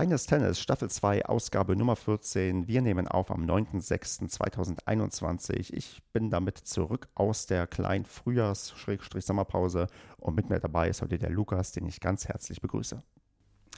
Kleines 0.00 0.24
Tennis, 0.24 0.58
Staffel 0.58 0.88
2, 0.88 1.26
Ausgabe 1.26 1.76
Nummer 1.76 1.94
14. 1.94 2.66
Wir 2.66 2.80
nehmen 2.80 3.06
auf 3.06 3.30
am 3.30 3.44
9.06.2021. 3.44 5.74
Ich 5.74 6.00
bin 6.14 6.30
damit 6.30 6.56
zurück 6.56 7.08
aus 7.14 7.44
der 7.44 7.66
kleinen 7.66 8.06
Frühjahrs-Sommerpause 8.06 9.88
und 10.16 10.36
mit 10.36 10.48
mir 10.48 10.58
dabei 10.58 10.88
ist 10.88 11.02
heute 11.02 11.18
der 11.18 11.28
Lukas, 11.28 11.72
den 11.72 11.84
ich 11.84 12.00
ganz 12.00 12.26
herzlich 12.26 12.62
begrüße. 12.62 13.02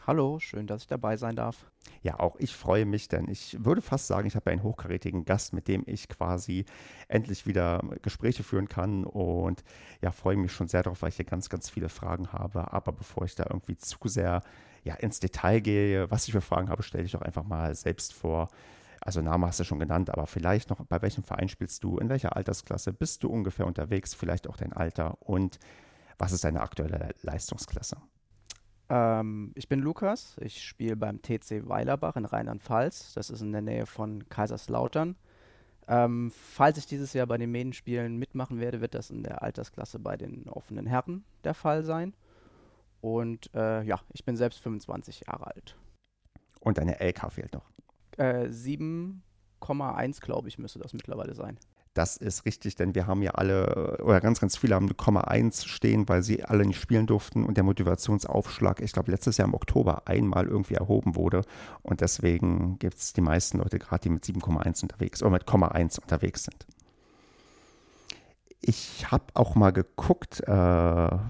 Hallo, 0.06 0.38
schön, 0.38 0.68
dass 0.68 0.82
ich 0.82 0.86
dabei 0.86 1.16
sein 1.16 1.34
darf. 1.34 1.72
Ja, 2.02 2.20
auch 2.20 2.36
ich 2.38 2.54
freue 2.54 2.86
mich, 2.86 3.08
denn 3.08 3.28
ich 3.28 3.56
würde 3.64 3.82
fast 3.82 4.06
sagen, 4.06 4.28
ich 4.28 4.36
habe 4.36 4.52
einen 4.52 4.62
hochkarätigen 4.62 5.24
Gast, 5.24 5.52
mit 5.52 5.66
dem 5.66 5.82
ich 5.86 6.08
quasi 6.08 6.66
endlich 7.08 7.48
wieder 7.48 7.82
Gespräche 8.00 8.44
führen 8.44 8.68
kann 8.68 9.04
und 9.04 9.64
ja, 10.00 10.12
freue 10.12 10.36
mich 10.36 10.52
schon 10.52 10.68
sehr 10.68 10.84
darauf, 10.84 11.02
weil 11.02 11.08
ich 11.08 11.16
hier 11.16 11.24
ganz, 11.24 11.48
ganz 11.48 11.68
viele 11.68 11.88
Fragen 11.88 12.32
habe. 12.32 12.72
Aber 12.72 12.92
bevor 12.92 13.24
ich 13.24 13.34
da 13.34 13.44
irgendwie 13.50 13.76
zu 13.76 13.98
sehr 14.04 14.44
ja, 14.84 14.94
ins 14.94 15.20
Detail 15.20 15.60
gehe, 15.60 16.10
was 16.10 16.26
ich 16.26 16.32
für 16.32 16.40
Fragen 16.40 16.68
habe, 16.68 16.82
stelle 16.82 17.04
ich 17.04 17.12
doch 17.12 17.22
einfach 17.22 17.44
mal 17.44 17.74
selbst 17.74 18.14
vor. 18.14 18.48
Also 19.00 19.20
Name 19.20 19.46
hast 19.46 19.58
du 19.58 19.64
schon 19.64 19.80
genannt, 19.80 20.10
aber 20.10 20.26
vielleicht 20.26 20.70
noch, 20.70 20.84
bei 20.86 21.02
welchem 21.02 21.24
Verein 21.24 21.48
spielst 21.48 21.82
du, 21.82 21.98
in 21.98 22.08
welcher 22.08 22.36
Altersklasse 22.36 22.92
bist 22.92 23.22
du 23.24 23.28
ungefähr 23.28 23.66
unterwegs, 23.66 24.14
vielleicht 24.14 24.48
auch 24.48 24.56
dein 24.56 24.72
Alter 24.72 25.16
und 25.20 25.58
was 26.18 26.32
ist 26.32 26.44
deine 26.44 26.60
aktuelle 26.60 27.14
Leistungsklasse? 27.22 27.96
Ähm, 28.88 29.52
ich 29.56 29.68
bin 29.68 29.80
Lukas, 29.80 30.36
ich 30.40 30.62
spiele 30.62 30.96
beim 30.96 31.20
TC 31.20 31.68
Weilerbach 31.68 32.14
in 32.16 32.26
Rheinland-Pfalz, 32.26 33.14
das 33.14 33.30
ist 33.30 33.40
in 33.40 33.50
der 33.50 33.62
Nähe 33.62 33.86
von 33.86 34.28
Kaiserslautern. 34.28 35.16
Ähm, 35.88 36.30
falls 36.30 36.78
ich 36.78 36.86
dieses 36.86 37.12
Jahr 37.12 37.26
bei 37.26 37.38
den 37.38 37.50
Medienspielen 37.50 38.16
mitmachen 38.16 38.60
werde, 38.60 38.80
wird 38.80 38.94
das 38.94 39.10
in 39.10 39.24
der 39.24 39.42
Altersklasse 39.42 39.98
bei 39.98 40.16
den 40.16 40.48
offenen 40.48 40.86
Herren 40.86 41.24
der 41.42 41.54
Fall 41.54 41.82
sein. 41.82 42.14
Und 43.02 43.50
äh, 43.52 43.82
ja, 43.82 44.00
ich 44.12 44.24
bin 44.24 44.36
selbst 44.36 44.60
25 44.60 45.24
Jahre 45.26 45.48
alt. 45.48 45.76
Und 46.60 46.78
deine 46.78 47.00
LK 47.00 47.32
fehlt 47.32 47.52
noch. 47.52 47.68
Äh, 48.16 48.46
7,1 48.46 50.20
glaube 50.20 50.48
ich 50.48 50.58
müsste 50.58 50.78
das 50.78 50.92
mittlerweile 50.92 51.34
sein. 51.34 51.58
Das 51.94 52.16
ist 52.16 52.46
richtig, 52.46 52.76
denn 52.76 52.94
wir 52.94 53.06
haben 53.06 53.20
ja 53.20 53.32
alle, 53.32 53.98
oder 54.02 54.20
ganz, 54.20 54.40
ganz 54.40 54.56
viele 54.56 54.76
haben 54.76 54.88
0,1 54.88 55.66
stehen, 55.66 56.08
weil 56.08 56.22
sie 56.22 56.42
alle 56.42 56.64
nicht 56.64 56.80
spielen 56.80 57.06
durften 57.06 57.44
und 57.44 57.56
der 57.58 57.64
Motivationsaufschlag, 57.64 58.80
ich 58.80 58.92
glaube, 58.92 59.10
letztes 59.10 59.36
Jahr 59.36 59.48
im 59.48 59.54
Oktober 59.54 60.06
einmal 60.06 60.46
irgendwie 60.46 60.74
erhoben 60.74 61.16
wurde. 61.16 61.42
Und 61.82 62.00
deswegen 62.00 62.78
gibt 62.78 62.94
es 62.94 63.12
die 63.12 63.20
meisten 63.20 63.58
Leute 63.58 63.78
gerade, 63.78 64.02
die 64.04 64.10
mit 64.10 64.24
7,1 64.24 64.82
unterwegs 64.84 65.22
oder 65.22 65.32
mit 65.32 65.44
0,1 65.44 66.00
unterwegs 66.00 66.44
sind. 66.44 66.66
Ich 68.64 69.10
habe 69.10 69.24
auch 69.34 69.56
mal 69.56 69.72
geguckt, 69.72 70.40
äh, 70.40 70.46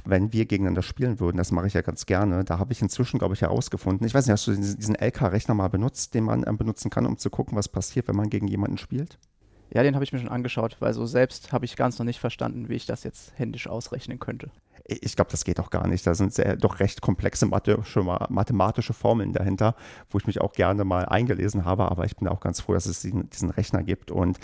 wenn 0.05 0.35
wir 0.35 0.45
gegeneinander 0.45 0.83
spielen 0.83 1.19
würden, 1.19 1.39
das 1.39 1.51
mache 1.51 1.67
ich 1.67 1.73
ja 1.73 1.81
ganz 1.81 2.05
gerne. 2.05 2.45
Da 2.45 2.59
habe 2.59 2.73
ich 2.75 2.83
inzwischen, 2.83 3.19
glaube 3.19 3.33
ich, 3.33 3.41
herausgefunden. 3.41 4.07
Ich 4.07 4.13
weiß 4.13 4.27
nicht, 4.27 4.33
hast 4.33 4.47
du 4.47 4.55
diesen 4.55 4.95
LK-Rechner 4.95 5.55
mal 5.55 5.69
benutzt, 5.69 6.13
den 6.13 6.25
man 6.25 6.45
äh, 6.45 6.53
benutzen 6.53 6.91
kann, 6.91 7.07
um 7.07 7.17
zu 7.17 7.31
gucken, 7.31 7.57
was 7.57 7.71
passiert, 7.71 8.07
wenn 8.09 8.17
man 8.17 8.29
gegen 8.29 8.49
jemanden 8.49 8.77
spielt? 8.77 9.19
Ja, 9.73 9.83
den 9.83 9.95
habe 9.95 10.05
ich 10.05 10.13
mir 10.13 10.19
schon 10.19 10.29
angeschaut, 10.29 10.77
weil 10.81 10.93
so 10.93 11.07
selbst 11.07 11.53
habe 11.53 11.65
ich 11.65 11.77
ganz 11.77 11.99
noch 11.99 12.05
nicht 12.05 12.21
verstanden, 12.21 12.69
wie 12.69 12.75
ich 12.75 12.85
das 12.85 13.05
jetzt 13.05 13.33
händisch 13.39 13.67
ausrechnen 13.67 14.19
könnte. 14.19 14.51
Ich 14.87 15.17
glaube, 15.17 15.31
das 15.31 15.45
geht 15.45 15.61
auch 15.61 15.71
gar 15.71 15.87
nicht. 15.87 16.07
Da 16.07 16.15
sind 16.15 16.35
sehr, 16.35 16.57
doch 16.57 16.81
recht 16.81 17.01
komplexe 17.01 17.47
mathematische 17.47 18.93
Formeln 18.93 19.33
dahinter, 19.33 19.77
wo 20.11 20.19
ich 20.19 20.27
mich 20.27 20.41
auch 20.41 20.53
gerne 20.53 20.85
mal 20.85 21.05
eingelesen 21.05 21.65
habe. 21.65 21.91
Aber 21.91 22.05
ich 22.05 22.17
bin 22.17 22.29
auch 22.29 22.41
ganz 22.41 22.61
froh, 22.61 22.75
dass 22.75 22.87
es 22.87 23.01
diesen, 23.01 23.31
diesen 23.31 23.51
Rechner 23.51 23.83
gibt. 23.83 24.11
Und 24.11 24.39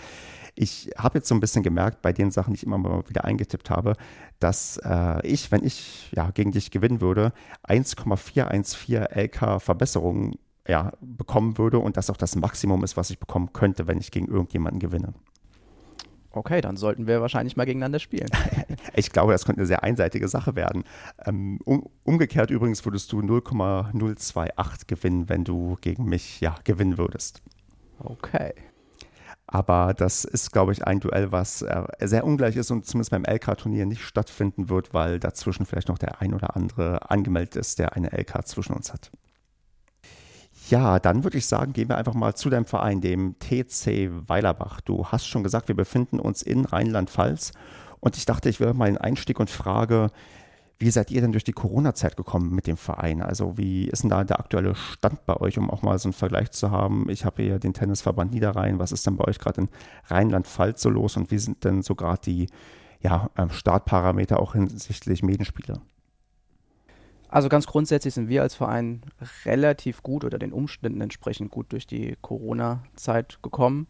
ich 0.55 0.91
habe 0.97 1.19
jetzt 1.19 1.27
so 1.27 1.35
ein 1.35 1.39
bisschen 1.39 1.63
gemerkt, 1.63 2.01
bei 2.01 2.13
den 2.13 2.31
Sachen, 2.31 2.53
die 2.53 2.57
ich 2.57 2.65
immer 2.65 2.77
mal 2.77 3.07
wieder 3.07 3.25
eingetippt 3.25 3.69
habe, 3.69 3.95
dass 4.39 4.77
äh, 4.83 5.25
ich, 5.25 5.51
wenn 5.51 5.63
ich 5.63 6.11
ja, 6.13 6.31
gegen 6.31 6.51
dich 6.51 6.71
gewinnen 6.71 7.01
würde, 7.01 7.33
1,414 7.63 9.07
LK 9.13 9.61
Verbesserungen 9.61 10.35
ja, 10.67 10.93
bekommen 11.01 11.57
würde 11.57 11.79
und 11.79 11.97
das 11.97 12.09
auch 12.09 12.17
das 12.17 12.35
Maximum 12.35 12.83
ist, 12.83 12.95
was 12.95 13.09
ich 13.09 13.19
bekommen 13.19 13.53
könnte, 13.53 13.87
wenn 13.87 13.99
ich 13.99 14.11
gegen 14.11 14.27
irgendjemanden 14.27 14.79
gewinne. 14.79 15.13
Okay, 16.31 16.61
dann 16.61 16.77
sollten 16.77 17.07
wir 17.07 17.21
wahrscheinlich 17.21 17.57
mal 17.57 17.65
gegeneinander 17.65 17.99
spielen. 17.99 18.29
ich 18.95 19.11
glaube, 19.11 19.31
das 19.31 19.45
könnte 19.45 19.61
eine 19.61 19.67
sehr 19.67 19.83
einseitige 19.83 20.27
Sache 20.27 20.55
werden. 20.55 20.83
Ähm, 21.25 21.59
um, 21.65 21.89
umgekehrt 22.03 22.51
übrigens 22.51 22.85
würdest 22.85 23.11
du 23.11 23.21
0,028 23.21 24.87
gewinnen, 24.87 25.27
wenn 25.27 25.43
du 25.43 25.77
gegen 25.81 26.05
mich 26.05 26.39
ja, 26.39 26.55
gewinnen 26.63 26.97
würdest. 26.97 27.41
Okay. 27.99 28.53
Aber 29.51 29.95
das 29.95 30.25
ist, 30.25 30.51
glaube 30.51 30.71
ich, 30.73 30.85
ein 30.85 30.99
Duell, 30.99 31.31
was 31.31 31.63
äh, 31.63 31.83
sehr 32.01 32.23
ungleich 32.23 32.55
ist 32.55 32.69
und 32.69 32.85
zumindest 32.85 33.09
beim 33.09 33.25
LK-Turnier 33.25 33.87
nicht 33.87 34.03
stattfinden 34.03 34.69
wird, 34.69 34.93
weil 34.93 35.19
dazwischen 35.19 35.65
vielleicht 35.65 35.87
noch 35.87 35.97
der 35.97 36.21
ein 36.21 36.35
oder 36.35 36.55
andere 36.55 37.09
angemeldet 37.09 37.55
ist, 37.55 37.79
der 37.79 37.95
eine 37.95 38.11
LK 38.11 38.45
zwischen 38.45 38.73
uns 38.73 38.93
hat. 38.93 39.09
Ja, 40.69 40.99
dann 40.99 41.23
würde 41.23 41.39
ich 41.39 41.47
sagen, 41.47 41.73
gehen 41.73 41.89
wir 41.89 41.97
einfach 41.97 42.13
mal 42.13 42.35
zu 42.35 42.49
deinem 42.51 42.65
Verein, 42.65 43.01
dem 43.01 43.37
TC 43.39 44.11
Weilerbach. 44.27 44.81
Du 44.81 45.07
hast 45.07 45.25
schon 45.25 45.41
gesagt, 45.41 45.67
wir 45.67 45.75
befinden 45.75 46.19
uns 46.19 46.43
in 46.43 46.63
Rheinland-Pfalz 46.65 47.53
und 47.99 48.17
ich 48.17 48.25
dachte, 48.25 48.49
ich 48.49 48.59
wäre 48.59 48.75
mal 48.75 48.87
einen 48.87 48.99
Einstieg 48.99 49.39
und 49.39 49.49
frage, 49.49 50.11
wie 50.77 50.91
seid 50.91 51.09
ihr 51.09 51.21
denn 51.21 51.31
durch 51.31 51.43
die 51.43 51.53
Corona-Zeit 51.53 52.15
gekommen 52.15 52.53
mit 52.53 52.67
dem 52.67 52.77
Verein? 52.77 53.23
Also 53.23 53.57
wie 53.57 53.85
ist 53.87 54.03
denn 54.03 54.11
da 54.11 54.23
der 54.23 54.39
aktuelle 54.39 54.75
Stand 54.75 55.25
bei 55.25 55.35
euch, 55.37 55.57
um 55.57 55.71
auch 55.71 55.81
mal 55.81 55.97
so 55.97 56.07
einen 56.07 56.13
Vergleich 56.13 56.51
zu 56.51 56.69
haben? 56.69 57.09
Ich 57.09 57.25
habe 57.25 57.41
hier 57.41 57.57
den 57.57 57.73
Tennisverband 57.73 58.31
Niederrhein. 58.31 58.77
Was 58.77 58.91
ist 58.91 59.07
denn 59.07 59.17
bei 59.17 59.25
euch 59.25 59.39
gerade 59.39 59.61
in 59.61 59.69
Rheinland-Pfalz 60.05 60.83
so 60.83 60.89
los 60.91 61.17
und 61.17 61.31
wie 61.31 61.39
sind 61.39 61.63
denn 61.63 61.81
so 61.81 61.95
gerade 61.95 62.21
die 62.23 62.47
ja, 63.01 63.31
ähm, 63.37 63.49
Startparameter 63.49 64.39
auch 64.39 64.53
hinsichtlich 64.53 65.23
Medienspiele? 65.23 65.81
Also 67.29 67.47
ganz 67.47 67.67
grundsätzlich 67.67 68.15
sind 68.15 68.27
wir 68.27 68.41
als 68.41 68.55
Verein 68.55 69.01
relativ 69.45 70.01
gut 70.01 70.25
oder 70.25 70.39
den 70.39 70.51
Umständen 70.51 70.99
entsprechend 70.99 71.51
gut 71.51 71.71
durch 71.71 71.85
die 71.85 72.17
Corona-Zeit 72.21 73.39
gekommen. 73.43 73.87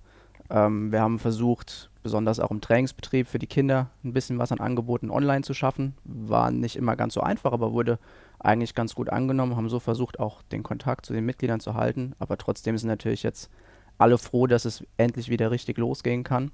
Ähm, 0.49 0.91
wir 0.91 1.01
haben 1.01 1.19
versucht, 1.19 1.89
besonders 2.03 2.41
auch 2.41 2.51
im 2.51 2.59
Trainingsbetrieb 2.59 3.27
für 3.27 3.39
die 3.39 3.47
Kinder 3.47 3.89
ein 4.03 4.11
bisschen 4.11 4.39
was 4.39 4.51
an 4.51 4.59
Angeboten 4.59 5.09
online 5.09 5.43
zu 5.43 5.53
schaffen. 5.53 5.95
War 6.03 6.51
nicht 6.51 6.75
immer 6.75 6.97
ganz 6.97 7.13
so 7.13 7.21
einfach, 7.21 7.53
aber 7.53 7.71
wurde 7.71 7.97
eigentlich 8.39 8.75
ganz 8.75 8.93
gut 8.93 9.09
angenommen. 9.09 9.55
Haben 9.55 9.69
so 9.69 9.79
versucht, 9.79 10.19
auch 10.19 10.41
den 10.43 10.63
Kontakt 10.63 11.05
zu 11.05 11.13
den 11.13 11.25
Mitgliedern 11.25 11.61
zu 11.61 11.75
halten. 11.75 12.15
Aber 12.19 12.37
trotzdem 12.37 12.77
sind 12.77 12.89
natürlich 12.89 13.23
jetzt 13.23 13.49
alle 13.97 14.17
froh, 14.17 14.47
dass 14.47 14.65
es 14.65 14.83
endlich 14.97 15.29
wieder 15.29 15.49
richtig 15.51 15.77
losgehen 15.77 16.23
kann. 16.23 16.51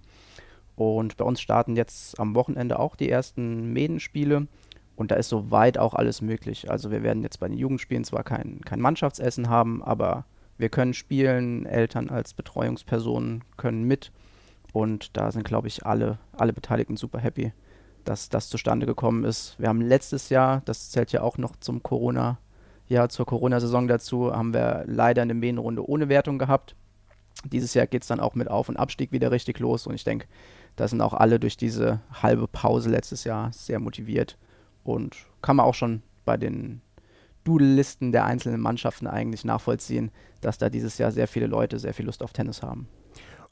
Und 0.75 1.17
bei 1.17 1.25
uns 1.25 1.41
starten 1.41 1.75
jetzt 1.75 2.19
am 2.19 2.35
Wochenende 2.35 2.77
auch 2.79 2.95
die 2.95 3.09
ersten 3.09 3.71
Medenspiele. 3.71 4.47
Und 4.95 5.11
da 5.11 5.15
ist 5.15 5.29
soweit 5.29 5.77
auch 5.77 5.93
alles 5.93 6.21
möglich. 6.21 6.69
Also 6.71 6.91
wir 6.91 7.03
werden 7.03 7.23
jetzt 7.23 7.39
bei 7.39 7.47
den 7.47 7.57
Jugendspielen 7.57 8.03
zwar 8.03 8.23
kein, 8.23 8.61
kein 8.61 8.79
Mannschaftsessen 8.79 9.49
haben, 9.49 9.83
aber 9.83 10.25
wir 10.57 10.69
können 10.69 10.93
spielen, 10.93 11.65
Eltern 11.65 12.09
als 12.09 12.33
Betreuungspersonen 12.33 13.43
können 13.57 13.83
mit. 13.83 14.11
Und 14.71 15.15
da 15.17 15.31
sind, 15.31 15.43
glaube 15.43 15.67
ich, 15.67 15.85
alle, 15.85 16.19
alle 16.33 16.53
Beteiligten 16.53 16.97
super 16.97 17.19
happy, 17.19 17.51
dass 18.05 18.29
das 18.29 18.49
zustande 18.49 18.85
gekommen 18.85 19.25
ist. 19.25 19.59
Wir 19.59 19.67
haben 19.67 19.81
letztes 19.81 20.29
Jahr, 20.29 20.61
das 20.65 20.91
zählt 20.91 21.11
ja 21.11 21.21
auch 21.21 21.37
noch 21.37 21.55
zum 21.57 21.83
Corona, 21.83 22.39
ja, 22.87 23.09
zur 23.09 23.25
Corona-Saison 23.25 23.87
dazu, 23.87 24.33
haben 24.33 24.53
wir 24.53 24.83
leider 24.87 25.23
eine 25.23 25.33
Mähnenrunde 25.33 25.87
ohne 25.87 26.07
Wertung 26.07 26.39
gehabt. 26.39 26.75
Dieses 27.43 27.73
Jahr 27.73 27.87
geht 27.87 28.03
es 28.03 28.07
dann 28.07 28.19
auch 28.19 28.35
mit 28.35 28.49
Auf- 28.49 28.69
und 28.69 28.77
Abstieg 28.77 29.11
wieder 29.11 29.31
richtig 29.31 29.59
los 29.59 29.87
und 29.87 29.95
ich 29.95 30.03
denke, 30.03 30.27
da 30.75 30.87
sind 30.87 31.01
auch 31.01 31.13
alle 31.13 31.39
durch 31.39 31.57
diese 31.57 32.01
halbe 32.21 32.47
Pause 32.47 32.89
letztes 32.89 33.23
Jahr 33.23 33.51
sehr 33.51 33.79
motiviert 33.79 34.37
und 34.85 35.17
kann 35.41 35.57
man 35.57 35.65
auch 35.65 35.73
schon 35.73 36.01
bei 36.23 36.37
den 36.37 36.81
Doodle-Listen 37.43 38.11
der 38.11 38.25
einzelnen 38.25 38.61
Mannschaften 38.61 39.07
eigentlich 39.07 39.43
nachvollziehen, 39.43 40.11
dass 40.41 40.57
da 40.57 40.69
dieses 40.69 40.97
Jahr 40.97 41.11
sehr 41.11 41.27
viele 41.27 41.47
Leute 41.47 41.79
sehr 41.79 41.93
viel 41.93 42.05
Lust 42.05 42.23
auf 42.23 42.31
Tennis 42.31 42.61
haben. 42.63 42.87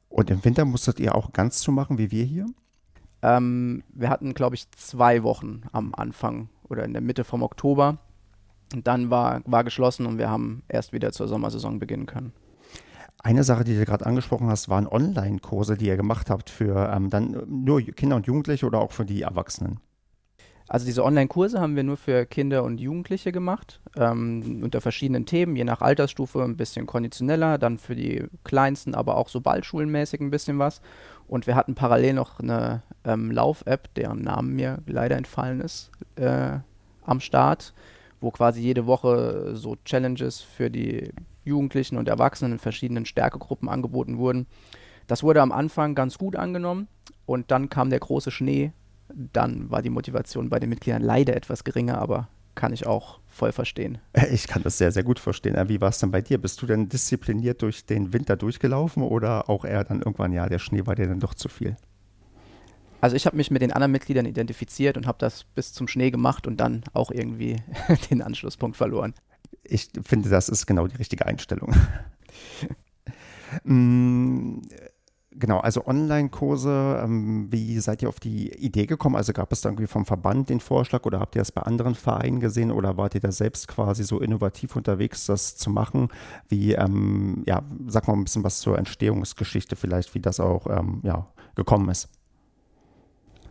Und 0.09 0.29
im 0.29 0.45
Winter 0.45 0.63
musstet 0.63 0.99
ihr 0.99 1.15
auch 1.15 1.33
ganz 1.33 1.59
zu 1.59 1.71
machen, 1.71 1.97
wie 1.97 2.11
wir 2.11 2.23
hier? 2.23 2.45
Ähm, 3.21 3.83
wir 3.93 4.09
hatten, 4.09 4.33
glaube 4.33 4.55
ich, 4.55 4.69
zwei 4.71 5.23
Wochen 5.23 5.63
am 5.71 5.93
Anfang 5.95 6.49
oder 6.69 6.83
in 6.85 6.93
der 6.93 7.01
Mitte 7.01 7.23
vom 7.23 7.41
Oktober. 7.41 7.97
Und 8.73 8.87
dann 8.87 9.09
war, 9.09 9.41
war 9.45 9.63
geschlossen 9.63 10.05
und 10.05 10.17
wir 10.17 10.29
haben 10.29 10.63
erst 10.67 10.93
wieder 10.93 11.11
zur 11.11 11.27
Sommersaison 11.27 11.79
beginnen 11.79 12.05
können. 12.05 12.33
Eine 13.19 13.43
Sache, 13.43 13.63
die 13.63 13.75
du 13.75 13.85
gerade 13.85 14.05
angesprochen 14.05 14.49
hast, 14.49 14.69
waren 14.69 14.87
Online-Kurse, 14.87 15.77
die 15.77 15.87
ihr 15.87 15.97
gemacht 15.97 16.29
habt 16.29 16.49
für 16.49 16.91
ähm, 16.93 17.09
dann 17.09 17.43
nur 17.47 17.81
Kinder 17.81 18.17
und 18.17 18.27
Jugendliche 18.27 18.65
oder 18.65 18.79
auch 18.79 18.91
für 18.91 19.05
die 19.05 19.21
Erwachsenen? 19.21 19.79
Also 20.67 20.85
diese 20.85 21.03
Online-Kurse 21.03 21.59
haben 21.59 21.75
wir 21.75 21.83
nur 21.83 21.97
für 21.97 22.25
Kinder 22.25 22.63
und 22.63 22.79
Jugendliche 22.79 23.31
gemacht, 23.31 23.81
ähm, 23.97 24.61
unter 24.63 24.81
verschiedenen 24.81 25.25
Themen, 25.25 25.55
je 25.55 25.65
nach 25.65 25.81
Altersstufe 25.81 26.41
ein 26.41 26.57
bisschen 26.57 26.87
konditioneller, 26.87 27.57
dann 27.57 27.77
für 27.77 27.95
die 27.95 28.25
Kleinsten, 28.43 28.95
aber 28.95 29.17
auch 29.17 29.29
so 29.29 29.41
ballschulenmäßig 29.41 30.21
ein 30.21 30.31
bisschen 30.31 30.59
was. 30.59 30.81
Und 31.27 31.47
wir 31.47 31.55
hatten 31.55 31.75
parallel 31.75 32.13
noch 32.13 32.39
eine 32.39 32.81
ähm, 33.03 33.31
Lauf-App, 33.31 33.93
deren 33.95 34.21
Namen 34.21 34.55
mir 34.55 34.79
leider 34.87 35.17
entfallen 35.17 35.61
ist, 35.61 35.91
äh, 36.15 36.59
am 37.05 37.19
Start, 37.19 37.73
wo 38.21 38.31
quasi 38.31 38.61
jede 38.61 38.85
Woche 38.85 39.55
so 39.55 39.75
Challenges 39.83 40.41
für 40.41 40.69
die 40.69 41.11
Jugendlichen 41.43 41.97
und 41.97 42.07
Erwachsenen 42.07 42.53
in 42.53 42.59
verschiedenen 42.59 43.05
Stärkegruppen 43.05 43.67
angeboten 43.67 44.17
wurden. 44.17 44.47
Das 45.07 45.23
wurde 45.23 45.41
am 45.41 45.51
Anfang 45.51 45.95
ganz 45.95 46.17
gut 46.17 46.35
angenommen 46.35 46.87
und 47.25 47.51
dann 47.51 47.69
kam 47.69 47.89
der 47.89 47.99
große 47.99 48.31
Schnee. 48.31 48.71
Dann 49.15 49.69
war 49.69 49.81
die 49.81 49.89
Motivation 49.89 50.49
bei 50.49 50.59
den 50.59 50.69
Mitgliedern 50.69 51.01
leider 51.01 51.35
etwas 51.35 51.63
geringer, 51.63 51.99
aber 51.99 52.27
kann 52.55 52.73
ich 52.73 52.85
auch 52.85 53.19
voll 53.27 53.51
verstehen. 53.51 53.99
Ich 54.31 54.47
kann 54.47 54.63
das 54.63 54.77
sehr, 54.77 54.91
sehr 54.91 55.03
gut 55.03 55.19
verstehen. 55.19 55.55
Wie 55.69 55.81
war 55.81 55.89
es 55.89 55.99
denn 55.99 56.11
bei 56.11 56.21
dir? 56.21 56.37
Bist 56.37 56.61
du 56.61 56.65
denn 56.65 56.89
diszipliniert 56.89 57.61
durch 57.61 57.85
den 57.85 58.13
Winter 58.13 58.35
durchgelaufen 58.35 59.03
oder 59.03 59.49
auch 59.49 59.65
eher 59.65 59.83
dann 59.83 59.99
irgendwann, 59.99 60.31
ja, 60.33 60.47
der 60.47 60.59
Schnee 60.59 60.85
war 60.85 60.95
dir 60.95 61.07
dann 61.07 61.19
doch 61.19 61.33
zu 61.33 61.49
viel? 61.49 61.75
Also 63.01 63.15
ich 63.17 63.25
habe 63.25 63.35
mich 63.35 63.51
mit 63.51 63.61
den 63.61 63.73
anderen 63.73 63.91
Mitgliedern 63.91 64.25
identifiziert 64.25 64.95
und 64.95 65.07
habe 65.07 65.17
das 65.19 65.43
bis 65.43 65.73
zum 65.73 65.87
Schnee 65.87 66.09
gemacht 66.09 66.47
und 66.47 66.57
dann 66.57 66.83
auch 66.93 67.11
irgendwie 67.11 67.57
den 68.09 68.21
Anschlusspunkt 68.21 68.77
verloren. 68.77 69.13
Ich 69.63 69.89
finde, 70.03 70.29
das 70.29 70.47
ist 70.49 70.65
genau 70.65 70.87
die 70.87 70.95
richtige 70.95 71.25
Einstellung. 71.25 71.75
Genau, 75.35 75.59
also 75.59 75.85
Online-Kurse, 75.87 77.01
ähm, 77.03 77.47
wie 77.51 77.79
seid 77.79 78.01
ihr 78.01 78.09
auf 78.09 78.19
die 78.19 78.49
Idee 78.53 78.85
gekommen? 78.85 79.15
Also 79.15 79.33
gab 79.33 79.51
es 79.51 79.61
da 79.61 79.69
irgendwie 79.69 79.87
vom 79.87 80.05
Verband 80.05 80.49
den 80.49 80.59
Vorschlag 80.59 81.05
oder 81.05 81.19
habt 81.19 81.35
ihr 81.35 81.41
das 81.41 81.51
bei 81.51 81.61
anderen 81.61 81.95
Vereinen 81.95 82.39
gesehen 82.39 82.71
oder 82.71 82.97
wart 82.97 83.15
ihr 83.15 83.21
da 83.21 83.31
selbst 83.31 83.67
quasi 83.67 84.03
so 84.03 84.19
innovativ 84.19 84.75
unterwegs, 84.75 85.25
das 85.25 85.55
zu 85.55 85.69
machen? 85.69 86.09
Wie, 86.49 86.73
ähm, 86.73 87.43
ja, 87.47 87.63
sag 87.87 88.07
mal 88.07 88.13
ein 88.13 88.23
bisschen 88.23 88.43
was 88.43 88.59
zur 88.59 88.77
Entstehungsgeschichte 88.77 89.75
vielleicht, 89.75 90.13
wie 90.13 90.19
das 90.19 90.39
auch 90.39 90.67
ähm, 90.67 91.01
ja, 91.03 91.27
gekommen 91.55 91.89
ist. 91.89 92.09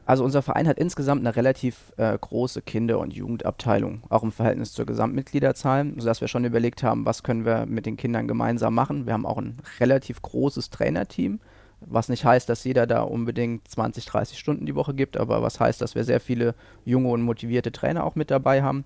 Also 0.04 0.24
unser 0.24 0.42
Verein 0.42 0.66
hat 0.66 0.78
insgesamt 0.78 1.20
eine 1.20 1.34
relativ 1.36 1.92
äh, 1.96 2.16
große 2.18 2.62
Kinder- 2.62 2.98
und 2.98 3.12
Jugendabteilung, 3.12 4.02
auch 4.08 4.22
im 4.22 4.32
Verhältnis 4.32 4.72
zur 4.72 4.84
Gesamtmitgliederzahl, 4.84 5.92
sodass 5.96 6.20
wir 6.20 6.28
schon 6.28 6.44
überlegt 6.44 6.82
haben, 6.82 7.06
was 7.06 7.22
können 7.22 7.44
wir 7.44 7.66
mit 7.66 7.86
den 7.86 7.96
Kindern 7.96 8.26
gemeinsam 8.26 8.74
machen. 8.74 9.06
Wir 9.06 9.12
haben 9.12 9.26
auch 9.26 9.38
ein 9.38 9.58
relativ 9.78 10.20
großes 10.20 10.70
Trainerteam, 10.70 11.40
was 11.86 12.08
nicht 12.08 12.24
heißt, 12.24 12.48
dass 12.48 12.64
jeder 12.64 12.86
da 12.86 13.02
unbedingt 13.02 13.68
20, 13.68 14.04
30 14.06 14.38
Stunden 14.38 14.66
die 14.66 14.74
Woche 14.74 14.94
gibt, 14.94 15.16
aber 15.16 15.42
was 15.42 15.60
heißt, 15.60 15.80
dass 15.80 15.94
wir 15.94 16.04
sehr 16.04 16.20
viele 16.20 16.54
junge 16.84 17.08
und 17.10 17.22
motivierte 17.22 17.72
Trainer 17.72 18.04
auch 18.04 18.14
mit 18.14 18.30
dabei 18.30 18.62
haben. 18.62 18.84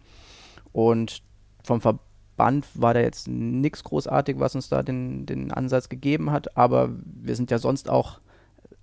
Und 0.72 1.22
vom 1.62 1.80
Verband 1.80 2.66
war 2.74 2.94
da 2.94 3.00
jetzt 3.00 3.28
nichts 3.28 3.84
großartig, 3.84 4.38
was 4.38 4.54
uns 4.54 4.68
da 4.68 4.82
den, 4.82 5.26
den 5.26 5.52
Ansatz 5.52 5.88
gegeben 5.88 6.30
hat, 6.30 6.56
aber 6.56 6.90
wir 7.04 7.36
sind 7.36 7.50
ja 7.50 7.58
sonst 7.58 7.88
auch 7.90 8.20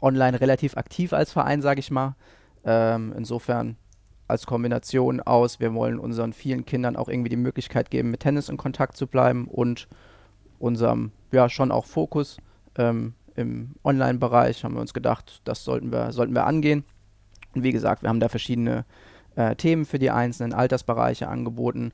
online 0.02 0.40
relativ 0.40 0.78
aktiv 0.78 1.14
als 1.14 1.32
Verein, 1.32 1.62
sage 1.62 1.80
ich 1.80 1.92
mal. 1.92 2.16
Ähm, 2.66 3.14
insofern 3.16 3.78
als 4.28 4.46
Kombination 4.46 5.20
aus, 5.20 5.60
wir 5.60 5.74
wollen 5.74 6.00
unseren 6.00 6.34
vielen 6.34 6.66
Kindern 6.66 6.96
auch 6.96 7.10
irgendwie 7.10 7.30
die 7.30 7.36
Möglichkeit 7.36 7.92
geben, 7.92 8.12
mit 8.12 8.22
Tennis 8.22 8.50
in 8.50 8.58
Kontakt 8.58 8.98
zu 8.98 9.08
bleiben 9.08 9.48
und 9.48 9.88
unserem, 10.60 11.12
ja, 11.32 11.50
schon 11.50 11.72
auch 11.72 11.86
Fokus 11.86 12.38
ähm, 12.78 13.14
im 13.36 13.76
Online-Bereich 13.84 14.64
haben 14.64 14.76
wir 14.76 14.82
uns 14.82 14.94
gedacht, 14.94 15.42
das 15.44 15.64
sollten 15.64 15.92
wir, 15.92 16.12
sollten 16.12 16.34
wir 16.34 16.46
angehen. 16.46 16.84
Und 17.56 17.64
wie 17.64 17.72
gesagt, 17.72 18.04
wir 18.04 18.10
haben 18.10 18.20
da 18.20 18.30
verschiedene 18.30 18.86
äh, 19.36 19.56
Themen 19.56 19.86
für 19.86 20.00
die 20.00 20.12
einzelnen 20.12 20.54
Altersbereiche 20.54 21.28
angeboten. 21.28 21.92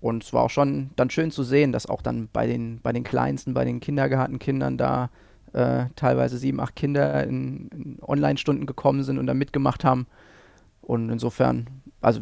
Und 0.00 0.24
es 0.24 0.32
war 0.32 0.42
auch 0.42 0.50
schon 0.50 0.90
dann 0.96 1.10
schön 1.10 1.30
zu 1.30 1.42
sehen, 1.42 1.72
dass 1.72 1.86
auch 1.86 2.02
dann 2.02 2.28
bei 2.32 2.46
den, 2.46 2.80
bei 2.82 2.92
den 2.92 3.04
Kleinsten, 3.04 3.54
bei 3.54 3.64
den 3.64 3.80
Kindergartenkindern 3.80 4.76
da 4.76 5.10
äh, 5.52 5.86
teilweise 5.96 6.38
sieben, 6.38 6.60
acht 6.60 6.76
Kinder 6.76 7.24
in, 7.24 7.68
in 7.68 7.98
Online-Stunden 8.02 8.66
gekommen 8.66 9.04
sind 9.04 9.18
und 9.18 9.26
da 9.26 9.34
mitgemacht 9.34 9.84
haben. 9.84 10.06
Und 10.80 11.10
insofern, 11.10 11.66
also 12.00 12.20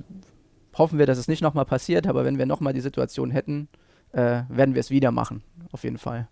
hoffen 0.76 0.98
wir, 0.98 1.06
dass 1.06 1.18
es 1.18 1.28
nicht 1.28 1.42
nochmal 1.42 1.64
passiert, 1.64 2.06
aber 2.06 2.24
wenn 2.24 2.38
wir 2.38 2.46
nochmal 2.46 2.72
die 2.72 2.80
Situation 2.80 3.30
hätten, 3.30 3.68
äh, 4.12 4.42
werden 4.48 4.74
wir 4.74 4.80
es 4.80 4.90
wieder 4.90 5.10
machen, 5.10 5.42
auf 5.72 5.84
jeden 5.84 5.98
Fall. 5.98 6.28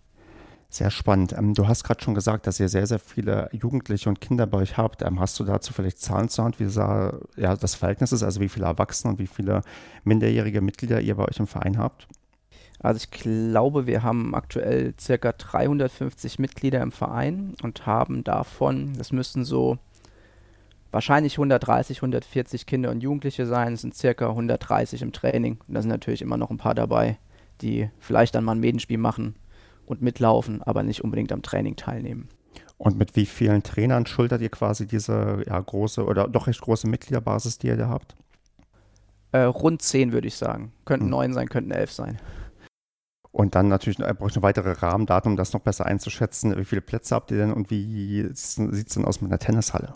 Sehr 0.71 0.91
spannend. 0.91 1.33
Ähm, 1.33 1.55
du 1.55 1.67
hast 1.67 1.83
gerade 1.83 2.03
schon 2.03 2.15
gesagt, 2.15 2.47
dass 2.47 2.61
ihr 2.61 2.69
sehr, 2.69 2.87
sehr 2.87 2.99
viele 2.99 3.49
Jugendliche 3.53 4.11
und 4.11 4.21
Kinder 4.21 4.47
bei 4.47 4.59
euch 4.59 4.77
habt. 4.77 5.03
Ähm, 5.03 5.19
hast 5.19 5.41
du 5.41 5.45
dazu 5.45 5.73
vielleicht 5.73 5.99
Zahlen 5.99 6.29
zur 6.29 6.45
Hand, 6.45 6.61
wie 6.61 6.65
das 6.65 7.75
Verhältnis 7.75 8.13
ist, 8.13 8.23
also 8.23 8.41
wie 8.41 8.51
viele 8.51 8.67
Erwachsene 8.67 9.15
und 9.15 9.19
wie 9.19 9.27
viele 9.27 9.63
minderjährige 10.05 10.61
Mitglieder 10.61 11.01
ihr 11.01 11.15
bei 11.15 11.25
euch 11.25 11.39
im 11.39 11.47
Verein 11.47 11.79
habt? 11.79 12.07
Also 12.81 12.99
ich 12.99 13.11
glaube, 13.11 13.87
wir 13.87 14.03
haben 14.03 14.35
aktuell 14.35 14.95
circa 15.01 15.33
350 15.33 16.39
Mitglieder 16.39 16.83
im 16.83 16.93
Verein 16.93 17.55
und 17.63 17.87
haben 17.87 18.23
davon, 18.23 18.93
das 18.99 19.11
müssten 19.11 19.47
so 19.47 19.79
wahrscheinlich 20.93 21.39
130, 21.39 21.99
140 21.99 22.67
Kinder 22.67 22.91
und 22.91 23.03
Jugendliche 23.03 23.47
sein, 23.47 23.73
es 23.73 23.81
sind 23.81 23.95
circa 23.95 24.29
130 24.29 25.01
im 25.01 25.13
Training. 25.13 25.59
Und 25.67 25.75
da 25.75 25.81
sind 25.81 25.91
natürlich 25.91 26.21
immer 26.21 26.37
noch 26.37 26.51
ein 26.51 26.59
paar 26.59 26.75
dabei, 26.75 27.17
die 27.63 27.89
vielleicht 27.99 28.35
dann 28.35 28.45
mal 28.45 28.53
ein 28.53 28.61
Medenspiel 28.61 28.99
machen 28.99 29.35
und 29.89 30.03
mitlaufen, 30.03 30.63
aber 30.63 30.83
nicht 30.83 31.03
unbedingt 31.03 31.33
am 31.33 31.43
Training 31.43 31.77
teilnehmen. 31.77 32.29
Und 32.77 32.97
mit 32.97 33.17
wie 33.17 33.27
vielen 33.27 33.63
Trainern 33.63 34.07
schultert 34.07 34.41
ihr 34.41 34.51
quasi 34.51 34.87
diese 34.87 35.43
ja, 35.47 35.59
große 35.59 36.05
oder 36.05 36.29
doch 36.29 36.47
recht 36.47 36.61
große 36.61 36.89
Mitgliederbasis, 36.89 37.59
die 37.59 37.67
ihr 37.67 37.77
da 37.77 37.89
habt? 37.89 38.15
Äh, 39.33 39.41
rund 39.41 39.83
zehn 39.83 40.13
würde 40.13 40.29
ich 40.29 40.37
sagen. 40.37 40.73
Könnten 40.85 41.07
hm. 41.07 41.11
neun 41.11 41.33
sein, 41.33 41.49
könnten 41.49 41.73
elf 41.73 41.91
sein. 41.91 42.19
Und 43.33 43.55
dann 43.55 43.69
natürlich 43.69 43.99
äh, 43.99 44.15
brauche 44.15 44.31
ich 44.31 44.37
noch 44.37 44.43
weitere 44.43 44.73
Rahmendaten, 44.73 45.33
um 45.33 45.37
das 45.37 45.53
noch 45.53 45.61
besser 45.61 45.87
einzuschätzen. 45.87 46.57
Wie 46.57 46.65
viele 46.65 46.81
Plätze 46.81 47.15
habt 47.15 47.31
ihr 47.31 47.39
denn 47.39 47.53
und 47.53 47.71
wie 47.71 48.23
sieht 48.33 48.89
es 48.89 48.95
denn 48.95 49.05
aus 49.05 49.21
mit 49.21 49.31
einer 49.31 49.39
Tennishalle? 49.39 49.95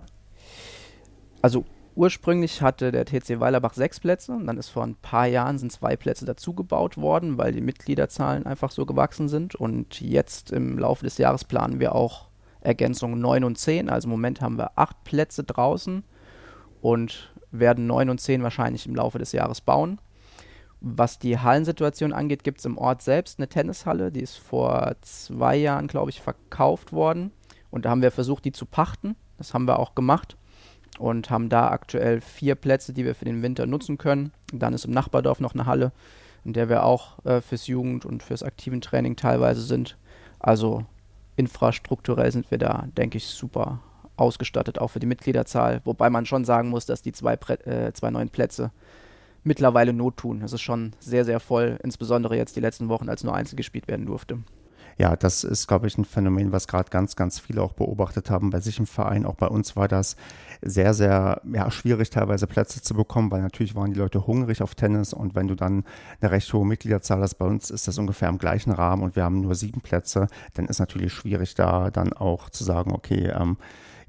Also 1.40 1.64
ursprünglich 1.94 2.62
hatte 2.62 2.92
der 2.92 3.04
TC 3.04 3.40
Weilerbach 3.40 3.74
sechs 3.74 4.00
Plätze 4.00 4.32
und 4.32 4.46
dann 4.46 4.58
ist 4.58 4.68
vor 4.68 4.84
ein 4.84 4.96
paar 4.96 5.26
Jahren 5.26 5.58
sind 5.58 5.72
zwei 5.72 5.96
Plätze 5.96 6.24
dazugebaut 6.24 6.96
worden, 6.96 7.38
weil 7.38 7.52
die 7.52 7.60
Mitgliederzahlen 7.60 8.46
einfach 8.46 8.70
so 8.70 8.86
gewachsen 8.86 9.28
sind. 9.28 9.54
Und 9.54 10.00
jetzt 10.00 10.52
im 10.52 10.78
Laufe 10.78 11.04
des 11.04 11.18
Jahres 11.18 11.44
planen 11.44 11.80
wir 11.80 11.94
auch 11.94 12.28
Ergänzungen 12.60 13.20
9 13.20 13.44
und 13.44 13.58
10. 13.58 13.90
Also 13.90 14.06
im 14.06 14.12
Moment 14.12 14.40
haben 14.40 14.58
wir 14.58 14.72
acht 14.76 15.04
Plätze 15.04 15.44
draußen 15.44 16.04
und 16.80 17.32
werden 17.50 17.86
9 17.86 18.10
und 18.10 18.20
10 18.20 18.42
wahrscheinlich 18.42 18.86
im 18.86 18.94
Laufe 18.94 19.18
des 19.18 19.32
Jahres 19.32 19.60
bauen. 19.60 20.00
Was 20.80 21.18
die 21.18 21.38
Hallensituation 21.38 22.12
angeht, 22.12 22.42
gibt 22.42 22.58
es 22.58 22.64
im 22.64 22.76
Ort 22.76 23.02
selbst 23.02 23.38
eine 23.38 23.48
Tennishalle. 23.48 24.10
Die 24.10 24.20
ist 24.20 24.36
vor 24.36 24.96
zwei 25.00 25.56
Jahren, 25.56 25.86
glaube 25.86 26.10
ich, 26.10 26.20
verkauft 26.20 26.92
worden. 26.92 27.30
Und 27.70 27.84
da 27.84 27.90
haben 27.90 28.02
wir 28.02 28.10
versucht, 28.10 28.44
die 28.44 28.52
zu 28.52 28.66
pachten. 28.66 29.14
Das 29.38 29.54
haben 29.54 29.68
wir 29.68 29.78
auch 29.78 29.94
gemacht. 29.94 30.36
Und 30.98 31.30
haben 31.30 31.48
da 31.48 31.68
aktuell 31.70 32.20
vier 32.20 32.54
Plätze, 32.54 32.92
die 32.92 33.04
wir 33.04 33.14
für 33.14 33.24
den 33.24 33.42
Winter 33.42 33.66
nutzen 33.66 33.98
können. 33.98 34.32
Dann 34.52 34.74
ist 34.74 34.84
im 34.84 34.92
Nachbardorf 34.92 35.40
noch 35.40 35.54
eine 35.54 35.66
Halle, 35.66 35.92
in 36.44 36.52
der 36.52 36.68
wir 36.68 36.84
auch 36.84 37.24
äh, 37.24 37.40
fürs 37.40 37.66
Jugend- 37.66 38.04
und 38.04 38.22
fürs 38.22 38.42
aktiven 38.42 38.80
Training 38.80 39.16
teilweise 39.16 39.62
sind. 39.62 39.96
Also 40.38 40.84
infrastrukturell 41.36 42.30
sind 42.30 42.50
wir 42.50 42.58
da, 42.58 42.86
denke 42.96 43.16
ich, 43.16 43.26
super 43.26 43.80
ausgestattet, 44.16 44.78
auch 44.78 44.88
für 44.88 45.00
die 45.00 45.06
Mitgliederzahl. 45.06 45.80
Wobei 45.84 46.10
man 46.10 46.26
schon 46.26 46.44
sagen 46.44 46.68
muss, 46.68 46.86
dass 46.86 47.02
die 47.02 47.12
zwei, 47.12 47.34
äh, 47.34 47.92
zwei 47.92 48.10
neuen 48.10 48.28
Plätze 48.28 48.70
mittlerweile 49.44 49.92
Not 49.92 50.18
tun. 50.18 50.42
Es 50.42 50.52
ist 50.52 50.60
schon 50.60 50.92
sehr, 51.00 51.24
sehr 51.24 51.40
voll, 51.40 51.78
insbesondere 51.82 52.36
jetzt 52.36 52.54
die 52.56 52.60
letzten 52.60 52.88
Wochen, 52.88 53.08
als 53.08 53.24
nur 53.24 53.34
Einzel 53.34 53.56
gespielt 53.56 53.88
werden 53.88 54.06
durfte. 54.06 54.38
Ja, 54.98 55.16
das 55.16 55.44
ist, 55.44 55.66
glaube 55.66 55.86
ich, 55.86 55.96
ein 55.98 56.04
Phänomen, 56.04 56.52
was 56.52 56.68
gerade 56.68 56.90
ganz, 56.90 57.16
ganz 57.16 57.38
viele 57.38 57.62
auch 57.62 57.72
beobachtet 57.72 58.30
haben 58.30 58.50
bei 58.50 58.60
sich 58.60 58.78
im 58.78 58.86
Verein. 58.86 59.26
Auch 59.26 59.34
bei 59.34 59.48
uns 59.48 59.76
war 59.76 59.88
das 59.88 60.16
sehr, 60.60 60.94
sehr 60.94 61.40
ja, 61.52 61.70
schwierig, 61.70 62.10
teilweise 62.10 62.46
Plätze 62.46 62.82
zu 62.82 62.94
bekommen, 62.94 63.30
weil 63.30 63.42
natürlich 63.42 63.74
waren 63.74 63.92
die 63.92 63.98
Leute 63.98 64.26
hungrig 64.26 64.62
auf 64.62 64.74
Tennis 64.74 65.12
und 65.12 65.34
wenn 65.34 65.48
du 65.48 65.54
dann 65.54 65.84
eine 66.20 66.30
recht 66.30 66.52
hohe 66.52 66.66
Mitgliederzahl 66.66 67.20
hast, 67.20 67.34
bei 67.34 67.46
uns 67.46 67.70
ist 67.70 67.88
das 67.88 67.98
ungefähr 67.98 68.28
im 68.28 68.38
gleichen 68.38 68.70
Rahmen 68.70 69.02
und 69.02 69.16
wir 69.16 69.24
haben 69.24 69.40
nur 69.40 69.54
sieben 69.54 69.80
Plätze, 69.80 70.28
dann 70.54 70.66
ist 70.66 70.78
natürlich 70.78 71.12
schwierig, 71.12 71.54
da 71.54 71.90
dann 71.90 72.12
auch 72.12 72.48
zu 72.48 72.62
sagen, 72.62 72.92
okay, 72.92 73.32
ähm, 73.34 73.56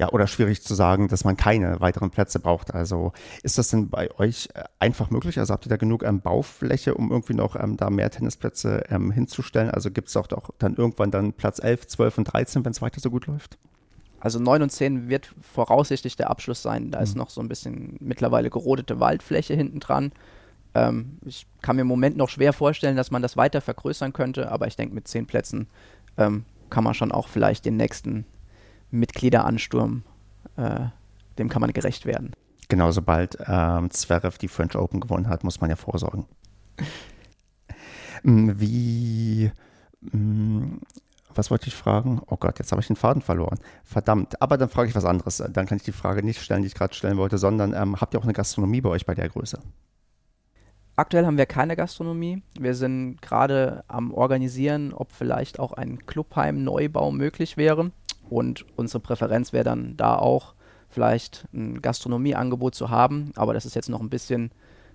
ja, 0.04 0.10
oder 0.12 0.28
schwierig 0.28 0.62
zu 0.62 0.76
sagen, 0.76 1.08
dass 1.08 1.24
man 1.24 1.38
keine 1.38 1.80
weiteren 1.80 2.10
Plätze 2.10 2.40
braucht. 2.40 2.74
Also 2.74 3.14
ist 3.42 3.58
das 3.58 3.70
denn 3.70 3.90
bei 3.90 4.12
euch 4.20 4.50
äh, 4.54 4.64
einfach 4.78 5.10
möglich? 5.10 5.40
Also 5.40 5.54
habt 5.54 5.66
ihr 5.66 5.70
da 5.70 5.78
genug 5.78 6.04
ähm, 6.04 6.20
Baufläche, 6.20 6.96
um 6.96 7.10
irgendwie 7.10 7.36
noch 7.36 7.56
ähm, 7.56 7.78
da 7.78 7.90
mehr 7.90 8.12
Tennisplätze 8.12 8.84
ähm, 8.90 9.12
hinzustellen? 9.12 9.72
Also 9.72 9.92
gibt 9.92 10.10
es 10.10 10.18
auch, 10.18 10.30
auch 10.34 10.50
dann 10.60 10.76
irgendwann 10.76 11.10
dann 11.10 11.32
Platz 11.32 11.64
11, 11.64 11.88
12 11.88 12.18
und 12.18 12.24
13, 12.26 12.66
wenn 12.66 12.74
es 12.74 12.82
weiter 12.82 13.00
so 13.00 13.10
gut 13.10 13.28
läuft? 13.28 13.58
Also 14.20 14.40
9 14.40 14.64
und 14.64 14.72
10 14.72 15.08
wird 15.08 15.34
voraussichtlich 15.42 16.18
der 16.18 16.30
Abschluss 16.30 16.62
sein. 16.62 16.92
Da 16.92 16.98
mhm. 16.98 17.04
ist 17.06 17.16
noch 17.16 17.30
so 17.30 17.40
ein 17.40 17.48
bisschen 17.48 17.96
mittlerweile 18.02 18.50
gerodete 18.50 19.00
Waldfläche 19.00 19.54
hinten 19.54 19.80
dran. 19.80 20.12
Ähm, 20.76 21.18
ich 21.24 21.48
kann 21.62 21.78
mir 21.78 21.84
im 21.84 21.88
Moment 21.88 22.18
noch 22.18 22.30
schwer 22.30 22.52
vorstellen, 22.52 22.98
dass 22.98 23.10
man 23.10 23.22
das 23.22 23.38
weiter 23.38 23.62
vergrößern 23.62 24.12
könnte, 24.12 24.52
aber 24.52 24.68
ich 24.68 24.76
denke, 24.76 24.96
mit 24.96 25.08
10 25.08 25.28
Plätzen 25.28 25.68
ähm, 26.18 26.44
kann 26.70 26.84
man 26.84 26.94
schon 26.94 27.14
auch 27.14 27.30
vielleicht 27.30 27.64
den 27.64 27.78
nächsten 27.78 28.26
Mitgliederansturm, 28.94 30.04
äh, 30.58 30.86
dem 31.38 31.50
kann 31.50 31.62
man 31.62 31.74
gerecht 31.74 32.06
werden. 32.06 32.36
Genau, 32.70 32.92
sobald 32.92 33.38
ähm, 33.46 33.92
Zverev 33.92 34.38
die 34.38 34.48
French 34.48 34.76
Open 34.76 35.00
gewonnen 35.00 35.28
hat, 35.28 35.44
muss 35.44 35.62
man 35.62 35.70
ja 35.70 35.76
vorsorgen. 35.76 36.26
Hm, 38.24 38.60
wie, 38.60 39.52
hm, 40.12 40.80
was 41.36 41.52
wollte 41.52 41.68
ich 41.68 41.76
fragen? 41.76 42.22
Oh 42.28 42.38
Gott, 42.38 42.60
jetzt 42.60 42.72
habe 42.72 42.82
ich 42.82 42.88
den 42.88 42.96
Faden 42.96 43.22
verloren. 43.22 43.60
Verdammt. 43.84 44.42
Aber 44.42 44.58
dann 44.58 44.70
frage 44.70 44.90
ich 44.90 44.96
was 44.96 45.06
anderes. 45.06 45.44
Dann 45.52 45.66
kann 45.66 45.78
ich 45.78 45.84
die 45.84 45.92
Frage 45.92 46.24
nicht 46.24 46.42
stellen, 46.42 46.62
die 46.62 46.68
ich 46.68 46.76
gerade 46.76 46.94
stellen 46.94 47.18
wollte, 47.18 47.38
sondern 47.38 47.74
ähm, 47.74 48.00
habt 48.00 48.14
ihr 48.14 48.20
auch 48.20 48.24
eine 48.24 48.34
Gastronomie 48.34 48.82
bei 48.82 48.90
euch 48.90 49.06
bei 49.06 49.16
der 49.16 49.30
Größe? 49.30 49.60
Aktuell 50.96 51.26
haben 51.26 51.38
wir 51.38 51.48
keine 51.48 51.76
Gastronomie. 51.76 52.44
Wir 52.60 52.76
sind 52.76 53.20
gerade 53.22 53.84
am 53.88 54.14
Organisieren, 54.14 54.94
ob 54.94 55.12
vielleicht 55.12 55.60
auch 55.60 55.74
ein 55.74 56.06
Clubheim-Neubau 56.06 57.12
möglich 57.12 57.58
wäre. 57.58 57.92
Und 58.34 58.66
unsere 58.76 59.00
Präferenz 59.00 59.54
wäre 59.54 59.64
dann 59.64 59.96
da 59.96 60.18
auch 60.18 60.56
vielleicht 60.90 61.46
ein 61.54 61.82
Gastronomieangebot 61.82 62.74
zu 62.74 62.90
haben. 62.90 63.32
Aber 63.36 63.54
das 63.54 63.66
ist 63.66 63.76
jetzt 63.76 63.90
noch 63.90 64.02
ein 64.02 64.10
bisschen, 64.10 64.52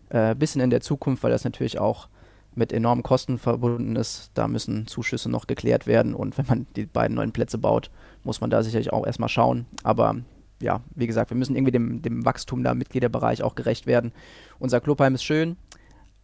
äh, 0.09 0.35
bisschen 0.35 0.61
in 0.61 0.71
der 0.71 0.80
Zukunft, 0.80 1.23
weil 1.23 1.30
das 1.30 1.45
natürlich 1.45 1.78
auch 1.78 2.09
mit 2.57 2.73
enormen 2.73 3.04
Kosten 3.04 3.38
verbunden 3.38 3.95
ist. 3.95 4.33
Da 4.35 4.49
müssen 4.49 4.88
Zuschüsse 4.88 5.30
noch 5.30 5.47
geklärt 5.47 5.87
werden 5.87 6.14
und 6.14 6.37
wenn 6.37 6.47
man 6.47 6.66
die 6.75 6.87
beiden 6.87 7.14
neuen 7.14 7.30
Plätze 7.30 7.59
baut, 7.59 7.92
muss 8.25 8.40
man 8.40 8.50
da 8.50 8.64
sicherlich 8.64 8.92
auch 8.92 9.07
erstmal 9.07 9.28
schauen. 9.28 9.66
Aber 9.85 10.16
ja, 10.61 10.80
wie 10.97 11.07
gesagt, 11.07 11.30
wir 11.30 11.37
müssen 11.37 11.54
irgendwie 11.54 11.71
dem, 11.71 12.02
dem 12.02 12.25
Wachstum 12.25 12.64
da 12.64 12.73
im 12.73 12.78
Mitgliederbereich 12.78 13.45
auch 13.45 13.54
gerecht 13.54 13.87
werden. 13.87 14.11
Unser 14.59 14.80
Clubheim 14.80 15.14
ist 15.14 15.23
schön, 15.23 15.57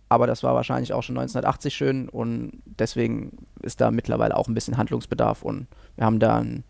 aber 0.09 0.27
das 0.27 0.43
war 0.43 0.55
wahrscheinlich 0.55 0.93
auch 0.93 1.05
schon 1.05 1.17
1980 1.17 1.75
schön 1.75 2.09
und 2.09 2.61
deswegen 2.65 3.47
ist 3.63 3.81
da 3.81 3.93
mittlerweile 3.93 4.37
auch 4.37 4.49
ein 4.49 4.55
bisschen 4.55 4.77
Handlungsbedarf 4.77 5.43
und 5.43 5.69
wir 5.97 6.05
haben 6.05 6.19
da 6.19 6.39
einen, 6.39 6.65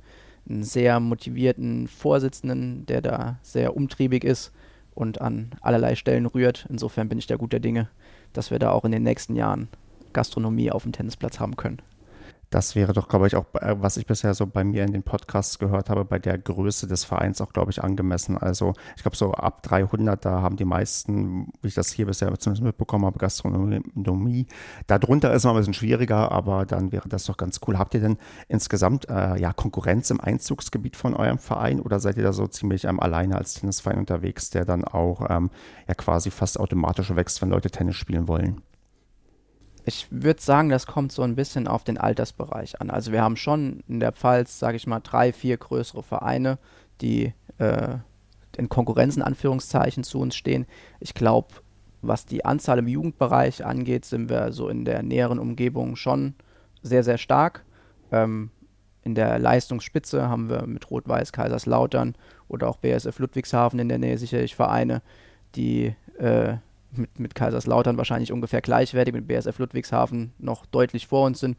einen 0.49 0.63
sehr 0.63 1.01
motivierten 1.01 1.89
Vorsitzenden, 1.89 2.87
der 2.87 3.01
da 3.01 3.39
sehr 3.43 3.77
umtriebig 3.77 4.25
ist 4.25 4.53
und 4.95 5.21
an 5.21 5.51
allerlei 5.61 5.95
Stellen 5.95 6.27
rührt. 6.27 6.67
Insofern 6.69 7.09
bin 7.09 7.19
ich 7.19 7.27
da 7.27 7.37
guter 7.37 7.61
Dinge, 7.61 7.89
dass 8.33 8.51
wir 8.51 8.59
da 8.59 8.71
auch 8.71 8.85
in 8.85 8.93
den 8.93 9.03
nächsten 9.03 9.37
Jahren 9.37 9.69
Gastronomie 10.13 10.71
auf 10.71 10.83
dem 10.85 10.93
Tennisplatz 10.93 11.41
haben 11.41 11.57
können. 11.57 11.83
Das 12.55 12.77
wäre 12.77 12.93
doch, 12.93 13.09
glaube 13.09 13.27
ich, 13.27 13.35
auch, 13.35 13.47
äh, 13.55 13.75
was 13.81 13.97
ich 13.97 14.07
bisher 14.07 14.33
so 14.33 14.47
bei 14.47 14.63
mir 14.63 14.85
in 14.85 14.93
den 14.93 15.03
Podcasts 15.03 15.59
gehört 15.59 15.91
habe, 15.91 16.05
bei 16.05 16.21
der 16.21 16.39
Größe 16.39 16.87
des 16.87 17.03
Vereins 17.03 17.41
auch, 17.41 17.53
glaube 17.53 17.73
ich, 17.73 17.83
angemessen. 17.83 18.39
Also 18.39 18.75
ich 18.95 19.03
glaube, 19.03 19.17
so 19.17 19.33
ab 19.33 19.65
300, 19.65 20.25
da 20.25 20.41
haben 20.41 20.55
die 20.55 20.65
meisten, 20.65 21.49
wie 21.63 21.67
ich 21.67 21.75
das 21.75 21.91
hier 21.91 22.07
bisher 22.07 22.33
zumindest 22.39 22.63
mitbekommen 22.63 23.07
habe, 23.07 23.19
Gastronomie. 23.19 24.47
Darunter 24.87 25.33
ist 25.33 25.39
es 25.39 25.45
mal 25.47 25.51
ein 25.51 25.57
bisschen 25.57 25.75
schwieriger, 25.75 26.31
aber 26.31 26.65
dann 26.65 26.93
wäre 26.93 27.09
das 27.09 27.25
doch 27.25 27.37
ganz 27.37 27.59
cool. 27.67 27.77
Habt 27.77 27.93
ihr 27.95 28.01
denn 28.01 28.19
insgesamt 28.47 29.11
äh, 29.11 29.37
ja, 29.37 29.53
Konkurrenz 29.53 30.11
im 30.11 30.21
Einzugsgebiet 30.21 30.95
von 30.95 31.15
eurem 31.15 31.39
Verein 31.39 31.81
oder 31.81 31.99
seid 31.99 32.19
ihr 32.19 32.23
da 32.23 32.33
so 32.33 32.47
ziemlich 32.47 32.85
ähm, 32.85 33.01
alleine 33.01 33.37
als 33.37 33.55
Tennisverein 33.55 33.99
unterwegs, 33.99 34.51
der 34.51 34.65
dann 34.65 34.85
auch 34.85 35.29
ähm, 35.29 35.51
ja 35.89 35.95
quasi 35.95 36.31
fast 36.31 36.61
automatisch 36.61 37.17
wächst, 37.17 37.43
wenn 37.43 37.51
Leute 37.51 37.73
Tennis 37.73 37.97
spielen 37.97 38.29
wollen? 38.29 38.63
Ich 39.87 40.07
würde 40.11 40.41
sagen, 40.41 40.71
das 40.71 40.87
kommt 40.87 41.13
so 41.13 41.23
ein 41.23 41.37
bisschen 41.37 41.69
auf 41.69 41.85
den 41.85 41.99
Altersbereich 41.99 42.81
an. 42.81 42.91
Also 42.91 43.13
wir 43.13 43.23
haben 43.23 43.37
schon 43.37 43.83
in 43.87 44.01
der 44.01 44.13
Pfalz, 44.13 44.59
sage 44.59 44.77
ich 44.77 44.87
mal, 44.87 45.01
drei, 45.01 45.33
vier 45.33 45.59
größere 45.59 46.03
Vereine, 46.03 46.59
die 47.03 47.35
äh, 47.59 47.99
in 48.57 48.69
Konkurrenzen 48.69 49.23
Anführungszeichen 49.23 50.05
zu 50.05 50.21
uns 50.21 50.37
stehen. 50.37 50.67
Ich 51.01 51.13
glaube, 51.13 51.49
was 52.01 52.25
die 52.25 52.45
Anzahl 52.45 52.79
im 52.79 52.89
Jugendbereich 52.89 53.65
angeht, 53.65 54.05
sind 54.05 54.31
wir 54.31 54.53
so 54.53 54.69
in 54.69 54.85
der 54.85 55.03
näheren 55.03 55.39
Umgebung 55.39 55.97
schon 55.97 56.35
sehr, 56.83 57.05
sehr 57.05 57.19
stark. 57.19 57.65
Ähm, 58.13 58.51
in 59.03 59.15
der 59.15 59.39
Leistungsspitze 59.39 60.29
haben 60.29 60.49
wir 60.49 60.67
mit 60.67 60.91
Rot-Weiß 60.91 61.33
Kaiserslautern 61.33 62.15
oder 62.49 62.69
auch 62.69 62.79
BSF 62.79 63.19
Ludwigshafen 63.19 63.79
in 63.79 63.89
der 63.89 63.99
Nähe 63.99 64.17
sicherlich 64.17 64.55
Vereine, 64.55 65.03
die 65.57 65.95
äh, 66.19 66.57
mit, 66.97 67.19
mit 67.19 67.35
Kaiserslautern 67.35 67.97
wahrscheinlich 67.97 68.33
ungefähr 68.33 68.61
gleichwertig, 68.61 69.15
mit 69.15 69.27
BSF 69.27 69.59
Ludwigshafen 69.59 70.33
noch 70.39 70.67
deutlich 70.67 71.07
vor 71.07 71.27
uns 71.27 71.41
sind. 71.41 71.57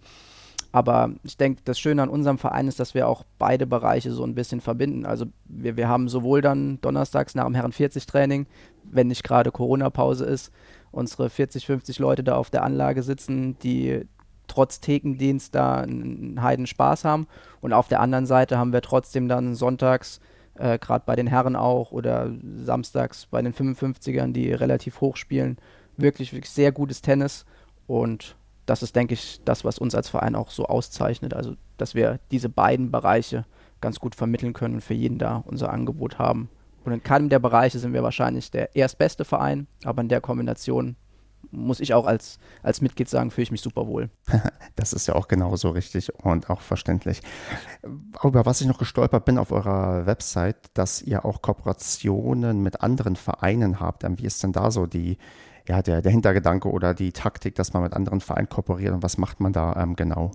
Aber 0.72 1.12
ich 1.24 1.38
denke, 1.38 1.62
das 1.64 1.80
Schöne 1.80 2.04
an 2.04 2.10
unserem 2.10 2.38
Verein 2.38 2.68
ist, 2.68 2.82
dass 2.82 2.94
wir 2.94 3.08
auch 3.08 3.24
beide 3.40 3.66
Bereiche 3.66 4.12
so 4.12 4.26
ein 4.26 4.36
bisschen 4.36 4.60
verbinden. 4.60 5.06
Also 5.06 5.26
wir, 5.46 5.78
wir 5.78 5.88
haben 5.88 6.10
sowohl 6.10 6.42
dann 6.42 6.82
donnerstags 6.82 7.34
nach 7.34 7.46
dem 7.46 7.56
Herren 7.56 7.72
40 7.72 8.06
Training, 8.06 8.46
wenn 8.84 9.08
nicht 9.08 9.24
gerade 9.24 9.52
Corona-Pause 9.52 10.26
ist, 10.26 10.52
unsere 10.92 11.30
40, 11.30 11.66
50 11.66 12.00
Leute 12.00 12.26
da 12.26 12.36
auf 12.36 12.50
der 12.50 12.64
Anlage 12.64 13.04
sitzen, 13.04 13.58
die 13.60 14.06
trotz 14.48 14.82
Thekendienst 14.82 15.56
da 15.56 15.82
einen 15.82 16.42
Heiden 16.42 16.68
Spaß 16.68 17.06
haben. 17.06 17.28
Und 17.62 17.72
auf 17.72 17.88
der 17.88 18.02
anderen 18.02 18.26
Seite 18.26 18.58
haben 18.58 18.74
wir 18.74 18.82
trotzdem 18.82 19.30
dann 19.30 19.56
sonntags 19.56 20.20
äh, 20.58 20.80
gerade 20.80 21.04
bei 21.06 21.16
den 21.16 21.28
Herren 21.28 21.56
auch 21.56 21.92
oder 21.92 22.32
samstags 22.64 23.26
bei 23.26 23.42
den 23.42 23.54
55ern, 23.54 24.32
die 24.34 24.52
relativ 24.52 25.02
hoch 25.02 25.18
spielen. 25.18 25.58
Wirklich, 25.98 26.34
wirklich 26.34 26.52
sehr 26.52 26.72
gutes 26.72 27.02
Tennis 27.02 27.46
und 27.88 28.36
das 28.66 28.82
ist, 28.82 28.96
denke 28.96 29.14
ich, 29.14 29.42
das, 29.46 29.64
was 29.64 29.78
uns 29.78 29.94
als 29.96 30.10
Verein 30.10 30.36
auch 30.36 30.50
so 30.50 30.66
auszeichnet. 30.66 31.34
Also, 31.34 31.56
dass 31.78 31.94
wir 31.94 32.20
diese 32.32 32.50
beiden 32.50 32.92
Bereiche 32.92 33.46
ganz 33.80 34.00
gut 34.00 34.16
vermitteln 34.16 34.54
können 34.54 34.76
und 34.76 34.82
für 34.82 34.94
jeden 34.94 35.20
da 35.20 35.44
unser 35.46 35.72
Angebot 35.72 36.18
haben. 36.18 36.50
Und 36.84 36.92
in 36.92 37.04
keinem 37.04 37.30
der 37.30 37.40
Bereiche 37.40 37.80
sind 37.80 37.94
wir 37.94 38.04
wahrscheinlich 38.04 38.52
der 38.52 38.76
erstbeste 38.76 39.26
Verein, 39.26 39.68
aber 39.84 40.02
in 40.02 40.10
der 40.10 40.22
Kombination 40.22 40.96
muss 41.52 41.80
ich 41.80 41.94
auch 41.94 42.06
als, 42.06 42.40
als 42.64 42.82
Mitglied 42.82 43.10
sagen, 43.10 43.32
fühle 43.32 43.44
ich 43.44 43.52
mich 43.52 43.62
super 43.62 43.88
wohl. 43.88 44.10
Das 44.76 44.92
ist 44.92 45.08
ja 45.08 45.16
auch 45.16 45.30
genauso 45.30 45.70
richtig 45.70 46.14
und 46.26 46.50
auch 46.50 46.60
verständlich. 46.60 47.22
Über 48.22 48.46
was 48.46 48.60
ich 48.60 48.68
noch 48.68 48.78
gestolpert 48.78 49.24
bin 49.24 49.38
auf 49.38 49.54
eurer 49.54 50.06
Website, 50.06 50.58
dass 50.74 51.02
ihr 51.02 51.24
auch 51.24 51.42
Kooperationen 51.42 52.62
mit 52.62 52.82
anderen 52.82 53.16
Vereinen 53.16 53.80
habt. 53.80 54.04
Ähm, 54.04 54.20
wie 54.20 54.26
ist 54.26 54.44
denn 54.44 54.52
da 54.52 54.72
so 54.72 54.86
die, 54.86 55.18
ja, 55.66 55.82
der, 55.82 56.02
der 56.02 56.12
Hintergedanke 56.12 56.70
oder 56.70 56.94
die 56.94 57.14
Taktik, 57.14 57.56
dass 57.56 57.72
man 57.72 57.84
mit 57.84 57.94
anderen 57.94 58.20
Vereinen 58.20 58.50
kooperiert 58.50 58.94
und 58.94 59.02
was 59.02 59.18
macht 59.18 59.40
man 59.40 59.54
da 59.54 59.74
ähm, 59.82 59.96
genau? 59.96 60.32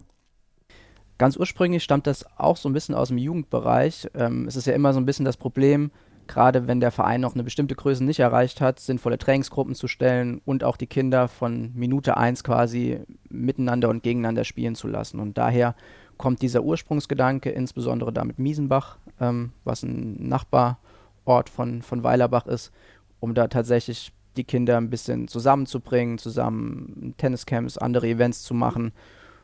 Ganz 1.18 1.36
ursprünglich 1.36 1.84
stammt 1.84 2.06
das 2.06 2.24
auch 2.38 2.56
so 2.56 2.66
ein 2.68 2.72
bisschen 2.72 2.94
aus 2.94 3.08
dem 3.08 3.18
Jugendbereich. 3.18 4.08
Ähm, 4.14 4.46
es 4.48 4.56
ist 4.56 4.66
ja 4.66 4.72
immer 4.72 4.94
so 4.94 5.00
ein 5.00 5.04
bisschen 5.04 5.26
das 5.26 5.36
Problem, 5.36 5.90
gerade 6.30 6.68
wenn 6.68 6.78
der 6.78 6.92
Verein 6.92 7.20
noch 7.20 7.34
eine 7.34 7.42
bestimmte 7.42 7.74
Größe 7.74 8.04
nicht 8.04 8.20
erreicht 8.20 8.60
hat, 8.60 8.78
sinnvolle 8.78 9.18
Trainingsgruppen 9.18 9.74
zu 9.74 9.88
stellen 9.88 10.40
und 10.44 10.62
auch 10.62 10.76
die 10.76 10.86
Kinder 10.86 11.26
von 11.26 11.72
Minute 11.74 12.16
1 12.16 12.44
quasi 12.44 13.00
miteinander 13.28 13.88
und 13.88 14.04
gegeneinander 14.04 14.44
spielen 14.44 14.76
zu 14.76 14.86
lassen. 14.86 15.18
Und 15.18 15.36
daher 15.38 15.74
kommt 16.18 16.40
dieser 16.40 16.62
Ursprungsgedanke, 16.62 17.50
insbesondere 17.50 18.12
da 18.12 18.24
mit 18.24 18.38
Miesenbach, 18.38 18.98
ähm, 19.18 19.52
was 19.64 19.82
ein 19.82 20.28
Nachbarort 20.28 21.50
von, 21.50 21.82
von 21.82 22.04
Weilerbach 22.04 22.46
ist, 22.46 22.70
um 23.18 23.34
da 23.34 23.48
tatsächlich 23.48 24.12
die 24.36 24.44
Kinder 24.44 24.76
ein 24.76 24.88
bisschen 24.88 25.26
zusammenzubringen, 25.26 26.18
zusammen 26.18 27.14
Tenniscamps, 27.16 27.76
andere 27.76 28.06
Events 28.06 28.44
zu 28.44 28.54
machen 28.54 28.92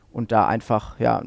und 0.09 0.31
da 0.31 0.47
einfach 0.47 0.97
ja 1.01 1.21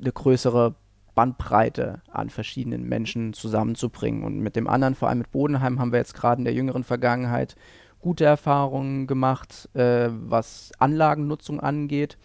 eine 0.00 0.12
größere 0.12 0.74
Bandbreite 1.14 2.00
an 2.10 2.30
verschiedenen 2.30 2.88
Menschen 2.88 3.32
zusammenzubringen. 3.32 4.24
Und 4.24 4.40
mit 4.40 4.56
dem 4.56 4.68
anderen, 4.68 4.94
vor 4.94 5.08
allem 5.08 5.18
mit 5.18 5.30
Bodenheim, 5.30 5.78
haben 5.78 5.92
wir 5.92 5.98
jetzt 5.98 6.14
gerade 6.14 6.40
in 6.40 6.44
der 6.44 6.54
jüngeren 6.54 6.84
Vergangenheit 6.84 7.56
gute 8.00 8.24
Erfahrungen 8.24 9.06
gemacht, 9.06 9.68
äh, 9.74 10.08
was 10.10 10.72
Anlagennutzung 10.78 11.60
angeht. 11.60 12.18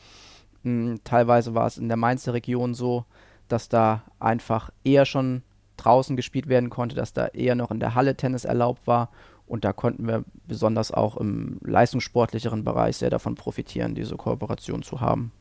Hm, 0.64 1.00
teilweise 1.04 1.54
war 1.54 1.68
es 1.68 1.78
in 1.78 1.88
der 1.88 1.98
Mainzer 1.98 2.34
Region 2.34 2.74
so, 2.74 3.06
dass 3.48 3.70
da 3.70 4.04
einfach 4.20 4.72
eher 4.84 5.06
schon 5.06 5.44
draußen 5.78 6.16
gespielt 6.16 6.48
werden 6.48 6.70
konnte, 6.70 6.96
dass 6.96 7.14
da 7.14 7.28
eher 7.28 7.56
noch 7.56 7.72
in 7.72 7.80
der 7.80 7.94
Halle 7.94 8.16
Tennis 8.16 8.46
erlaubt 8.46 8.88
war. 8.88 9.10
Und 9.46 9.64
da 9.64 9.72
konnten 9.72 10.08
wir 10.08 10.26
besonders 10.48 10.92
auch 10.92 11.16
im 11.16 11.60
leistungssportlicheren 11.64 12.64
Bereich 12.64 12.98
sehr 12.98 13.10
davon 13.10 13.36
profitieren, 13.36 13.96
diese 13.96 14.18
Kooperation 14.18 14.82
zu 14.82 15.00
haben 15.00 15.32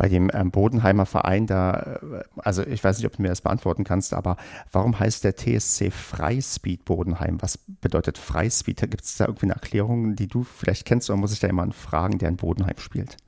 bei 0.00 0.08
dem 0.08 0.30
ähm, 0.32 0.50
Bodenheimer 0.50 1.04
Verein 1.04 1.46
da, 1.46 1.98
äh, 2.00 2.22
also 2.36 2.62
ich 2.62 2.82
weiß 2.82 2.96
nicht, 2.96 3.06
ob 3.06 3.16
du 3.16 3.20
mir 3.20 3.28
das 3.28 3.42
beantworten 3.42 3.84
kannst, 3.84 4.14
aber 4.14 4.38
warum 4.72 4.98
heißt 4.98 5.24
der 5.24 5.36
TSC 5.36 5.90
Freispeed 5.90 6.86
Bodenheim? 6.86 7.42
Was 7.42 7.58
bedeutet 7.58 8.16
Freispeed? 8.16 8.80
Gibt 8.90 9.04
es 9.04 9.18
da 9.18 9.26
irgendwie 9.26 9.44
eine 9.44 9.56
Erklärung, 9.56 10.16
die 10.16 10.26
du 10.26 10.42
vielleicht 10.42 10.86
kennst 10.86 11.10
oder 11.10 11.18
muss 11.18 11.34
ich 11.34 11.40
da 11.40 11.48
jemanden 11.48 11.74
fragen, 11.74 12.16
der 12.16 12.30
in 12.30 12.38
Bodenheim 12.38 12.78
spielt? 12.78 13.18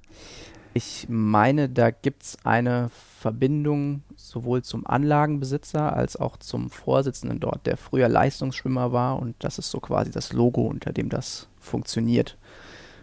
Ich 0.72 1.08
meine, 1.10 1.68
da 1.68 1.90
gibt 1.90 2.22
es 2.22 2.38
eine 2.42 2.88
Verbindung 3.20 4.02
sowohl 4.16 4.62
zum 4.62 4.86
Anlagenbesitzer 4.86 5.94
als 5.94 6.16
auch 6.16 6.38
zum 6.38 6.70
Vorsitzenden 6.70 7.38
dort, 7.38 7.66
der 7.66 7.76
früher 7.76 8.08
Leistungsschwimmer 8.08 8.92
war 8.92 9.20
und 9.20 9.36
das 9.40 9.58
ist 9.58 9.70
so 9.70 9.78
quasi 9.78 10.10
das 10.10 10.32
Logo, 10.32 10.62
unter 10.62 10.94
dem 10.94 11.10
das 11.10 11.48
funktioniert. 11.60 12.38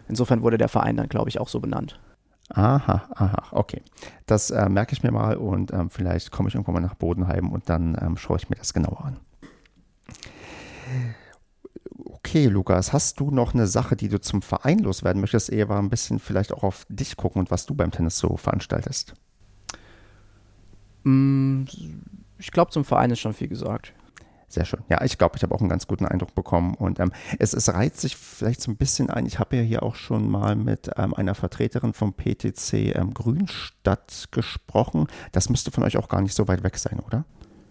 Insofern 0.08 0.42
wurde 0.42 0.58
der 0.58 0.68
Verein 0.68 0.96
dann, 0.96 1.08
glaube 1.08 1.28
ich, 1.28 1.38
auch 1.38 1.46
so 1.46 1.60
benannt. 1.60 2.00
Aha, 2.50 3.08
aha, 3.14 3.42
okay. 3.52 3.82
Das 4.26 4.50
äh, 4.50 4.68
merke 4.68 4.92
ich 4.92 5.02
mir 5.02 5.12
mal 5.12 5.36
und 5.36 5.72
ähm, 5.72 5.88
vielleicht 5.88 6.32
komme 6.32 6.48
ich 6.48 6.54
irgendwann 6.54 6.74
mal 6.74 6.80
nach 6.80 6.94
Bodenheim 6.94 7.50
und 7.50 7.68
dann 7.68 7.96
ähm, 8.00 8.16
schaue 8.16 8.38
ich 8.38 8.50
mir 8.50 8.56
das 8.56 8.74
genauer 8.74 9.04
an. 9.04 9.20
Okay, 12.04 12.46
Lukas, 12.46 12.92
hast 12.92 13.20
du 13.20 13.30
noch 13.30 13.54
eine 13.54 13.66
Sache, 13.66 13.96
die 13.96 14.08
du 14.08 14.20
zum 14.20 14.42
Verein 14.42 14.80
loswerden 14.80 15.20
möchtest? 15.20 15.50
Eher 15.50 15.68
war 15.68 15.80
ein 15.80 15.90
bisschen 15.90 16.18
vielleicht 16.18 16.52
auch 16.52 16.64
auf 16.64 16.86
dich 16.88 17.16
gucken 17.16 17.40
und 17.40 17.50
was 17.50 17.66
du 17.66 17.74
beim 17.74 17.92
Tennis 17.92 18.18
so 18.18 18.36
veranstaltest. 18.36 19.14
Mm, 21.04 21.64
ich 22.38 22.50
glaube, 22.50 22.72
zum 22.72 22.84
Verein 22.84 23.10
ist 23.10 23.20
schon 23.20 23.32
viel 23.32 23.48
gesagt. 23.48 23.92
Sehr 24.50 24.64
schön. 24.64 24.80
Ja, 24.88 25.04
ich 25.04 25.16
glaube, 25.16 25.36
ich 25.36 25.44
habe 25.44 25.54
auch 25.54 25.60
einen 25.60 25.68
ganz 25.68 25.86
guten 25.86 26.06
Eindruck 26.06 26.34
bekommen. 26.34 26.74
Und 26.74 26.98
ähm, 26.98 27.12
es, 27.38 27.54
es 27.54 27.72
reizt 27.72 28.00
sich 28.00 28.16
vielleicht 28.16 28.60
so 28.60 28.72
ein 28.72 28.76
bisschen 28.76 29.08
ein. 29.08 29.24
Ich 29.24 29.38
habe 29.38 29.56
ja 29.56 29.62
hier 29.62 29.84
auch 29.84 29.94
schon 29.94 30.28
mal 30.28 30.56
mit 30.56 30.90
ähm, 30.96 31.14
einer 31.14 31.36
Vertreterin 31.36 31.92
vom 31.92 32.12
PTC 32.14 32.96
ähm, 32.96 33.14
Grünstadt 33.14 34.26
gesprochen. 34.32 35.06
Das 35.30 35.50
müsste 35.50 35.70
von 35.70 35.84
euch 35.84 35.96
auch 35.96 36.08
gar 36.08 36.20
nicht 36.20 36.34
so 36.34 36.48
weit 36.48 36.64
weg 36.64 36.76
sein, 36.78 36.98
oder? 36.98 37.24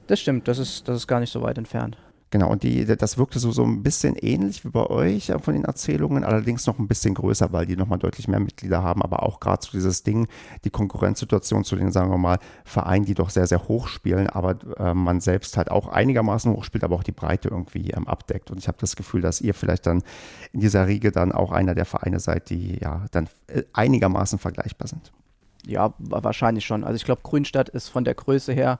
Das 0.07 0.21
stimmt, 0.21 0.47
das 0.47 0.57
ist, 0.57 0.87
das 0.87 0.95
ist 0.95 1.07
gar 1.07 1.19
nicht 1.19 1.33
so 1.33 1.41
weit 1.41 1.57
entfernt. 1.57 1.97
Genau, 2.31 2.51
und 2.51 2.61
die, 2.61 2.85
das 2.85 3.17
wirkte 3.17 3.39
so, 3.39 3.51
so 3.51 3.63
ein 3.63 3.81
bisschen 3.81 4.15
ähnlich 4.15 4.63
wie 4.63 4.69
bei 4.69 4.85
euch 4.85 5.29
äh, 5.29 5.39
von 5.39 5.55
den 5.55 5.65
Erzählungen, 5.65 6.23
allerdings 6.23 6.67
noch 6.67 6.77
ein 6.77 6.87
bisschen 6.87 7.15
größer, 7.15 7.51
weil 7.51 7.65
die 7.65 7.75
nochmal 7.75 7.97
deutlich 7.97 8.27
mehr 8.27 8.39
Mitglieder 8.39 8.83
haben, 8.83 9.01
aber 9.01 9.23
auch 9.23 9.39
gerade 9.39 9.65
so 9.65 9.71
dieses 9.71 10.03
Ding, 10.03 10.27
die 10.63 10.69
Konkurrenzsituation 10.69 11.63
zu 11.63 11.75
den, 11.75 11.91
sagen 11.91 12.11
wir 12.11 12.19
mal, 12.19 12.37
Vereinen, 12.65 13.05
die 13.05 13.15
doch 13.15 13.31
sehr, 13.31 13.47
sehr 13.47 13.67
hoch 13.67 13.87
spielen, 13.87 14.29
aber 14.29 14.57
äh, 14.77 14.93
man 14.93 15.21
selbst 15.21 15.57
halt 15.57 15.71
auch 15.71 15.87
einigermaßen 15.87 16.51
hoch 16.53 16.63
spielt, 16.63 16.83
aber 16.83 16.95
auch 16.95 17.03
die 17.03 17.11
Breite 17.11 17.49
irgendwie 17.49 17.89
ähm, 17.91 18.07
abdeckt. 18.07 18.51
Und 18.51 18.59
ich 18.59 18.67
habe 18.67 18.77
das 18.79 18.95
Gefühl, 18.95 19.21
dass 19.21 19.41
ihr 19.41 19.55
vielleicht 19.55 19.87
dann 19.87 20.03
in 20.53 20.59
dieser 20.59 20.85
Riege 20.85 21.11
dann 21.11 21.31
auch 21.31 21.51
einer 21.51 21.73
der 21.73 21.85
Vereine 21.85 22.19
seid, 22.19 22.51
die 22.51 22.77
ja 22.79 23.05
dann 23.11 23.27
äh, 23.47 23.63
einigermaßen 23.73 24.37
vergleichbar 24.37 24.87
sind. 24.87 25.11
Ja, 25.65 25.93
wahrscheinlich 25.97 26.65
schon. 26.65 26.83
Also 26.83 26.95
ich 26.95 27.05
glaube, 27.05 27.21
Grünstadt 27.23 27.69
ist 27.69 27.89
von 27.89 28.03
der 28.03 28.13
Größe 28.13 28.53
her 28.53 28.79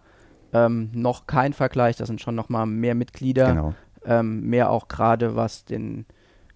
ähm, 0.54 0.90
noch 0.94 1.28
kein 1.28 1.54
Vergleich, 1.54 1.98
da 1.98 2.06
sind 2.06 2.22
schon 2.22 2.36
noch 2.36 2.50
mal 2.50 2.66
mehr 2.66 2.96
Mitglieder, 2.96 3.48
genau. 3.48 3.74
ähm, 4.06 4.42
mehr 4.50 4.72
auch 4.72 4.88
gerade 4.88 5.36
was 5.36 5.66
den 5.66 6.06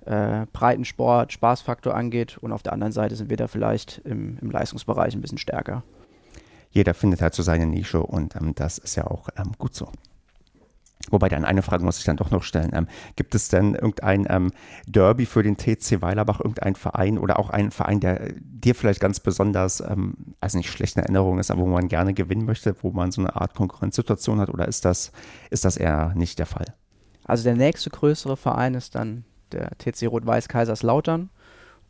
äh, 0.05 0.45
Breitensport, 0.51 1.31
Spaßfaktor 1.33 1.95
angeht 1.95 2.37
und 2.39 2.51
auf 2.51 2.63
der 2.63 2.73
anderen 2.73 2.91
Seite 2.93 3.15
sind 3.15 3.29
wir 3.29 3.37
da 3.37 3.47
vielleicht 3.47 3.99
im, 4.05 4.37
im 4.41 4.51
Leistungsbereich 4.51 5.15
ein 5.15 5.21
bisschen 5.21 5.37
stärker. 5.37 5.83
Jeder 6.71 6.93
findet 6.93 7.21
halt 7.21 7.35
so 7.35 7.43
seine 7.43 7.67
Nische 7.67 8.01
und 8.01 8.35
ähm, 8.35 8.53
das 8.55 8.79
ist 8.79 8.95
ja 8.95 9.05
auch 9.05 9.29
ähm, 9.37 9.51
gut 9.57 9.75
so. 9.75 9.89
Wobei 11.11 11.29
dann 11.29 11.45
eine 11.45 11.61
Frage 11.61 11.83
muss 11.83 11.99
ich 11.99 12.05
dann 12.05 12.17
doch 12.17 12.31
noch 12.31 12.43
stellen. 12.43 12.71
Ähm, 12.73 12.87
gibt 13.15 13.35
es 13.35 13.49
denn 13.49 13.75
irgendein 13.75 14.25
ähm, 14.29 14.51
Derby 14.87 15.25
für 15.25 15.43
den 15.43 15.57
TC 15.57 16.01
Weilerbach, 16.01 16.39
irgendein 16.39 16.75
Verein 16.75 17.17
oder 17.17 17.39
auch 17.39 17.49
ein 17.49 17.71
Verein, 17.71 17.99
der 17.99 18.33
dir 18.39 18.73
vielleicht 18.73 19.01
ganz 19.01 19.19
besonders, 19.19 19.81
ähm, 19.81 20.15
also 20.39 20.57
nicht 20.57 20.71
schlechte 20.71 21.01
Erinnerung 21.01 21.39
ist, 21.39 21.51
aber 21.51 21.61
wo 21.61 21.67
man 21.67 21.89
gerne 21.89 22.13
gewinnen 22.13 22.45
möchte, 22.45 22.75
wo 22.81 22.91
man 22.91 23.11
so 23.11 23.21
eine 23.21 23.35
Art 23.35 23.53
Konkurrenzsituation 23.53 24.39
hat 24.39 24.49
oder 24.49 24.67
ist 24.67 24.85
das, 24.85 25.11
ist 25.49 25.65
das 25.65 25.77
eher 25.77 26.13
nicht 26.15 26.39
der 26.39 26.45
Fall? 26.45 26.65
Also 27.25 27.43
der 27.43 27.55
nächste 27.55 27.89
größere 27.89 28.37
Verein 28.37 28.73
ist 28.73 28.95
dann 28.95 29.25
der 29.51 29.71
TC 29.77 30.07
Rot-Weiß 30.07 30.47
Kaiserslautern 30.47 31.29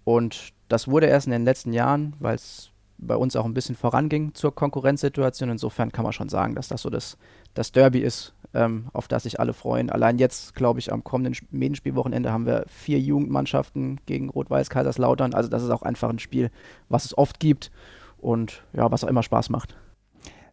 und 0.04 0.54
das 0.70 0.88
wurde 0.88 1.06
erst 1.06 1.28
in 1.28 1.32
den 1.32 1.46
letzten 1.46 1.72
Jahren, 1.72 2.16
weil 2.20 2.36
es 2.36 2.72
bei 2.98 3.16
uns 3.16 3.36
auch 3.36 3.46
ein 3.46 3.54
bisschen 3.54 3.76
voranging 3.76 4.34
zur 4.34 4.56
Konkurrenzsituation. 4.56 5.50
Insofern 5.50 5.92
kann 5.92 6.04
man 6.04 6.14
schon 6.14 6.30
sagen, 6.30 6.56
dass 6.56 6.68
das 6.68 6.82
so 6.82 6.90
das, 6.90 7.18
das 7.54 7.72
Derby 7.72 8.00
ist, 8.00 8.34
ähm, 8.54 8.88
auf 8.94 9.08
das 9.08 9.24
sich 9.24 9.40
alle 9.40 9.54
freuen. 9.54 9.90
Allein 9.90 10.18
jetzt, 10.18 10.56
glaube 10.56 10.80
ich, 10.80 10.92
am 10.92 11.04
kommenden 11.04 11.36
Medienspielwochenende 11.52 12.32
haben 12.32 12.46
wir 12.46 12.66
vier 12.68 13.00
Jugendmannschaften 13.00 14.00
gegen 14.06 14.30
Rot-Weiß 14.30 14.70
Kaiserslautern. 14.70 15.34
Also 15.34 15.50
das 15.50 15.64
ist 15.64 15.70
auch 15.70 15.82
einfach 15.82 16.10
ein 16.10 16.20
Spiel, 16.20 16.52
was 16.90 17.06
es 17.06 17.18
oft 17.18 17.40
gibt 17.40 17.72
und 18.18 18.64
ja, 18.74 18.92
was 18.92 19.04
auch 19.04 19.10
immer 19.10 19.24
Spaß 19.24 19.50
macht. 19.50 19.76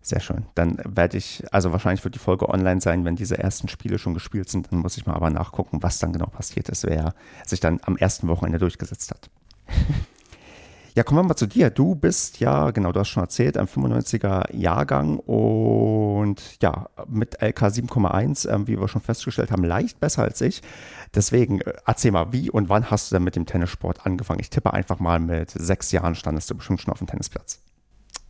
Sehr 0.03 0.21
schön. 0.21 0.47
Dann 0.55 0.79
werde 0.85 1.19
ich, 1.19 1.45
also 1.53 1.73
wahrscheinlich 1.73 2.03
wird 2.05 2.15
die 2.15 2.21
Folge 2.21 2.49
online 2.49 2.81
sein, 2.81 3.05
wenn 3.05 3.17
diese 3.17 3.37
ersten 3.37 3.69
Spiele 3.69 3.99
schon 3.99 4.15
gespielt 4.15 4.49
sind. 4.49 4.73
Dann 4.73 4.79
muss 4.79 4.97
ich 4.97 5.05
mal 5.05 5.15
aber 5.15 5.29
nachgucken, 5.29 5.83
was 5.83 5.99
dann 5.99 6.13
genau 6.15 6.27
passiert 6.27 6.71
ist, 6.71 6.87
wer 6.87 7.15
sich 7.47 7.61
dann 7.61 7.81
am 7.85 7.97
ersten 7.97 8.27
Wochenende 8.29 8.59
durchgesetzt 8.59 9.11
hat. 9.11 9.31
Ja, 10.95 11.05
kommen 11.05 11.21
wir 11.21 11.23
mal 11.23 11.37
zu 11.37 11.47
dir. 11.47 11.71
Du 11.71 11.95
bist 11.95 12.41
ja, 12.41 12.73
genau, 12.73 12.91
du 12.91 13.01
hast 13.01 13.09
schon 13.09 13.23
erzählt, 13.23 13.57
ein 13.57 13.67
95er 13.67 14.55
Jahrgang 14.55 15.19
und 15.19 16.61
ja, 16.61 16.89
mit 17.07 17.41
LK 17.41 17.63
7,1, 17.63 18.49
äh, 18.49 18.67
wie 18.67 18.81
wir 18.81 18.89
schon 18.89 19.01
festgestellt 19.01 19.53
haben, 19.53 19.63
leicht 19.63 20.01
besser 20.01 20.23
als 20.23 20.41
ich. 20.41 20.63
Deswegen 21.15 21.61
äh, 21.61 21.75
erzähl 21.87 22.11
mal, 22.11 22.33
wie 22.33 22.51
und 22.51 22.69
wann 22.69 22.91
hast 22.91 23.11
du 23.11 23.17
denn 23.17 23.23
mit 23.23 23.37
dem 23.37 23.47
Tennissport 23.47 24.05
angefangen? 24.05 24.41
Ich 24.41 24.51
tippe 24.51 24.73
einfach 24.73 24.99
mal, 24.99 25.21
mit 25.21 25.51
sechs 25.51 25.93
Jahren 25.93 26.17
standest 26.17 26.51
du 26.51 26.57
bestimmt 26.57 26.81
schon 26.81 26.93
auf 26.93 26.99
dem 26.99 27.07
Tennisplatz. 27.07 27.61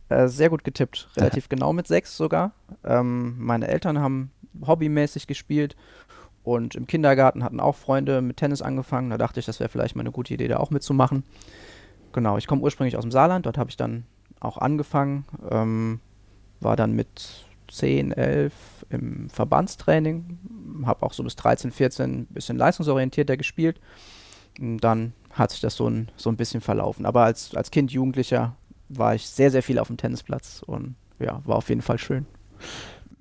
Äh, 0.09 0.27
sehr 0.27 0.49
gut 0.49 0.63
getippt, 0.63 1.09
relativ 1.17 1.49
genau 1.49 1.73
mit 1.73 1.87
sechs 1.87 2.15
sogar. 2.15 2.51
Ähm, 2.83 3.35
meine 3.39 3.69
Eltern 3.69 3.99
haben 3.99 4.31
hobbymäßig 4.67 5.25
gespielt 5.25 5.75
und 6.43 6.75
im 6.75 6.85
Kindergarten 6.85 7.43
hatten 7.43 7.59
auch 7.59 7.75
Freunde 7.75 8.21
mit 8.21 8.37
Tennis 8.37 8.61
angefangen. 8.61 9.09
Da 9.09 9.17
dachte 9.17 9.39
ich, 9.39 9.47
das 9.47 9.59
wäre 9.59 9.69
vielleicht 9.69 9.95
mal 9.95 10.01
eine 10.01 10.11
gute 10.11 10.35
Idee, 10.35 10.47
da 10.47 10.57
auch 10.57 10.69
mitzumachen. 10.69 11.23
Genau, 12.13 12.37
ich 12.37 12.47
komme 12.47 12.61
ursprünglich 12.61 12.97
aus 12.97 13.03
dem 13.03 13.11
Saarland, 13.11 13.45
dort 13.45 13.57
habe 13.57 13.69
ich 13.69 13.77
dann 13.77 14.05
auch 14.39 14.57
angefangen, 14.57 15.25
ähm, 15.49 15.99
war 16.59 16.75
dann 16.75 16.93
mit 16.93 17.45
10, 17.69 18.11
11 18.11 18.53
im 18.89 19.29
Verbandstraining, 19.29 20.37
habe 20.85 21.05
auch 21.05 21.13
so 21.13 21.23
bis 21.23 21.35
13, 21.37 21.71
14 21.71 22.11
ein 22.11 22.25
bisschen 22.27 22.57
leistungsorientierter 22.57 23.37
gespielt. 23.37 23.79
Und 24.59 24.79
dann 24.79 25.13
hat 25.31 25.51
sich 25.51 25.61
das 25.61 25.75
so 25.75 25.89
ein, 25.89 26.09
so 26.17 26.29
ein 26.29 26.35
bisschen 26.35 26.61
verlaufen. 26.61 27.05
Aber 27.05 27.23
als, 27.23 27.55
als 27.55 27.71
Kind, 27.71 27.91
Jugendlicher 27.91 28.55
war 28.89 29.15
ich 29.15 29.27
sehr, 29.27 29.51
sehr 29.51 29.63
viel 29.63 29.79
auf 29.79 29.87
dem 29.87 29.97
Tennisplatz 29.97 30.61
und 30.65 30.95
ja, 31.19 31.41
war 31.45 31.55
auf 31.55 31.69
jeden 31.69 31.81
Fall 31.81 31.97
schön. 31.97 32.25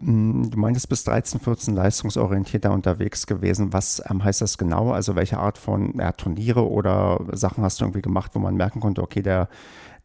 Hm, 0.03 0.51
du 0.51 0.59
meintest 0.59 0.89
bis 0.89 1.05
13, 1.05 1.41
14 1.41 1.75
leistungsorientierter 1.75 2.73
unterwegs 2.73 3.27
gewesen. 3.27 3.73
Was 3.73 4.03
ähm, 4.11 4.25
heißt 4.25 4.41
das 4.41 4.57
genau? 4.57 4.93
Also 4.93 5.15
welche 5.15 5.39
Art 5.39 5.59
von 5.59 5.99
ja, 5.99 6.13
Turniere 6.13 6.69
oder 6.69 7.21
Sachen 7.33 7.63
hast 7.63 7.81
du 7.81 7.85
irgendwie 7.85 8.03
gemacht, 8.03 8.33
wo 8.35 8.39
man 8.39 8.55
merken 8.57 8.81
konnte, 8.81 9.03
okay, 9.03 9.23
der, 9.23 9.49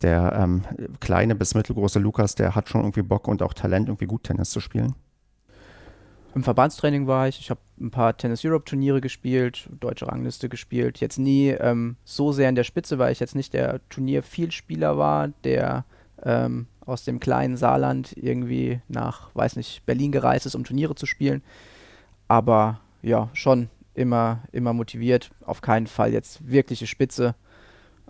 der 0.01 0.33
ähm, 0.37 0.63
kleine 0.99 1.35
bis 1.35 1.55
mittelgroße 1.55 1.99
Lukas, 1.99 2.35
der 2.35 2.55
hat 2.55 2.69
schon 2.69 2.81
irgendwie 2.81 3.03
Bock 3.03 3.27
und 3.27 3.41
auch 3.41 3.53
Talent, 3.53 3.87
irgendwie 3.87 4.07
gut 4.07 4.23
Tennis 4.23 4.49
zu 4.49 4.59
spielen? 4.59 4.95
Im 6.33 6.43
Verbandstraining 6.43 7.07
war 7.07 7.29
ich, 7.29 7.39
ich 7.39 7.49
habe 7.49 7.61
ein 7.79 7.91
paar 7.91 8.17
Tennis 8.17 8.43
Europe 8.43 8.65
Turniere 8.65 8.99
gespielt, 8.99 9.69
deutsche 9.79 10.09
Rangliste 10.09 10.49
gespielt. 10.49 10.99
Jetzt 10.99 11.17
nie 11.17 11.51
ähm, 11.51 11.95
so 12.03 12.33
sehr 12.33 12.49
in 12.49 12.55
der 12.55 12.65
Spitze, 12.65 12.99
weil 12.99 13.13
ich 13.13 13.21
jetzt 13.21 13.35
nicht 13.35 13.53
der 13.53 13.79
Turniervielspieler 13.87 14.97
war, 14.97 15.29
der 15.45 15.85
ähm, 16.23 16.67
aus 16.85 17.03
dem 17.03 17.19
kleinen 17.19 17.57
Saarland 17.57 18.13
irgendwie 18.15 18.81
nach, 18.87 19.33
weiß 19.33 19.55
nicht, 19.55 19.85
Berlin 19.85 20.11
gereist 20.11 20.45
ist, 20.45 20.55
um 20.55 20.63
Turniere 20.63 20.95
zu 20.95 21.05
spielen. 21.05 21.41
Aber 22.27 22.79
ja, 23.01 23.29
schon 23.33 23.69
immer, 23.93 24.41
immer 24.51 24.73
motiviert. 24.73 25.31
Auf 25.45 25.61
keinen 25.61 25.87
Fall 25.87 26.13
jetzt 26.13 26.47
wirkliche 26.47 26.87
Spitze. 26.87 27.35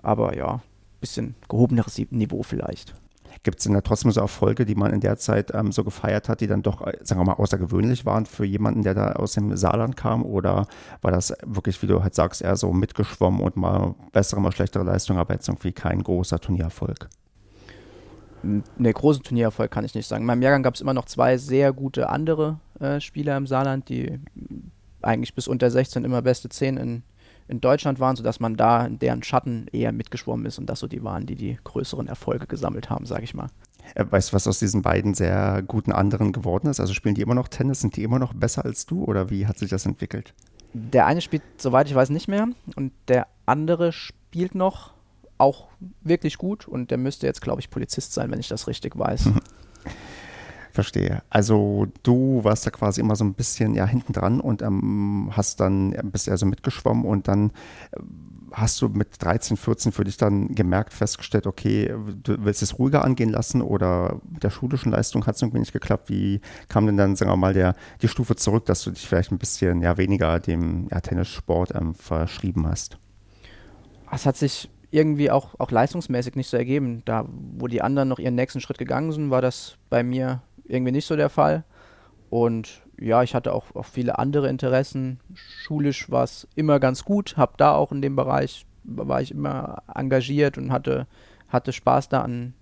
Aber 0.01 0.35
ja, 0.35 0.61
bisschen 0.99 1.35
gehobeneres 1.47 1.97
Niveau 2.11 2.43
vielleicht. 2.43 2.95
Gibt 3.43 3.59
es 3.59 3.65
denn 3.65 3.73
da 3.73 3.81
trotzdem 3.81 4.11
so 4.11 4.21
Erfolge, 4.21 4.65
die 4.65 4.75
man 4.75 4.91
in 4.91 5.01
der 5.01 5.17
Zeit 5.17 5.53
ähm, 5.53 5.71
so 5.71 5.83
gefeiert 5.83 6.29
hat, 6.29 6.41
die 6.41 6.47
dann 6.47 6.63
doch, 6.63 6.81
äh, 6.81 6.97
sagen 7.03 7.21
wir 7.21 7.25
mal, 7.25 7.33
außergewöhnlich 7.33 8.05
waren 8.05 8.25
für 8.25 8.45
jemanden, 8.45 8.81
der 8.81 8.93
da 8.93 9.11
aus 9.11 9.33
dem 9.33 9.55
Saarland 9.55 9.97
kam? 9.97 10.23
Oder 10.23 10.67
war 11.01 11.11
das 11.11 11.33
wirklich, 11.45 11.81
wie 11.83 11.87
du 11.87 12.01
halt 12.01 12.15
sagst, 12.15 12.41
eher 12.41 12.55
so 12.55 12.71
mitgeschwommen 12.73 13.41
und 13.41 13.55
mal 13.55 13.93
bessere, 14.13 14.41
mal 14.41 14.51
schlechtere 14.51 14.83
Leistung, 14.83 15.17
aber 15.17 15.33
jetzt 15.33 15.47
irgendwie 15.47 15.73
kein 15.73 16.01
großer 16.01 16.39
Turniererfolg? 16.39 17.09
Ne, 18.45 18.93
großen 18.93 19.23
Turniererfolg 19.23 19.71
kann 19.71 19.85
ich 19.85 19.95
nicht 19.95 20.07
sagen. 20.07 20.23
In 20.23 20.27
meinem 20.27 20.41
Jahrgang 20.41 20.63
gab 20.63 20.75
es 20.75 20.81
immer 20.81 20.93
noch 20.93 21.05
zwei 21.05 21.37
sehr 21.37 21.73
gute 21.73 22.09
andere 22.09 22.59
äh, 22.79 22.99
Spieler 22.99 23.37
im 23.37 23.47
Saarland, 23.47 23.89
die 23.89 24.19
eigentlich 25.01 25.35
bis 25.35 25.47
unter 25.47 25.69
16 25.69 26.03
immer 26.03 26.21
beste 26.21 26.49
10 26.49 26.77
in, 26.77 27.03
in 27.47 27.61
Deutschland 27.61 27.99
waren, 27.99 28.15
sodass 28.15 28.39
man 28.39 28.55
da 28.55 28.85
in 28.85 28.99
deren 28.99 29.23
Schatten 29.23 29.67
eher 29.71 29.91
mitgeschwommen 29.91 30.45
ist 30.45 30.57
und 30.57 30.67
das 30.67 30.79
so 30.79 30.87
die 30.87 31.03
waren, 31.03 31.25
die 31.25 31.35
die 31.35 31.57
größeren 31.63 32.07
Erfolge 32.07 32.47
gesammelt 32.47 32.89
haben, 32.89 33.05
sage 33.05 33.23
ich 33.23 33.33
mal. 33.33 33.49
Äh, 33.93 34.05
weißt 34.09 34.31
du, 34.31 34.33
was 34.35 34.47
aus 34.47 34.59
diesen 34.59 34.81
beiden 34.81 35.13
sehr 35.13 35.61
guten 35.61 35.91
anderen 35.91 36.31
geworden 36.31 36.67
ist? 36.67 36.79
Also 36.79 36.93
spielen 36.93 37.15
die 37.15 37.21
immer 37.21 37.35
noch 37.35 37.47
Tennis? 37.47 37.81
Sind 37.81 37.95
die 37.95 38.03
immer 38.03 38.19
noch 38.19 38.33
besser 38.33 38.65
als 38.65 38.85
du 38.85 39.03
oder 39.03 39.29
wie 39.29 39.45
hat 39.45 39.59
sich 39.59 39.69
das 39.69 39.85
entwickelt? 39.85 40.33
Der 40.73 41.05
eine 41.05 41.21
spielt, 41.21 41.43
soweit 41.57 41.87
ich 41.87 41.95
weiß, 41.95 42.09
nicht 42.09 42.27
mehr 42.27 42.47
und 42.75 42.91
der 43.07 43.27
andere 43.45 43.93
spielt 43.93 44.55
noch, 44.55 44.94
auch 45.37 45.67
wirklich 46.01 46.37
gut 46.37 46.67
und 46.67 46.91
der 46.91 46.97
müsste 46.97 47.27
jetzt, 47.27 47.41
glaube 47.41 47.61
ich, 47.61 47.69
Polizist 47.69 48.13
sein, 48.13 48.31
wenn 48.31 48.39
ich 48.39 48.47
das 48.47 48.67
richtig 48.67 48.97
weiß. 48.97 49.29
Verstehe. 50.71 51.23
Also 51.29 51.87
du 52.03 52.43
warst 52.43 52.65
da 52.65 52.69
quasi 52.69 52.99
immer 52.99 53.15
so 53.15 53.23
ein 53.23 53.33
bisschen 53.33 53.75
ja 53.75 53.85
hinten 53.85 54.11
dran 54.11 54.41
und 54.41 54.61
ähm, 54.61 55.29
hast 55.31 55.61
dann 55.61 55.91
bist 56.11 56.27
eher 56.27 56.37
so 56.37 56.45
mitgeschwommen 56.45 57.05
und 57.05 57.29
dann 57.29 57.51
äh, 57.91 57.99
hast 58.51 58.81
du 58.81 58.89
mit 58.89 59.21
13, 59.23 59.55
14 59.55 59.91
für 59.93 60.03
dich 60.03 60.17
dann 60.17 60.53
gemerkt, 60.53 60.93
festgestellt, 60.93 61.47
okay, 61.47 61.93
du 62.23 62.43
willst 62.43 62.61
es 62.61 62.77
ruhiger 62.77 63.03
angehen 63.03 63.29
lassen 63.29 63.61
oder 63.61 64.19
mit 64.29 64.43
der 64.43 64.49
schulischen 64.49 64.91
Leistung 64.91 65.25
hat 65.25 65.35
es 65.35 65.41
irgendwie 65.41 65.59
nicht 65.59 65.73
geklappt. 65.73 66.09
Wie 66.09 66.41
kam 66.67 66.85
denn 66.85 66.97
dann, 66.97 67.15
sagen 67.15 67.31
wir 67.31 67.37
mal, 67.37 67.53
der, 67.53 67.75
die 68.01 68.07
Stufe 68.07 68.35
zurück, 68.35 68.65
dass 68.65 68.83
du 68.83 68.91
dich 68.91 69.07
vielleicht 69.07 69.31
ein 69.31 69.37
bisschen 69.37 69.81
ja 69.81 69.97
weniger 69.97 70.39
dem 70.39 70.87
ja, 70.91 70.99
Tennissport 70.99 71.73
ähm, 71.73 71.93
verschrieben 71.95 72.67
hast? 72.67 72.97
Es 74.11 74.25
hat 74.25 74.37
sich 74.37 74.69
irgendwie 74.95 75.29
auch, 75.29 75.59
auch 75.59 75.71
leistungsmäßig 75.71 76.35
nicht 76.35 76.47
so 76.47 76.55
ergeben. 76.55 77.01
Da, 77.05 77.25
wo 77.27 77.67
die 77.67 77.81
anderen 77.81 78.07
noch 78.07 78.19
ihren 78.19 78.35
nächsten 78.35 78.61
Schritt 78.61 78.77
gegangen 78.77 79.11
sind, 79.11 79.29
war 79.29 79.41
das 79.41 79.77
bei 79.89 80.03
mir 80.03 80.41
irgendwie 80.63 80.93
nicht 80.93 81.05
so 81.05 81.17
der 81.17 81.29
Fall. 81.29 81.65
Und 82.29 82.81
ja, 82.97 83.21
ich 83.21 83.35
hatte 83.35 83.53
auch, 83.53 83.75
auch 83.75 83.85
viele 83.85 84.17
andere 84.17 84.47
Interessen. 84.47 85.19
Schulisch 85.33 86.09
war 86.09 86.23
es 86.23 86.47
immer 86.55 86.79
ganz 86.79 87.03
gut, 87.03 87.35
habe 87.35 87.53
da 87.57 87.73
auch 87.73 87.91
in 87.91 88.01
dem 88.01 88.15
Bereich, 88.15 88.65
war 88.83 89.21
ich 89.21 89.31
immer 89.31 89.83
engagiert 89.93 90.57
und 90.57 90.71
hatte, 90.71 91.07
hatte 91.49 91.73
Spaß 91.73 92.07
da 92.07 92.21
an 92.21 92.53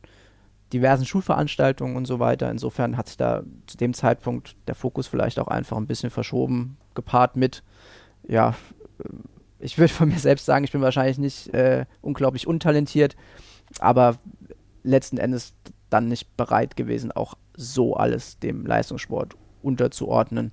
diversen 0.74 1.06
Schulveranstaltungen 1.06 1.96
und 1.96 2.06
so 2.06 2.20
weiter. 2.20 2.50
Insofern 2.50 2.98
hat 2.98 3.10
sich 3.10 3.18
da 3.18 3.44
zu 3.68 3.78
dem 3.78 3.94
Zeitpunkt 3.94 4.56
der 4.68 4.74
Fokus 4.74 5.06
vielleicht 5.06 5.38
auch 5.38 5.48
einfach 5.48 5.78
ein 5.78 5.86
bisschen 5.86 6.10
verschoben, 6.10 6.78
gepaart 6.96 7.36
mit, 7.36 7.64
ja, 8.28 8.56
ich 9.64 9.78
würde 9.78 9.94
von 9.94 10.10
mir 10.10 10.20
selbst 10.20 10.46
sagen, 10.46 10.66
ich 10.66 10.72
bin 10.72 10.82
wahrscheinlich 10.82 11.18
nicht 11.18 11.54
äh, 11.54 11.86
unglaublich 12.02 12.48
untalentiert, 12.48 13.16
aber 13.80 14.18
letzten 14.84 15.18
Endes 15.18 15.54
dann 15.90 16.08
nicht 16.08 16.36
bereit 16.36 16.76
gewesen, 16.76 17.12
auch 17.12 17.36
so 17.56 17.96
alles 17.96 18.40
dem 18.40 18.66
Leistungssport 18.66 19.36
unterzuordnen. 19.62 20.52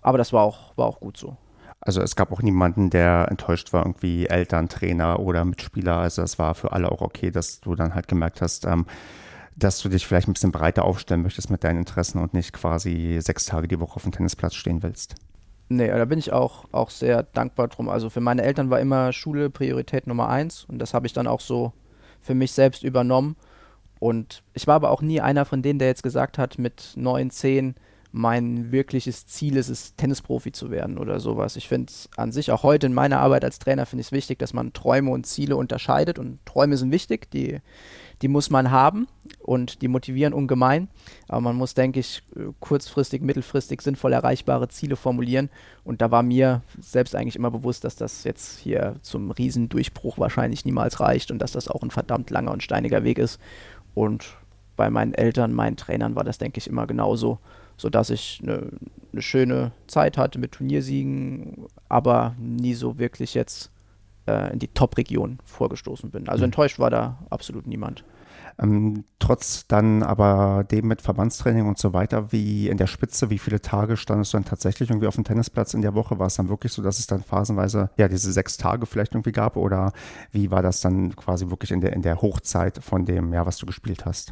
Aber 0.00 0.18
das 0.18 0.32
war 0.32 0.42
auch, 0.42 0.76
war 0.76 0.86
auch 0.86 1.00
gut 1.00 1.16
so. 1.16 1.36
Also 1.80 2.00
es 2.00 2.14
gab 2.14 2.30
auch 2.30 2.42
niemanden, 2.42 2.90
der 2.90 3.26
enttäuscht 3.28 3.72
war, 3.72 3.84
irgendwie 3.84 4.26
Eltern, 4.26 4.68
Trainer 4.68 5.18
oder 5.18 5.44
Mitspieler. 5.44 5.96
Also 5.96 6.22
es 6.22 6.38
war 6.38 6.54
für 6.54 6.72
alle 6.72 6.92
auch 6.92 7.00
okay, 7.00 7.30
dass 7.30 7.60
du 7.60 7.74
dann 7.74 7.94
halt 7.94 8.06
gemerkt 8.06 8.40
hast, 8.40 8.66
ähm, 8.66 8.86
dass 9.56 9.80
du 9.80 9.88
dich 9.88 10.06
vielleicht 10.06 10.28
ein 10.28 10.32
bisschen 10.32 10.52
breiter 10.52 10.84
aufstellen 10.84 11.22
möchtest 11.22 11.50
mit 11.50 11.64
deinen 11.64 11.78
Interessen 11.78 12.18
und 12.18 12.34
nicht 12.34 12.52
quasi 12.52 13.18
sechs 13.20 13.46
Tage 13.46 13.68
die 13.68 13.80
Woche 13.80 13.96
auf 13.96 14.02
dem 14.02 14.12
Tennisplatz 14.12 14.54
stehen 14.54 14.82
willst. 14.82 15.16
Nee, 15.74 15.88
da 15.88 16.04
bin 16.04 16.18
ich 16.18 16.32
auch, 16.32 16.66
auch 16.70 16.90
sehr 16.90 17.22
dankbar 17.22 17.68
drum. 17.68 17.88
Also 17.88 18.10
für 18.10 18.20
meine 18.20 18.42
Eltern 18.42 18.68
war 18.68 18.78
immer 18.78 19.12
Schule 19.12 19.48
Priorität 19.48 20.06
Nummer 20.06 20.28
eins 20.28 20.64
und 20.64 20.78
das 20.78 20.92
habe 20.92 21.06
ich 21.06 21.14
dann 21.14 21.26
auch 21.26 21.40
so 21.40 21.72
für 22.20 22.34
mich 22.34 22.52
selbst 22.52 22.82
übernommen. 22.82 23.36
Und 23.98 24.42
ich 24.52 24.66
war 24.66 24.74
aber 24.74 24.90
auch 24.90 25.00
nie 25.00 25.22
einer 25.22 25.46
von 25.46 25.62
denen, 25.62 25.78
der 25.78 25.88
jetzt 25.88 26.02
gesagt 26.02 26.36
hat, 26.36 26.58
mit 26.58 26.92
neun, 26.96 27.30
zehn, 27.30 27.74
mein 28.12 28.70
wirkliches 28.72 29.26
Ziel 29.26 29.56
ist 29.56 29.70
es, 29.70 29.96
Tennisprofi 29.96 30.52
zu 30.52 30.70
werden 30.70 30.98
oder 30.98 31.18
sowas. 31.18 31.56
Ich 31.56 31.66
finde 31.66 31.90
es 31.90 32.10
an 32.16 32.30
sich 32.30 32.50
auch 32.50 32.62
heute 32.62 32.86
in 32.86 32.92
meiner 32.92 33.20
Arbeit 33.20 33.42
als 33.42 33.58
Trainer 33.58 33.86
finde 33.86 34.02
ich 34.02 34.08
es 34.08 34.12
wichtig, 34.12 34.38
dass 34.38 34.52
man 34.52 34.74
Träume 34.74 35.10
und 35.10 35.26
Ziele 35.26 35.56
unterscheidet 35.56 36.18
und 36.18 36.38
Träume 36.44 36.76
sind 36.76 36.92
wichtig, 36.92 37.30
die, 37.30 37.60
die 38.20 38.28
muss 38.28 38.50
man 38.50 38.70
haben 38.70 39.08
und 39.40 39.80
die 39.80 39.88
motivieren 39.88 40.34
ungemein. 40.34 40.88
Aber 41.26 41.40
man 41.40 41.56
muss, 41.56 41.72
denke 41.72 42.00
ich, 42.00 42.22
kurzfristig, 42.60 43.22
mittelfristig 43.22 43.80
sinnvoll 43.80 44.12
erreichbare 44.12 44.68
Ziele 44.68 44.96
formulieren 44.96 45.48
und 45.82 46.02
da 46.02 46.10
war 46.10 46.22
mir 46.22 46.60
selbst 46.78 47.16
eigentlich 47.16 47.36
immer 47.36 47.50
bewusst, 47.50 47.84
dass 47.84 47.96
das 47.96 48.24
jetzt 48.24 48.58
hier 48.58 48.96
zum 49.00 49.30
Riesendurchbruch 49.30 50.18
wahrscheinlich 50.18 50.66
niemals 50.66 51.00
reicht 51.00 51.30
und 51.30 51.38
dass 51.38 51.52
das 51.52 51.68
auch 51.68 51.82
ein 51.82 51.90
verdammt 51.90 52.28
langer 52.28 52.52
und 52.52 52.62
steiniger 52.62 53.04
Weg 53.04 53.18
ist 53.18 53.40
und 53.94 54.36
bei 54.76 54.90
meinen 54.90 55.14
Eltern, 55.14 55.52
meinen 55.52 55.76
Trainern 55.76 56.14
war 56.14 56.24
das, 56.24 56.38
denke 56.38 56.58
ich, 56.58 56.66
immer 56.66 56.86
genauso 56.86 57.38
sodass 57.82 58.10
ich 58.10 58.40
eine, 58.42 58.68
eine 59.12 59.22
schöne 59.22 59.72
Zeit 59.88 60.16
hatte 60.16 60.38
mit 60.38 60.52
Turniersiegen, 60.52 61.66
aber 61.88 62.36
nie 62.38 62.74
so 62.74 62.96
wirklich 62.96 63.34
jetzt 63.34 63.72
äh, 64.26 64.52
in 64.52 64.60
die 64.60 64.68
Top-Region 64.68 65.40
vorgestoßen 65.44 66.10
bin. 66.10 66.28
Also 66.28 66.42
mhm. 66.42 66.46
enttäuscht 66.46 66.78
war 66.78 66.90
da 66.90 67.18
absolut 67.28 67.66
niemand. 67.66 68.04
Ähm, 68.60 69.04
trotz 69.18 69.66
dann 69.66 70.04
aber 70.04 70.64
dem 70.70 70.86
mit 70.86 71.02
Verbandstraining 71.02 71.66
und 71.66 71.78
so 71.78 71.92
weiter, 71.92 72.30
wie 72.30 72.68
in 72.68 72.76
der 72.76 72.86
Spitze, 72.86 73.30
wie 73.30 73.38
viele 73.38 73.60
Tage 73.60 73.96
standest 73.96 74.32
du 74.32 74.36
dann 74.36 74.44
tatsächlich 74.44 74.90
irgendwie 74.90 75.08
auf 75.08 75.16
dem 75.16 75.24
Tennisplatz 75.24 75.74
in 75.74 75.82
der 75.82 75.94
Woche? 75.94 76.20
War 76.20 76.28
es 76.28 76.36
dann 76.36 76.48
wirklich 76.48 76.72
so, 76.72 76.82
dass 76.82 77.00
es 77.00 77.08
dann 77.08 77.24
phasenweise 77.24 77.90
ja 77.96 78.06
diese 78.06 78.30
sechs 78.30 78.58
Tage 78.58 78.86
vielleicht 78.86 79.14
irgendwie 79.14 79.32
gab 79.32 79.56
oder 79.56 79.92
wie 80.30 80.52
war 80.52 80.62
das 80.62 80.80
dann 80.80 81.16
quasi 81.16 81.50
wirklich 81.50 81.72
in 81.72 81.80
der, 81.80 81.94
in 81.94 82.02
der 82.02 82.22
Hochzeit 82.22 82.78
von 82.78 83.06
dem, 83.06 83.32
ja, 83.32 83.44
was 83.44 83.56
du 83.56 83.66
gespielt 83.66 84.04
hast? 84.04 84.30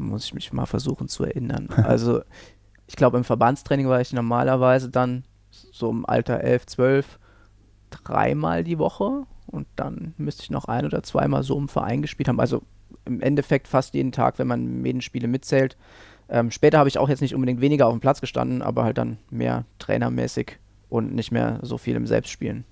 Muss 0.00 0.24
ich 0.24 0.34
mich 0.34 0.52
mal 0.52 0.66
versuchen 0.66 1.08
zu 1.08 1.24
erinnern. 1.24 1.68
Also 1.84 2.22
ich 2.86 2.96
glaube, 2.96 3.18
im 3.18 3.24
Verbandstraining 3.24 3.88
war 3.88 4.00
ich 4.00 4.12
normalerweise 4.12 4.90
dann 4.90 5.24
so 5.50 5.90
im 5.90 6.04
Alter 6.06 6.40
11, 6.40 6.66
12 6.66 7.18
dreimal 7.90 8.64
die 8.64 8.78
Woche 8.78 9.24
und 9.46 9.66
dann 9.76 10.14
müsste 10.16 10.42
ich 10.42 10.50
noch 10.50 10.64
ein 10.66 10.84
oder 10.84 11.02
zweimal 11.02 11.42
so 11.42 11.58
im 11.58 11.68
Verein 11.68 12.02
gespielt 12.02 12.28
haben. 12.28 12.40
Also 12.40 12.62
im 13.04 13.20
Endeffekt 13.20 13.68
fast 13.68 13.94
jeden 13.94 14.12
Tag, 14.12 14.38
wenn 14.38 14.46
man 14.46 14.82
Medenspiele 14.82 15.28
mitzählt. 15.28 15.76
Ähm, 16.28 16.50
später 16.50 16.78
habe 16.78 16.88
ich 16.88 16.98
auch 16.98 17.08
jetzt 17.08 17.20
nicht 17.20 17.34
unbedingt 17.34 17.60
weniger 17.60 17.86
auf 17.86 17.92
dem 17.92 18.00
Platz 18.00 18.20
gestanden, 18.20 18.62
aber 18.62 18.84
halt 18.84 18.98
dann 18.98 19.18
mehr 19.30 19.64
trainermäßig 19.78 20.58
und 20.88 21.14
nicht 21.14 21.32
mehr 21.32 21.58
so 21.62 21.78
viel 21.78 21.96
im 21.96 22.06
Selbstspielen. 22.06 22.64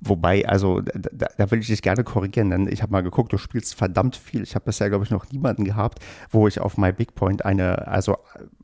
Wobei, 0.00 0.46
also 0.48 0.80
da, 0.80 1.28
da, 1.36 1.50
will 1.50 1.60
ich 1.60 1.68
dich 1.68 1.82
gerne 1.82 2.04
korrigieren, 2.04 2.50
denn 2.50 2.66
ich 2.66 2.82
habe 2.82 2.92
mal 2.92 3.02
geguckt, 3.02 3.32
du 3.32 3.38
spielst 3.38 3.74
verdammt 3.74 4.16
viel. 4.16 4.42
Ich 4.42 4.54
habe 4.54 4.64
bisher, 4.64 4.88
glaube 4.88 5.04
ich, 5.04 5.10
noch 5.10 5.30
niemanden 5.30 5.64
gehabt, 5.64 6.00
wo 6.30 6.48
ich 6.48 6.60
auf 6.60 6.76
My 6.76 6.92
Big 6.92 7.14
Point 7.14 7.44
eine, 7.44 7.86
also 7.86 8.16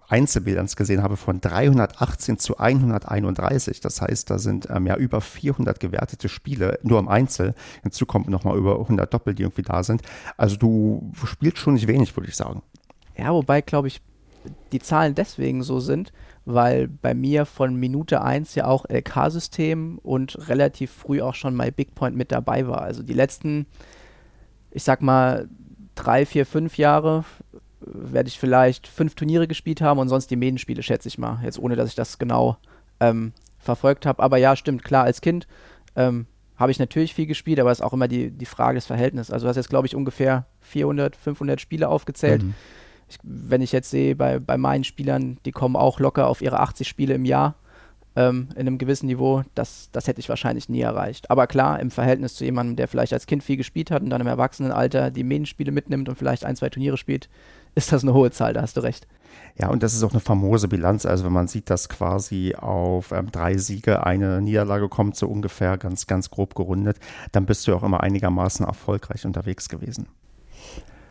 Einzelbilanz 0.08 0.74
gesehen 0.74 1.02
habe 1.02 1.16
von 1.16 1.40
318 1.40 2.38
zu 2.38 2.58
131. 2.58 3.80
Das 3.80 4.00
heißt, 4.00 4.30
da 4.30 4.38
sind 4.38 4.68
ähm, 4.70 4.86
ja 4.86 4.96
über 4.96 5.20
400 5.20 5.78
gewertete 5.78 6.28
Spiele 6.28 6.78
nur 6.82 6.98
im 6.98 7.08
Einzel. 7.08 7.54
Hinzu 7.82 8.06
kommt 8.06 8.28
nochmal 8.28 8.56
über 8.56 8.80
100 8.80 9.12
Doppel, 9.12 9.34
die 9.34 9.42
irgendwie 9.42 9.62
da 9.62 9.82
sind. 9.82 10.02
Also 10.36 10.56
du 10.56 11.12
spielst 11.24 11.58
schon 11.58 11.74
nicht 11.74 11.88
wenig, 11.88 12.16
würde 12.16 12.28
ich 12.28 12.36
sagen. 12.36 12.62
Ja, 13.16 13.32
wobei, 13.32 13.60
glaube 13.60 13.88
ich, 13.88 14.00
die 14.72 14.78
Zahlen 14.78 15.14
deswegen 15.14 15.62
so 15.62 15.80
sind, 15.80 16.12
weil 16.50 16.88
bei 16.88 17.12
mir 17.12 17.44
von 17.44 17.74
Minute 17.74 18.22
1 18.22 18.54
ja 18.54 18.64
auch 18.64 18.86
LK-System 18.88 19.98
und 19.98 20.48
relativ 20.48 20.90
früh 20.90 21.20
auch 21.20 21.34
schon 21.34 21.54
My 21.54 21.70
Big 21.70 21.94
Point 21.94 22.16
mit 22.16 22.32
dabei 22.32 22.66
war. 22.66 22.80
Also 22.80 23.02
die 23.02 23.12
letzten, 23.12 23.66
ich 24.70 24.82
sag 24.82 25.02
mal, 25.02 25.46
drei, 25.94 26.24
vier, 26.24 26.46
fünf 26.46 26.78
Jahre 26.78 27.26
werde 27.80 28.28
ich 28.28 28.38
vielleicht 28.38 28.86
fünf 28.86 29.14
Turniere 29.14 29.46
gespielt 29.46 29.82
haben 29.82 30.00
und 30.00 30.08
sonst 30.08 30.30
die 30.30 30.36
Medenspiele, 30.36 30.82
schätze 30.82 31.08
ich 31.08 31.18
mal. 31.18 31.38
Jetzt 31.44 31.58
ohne, 31.58 31.76
dass 31.76 31.90
ich 31.90 31.94
das 31.94 32.18
genau 32.18 32.56
ähm, 32.98 33.32
verfolgt 33.58 34.06
habe. 34.06 34.22
Aber 34.22 34.38
ja, 34.38 34.56
stimmt, 34.56 34.82
klar, 34.84 35.04
als 35.04 35.20
Kind 35.20 35.46
ähm, 35.96 36.24
habe 36.56 36.70
ich 36.70 36.78
natürlich 36.78 37.12
viel 37.12 37.26
gespielt, 37.26 37.60
aber 37.60 37.70
es 37.70 37.80
ist 37.80 37.84
auch 37.84 37.92
immer 37.92 38.08
die, 38.08 38.30
die 38.30 38.46
Frage 38.46 38.76
des 38.78 38.86
Verhältnisses. 38.86 39.34
Also 39.34 39.44
du 39.44 39.50
hast 39.50 39.56
jetzt, 39.56 39.68
glaube 39.68 39.86
ich, 39.86 39.94
ungefähr 39.94 40.46
400, 40.60 41.14
500 41.14 41.60
Spiele 41.60 41.90
aufgezählt. 41.90 42.42
Mhm 42.42 42.54
ich, 43.08 43.18
wenn 43.22 43.62
ich 43.62 43.72
jetzt 43.72 43.90
sehe, 43.90 44.16
bei, 44.16 44.38
bei 44.38 44.56
meinen 44.56 44.84
Spielern, 44.84 45.38
die 45.44 45.52
kommen 45.52 45.76
auch 45.76 46.00
locker 46.00 46.26
auf 46.28 46.42
ihre 46.42 46.60
80 46.60 46.86
Spiele 46.86 47.14
im 47.14 47.24
Jahr 47.24 47.54
ähm, 48.18 48.48
in 48.54 48.62
einem 48.62 48.78
gewissen 48.78 49.06
Niveau, 49.06 49.42
das, 49.54 49.90
das 49.92 50.08
hätte 50.08 50.20
ich 50.20 50.28
wahrscheinlich 50.28 50.68
nie 50.68 50.80
erreicht. 50.80 51.30
Aber 51.30 51.46
klar, 51.46 51.78
im 51.78 51.92
Verhältnis 51.92 52.34
zu 52.34 52.44
jemandem, 52.44 52.74
der 52.74 52.88
vielleicht 52.88 53.12
als 53.12 53.26
Kind 53.26 53.44
viel 53.44 53.56
gespielt 53.56 53.90
hat 53.90 54.02
und 54.02 54.10
dann 54.10 54.20
im 54.20 54.26
Erwachsenenalter 54.26 55.12
die 55.12 55.22
Medienspiele 55.22 55.70
mitnimmt 55.70 56.08
und 56.08 56.16
vielleicht 56.16 56.44
ein, 56.44 56.56
zwei 56.56 56.68
Turniere 56.68 56.96
spielt, 56.96 57.28
ist 57.76 57.92
das 57.92 58.02
eine 58.02 58.14
hohe 58.14 58.32
Zahl, 58.32 58.54
da 58.54 58.62
hast 58.62 58.76
du 58.76 58.80
recht. 58.80 59.06
Ja, 59.56 59.68
und 59.68 59.82
das 59.82 59.94
ist 59.94 60.02
auch 60.02 60.10
eine 60.10 60.20
famose 60.20 60.66
Bilanz. 60.66 61.06
Also 61.06 61.24
wenn 61.24 61.32
man 61.32 61.46
sieht, 61.46 61.70
dass 61.70 61.88
quasi 61.88 62.54
auf 62.56 63.12
ähm, 63.12 63.30
drei 63.30 63.56
Siege 63.56 64.04
eine 64.04 64.40
Niederlage 64.40 64.88
kommt, 64.88 65.16
so 65.16 65.28
ungefähr 65.28 65.78
ganz, 65.78 66.06
ganz 66.08 66.30
grob 66.30 66.56
gerundet, 66.56 66.98
dann 67.30 67.46
bist 67.46 67.68
du 67.68 67.74
auch 67.74 67.84
immer 67.84 68.02
einigermaßen 68.02 68.66
erfolgreich 68.66 69.26
unterwegs 69.26 69.68
gewesen. 69.68 70.08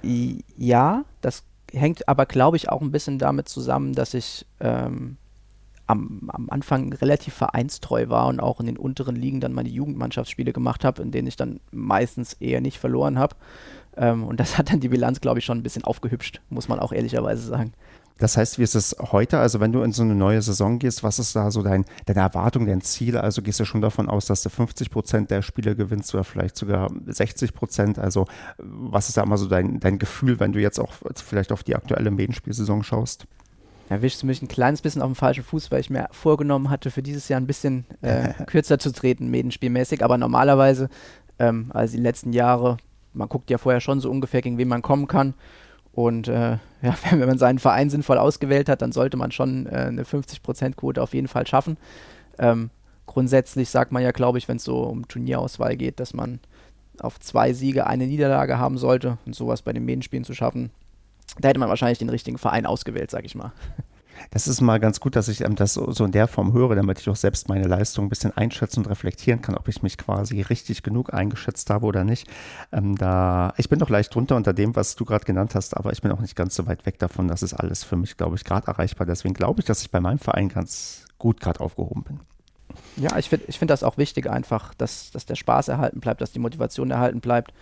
Ja, 0.01 1.05
das 1.21 1.43
hängt 1.73 2.07
aber, 2.07 2.25
glaube 2.25 2.57
ich, 2.57 2.69
auch 2.69 2.81
ein 2.81 2.91
bisschen 2.91 3.19
damit 3.19 3.49
zusammen, 3.49 3.93
dass 3.93 4.13
ich 4.13 4.45
ähm, 4.59 5.17
am, 5.87 6.29
am, 6.31 6.49
Anfang 6.49 6.93
relativ 6.93 7.33
vereinstreu 7.33 8.09
war 8.09 8.27
und 8.27 8.39
auch 8.39 8.59
in 8.59 8.65
den 8.65 8.77
unteren 8.77 9.15
Ligen 9.15 9.39
dann 9.39 9.53
meine 9.53 9.69
Jugendmannschaftsspiele 9.69 10.53
gemacht 10.53 10.83
habe, 10.83 11.01
in 11.01 11.11
denen 11.11 11.27
ich 11.27 11.37
dann 11.37 11.59
meistens 11.71 12.33
eher 12.33 12.61
nicht 12.61 12.77
verloren 12.77 13.17
habe. 13.17 13.35
Ähm, 13.95 14.23
und 14.25 14.39
das 14.39 14.57
hat 14.57 14.71
dann 14.71 14.79
die 14.79 14.89
Bilanz, 14.89 15.21
glaube 15.21 15.39
ich, 15.39 15.45
schon 15.45 15.57
ein 15.57 15.63
bisschen 15.63 15.83
aufgehübscht, 15.83 16.41
muss 16.49 16.67
man 16.67 16.79
auch 16.79 16.91
ehrlicherweise 16.91 17.47
sagen. 17.47 17.73
Das 18.17 18.37
heißt, 18.37 18.57
wie 18.57 18.63
ist 18.63 18.75
es 18.75 18.95
heute? 18.99 19.39
Also 19.39 19.59
wenn 19.59 19.71
du 19.71 19.81
in 19.81 19.91
so 19.91 20.03
eine 20.03 20.15
neue 20.15 20.41
Saison 20.41 20.79
gehst, 20.79 21.03
was 21.03 21.19
ist 21.19 21.35
da 21.35 21.51
so 21.51 21.61
dein, 21.61 21.85
deine 22.05 22.21
Erwartung, 22.21 22.65
dein 22.65 22.81
Ziel? 22.81 23.17
Also 23.17 23.41
gehst 23.41 23.59
du 23.59 23.65
schon 23.65 23.81
davon 23.81 24.09
aus, 24.09 24.25
dass 24.25 24.41
du 24.41 24.49
50 24.49 24.89
Prozent 24.89 25.31
der 25.31 25.41
Spiele 25.41 25.75
gewinnst 25.75 26.13
oder 26.13 26.23
vielleicht 26.23 26.57
sogar 26.57 26.89
60 27.05 27.53
Prozent? 27.53 27.99
Also 27.99 28.25
was 28.57 29.09
ist 29.09 29.17
da 29.17 29.23
immer 29.23 29.37
so 29.37 29.47
dein, 29.47 29.79
dein 29.79 29.99
Gefühl, 29.99 30.39
wenn 30.39 30.51
du 30.51 30.59
jetzt 30.59 30.79
auch 30.79 30.93
vielleicht 31.15 31.51
auf 31.51 31.63
die 31.63 31.75
aktuelle 31.75 32.11
Medenspielsaison 32.11 32.83
schaust? 32.83 33.27
Erwischst 33.89 34.21
du 34.21 34.27
mich 34.27 34.41
ein 34.41 34.49
kleines 34.49 34.81
bisschen 34.81 35.01
auf 35.01 35.09
dem 35.09 35.15
falschen 35.15 35.43
Fuß, 35.43 35.71
weil 35.71 35.79
ich 35.79 35.89
mir 35.89 36.09
vorgenommen 36.11 36.69
hatte, 36.69 36.91
für 36.91 37.01
dieses 37.01 37.29
Jahr 37.29 37.39
ein 37.39 37.47
bisschen 37.47 37.85
äh, 38.01 38.33
kürzer 38.45 38.79
zu 38.79 38.91
treten, 38.91 39.29
medenspielmäßig. 39.29 40.03
Aber 40.03 40.17
normalerweise, 40.17 40.89
ähm, 41.39 41.71
also 41.73 41.95
die 41.95 42.03
letzten 42.03 42.33
Jahre, 42.33 42.77
man 43.13 43.29
guckt 43.29 43.49
ja 43.49 43.57
vorher 43.57 43.79
schon 43.79 44.01
so 44.01 44.11
ungefähr, 44.11 44.41
gegen 44.41 44.57
wen 44.57 44.67
man 44.67 44.81
kommen 44.81 45.07
kann. 45.07 45.35
Und 45.93 46.27
äh, 46.27 46.57
ja, 46.81 46.95
wenn 47.09 47.27
man 47.27 47.37
seinen 47.37 47.59
Verein 47.59 47.89
sinnvoll 47.89 48.17
ausgewählt 48.17 48.69
hat, 48.69 48.81
dann 48.81 48.91
sollte 48.91 49.17
man 49.17 49.31
schon 49.31 49.67
äh, 49.67 49.87
eine 49.87 50.03
50%-Quote 50.03 51.01
auf 51.01 51.13
jeden 51.13 51.27
Fall 51.27 51.47
schaffen. 51.47 51.77
Ähm, 52.39 52.69
grundsätzlich 53.05 53.69
sagt 53.69 53.91
man 53.91 54.03
ja, 54.03 54.11
glaube 54.11 54.37
ich, 54.37 54.47
wenn 54.47 54.57
es 54.57 54.63
so 54.63 54.83
um 54.83 55.07
Turnierauswahl 55.07 55.75
geht, 55.75 55.99
dass 55.99 56.13
man 56.13 56.39
auf 56.99 57.19
zwei 57.19 57.53
Siege 57.53 57.87
eine 57.87 58.07
Niederlage 58.07 58.57
haben 58.57 58.77
sollte 58.77 59.17
und 59.25 59.35
sowas 59.35 59.61
bei 59.61 59.73
den 59.73 59.85
Medenspielen 59.85 60.25
zu 60.25 60.33
schaffen. 60.33 60.71
Da 61.39 61.49
hätte 61.49 61.59
man 61.59 61.69
wahrscheinlich 61.69 61.99
den 61.99 62.09
richtigen 62.09 62.37
Verein 62.37 62.65
ausgewählt, 62.65 63.11
sag 63.11 63.25
ich 63.25 63.35
mal. 63.35 63.51
Das 64.31 64.47
ist 64.47 64.61
mal 64.61 64.79
ganz 64.79 64.99
gut, 64.99 65.15
dass 65.15 65.27
ich 65.27 65.41
ähm, 65.41 65.55
das 65.55 65.73
so 65.73 66.05
in 66.05 66.11
der 66.11 66.27
Form 66.27 66.53
höre, 66.53 66.75
damit 66.75 66.99
ich 66.99 67.09
auch 67.09 67.15
selbst 67.15 67.49
meine 67.49 67.67
Leistung 67.67 68.05
ein 68.05 68.09
bisschen 68.09 68.35
einschätzen 68.35 68.81
und 68.81 68.89
reflektieren 68.89 69.41
kann, 69.41 69.55
ob 69.55 69.67
ich 69.67 69.83
mich 69.83 69.97
quasi 69.97 70.41
richtig 70.41 70.83
genug 70.83 71.13
eingeschätzt 71.13 71.69
habe 71.69 71.85
oder 71.85 72.03
nicht. 72.03 72.27
Ähm, 72.71 72.95
da, 72.97 73.53
ich 73.57 73.69
bin 73.69 73.79
doch 73.79 73.89
leicht 73.89 74.13
drunter 74.13 74.35
unter 74.35 74.53
dem, 74.53 74.75
was 74.75 74.95
du 74.95 75.05
gerade 75.05 75.25
genannt 75.25 75.55
hast, 75.55 75.75
aber 75.75 75.91
ich 75.91 76.01
bin 76.01 76.11
auch 76.11 76.19
nicht 76.19 76.35
ganz 76.35 76.55
so 76.55 76.65
weit 76.67 76.85
weg 76.85 76.99
davon. 76.99 77.27
Das 77.27 77.43
ist 77.43 77.53
alles 77.53 77.83
für 77.83 77.95
mich, 77.95 78.17
glaube 78.17 78.35
ich, 78.35 78.43
gerade 78.43 78.67
erreichbar. 78.67 79.07
Deswegen 79.07 79.33
glaube 79.33 79.61
ich, 79.61 79.65
dass 79.65 79.81
ich 79.81 79.91
bei 79.91 79.99
meinem 79.99 80.19
Verein 80.19 80.49
ganz 80.49 81.05
gut 81.17 81.39
gerade 81.39 81.59
aufgehoben 81.59 82.03
bin. 82.03 82.19
Ja, 82.95 83.17
ich 83.17 83.29
finde 83.29 83.45
ich 83.47 83.59
find 83.59 83.71
das 83.71 83.83
auch 83.83 83.97
wichtig 83.97 84.29
einfach, 84.29 84.73
dass, 84.73 85.11
dass 85.11 85.25
der 85.25 85.35
Spaß 85.35 85.67
erhalten 85.67 85.99
bleibt, 85.99 86.21
dass 86.21 86.31
die 86.31 86.39
Motivation 86.39 86.91
erhalten 86.91 87.21
bleibt. 87.21 87.53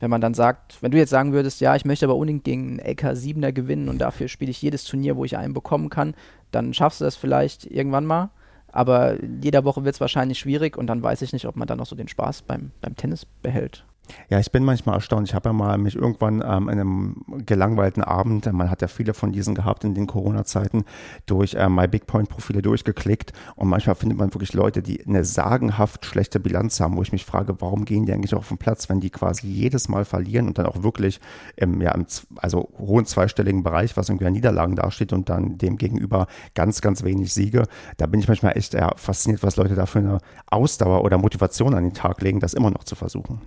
Wenn 0.00 0.10
man 0.10 0.20
dann 0.20 0.34
sagt, 0.34 0.82
wenn 0.82 0.90
du 0.90 0.98
jetzt 0.98 1.10
sagen 1.10 1.32
würdest, 1.32 1.60
ja, 1.60 1.76
ich 1.76 1.84
möchte 1.84 2.06
aber 2.06 2.16
unbedingt 2.16 2.44
gegen 2.44 2.80
einen 2.80 2.96
LK7er 2.96 3.52
gewinnen 3.52 3.88
und 3.88 3.98
dafür 3.98 4.28
spiele 4.28 4.50
ich 4.50 4.62
jedes 4.62 4.84
Turnier, 4.84 5.16
wo 5.16 5.24
ich 5.24 5.36
einen 5.36 5.54
bekommen 5.54 5.90
kann, 5.90 6.14
dann 6.50 6.74
schaffst 6.74 7.00
du 7.00 7.04
das 7.04 7.16
vielleicht 7.16 7.66
irgendwann 7.66 8.06
mal. 8.06 8.30
Aber 8.68 9.16
jeder 9.22 9.64
Woche 9.64 9.84
wird 9.84 9.94
es 9.94 10.00
wahrscheinlich 10.00 10.38
schwierig 10.38 10.76
und 10.76 10.88
dann 10.88 11.02
weiß 11.02 11.22
ich 11.22 11.32
nicht, 11.32 11.46
ob 11.46 11.54
man 11.54 11.68
dann 11.68 11.78
noch 11.78 11.86
so 11.86 11.94
den 11.94 12.08
Spaß 12.08 12.42
beim, 12.42 12.72
beim 12.80 12.96
Tennis 12.96 13.24
behält. 13.24 13.84
Ja, 14.28 14.38
ich 14.38 14.50
bin 14.52 14.64
manchmal 14.64 14.96
erstaunt. 14.96 15.28
Ich 15.28 15.34
habe 15.34 15.48
ja 15.48 15.52
mal 15.52 15.78
mich 15.78 15.96
irgendwann 15.96 16.42
ähm, 16.46 16.68
in 16.68 16.80
einem 16.80 17.24
gelangweilten 17.46 18.02
Abend, 18.02 18.50
man 18.52 18.70
hat 18.70 18.82
ja 18.82 18.88
viele 18.88 19.14
von 19.14 19.32
diesen 19.32 19.54
gehabt 19.54 19.84
in 19.84 19.94
den 19.94 20.06
Corona-Zeiten, 20.06 20.84
durch 21.26 21.54
äh, 21.54 21.68
My 21.68 21.86
Big 21.86 22.06
Point-Profile 22.06 22.62
durchgeklickt 22.62 23.32
und 23.56 23.68
manchmal 23.68 23.94
findet 23.94 24.18
man 24.18 24.32
wirklich 24.34 24.52
Leute, 24.52 24.82
die 24.82 25.04
eine 25.06 25.24
sagenhaft 25.24 26.04
schlechte 26.04 26.40
Bilanz 26.40 26.80
haben, 26.80 26.96
wo 26.96 27.02
ich 27.02 27.12
mich 27.12 27.24
frage, 27.24 27.60
warum 27.60 27.84
gehen 27.84 28.06
die 28.06 28.12
eigentlich 28.12 28.34
auf 28.34 28.48
den 28.48 28.58
Platz, 28.58 28.88
wenn 28.88 29.00
die 29.00 29.10
quasi 29.10 29.46
jedes 29.46 29.88
Mal 29.88 30.04
verlieren 30.04 30.48
und 30.48 30.58
dann 30.58 30.66
auch 30.66 30.82
wirklich 30.82 31.20
im, 31.56 31.80
ja, 31.80 31.92
im 31.92 32.06
also 32.36 32.70
hohen 32.78 33.06
zweistelligen 33.06 33.62
Bereich, 33.62 33.96
was 33.96 34.08
irgendwie 34.08 34.26
an 34.26 34.32
Niederlagen 34.32 34.76
dasteht 34.76 35.12
und 35.12 35.28
dann 35.28 35.58
dem 35.58 35.76
gegenüber 35.76 36.26
ganz, 36.54 36.80
ganz 36.80 37.04
wenig 37.04 37.32
Siege. 37.32 37.64
Da 37.96 38.06
bin 38.06 38.20
ich 38.20 38.28
manchmal 38.28 38.56
echt 38.56 38.74
ja, 38.74 38.92
fasziniert, 38.96 39.42
was 39.42 39.56
Leute 39.56 39.74
da 39.74 39.86
für 39.86 39.98
eine 40.00 40.18
Ausdauer 40.46 41.04
oder 41.04 41.18
Motivation 41.18 41.74
an 41.74 41.84
den 41.84 41.94
Tag 41.94 42.20
legen, 42.20 42.40
das 42.40 42.54
immer 42.54 42.70
noch 42.70 42.84
zu 42.84 42.94
versuchen. 42.94 43.40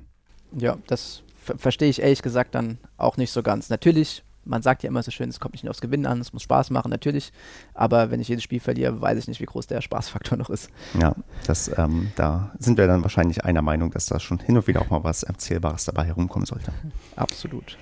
Ja, 0.52 0.78
das 0.88 1.24
verstehe 1.58 1.90
ich 1.90 2.02
ehrlich 2.02 2.22
gesagt 2.22 2.56
dann 2.56 2.78
auch 2.98 3.18
nicht 3.18 3.32
so 3.32 3.42
ganz. 3.44 3.70
Natürlich, 3.70 4.24
man 4.44 4.62
sagt 4.62 4.84
ja 4.84 4.90
immer 4.90 5.04
so 5.04 5.12
schön, 5.12 5.30
es 5.30 5.40
kommt 5.40 5.54
nicht 5.54 5.68
aufs 5.70 5.82
Gewinnen 5.82 6.06
an, 6.06 6.20
es 6.20 6.34
muss 6.34 6.44
Spaß 6.44 6.70
machen, 6.72 6.90
natürlich. 6.90 7.32
Aber 7.74 8.12
wenn 8.12 8.20
ich 8.20 8.28
jedes 8.28 8.44
Spiel 8.44 8.60
verliere, 8.60 9.00
weiß 9.00 9.18
ich 9.18 9.28
nicht, 9.28 9.40
wie 9.42 9.46
groß 9.46 9.68
der 9.68 9.82
Spaßfaktor 9.82 10.38
noch 10.38 10.50
ist. 10.50 10.70
Ja, 11.00 11.16
das, 11.46 11.72
ähm, 11.78 12.12
da 12.16 12.52
sind 12.60 12.78
wir 12.78 12.88
dann 12.88 13.04
wahrscheinlich 13.04 13.46
einer 13.46 13.62
Meinung, 13.62 13.92
dass 13.92 14.06
da 14.06 14.20
schon 14.20 14.40
hin 14.40 14.58
und 14.58 14.68
wieder 14.68 14.82
auch 14.82 14.90
mal 14.90 15.04
was 15.04 15.24
Erzählbares 15.24 15.86
dabei 15.86 16.06
herumkommen 16.06 16.46
sollte. 16.46 16.72
Absolut. 17.16 17.78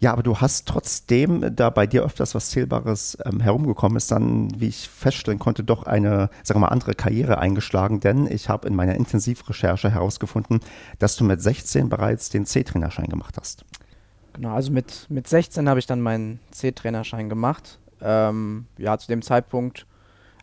Ja, 0.00 0.12
aber 0.12 0.22
du 0.22 0.38
hast 0.38 0.66
trotzdem, 0.66 1.54
da 1.54 1.70
bei 1.70 1.86
dir 1.86 2.04
öfters 2.04 2.34
was 2.34 2.50
Zählbares 2.50 3.16
ähm, 3.24 3.40
herumgekommen 3.40 3.96
ist, 3.96 4.10
dann, 4.10 4.48
wie 4.60 4.68
ich 4.68 4.88
feststellen 4.88 5.38
konnte, 5.38 5.64
doch 5.64 5.84
eine, 5.84 6.30
sagen 6.42 6.60
wir 6.60 6.66
mal, 6.66 6.72
andere 6.72 6.94
Karriere 6.94 7.38
eingeschlagen, 7.38 8.00
denn 8.00 8.26
ich 8.26 8.48
habe 8.48 8.68
in 8.68 8.74
meiner 8.74 8.94
Intensivrecherche 8.96 9.90
herausgefunden, 9.90 10.60
dass 10.98 11.16
du 11.16 11.24
mit 11.24 11.40
16 11.40 11.88
bereits 11.88 12.28
den 12.30 12.44
C-Trainerschein 12.44 13.06
gemacht 13.06 13.36
hast. 13.38 13.64
Genau, 14.34 14.52
also 14.54 14.72
mit, 14.72 15.06
mit 15.08 15.28
16 15.28 15.68
habe 15.68 15.78
ich 15.78 15.86
dann 15.86 16.00
meinen 16.00 16.40
C-Trainerschein 16.50 17.28
gemacht. 17.28 17.78
Ähm, 18.02 18.66
ja, 18.76 18.98
zu 18.98 19.06
dem 19.06 19.22
Zeitpunkt 19.22 19.86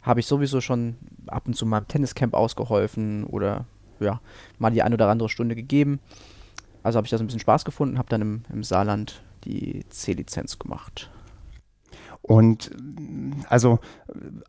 habe 0.02 0.20
ich 0.22 0.26
sowieso 0.26 0.62
schon 0.62 0.96
ab 1.28 1.44
und 1.46 1.56
zu 1.56 1.66
mal 1.66 1.80
im 1.80 1.88
Tenniscamp 1.88 2.34
ausgeholfen 2.34 3.26
oder 3.26 3.66
ja, 4.00 4.20
mal 4.58 4.72
die 4.72 4.82
eine 4.82 4.96
oder 4.96 5.10
andere 5.10 5.30
Stunde 5.30 5.56
gegeben. 5.56 6.00
Also 6.84 6.98
habe 6.98 7.06
ich 7.06 7.12
das 7.12 7.22
ein 7.22 7.28
bisschen 7.28 7.40
Spaß 7.40 7.66
gefunden, 7.66 7.98
habe 7.98 8.10
dann 8.10 8.22
im, 8.22 8.44
im 8.52 8.64
Saarland 8.64 9.22
die 9.44 9.86
C-Lizenz 9.90 10.60
gemacht. 10.60 11.10
Und 12.24 12.70
also, 13.50 13.80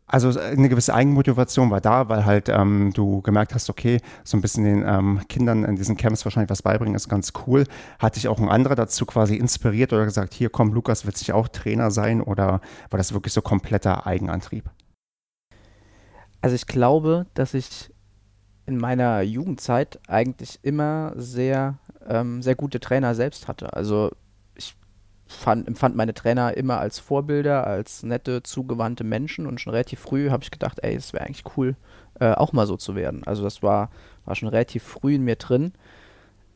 also 0.05 0.39
eine 0.39 0.69
gewisse 0.69 0.93
Eigenmotivation 0.93 1.71
war 1.71 1.81
da, 1.81 2.07
weil 2.07 2.23
halt 2.23 2.47
ähm, 2.49 2.91
du 2.93 3.21
gemerkt 3.21 3.55
hast, 3.55 3.69
okay, 3.69 3.99
so 4.23 4.37
ein 4.37 4.41
bisschen 4.41 4.63
den 4.63 4.83
ähm, 4.85 5.21
Kindern 5.27 5.63
in 5.63 5.75
diesen 5.75 5.97
Camps 5.97 6.23
wahrscheinlich 6.23 6.51
was 6.51 6.61
beibringen, 6.61 6.93
ist 6.93 7.09
ganz 7.09 7.33
cool. 7.47 7.65
Hat 7.97 8.15
dich 8.15 8.27
auch 8.27 8.39
ein 8.39 8.47
anderer 8.47 8.75
dazu 8.75 9.07
quasi 9.07 9.35
inspiriert 9.35 9.91
oder 9.91 10.05
gesagt, 10.05 10.35
hier 10.35 10.49
komm, 10.49 10.71
Lukas 10.71 11.05
wird 11.05 11.17
sich 11.17 11.33
auch 11.33 11.47
Trainer 11.47 11.89
sein 11.89 12.21
oder 12.21 12.61
war 12.91 12.97
das 12.97 13.13
wirklich 13.13 13.33
so 13.33 13.41
kompletter 13.41 14.05
Eigenantrieb? 14.05 14.69
Also 16.41 16.55
ich 16.55 16.67
glaube, 16.67 17.25
dass 17.33 17.55
ich 17.55 17.91
in 18.65 18.77
meiner 18.77 19.21
Jugendzeit 19.21 19.99
eigentlich 20.07 20.59
immer 20.61 21.13
sehr, 21.15 21.79
ähm, 22.07 22.41
sehr 22.43 22.55
gute 22.55 22.79
Trainer 22.79 23.15
selbst 23.15 23.47
hatte. 23.47 23.73
Also 23.73 24.11
fand, 25.33 25.67
empfand 25.67 25.95
meine 25.95 26.13
Trainer 26.13 26.55
immer 26.55 26.79
als 26.79 26.99
Vorbilder, 26.99 27.67
als 27.67 28.03
nette, 28.03 28.43
zugewandte 28.43 29.03
Menschen 29.03 29.45
und 29.47 29.59
schon 29.59 29.71
relativ 29.71 29.99
früh 29.99 30.29
habe 30.29 30.43
ich 30.43 30.51
gedacht, 30.51 30.79
ey, 30.81 30.95
es 30.95 31.13
wäre 31.13 31.25
eigentlich 31.25 31.43
cool, 31.57 31.75
äh, 32.19 32.31
auch 32.31 32.53
mal 32.53 32.67
so 32.67 32.77
zu 32.77 32.95
werden. 32.95 33.23
Also 33.25 33.43
das 33.43 33.63
war, 33.63 33.89
war 34.25 34.35
schon 34.35 34.49
relativ 34.49 34.83
früh 34.83 35.15
in 35.15 35.23
mir 35.23 35.35
drin. 35.35 35.73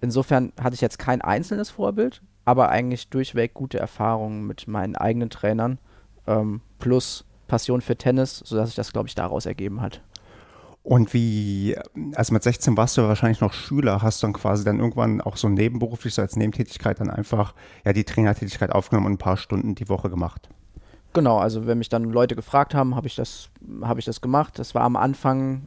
Insofern 0.01 0.53
hatte 0.61 0.75
ich 0.75 0.81
jetzt 0.81 0.99
kein 0.99 1.21
einzelnes 1.21 1.69
Vorbild, 1.69 2.21
aber 2.45 2.69
eigentlich 2.69 3.09
durchweg 3.09 3.53
gute 3.53 3.79
Erfahrungen 3.79 4.45
mit 4.45 4.67
meinen 4.67 4.95
eigenen 4.95 5.29
Trainern 5.29 5.79
ähm, 6.27 6.61
plus 6.79 7.25
Passion 7.47 7.81
für 7.81 7.95
Tennis, 7.95 8.39
sodass 8.45 8.69
sich 8.69 8.75
das, 8.75 8.93
glaube 8.93 9.07
ich, 9.07 9.15
daraus 9.15 9.45
ergeben 9.45 9.81
hat. 9.81 10.01
Und 10.87 11.13
wie, 11.13 11.75
also 12.15 12.33
mit 12.33 12.43
16 12.43 12.77
warst 12.77 12.95
du 12.95 13.01
wahrscheinlich 13.01 13.41
noch 13.41 13.51
Schüler, 13.51 14.01
hast 14.01 14.23
du 14.23 14.27
dann 14.27 14.31
quasi 14.31 14.63
dann 14.63 14.79
irgendwann 14.79 15.19
auch 15.19 15.35
so 15.35 15.49
nebenberuflich, 15.49 16.13
so 16.13 16.21
als 16.21 16.37
Nebentätigkeit 16.37 17.01
dann 17.01 17.09
einfach 17.09 17.53
ja 17.83 17.91
die 17.91 18.05
Trainertätigkeit 18.05 18.71
aufgenommen 18.71 19.07
und 19.07 19.11
ein 19.15 19.17
paar 19.17 19.35
Stunden 19.35 19.75
die 19.75 19.89
Woche 19.89 20.09
gemacht. 20.09 20.47
Genau, 21.11 21.39
also 21.39 21.67
wenn 21.67 21.77
mich 21.77 21.89
dann 21.89 22.05
Leute 22.05 22.37
gefragt 22.37 22.73
haben, 22.73 22.95
habe 22.95 23.05
ich 23.05 23.17
das, 23.17 23.49
ich 23.97 24.05
das 24.05 24.21
gemacht. 24.21 24.59
Das 24.59 24.75
war 24.75 24.83
am 24.83 24.95
Anfang 24.95 25.63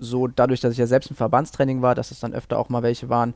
so, 0.00 0.26
dadurch, 0.26 0.62
dass 0.62 0.72
ich 0.72 0.78
ja 0.78 0.88
selbst 0.88 1.10
im 1.10 1.16
Verbandstraining 1.16 1.80
war, 1.80 1.94
dass 1.94 2.10
es 2.10 2.18
dann 2.18 2.34
öfter 2.34 2.58
auch 2.58 2.68
mal 2.68 2.82
welche 2.82 3.08
waren, 3.08 3.34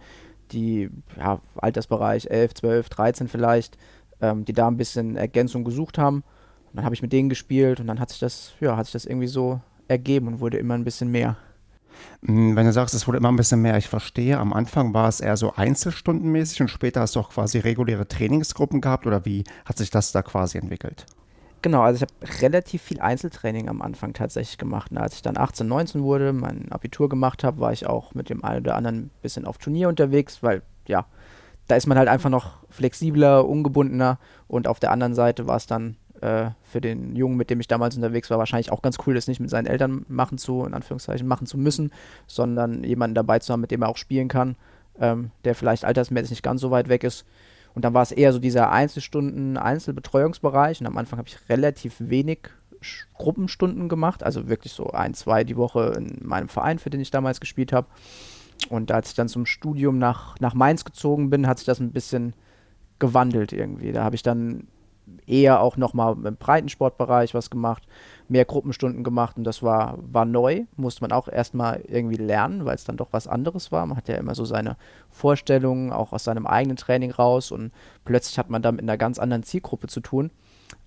die, 0.51 0.91
ja, 1.17 1.41
Altersbereich 1.55 2.27
11, 2.27 2.55
12, 2.55 2.89
13 2.89 3.29
vielleicht, 3.29 3.79
ähm, 4.21 4.45
die 4.45 4.53
da 4.53 4.67
ein 4.67 4.77
bisschen 4.77 5.15
Ergänzung 5.15 5.63
gesucht 5.63 5.97
haben. 5.97 6.25
Und 6.71 6.79
dann 6.79 6.85
habe 6.85 6.97
ich 6.97 7.03
mit 7.03 7.13
denen 7.13 7.29
gespielt 7.29 7.79
und 7.79 7.87
dann 7.87 8.01
hat 8.01 8.11
sich 8.11 8.19
das, 8.19 8.55
ja, 8.59 8.77
hat 8.77 8.87
sich 8.87 8.95
das 8.95 9.05
irgendwie 9.05 9.29
so 9.29 9.61
ergeben 9.91 10.29
und 10.29 10.41
wurde 10.41 10.59
immer 10.59 10.75
ein 10.75 10.85
bisschen 10.85 11.11
mehr. 11.11 11.37
Hm, 12.25 12.57
wenn 12.57 12.67
du 12.67 12.73
sagst, 12.73 12.95
es 12.95 13.07
wurde 13.07 13.19
immer 13.19 13.31
ein 13.31 13.37
bisschen 13.37 13.63
mehr, 13.63 13.77
ich 13.77 13.89
verstehe, 13.89 14.39
am 14.39 14.53
Anfang 14.53 14.95
war 14.95 15.09
es 15.09 15.21
eher 15.21 15.37
so 15.37 15.55
einzelstundenmäßig 15.55 16.63
und 16.63 16.69
später 16.69 17.01
hast 17.01 17.17
du 17.17 17.21
auch 17.21 17.31
quasi 17.31 17.59
reguläre 17.59 18.09
Trainingsgruppen 18.09 18.81
gehabt 18.81 19.07
oder 19.07 19.25
wie 19.25 19.45
hat 19.65 19.79
sich 19.79 19.91
das 19.91 20.13
da 20.13 20.23
quasi 20.23 20.59
entwickelt? 20.59 21.07
Genau, 21.63 21.83
also 21.83 21.97
ich 21.97 22.03
habe 22.03 22.43
relativ 22.43 22.81
viel 22.81 23.01
Einzeltraining 23.01 23.69
am 23.69 23.83
Anfang 23.83 24.15
tatsächlich 24.15 24.57
gemacht. 24.57 24.91
Und 24.91 24.99
als 24.99 25.17
ich 25.17 25.23
dann 25.23 25.37
18, 25.37 25.67
19 25.69 26.03
wurde, 26.03 26.33
mein 26.33 26.73
Abitur 26.73 27.11
gemacht 27.11 27.45
habe, 27.45 27.61
war 27.61 27.73
ich 27.73 27.87
auch 27.87 28.15
mit 28.15 28.31
dem 28.31 28.43
einen 28.45 28.61
oder 28.61 28.77
anderen 28.77 28.97
ein 28.97 29.11
bisschen 29.21 29.45
auf 29.45 29.59
Turnier 29.59 29.91
unterwegs, 29.91 30.43
weil 30.43 30.63
ja, 30.87 31.05
da 31.69 31.77
ist 31.77 31.87
man 31.87 31.99
halt 31.99 32.09
einfach 32.09 32.31
noch 32.31 32.61
flexibler, 32.71 33.47
ungebundener 33.47 34.19
und 34.49 34.69
auf 34.69 34.81
der 34.81 34.91
anderen 34.91 35.15
Seite 35.15 35.47
war 35.47 35.57
es 35.57 35.67
dann 35.67 35.97
äh, 36.23 36.51
für 36.63 36.81
den 36.81 37.17
Jungen, 37.17 37.37
mit 37.37 37.51
dem 37.51 37.61
ich 37.61 37.69
damals 37.69 37.97
unterwegs 37.97 38.31
war, 38.31 38.39
wahrscheinlich 38.39 38.73
auch 38.73 38.83
ganz 38.83 38.99
cool, 39.07 39.15
das 39.15 39.29
nicht 39.29 39.41
mit 39.41 39.51
seinen 39.51 39.67
Eltern 39.67 40.05
machen 40.09 40.39
zu, 40.39 40.65
in 40.65 40.75
Anführungszeichen, 40.75 41.27
machen 41.27 41.47
zu 41.47 41.59
müssen, 41.59 41.93
sondern 42.27 42.85
jemanden 42.85 43.15
dabei 43.15 43.39
zu 43.39 43.53
haben, 43.53 43.61
mit 43.61 43.71
dem 43.71 43.83
er 43.83 43.89
auch 43.89 43.97
spielen 43.97 44.29
kann, 44.29 44.57
ähm, 44.99 45.31
der 45.45 45.55
vielleicht 45.55 45.85
altersmäßig 45.85 46.31
nicht 46.31 46.43
ganz 46.43 46.61
so 46.61 46.71
weit 46.71 46.89
weg 46.89 47.05
ist. 47.05 47.25
Und 47.75 47.85
dann 47.85 47.95
war 47.95 48.03
es 48.03 48.13
eher 48.13 48.33
so 48.33 48.39
dieser 48.39 48.71
Einzelstunden, 48.71 49.57
Einzelbetreuungsbereich. 49.57 50.81
Und 50.81 50.87
am 50.87 50.99
Anfang 50.99 51.19
habe 51.19 51.29
ich 51.29 51.49
relativ 51.49 51.97
wenig 51.99 52.51
Gruppenstunden 53.15 53.89
gemacht, 53.89 54.23
also 54.23 54.49
wirklich 54.49 54.73
so 54.73 54.91
ein, 54.91 55.15
zwei 55.15 55.45
die 55.45 55.57
Woche 55.57 55.93
in 55.97 56.27
meinem 56.27 56.49
Verein, 56.49 56.79
für 56.79 56.91
den 56.91 57.01
ich 57.01 57.11
damals 57.11 57.41
gespielt 57.41 57.73
habe. 57.73 57.87
Und 58.69 58.91
als 58.91 59.11
ich 59.11 59.15
dann 59.15 59.29
zum 59.29 59.47
Studium 59.47 59.99
nach, 59.99 60.39
nach 60.41 60.55
Mainz 60.55 60.85
gezogen 60.85 61.31
bin, 61.31 61.47
hat 61.47 61.59
sich 61.59 61.67
das 61.67 61.81
ein 61.81 61.93
bisschen 61.93 62.35
gewandelt 62.99 63.53
irgendwie. 63.53 63.93
Da 63.93 64.05
habe 64.05 64.17
ich 64.17 64.23
dann 64.23 64.67
eher 65.27 65.61
auch 65.61 65.77
nochmal 65.77 66.17
im 66.25 66.37
Breitensportbereich 66.37 67.35
was 67.35 67.51
gemacht, 67.51 67.87
mehr 68.29 68.45
Gruppenstunden 68.45 69.05
gemacht 69.05 69.37
und 69.37 69.45
das 69.45 69.63
war, 69.63 69.99
war 70.01 70.25
neu, 70.25 70.65
musste 70.77 71.03
man 71.03 71.13
auch 71.13 71.29
erstmal 71.29 71.83
irgendwie 71.87 72.17
lernen, 72.17 72.65
weil 72.65 72.75
es 72.75 72.85
dann 72.85 72.97
doch 72.97 73.09
was 73.13 73.29
anderes 73.29 73.73
war. 73.73 73.87
Man 73.87 73.97
hat 73.97 74.09
ja 74.09 74.17
immer 74.17 74.35
so 74.35 74.45
seine 74.45 74.77
Vorstellungen, 75.11 75.93
auch 75.93 76.13
aus 76.13 76.25
seinem 76.25 76.47
eigenen 76.47 76.77
Training 76.77 77.11
raus 77.11 77.53
und 77.53 77.73
plötzlich 78.05 78.39
hat 78.39 78.51
man 78.51 78.63
dann 78.63 78.77
mit 78.77 78.83
einer 78.83 78.99
ganz 78.99 79.19
anderen 79.19 79.43
Zielgruppe 79.43 79.89
zu 79.89 80.01
tun. 80.01 80.31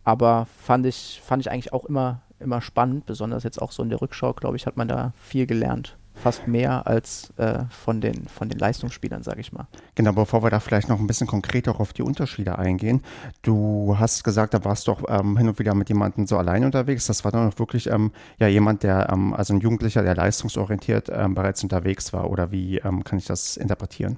Aber 0.03 0.47
fand 0.59 0.85
ich, 0.85 1.21
fand 1.23 1.41
ich 1.41 1.51
eigentlich 1.51 1.73
auch 1.73 1.85
immer, 1.85 2.21
immer 2.39 2.61
spannend, 2.61 3.05
besonders 3.05 3.43
jetzt 3.43 3.61
auch 3.61 3.71
so 3.71 3.83
in 3.83 3.89
der 3.89 4.01
Rückschau, 4.01 4.33
glaube 4.33 4.57
ich, 4.57 4.65
hat 4.65 4.77
man 4.77 4.87
da 4.87 5.13
viel 5.17 5.45
gelernt 5.45 5.97
fast 6.13 6.47
mehr 6.47 6.87
als 6.87 7.33
äh, 7.37 7.63
von, 7.69 7.99
den, 7.99 8.27
von 8.27 8.49
den 8.49 8.59
Leistungsspielern, 8.59 9.23
sage 9.23 9.41
ich 9.41 9.51
mal. 9.51 9.67
Genau, 9.95 10.13
bevor 10.13 10.43
wir 10.43 10.49
da 10.49 10.59
vielleicht 10.59 10.89
noch 10.89 10.99
ein 10.99 11.07
bisschen 11.07 11.27
konkreter 11.27 11.79
auf 11.79 11.93
die 11.93 12.03
Unterschiede 12.03 12.57
eingehen. 12.57 13.01
Du 13.41 13.95
hast 13.97 14.23
gesagt, 14.23 14.53
da 14.53 14.63
warst 14.63 14.87
du 14.87 14.91
auch 14.91 15.03
ähm, 15.07 15.37
hin 15.37 15.47
und 15.47 15.59
wieder 15.59 15.73
mit 15.73 15.89
jemandem 15.89 16.27
so 16.27 16.37
allein 16.37 16.63
unterwegs. 16.63 17.07
Das 17.07 17.23
war 17.25 17.31
dann 17.31 17.49
auch 17.51 17.59
wirklich 17.59 17.89
ähm, 17.89 18.11
ja, 18.39 18.47
jemand, 18.47 18.83
der, 18.83 19.09
ähm, 19.11 19.33
also 19.33 19.53
ein 19.53 19.59
Jugendlicher, 19.59 20.03
der 20.03 20.15
leistungsorientiert 20.15 21.09
ähm, 21.11 21.35
bereits 21.35 21.63
unterwegs 21.63 22.13
war. 22.13 22.29
Oder 22.29 22.51
wie 22.51 22.77
ähm, 22.77 23.03
kann 23.03 23.17
ich 23.17 23.25
das 23.25 23.57
interpretieren? 23.57 24.17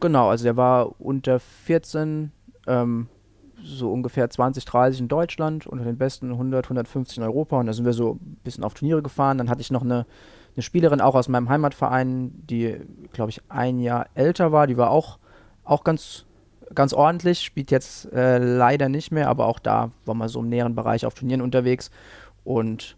Genau, 0.00 0.28
also 0.28 0.44
der 0.44 0.56
war 0.56 1.00
unter 1.00 1.40
14, 1.40 2.30
ähm, 2.66 3.08
so 3.62 3.92
ungefähr 3.92 4.28
20, 4.28 4.64
30 4.64 5.00
in 5.00 5.08
Deutschland, 5.08 5.66
unter 5.66 5.84
den 5.84 5.96
besten 5.96 6.30
100, 6.30 6.66
150 6.66 7.18
in 7.18 7.24
Europa. 7.24 7.58
Und 7.58 7.66
da 7.66 7.72
sind 7.72 7.84
wir 7.84 7.94
so 7.94 8.18
ein 8.20 8.38
bisschen 8.44 8.64
auf 8.64 8.74
Turniere 8.74 9.02
gefahren. 9.02 9.38
Dann 9.38 9.48
hatte 9.48 9.60
ich 9.60 9.70
noch 9.70 9.82
eine 9.82 10.06
eine 10.56 10.62
Spielerin 10.62 11.00
auch 11.00 11.14
aus 11.14 11.28
meinem 11.28 11.48
Heimatverein, 11.48 12.32
die, 12.48 12.76
glaube 13.12 13.30
ich, 13.30 13.40
ein 13.48 13.78
Jahr 13.80 14.06
älter 14.14 14.52
war. 14.52 14.66
Die 14.66 14.76
war 14.76 14.90
auch, 14.90 15.18
auch 15.64 15.84
ganz, 15.84 16.26
ganz 16.74 16.92
ordentlich, 16.92 17.40
spielt 17.40 17.70
jetzt 17.70 18.12
äh, 18.12 18.38
leider 18.38 18.88
nicht 18.88 19.10
mehr, 19.10 19.28
aber 19.28 19.46
auch 19.46 19.58
da 19.58 19.90
war 20.04 20.14
man 20.14 20.28
so 20.28 20.40
im 20.40 20.48
näheren 20.48 20.74
Bereich 20.74 21.06
auf 21.06 21.14
Turnieren 21.14 21.42
unterwegs. 21.42 21.90
Und 22.44 22.96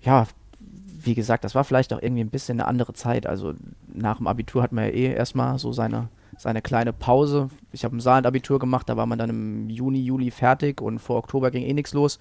ja, 0.00 0.26
wie 0.60 1.14
gesagt, 1.14 1.44
das 1.44 1.54
war 1.54 1.64
vielleicht 1.64 1.92
auch 1.92 2.02
irgendwie 2.02 2.22
ein 2.22 2.30
bisschen 2.30 2.60
eine 2.60 2.68
andere 2.68 2.92
Zeit. 2.92 3.26
Also 3.26 3.54
nach 3.86 4.18
dem 4.18 4.26
Abitur 4.26 4.62
hat 4.62 4.72
man 4.72 4.84
ja 4.84 4.90
eh 4.90 5.14
erstmal 5.14 5.58
so 5.58 5.72
seine, 5.72 6.08
seine 6.36 6.62
kleine 6.62 6.92
Pause. 6.92 7.48
Ich 7.72 7.84
habe 7.84 7.96
ein 7.96 8.00
Saarland-Abitur 8.00 8.58
gemacht, 8.58 8.88
da 8.88 8.96
war 8.96 9.06
man 9.06 9.18
dann 9.18 9.30
im 9.30 9.70
Juni, 9.70 10.00
Juli 10.00 10.32
fertig 10.32 10.80
und 10.80 10.98
vor 10.98 11.16
Oktober 11.16 11.52
ging 11.52 11.62
eh 11.62 11.72
nichts 11.72 11.94
los. 11.94 12.18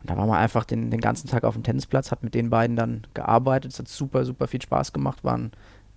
Und 0.00 0.10
da 0.10 0.16
war 0.16 0.26
man 0.26 0.38
einfach 0.38 0.64
den, 0.64 0.90
den 0.90 1.00
ganzen 1.00 1.28
Tag 1.28 1.44
auf 1.44 1.54
dem 1.54 1.62
Tennisplatz, 1.62 2.10
hat 2.10 2.22
mit 2.22 2.34
den 2.34 2.50
beiden 2.50 2.76
dann 2.76 3.06
gearbeitet. 3.14 3.72
Es 3.72 3.78
hat 3.78 3.88
super, 3.88 4.24
super 4.24 4.46
viel 4.46 4.62
Spaß 4.62 4.92
gemacht, 4.92 5.24
waren 5.24 5.52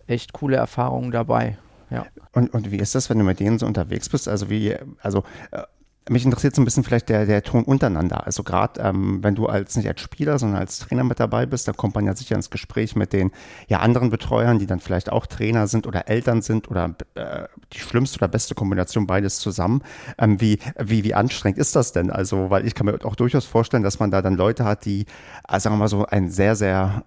echt 0.08 0.34
coole 0.34 0.58
Erfahrungen 0.58 1.12
dabei. 1.12 1.58
Ja. 1.90 2.06
Und, 2.32 2.54
und 2.54 2.72
wie 2.72 2.78
ist 2.78 2.96
das, 2.96 3.10
wenn 3.10 3.20
du 3.20 3.26
mit 3.26 3.40
denen 3.40 3.60
so 3.60 3.66
unterwegs 3.66 4.10
bist? 4.10 4.28
Also 4.28 4.50
wie, 4.50 4.76
also 5.02 5.24
äh, 5.52 5.64
mich 6.12 6.26
interessiert 6.26 6.54
so 6.54 6.62
ein 6.62 6.66
bisschen 6.66 6.84
vielleicht 6.84 7.10
der, 7.10 7.26
der 7.26 7.42
Ton 7.42 7.64
untereinander. 7.64 8.26
Also 8.26 8.44
gerade 8.44 8.82
ähm, 8.82 9.24
wenn 9.24 9.36
du 9.36 9.48
als 9.48 9.76
nicht 9.76 9.88
als 9.88 10.02
Spieler, 10.02 10.38
sondern 10.38 10.60
als 10.60 10.80
Trainer 10.80 11.04
mit 11.04 11.20
dabei 11.20 11.46
bist, 11.46 11.68
dann 11.68 11.78
kommt 11.78 11.96
man 11.96 12.06
ja 12.06 12.16
sicher 12.16 12.36
ins 12.36 12.50
Gespräch 12.50 12.96
mit 12.96 13.14
den 13.14 13.32
ja 13.68 13.80
anderen 13.80 14.10
Betreuern, 14.10 14.60
die 14.60 14.68
dann 14.68 14.80
vielleicht 14.80 15.12
auch 15.12 15.26
Trainer 15.26 15.68
sind 15.68 15.88
oder 15.88 16.10
Eltern 16.10 16.42
sind 16.42 16.70
oder 16.70 16.96
äh, 17.16 17.48
die 17.74 17.80
schlimmste 17.80 18.20
oder 18.20 18.28
beste 18.28 18.56
Kombination 18.56 19.08
beides 19.08 19.40
zusammen. 19.40 19.82
Ähm, 20.18 20.42
wie, 20.42 20.60
wie, 20.78 21.04
wie 21.04 21.14
anstrengend 21.14 21.58
ist 21.58 21.76
das 21.76 21.94
denn? 21.94 22.12
Also, 22.12 22.50
weil 22.50 22.68
ich 22.68 22.76
kann 22.76 22.86
mir 22.86 23.00
auch 23.06 23.16
durchaus 23.16 23.46
vorstellen, 23.46 23.84
dass 23.84 24.00
man 24.00 24.12
da 24.12 24.22
dann 24.22 24.36
Leute 24.36 24.66
hat, 24.66 24.86
die, 24.86 25.06
äh, 25.48 25.60
sagen 25.60 25.76
wir 25.76 25.80
mal 25.80 25.88
so, 25.88 26.06
einen 26.06 26.30
sehr, 26.30 26.56
sehr 26.56 27.06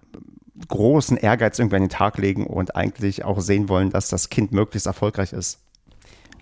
großen 0.67 1.17
Ehrgeiz 1.17 1.59
irgendwie 1.59 1.75
an 1.75 1.83
den 1.83 1.89
Tag 1.89 2.17
legen 2.17 2.47
und 2.47 2.75
eigentlich 2.75 3.23
auch 3.23 3.39
sehen 3.39 3.69
wollen, 3.69 3.89
dass 3.89 4.09
das 4.09 4.29
Kind 4.29 4.51
möglichst 4.51 4.87
erfolgreich 4.87 5.33
ist. 5.33 5.64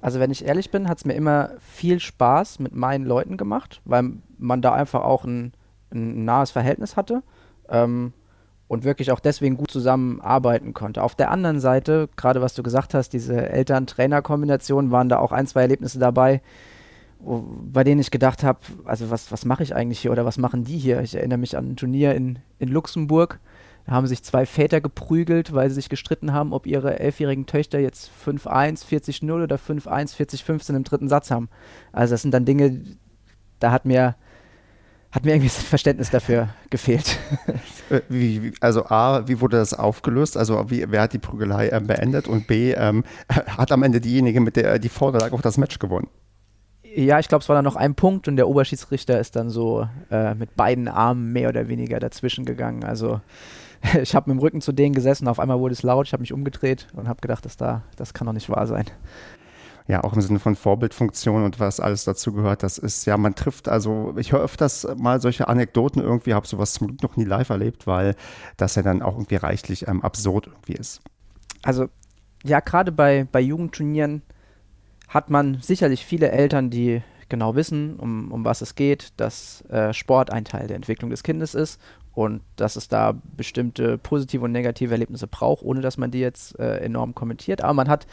Also 0.03 0.19
wenn 0.19 0.31
ich 0.31 0.43
ehrlich 0.43 0.69
bin, 0.69 0.89
hat 0.89 0.97
es 0.97 1.05
mir 1.05 1.13
immer 1.13 1.51
viel 1.61 2.01
Spaß 2.01 2.59
mit 2.59 2.75
meinen 2.75 3.05
Leuten 3.05 3.37
gemacht, 3.37 3.81
weil 3.85 4.11
man 4.37 4.61
da 4.61 4.73
einfach 4.73 5.01
auch 5.01 5.23
ein, 5.23 5.53
ein 5.93 6.25
nahes 6.25 6.51
Verhältnis 6.51 6.97
hatte 6.97 7.23
ähm, 7.69 8.11
und 8.67 8.83
wirklich 8.83 9.13
auch 9.13 9.21
deswegen 9.21 9.55
gut 9.55 9.71
zusammenarbeiten 9.71 10.73
konnte. 10.73 11.03
Auf 11.03 11.15
der 11.15 11.31
anderen 11.31 11.61
Seite, 11.61 12.09
gerade 12.17 12.41
was 12.41 12.53
du 12.53 12.63
gesagt 12.63 12.93
hast, 12.93 13.13
diese 13.13 13.49
Eltern-Trainer-Kombination, 13.49 14.91
waren 14.91 15.07
da 15.07 15.19
auch 15.19 15.31
ein, 15.31 15.47
zwei 15.47 15.61
Erlebnisse 15.61 15.99
dabei, 15.99 16.41
bei 17.21 17.85
denen 17.85 18.01
ich 18.01 18.11
gedacht 18.11 18.43
habe, 18.43 18.59
also 18.83 19.09
was, 19.09 19.31
was 19.31 19.45
mache 19.45 19.63
ich 19.63 19.73
eigentlich 19.73 20.01
hier 20.01 20.11
oder 20.11 20.25
was 20.25 20.37
machen 20.37 20.65
die 20.65 20.79
hier? 20.79 20.99
Ich 20.99 21.15
erinnere 21.15 21.39
mich 21.39 21.55
an 21.55 21.71
ein 21.71 21.75
Turnier 21.77 22.13
in, 22.13 22.39
in 22.59 22.67
Luxemburg, 22.67 23.39
da 23.85 23.93
haben 23.93 24.07
sich 24.07 24.23
zwei 24.23 24.45
Väter 24.45 24.79
geprügelt, 24.79 25.53
weil 25.53 25.69
sie 25.69 25.75
sich 25.75 25.89
gestritten 25.89 26.31
haben, 26.31 26.53
ob 26.53 26.65
ihre 26.65 26.99
elfjährigen 26.99 27.45
Töchter 27.45 27.79
jetzt 27.79 28.09
5-1, 28.25 28.85
40-0 28.85 29.43
oder 29.43 29.57
5-1, 29.57 30.15
40-15 30.15 30.75
im 30.75 30.83
dritten 30.83 31.09
Satz 31.09 31.31
haben. 31.31 31.49
Also 31.91 32.13
das 32.13 32.21
sind 32.21 32.33
dann 32.33 32.45
Dinge, 32.45 32.81
da 33.59 33.71
hat 33.71 33.85
mir, 33.85 34.15
hat 35.11 35.25
mir 35.25 35.31
irgendwie 35.31 35.49
das 35.49 35.61
Verständnis 35.61 36.09
dafür 36.09 36.49
gefehlt. 36.69 37.17
Äh, 37.89 38.01
wie, 38.07 38.53
also 38.61 38.85
A, 38.85 39.27
wie 39.27 39.41
wurde 39.41 39.57
das 39.57 39.73
aufgelöst? 39.73 40.37
Also 40.37 40.69
wie, 40.69 40.85
wer 40.89 41.01
hat 41.01 41.13
die 41.13 41.19
Prügelei 41.19 41.67
äh, 41.67 41.81
beendet? 41.81 42.29
Und 42.29 42.47
B, 42.47 42.71
ähm, 42.71 43.03
hat 43.29 43.73
am 43.73 43.83
Ende 43.83 43.99
diejenige 43.99 44.39
mit 44.39 44.55
der 44.55 44.79
die 44.79 44.89
Vorderlage 44.89 45.35
auch 45.35 45.41
das 45.41 45.57
Match 45.57 45.79
gewonnen? 45.79 46.07
Ja, 46.95 47.19
ich 47.19 47.27
glaube, 47.27 47.41
es 47.41 47.49
war 47.49 47.55
dann 47.55 47.65
noch 47.65 47.75
ein 47.75 47.95
Punkt 47.95 48.27
und 48.27 48.35
der 48.35 48.47
Oberschiedsrichter 48.47 49.19
ist 49.19 49.35
dann 49.35 49.49
so 49.49 49.87
äh, 50.11 50.35
mit 50.35 50.55
beiden 50.55 50.87
Armen 50.87 51.33
mehr 51.33 51.49
oder 51.49 51.67
weniger 51.67 51.99
dazwischen 51.99 52.45
gegangen. 52.45 52.83
Also 52.83 53.19
ich 54.01 54.15
habe 54.15 54.29
mit 54.29 54.39
dem 54.39 54.41
Rücken 54.41 54.61
zu 54.61 54.71
denen 54.71 54.95
gesessen, 54.95 55.27
auf 55.27 55.39
einmal 55.39 55.59
wurde 55.59 55.73
es 55.73 55.83
laut, 55.83 56.07
ich 56.07 56.13
habe 56.13 56.21
mich 56.21 56.33
umgedreht 56.33 56.87
und 56.93 57.07
habe 57.07 57.21
gedacht, 57.21 57.45
das, 57.45 57.57
da, 57.57 57.83
das 57.95 58.13
kann 58.13 58.25
doch 58.27 58.33
nicht 58.33 58.49
wahr 58.49 58.67
sein. 58.67 58.85
Ja, 59.85 60.01
auch 60.05 60.13
im 60.13 60.21
Sinne 60.21 60.39
von 60.39 60.55
Vorbildfunktion 60.55 61.43
und 61.43 61.59
was 61.59 61.81
alles 61.81 62.05
dazu 62.05 62.31
gehört, 62.31 62.63
das 62.63 62.77
ist 62.77 63.05
ja, 63.05 63.17
man 63.17 63.35
trifft, 63.35 63.67
also 63.67 64.13
ich 64.17 64.31
höre 64.31 64.39
öfters 64.39 64.87
mal 64.95 65.19
solche 65.19 65.49
Anekdoten 65.49 66.01
irgendwie, 66.01 66.33
habe 66.33 66.47
sowas 66.47 66.73
zum 66.73 66.87
Glück 66.87 67.03
noch 67.03 67.17
nie 67.17 67.25
live 67.25 67.49
erlebt, 67.49 67.85
weil 67.85 68.15
das 68.55 68.75
ja 68.75 68.81
dann 68.81 69.01
auch 69.01 69.15
irgendwie 69.15 69.35
reichlich 69.35 69.87
ähm, 69.89 70.01
absurd 70.01 70.47
irgendwie 70.47 70.73
ist. 70.73 71.01
Also 71.63 71.87
ja, 72.45 72.61
gerade 72.61 72.93
bei, 72.93 73.27
bei 73.29 73.41
Jugendturnieren 73.41 74.21
hat 75.09 75.29
man 75.29 75.59
sicherlich 75.61 76.05
viele 76.05 76.31
Eltern, 76.31 76.69
die 76.69 77.01
genau 77.27 77.55
wissen, 77.55 77.97
um, 77.97 78.31
um 78.31 78.45
was 78.45 78.61
es 78.61 78.75
geht, 78.75 79.11
dass 79.17 79.63
äh, 79.69 79.91
Sport 79.91 80.31
ein 80.31 80.45
Teil 80.45 80.67
der 80.67 80.77
Entwicklung 80.77 81.09
des 81.09 81.23
Kindes 81.23 81.55
ist 81.55 81.79
und 82.13 82.41
dass 82.55 82.75
es 82.75 82.87
da 82.87 83.13
bestimmte 83.35 83.97
positive 83.97 84.43
und 84.43 84.51
negative 84.51 84.93
Erlebnisse 84.93 85.27
braucht, 85.27 85.63
ohne 85.63 85.81
dass 85.81 85.97
man 85.97 86.11
die 86.11 86.19
jetzt 86.19 86.57
äh, 86.59 86.77
enorm 86.77 87.15
kommentiert. 87.15 87.63
Aber 87.63 87.73
man 87.73 87.89
hat 87.89 88.05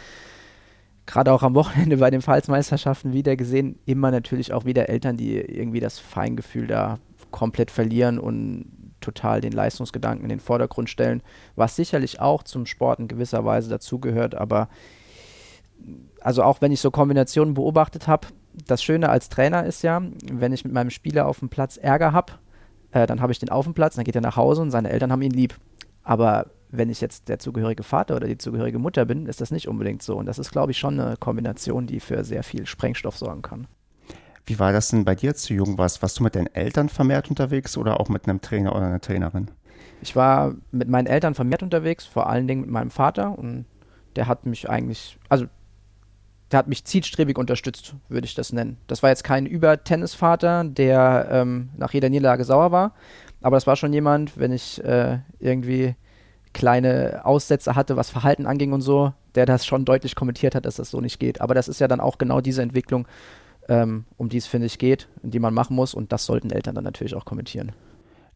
gerade 1.06 1.32
auch 1.32 1.42
am 1.42 1.54
Wochenende 1.54 1.96
bei 1.98 2.10
den 2.10 2.22
Pfalzmeisterschaften 2.22 3.12
wieder 3.12 3.36
gesehen, 3.36 3.78
immer 3.86 4.10
natürlich 4.10 4.52
auch 4.52 4.64
wieder 4.64 4.88
Eltern, 4.88 5.16
die 5.16 5.36
irgendwie 5.36 5.80
das 5.80 5.98
Feingefühl 5.98 6.66
da 6.66 6.98
komplett 7.30 7.70
verlieren 7.70 8.18
und 8.18 8.66
total 9.00 9.40
den 9.40 9.52
Leistungsgedanken 9.52 10.24
in 10.24 10.28
den 10.28 10.40
Vordergrund 10.40 10.90
stellen, 10.90 11.22
was 11.56 11.76
sicherlich 11.76 12.20
auch 12.20 12.42
zum 12.42 12.66
Sport 12.66 13.00
in 13.00 13.08
gewisser 13.08 13.44
Weise 13.44 13.70
dazugehört, 13.70 14.34
aber 14.34 14.68
also 16.20 16.42
auch 16.42 16.60
wenn 16.60 16.72
ich 16.72 16.80
so 16.80 16.90
Kombinationen 16.90 17.54
beobachtet 17.54 18.06
habe, 18.06 18.28
das 18.66 18.82
Schöne 18.82 19.08
als 19.08 19.30
Trainer 19.30 19.64
ist 19.64 19.82
ja, 19.82 20.02
wenn 20.30 20.52
ich 20.52 20.64
mit 20.64 20.74
meinem 20.74 20.90
Spieler 20.90 21.26
auf 21.26 21.38
dem 21.38 21.48
Platz 21.48 21.76
Ärger 21.76 22.12
habe, 22.12 22.34
äh, 22.92 23.06
dann 23.06 23.20
habe 23.20 23.32
ich 23.32 23.38
den 23.38 23.48
auf 23.50 23.64
dem 23.64 23.74
Platz, 23.74 23.96
dann 23.96 24.04
geht 24.04 24.14
er 24.14 24.20
nach 24.20 24.36
Hause 24.36 24.62
und 24.62 24.70
seine 24.70 24.90
Eltern 24.90 25.12
haben 25.12 25.22
ihn 25.22 25.30
lieb. 25.30 25.54
Aber 26.02 26.46
wenn 26.70 26.90
ich 26.90 27.00
jetzt 27.00 27.28
der 27.28 27.38
zugehörige 27.38 27.82
Vater 27.82 28.16
oder 28.16 28.26
die 28.26 28.38
zugehörige 28.38 28.78
Mutter 28.78 29.04
bin, 29.04 29.26
ist 29.26 29.40
das 29.40 29.50
nicht 29.50 29.68
unbedingt 29.68 30.02
so. 30.02 30.16
Und 30.16 30.26
das 30.26 30.38
ist, 30.38 30.52
glaube 30.52 30.72
ich, 30.72 30.78
schon 30.78 30.98
eine 30.98 31.16
Kombination, 31.16 31.86
die 31.86 32.00
für 32.00 32.24
sehr 32.24 32.42
viel 32.42 32.66
Sprengstoff 32.66 33.16
sorgen 33.16 33.42
kann. 33.42 33.66
Wie 34.46 34.58
war 34.58 34.72
das 34.72 34.88
denn 34.88 35.04
bei 35.04 35.14
dir 35.14 35.34
zu 35.34 35.54
jung 35.54 35.78
warst? 35.78 36.02
Warst 36.02 36.18
du 36.18 36.22
mit 36.22 36.34
deinen 36.34 36.52
Eltern 36.54 36.88
vermehrt 36.88 37.28
unterwegs 37.28 37.76
oder 37.76 38.00
auch 38.00 38.08
mit 38.08 38.28
einem 38.28 38.40
Trainer 38.40 38.74
oder 38.74 38.86
einer 38.86 39.00
Trainerin? 39.00 39.50
Ich 40.02 40.16
war 40.16 40.54
mit 40.70 40.88
meinen 40.88 41.06
Eltern 41.06 41.34
vermehrt 41.34 41.62
unterwegs, 41.62 42.06
vor 42.06 42.28
allen 42.28 42.48
Dingen 42.48 42.62
mit 42.62 42.70
meinem 42.70 42.90
Vater. 42.90 43.38
Und 43.38 43.66
der 44.16 44.26
hat 44.26 44.46
mich 44.46 44.68
eigentlich, 44.68 45.18
also 45.28 45.46
der 46.50 46.58
hat 46.58 46.68
mich 46.68 46.84
zielstrebig 46.84 47.38
unterstützt, 47.38 47.94
würde 48.08 48.26
ich 48.26 48.34
das 48.34 48.52
nennen. 48.52 48.76
Das 48.86 49.02
war 49.02 49.10
jetzt 49.10 49.24
kein 49.24 49.46
Über-Tennisvater, 49.46 50.64
der 50.64 51.28
ähm, 51.30 51.70
nach 51.76 51.92
jeder 51.92 52.08
Niederlage 52.08 52.44
sauer 52.44 52.72
war, 52.72 52.94
aber 53.40 53.56
das 53.56 53.66
war 53.66 53.76
schon 53.76 53.92
jemand, 53.92 54.38
wenn 54.38 54.52
ich 54.52 54.82
äh, 54.84 55.18
irgendwie 55.38 55.94
kleine 56.52 57.24
Aussätze 57.24 57.76
hatte, 57.76 57.96
was 57.96 58.10
Verhalten 58.10 58.46
anging 58.46 58.72
und 58.72 58.80
so, 58.80 59.12
der 59.34 59.46
das 59.46 59.64
schon 59.64 59.84
deutlich 59.84 60.16
kommentiert 60.16 60.54
hat, 60.54 60.66
dass 60.66 60.76
das 60.76 60.90
so 60.90 61.00
nicht 61.00 61.20
geht. 61.20 61.40
Aber 61.40 61.54
das 61.54 61.68
ist 61.68 61.80
ja 61.80 61.88
dann 61.88 62.00
auch 62.00 62.18
genau 62.18 62.40
diese 62.40 62.62
Entwicklung, 62.62 63.06
ähm, 63.68 64.04
um 64.16 64.28
die 64.28 64.38
es, 64.38 64.46
finde 64.46 64.66
ich, 64.66 64.78
geht, 64.78 65.08
die 65.22 65.38
man 65.38 65.54
machen 65.54 65.76
muss 65.76 65.94
und 65.94 66.12
das 66.12 66.26
sollten 66.26 66.50
Eltern 66.50 66.74
dann 66.74 66.84
natürlich 66.84 67.14
auch 67.14 67.24
kommentieren. 67.24 67.72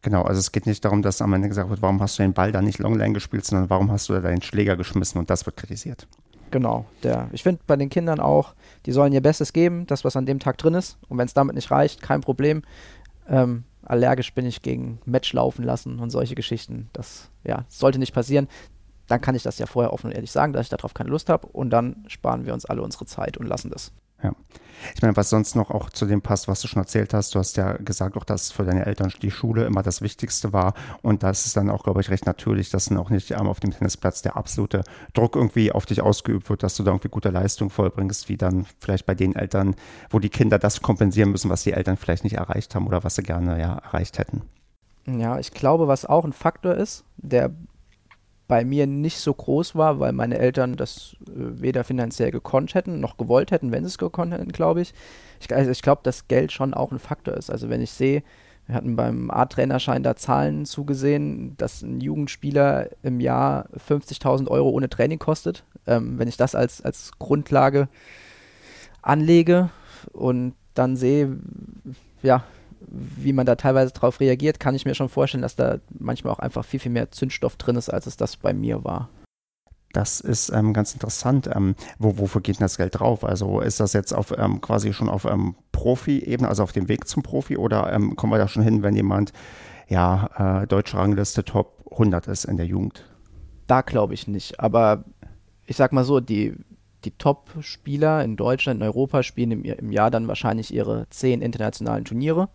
Genau, 0.01 0.21
also 0.21 0.39
es 0.39 0.51
geht 0.51 0.67
nicht 0.67 0.85
darum, 0.85 1.01
dass 1.01 1.21
am 1.21 1.33
Ende 1.33 1.49
gesagt 1.49 1.69
wird, 1.69 1.81
warum 1.81 1.99
hast 2.01 2.19
du 2.19 2.23
den 2.23 2.33
Ball 2.33 2.51
da 2.51 2.61
nicht 2.61 2.79
Longline 2.79 3.13
gespielt, 3.13 3.43
sondern 3.43 3.69
warum 3.69 3.91
hast 3.91 4.07
du 4.07 4.13
da 4.13 4.21
deinen 4.21 4.41
Schläger 4.41 4.77
geschmissen 4.77 5.19
und 5.19 5.29
das 5.29 5.45
wird 5.45 5.57
kritisiert. 5.57 6.07
Genau, 6.55 6.85
der. 7.03 7.27
Ich 7.33 7.43
finde 7.43 7.59
bei 7.67 7.75
den 7.75 7.89
Kindern 7.89 8.21
auch, 8.21 8.55
die 8.85 8.93
sollen 8.93 9.11
ihr 9.11 9.19
Bestes 9.19 9.51
geben, 9.51 9.85
das, 9.87 10.05
was 10.05 10.15
an 10.15 10.25
dem 10.25 10.39
Tag 10.39 10.57
drin 10.57 10.73
ist. 10.73 10.97
Und 11.09 11.17
wenn 11.17 11.25
es 11.25 11.33
damit 11.33 11.53
nicht 11.53 11.69
reicht, 11.69 12.01
kein 12.01 12.21
Problem. 12.21 12.61
Ähm, 13.27 13.65
allergisch 13.83 14.33
bin 14.33 14.45
ich 14.45 14.61
gegen 14.61 14.99
Match 15.03 15.33
laufen 15.33 15.65
lassen 15.65 15.99
und 15.99 16.11
solche 16.11 16.33
Geschichten. 16.33 16.89
Das 16.93 17.29
ja, 17.43 17.65
sollte 17.67 17.99
nicht 17.99 18.13
passieren. 18.13 18.47
Dann 19.07 19.19
kann 19.19 19.35
ich 19.35 19.43
das 19.43 19.59
ja 19.59 19.65
vorher 19.65 19.91
offen 19.91 20.07
und 20.07 20.13
ehrlich 20.13 20.31
sagen, 20.31 20.53
dass 20.53 20.67
ich 20.67 20.69
darauf 20.69 20.93
keine 20.93 21.09
Lust 21.09 21.27
habe. 21.27 21.45
Und 21.47 21.71
dann 21.71 22.05
sparen 22.07 22.45
wir 22.45 22.53
uns 22.53 22.63
alle 22.63 22.81
unsere 22.81 23.05
Zeit 23.05 23.35
und 23.35 23.47
lassen 23.47 23.69
das. 23.69 23.91
Ja. 24.23 24.33
Ich 24.93 25.01
meine, 25.01 25.15
was 25.15 25.29
sonst 25.29 25.55
noch 25.55 25.71
auch 25.71 25.89
zu 25.89 26.05
dem 26.05 26.21
passt, 26.21 26.47
was 26.47 26.61
du 26.61 26.67
schon 26.67 26.81
erzählt 26.81 27.13
hast, 27.13 27.33
du 27.33 27.39
hast 27.39 27.57
ja 27.57 27.73
gesagt 27.73 28.17
auch, 28.17 28.23
dass 28.23 28.51
für 28.51 28.63
deine 28.63 28.85
Eltern 28.85 29.11
die 29.21 29.31
Schule 29.31 29.65
immer 29.65 29.81
das 29.81 30.01
Wichtigste 30.01 30.53
war 30.53 30.73
und 31.01 31.23
das 31.23 31.45
ist 31.45 31.57
dann 31.57 31.69
auch, 31.69 31.83
glaube 31.83 32.01
ich, 32.01 32.09
recht 32.09 32.25
natürlich, 32.25 32.69
dass 32.69 32.85
dann 32.85 32.97
auch 32.97 33.09
nicht 33.09 33.33
auf 33.35 33.59
dem 33.59 33.71
Tennisplatz 33.71 34.21
der 34.21 34.37
absolute 34.37 34.83
Druck 35.13 35.35
irgendwie 35.35 35.71
auf 35.71 35.85
dich 35.85 36.01
ausgeübt 36.01 36.49
wird, 36.49 36.63
dass 36.63 36.75
du 36.75 36.83
da 36.83 36.91
irgendwie 36.91 37.09
gute 37.09 37.29
Leistung 37.29 37.69
vollbringst, 37.69 38.29
wie 38.29 38.37
dann 38.37 38.65
vielleicht 38.79 39.05
bei 39.05 39.15
den 39.15 39.35
Eltern, 39.35 39.75
wo 40.09 40.19
die 40.19 40.29
Kinder 40.29 40.59
das 40.59 40.81
kompensieren 40.81 41.31
müssen, 41.31 41.49
was 41.49 41.63
die 41.63 41.71
Eltern 41.71 41.97
vielleicht 41.97 42.23
nicht 42.23 42.35
erreicht 42.35 42.75
haben 42.75 42.87
oder 42.87 43.03
was 43.03 43.15
sie 43.15 43.23
gerne 43.23 43.59
ja 43.59 43.77
erreicht 43.77 44.19
hätten. 44.19 44.43
Ja, 45.07 45.39
ich 45.39 45.51
glaube, 45.51 45.87
was 45.87 46.05
auch 46.05 46.25
ein 46.25 46.33
Faktor 46.33 46.75
ist, 46.75 47.05
der 47.17 47.51
bei 48.47 48.63
mir 48.63 48.85
nicht 48.87 49.17
so 49.17 49.33
groß 49.33 49.75
war, 49.75 49.99
weil 49.99 50.11
meine 50.11 50.37
Eltern 50.37 50.75
das 50.75 51.15
äh, 51.27 51.31
weder 51.35 51.83
finanziell 51.83 52.31
gekonnt 52.31 52.75
hätten, 52.75 52.99
noch 52.99 53.17
gewollt 53.17 53.51
hätten, 53.51 53.71
wenn 53.71 53.83
sie 53.83 53.89
es 53.89 53.97
gekonnt 53.97 54.33
hätten, 54.33 54.51
glaube 54.51 54.81
ich. 54.81 54.93
Ich, 55.39 55.53
also 55.53 55.71
ich 55.71 55.81
glaube, 55.81 56.01
dass 56.03 56.27
Geld 56.27 56.51
schon 56.51 56.73
auch 56.73 56.91
ein 56.91 56.99
Faktor 56.99 57.35
ist. 57.35 57.49
Also 57.49 57.69
wenn 57.69 57.81
ich 57.81 57.91
sehe, 57.91 58.23
wir 58.67 58.75
hatten 58.75 58.95
beim 58.95 59.29
A-Trainerschein 59.29 60.03
da 60.03 60.15
Zahlen 60.15 60.65
zugesehen, 60.65 61.55
dass 61.57 61.81
ein 61.81 62.01
Jugendspieler 62.01 62.89
im 63.03 63.19
Jahr 63.19 63.67
50.000 63.87 64.47
Euro 64.47 64.69
ohne 64.69 64.89
Training 64.89 65.19
kostet. 65.19 65.63
Ähm, 65.85 66.17
wenn 66.17 66.27
ich 66.27 66.37
das 66.37 66.55
als, 66.55 66.81
als 66.81 67.11
Grundlage 67.19 67.87
anlege 69.01 69.69
und 70.13 70.55
dann 70.73 70.97
sehe, 70.97 71.37
ja, 72.23 72.43
wie 72.87 73.33
man 73.33 73.45
da 73.45 73.55
teilweise 73.55 73.93
darauf 73.93 74.19
reagiert, 74.19 74.59
kann 74.59 74.75
ich 74.75 74.85
mir 74.85 74.95
schon 74.95 75.09
vorstellen, 75.09 75.41
dass 75.41 75.55
da 75.55 75.79
manchmal 75.97 76.33
auch 76.33 76.39
einfach 76.39 76.65
viel, 76.65 76.79
viel 76.79 76.91
mehr 76.91 77.11
Zündstoff 77.11 77.55
drin 77.57 77.75
ist, 77.75 77.89
als 77.89 78.07
es 78.07 78.17
das 78.17 78.37
bei 78.37 78.53
mir 78.53 78.83
war. 78.83 79.09
Das 79.95 80.19
ist 80.19 80.49
ähm, 80.49 80.73
ganz 80.73 80.93
interessant. 80.93 81.49
Ähm, 81.53 81.75
wo, 81.99 82.17
wofür 82.17 82.41
geht 82.41 82.57
denn 82.57 82.65
das 82.65 82.77
Geld 82.77 82.99
drauf? 82.99 83.23
Also 83.23 83.61
ist 83.61 83.79
das 83.79 83.93
jetzt 83.93 84.13
auf 84.13 84.37
ähm, 84.37 84.59
quasi 84.59 84.91
schon 84.91 85.07
auf 85.07 85.23
ähm, 85.23 85.55
Profi-Ebene, 85.71 86.49
also 86.49 86.63
auf 86.63 86.73
dem 86.73 86.89
Weg 86.89 87.07
zum 87.07 87.23
Profi, 87.23 87.55
oder 87.55 87.93
ähm, 87.93 88.17
kommen 88.17 88.33
wir 88.33 88.37
da 88.37 88.49
schon 88.49 88.63
hin, 88.63 88.83
wenn 88.83 88.95
jemand 88.95 89.31
ja 89.87 90.61
äh, 90.63 90.67
deutsche 90.67 90.97
Rangliste 90.97 91.45
Top 91.45 91.85
100 91.91 92.27
ist 92.27 92.43
in 92.43 92.57
der 92.57 92.65
Jugend? 92.65 93.05
Da 93.67 93.81
glaube 93.81 94.13
ich 94.13 94.27
nicht. 94.27 94.59
Aber 94.59 95.05
ich 95.65 95.77
sag 95.77 95.93
mal 95.93 96.03
so, 96.03 96.19
die, 96.19 96.55
die 97.05 97.11
Top-Spieler 97.11 98.23
in 98.23 98.35
Deutschland, 98.35 98.81
in 98.81 98.87
Europa 98.87 99.23
spielen 99.23 99.51
im, 99.51 99.63
im 99.63 99.91
Jahr 99.91 100.11
dann 100.11 100.27
wahrscheinlich 100.27 100.73
ihre 100.73 101.07
zehn 101.09 101.41
internationalen 101.41 102.05
Turniere. 102.05 102.49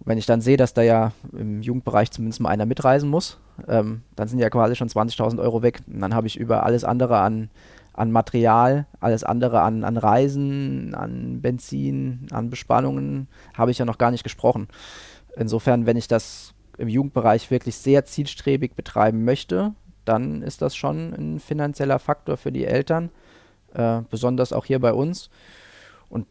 Und 0.00 0.06
wenn 0.06 0.18
ich 0.18 0.26
dann 0.26 0.40
sehe, 0.40 0.56
dass 0.56 0.74
da 0.74 0.82
ja 0.82 1.12
im 1.32 1.62
Jugendbereich 1.62 2.10
zumindest 2.10 2.40
mal 2.40 2.50
einer 2.50 2.66
mitreisen 2.66 3.08
muss, 3.08 3.38
ähm, 3.66 4.02
dann 4.14 4.28
sind 4.28 4.38
ja 4.38 4.50
quasi 4.50 4.76
schon 4.76 4.88
20.000 4.88 5.40
Euro 5.40 5.62
weg. 5.62 5.80
Und 5.86 6.00
dann 6.00 6.14
habe 6.14 6.26
ich 6.26 6.38
über 6.38 6.64
alles 6.64 6.84
andere 6.84 7.18
an, 7.18 7.50
an 7.92 8.12
Material, 8.12 8.86
alles 9.00 9.24
andere 9.24 9.62
an, 9.62 9.84
an 9.84 9.96
Reisen, 9.96 10.94
an 10.94 11.40
Benzin, 11.40 12.28
an 12.30 12.50
Bespannungen, 12.50 13.28
habe 13.54 13.70
ich 13.70 13.78
ja 13.78 13.84
noch 13.84 13.98
gar 13.98 14.10
nicht 14.10 14.22
gesprochen. 14.22 14.68
Insofern, 15.36 15.86
wenn 15.86 15.96
ich 15.96 16.08
das 16.08 16.54
im 16.78 16.88
Jugendbereich 16.88 17.50
wirklich 17.50 17.76
sehr 17.76 18.04
zielstrebig 18.04 18.74
betreiben 18.74 19.24
möchte, 19.24 19.74
dann 20.04 20.42
ist 20.42 20.62
das 20.62 20.74
schon 20.74 21.12
ein 21.12 21.40
finanzieller 21.40 21.98
Faktor 21.98 22.36
für 22.36 22.52
die 22.52 22.64
Eltern, 22.64 23.10
äh, 23.74 24.02
besonders 24.10 24.52
auch 24.52 24.64
hier 24.64 24.78
bei 24.78 24.92
uns. 24.92 25.30
Und 26.08 26.26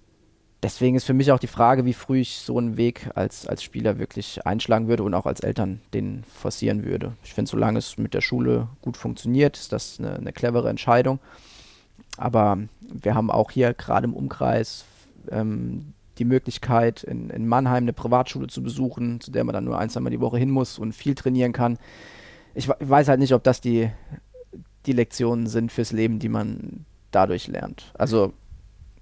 deswegen 0.64 0.96
ist 0.96 1.06
für 1.06 1.14
mich 1.14 1.32
auch 1.32 1.40
die 1.40 1.48
Frage, 1.48 1.86
wie 1.86 1.94
früh 1.94 2.20
ich 2.20 2.38
so 2.38 2.58
einen 2.58 2.78
Weg 2.78 3.10
als, 3.16 3.48
als 3.48 3.64
Spieler 3.64 4.00
wirklich 4.00 4.46
einschlagen 4.46 4.88
würde 4.88 5.04
und 5.04 5.14
auch 5.14 5.26
als 5.26 5.42
Eltern 5.42 5.82
den 5.94 6.24
forcieren 6.24 6.84
würde. 6.84 7.14
Ich 7.24 7.34
finde, 7.34 7.50
solange 7.50 7.80
es 7.80 7.98
mit 7.98 8.14
der 8.14 8.22
Schule 8.22 8.68
gut 8.82 8.98
funktioniert, 8.98 9.58
ist 9.58 9.72
das 9.72 10.00
eine, 10.00 10.16
eine 10.16 10.34
clevere 10.34 10.70
Entscheidung. 10.70 11.20
Aber 12.18 12.58
wir 12.82 13.16
haben 13.16 13.30
auch 13.30 13.52
hier 13.52 13.74
gerade 13.74 14.06
im 14.06 14.14
Umkreis 14.14 14.86
ähm, 15.30 15.94
die 16.18 16.26
Möglichkeit, 16.26 17.04
in, 17.04 17.30
in 17.30 17.48
Mannheim 17.48 17.84
eine 17.84 17.94
Privatschule 17.94 18.48
zu 18.48 18.64
besuchen, 18.64 19.22
zu 19.22 19.30
der 19.30 19.44
man 19.44 19.54
dann 19.54 19.66
nur 19.66 19.78
ein, 19.78 19.90
zweimal 19.90 20.12
die 20.12 20.20
Woche 20.20 20.38
hin 20.38 20.50
muss 20.50 20.80
und 20.80 20.94
viel 20.94 21.14
trainieren 21.14 21.54
kann 21.54 21.78
ich 22.58 22.68
weiß 22.68 23.08
halt 23.08 23.20
nicht, 23.20 23.36
ob 23.36 23.44
das 23.44 23.62
die, 23.62 23.92
die 24.88 24.94
Lektionen 24.94 25.46
sind 25.46 25.72
fürs 25.72 25.92
Leben, 25.92 26.18
die 26.18 26.28
man 26.28 26.86
dadurch 27.12 27.48
lernt. 27.48 27.94
Also, 27.98 28.34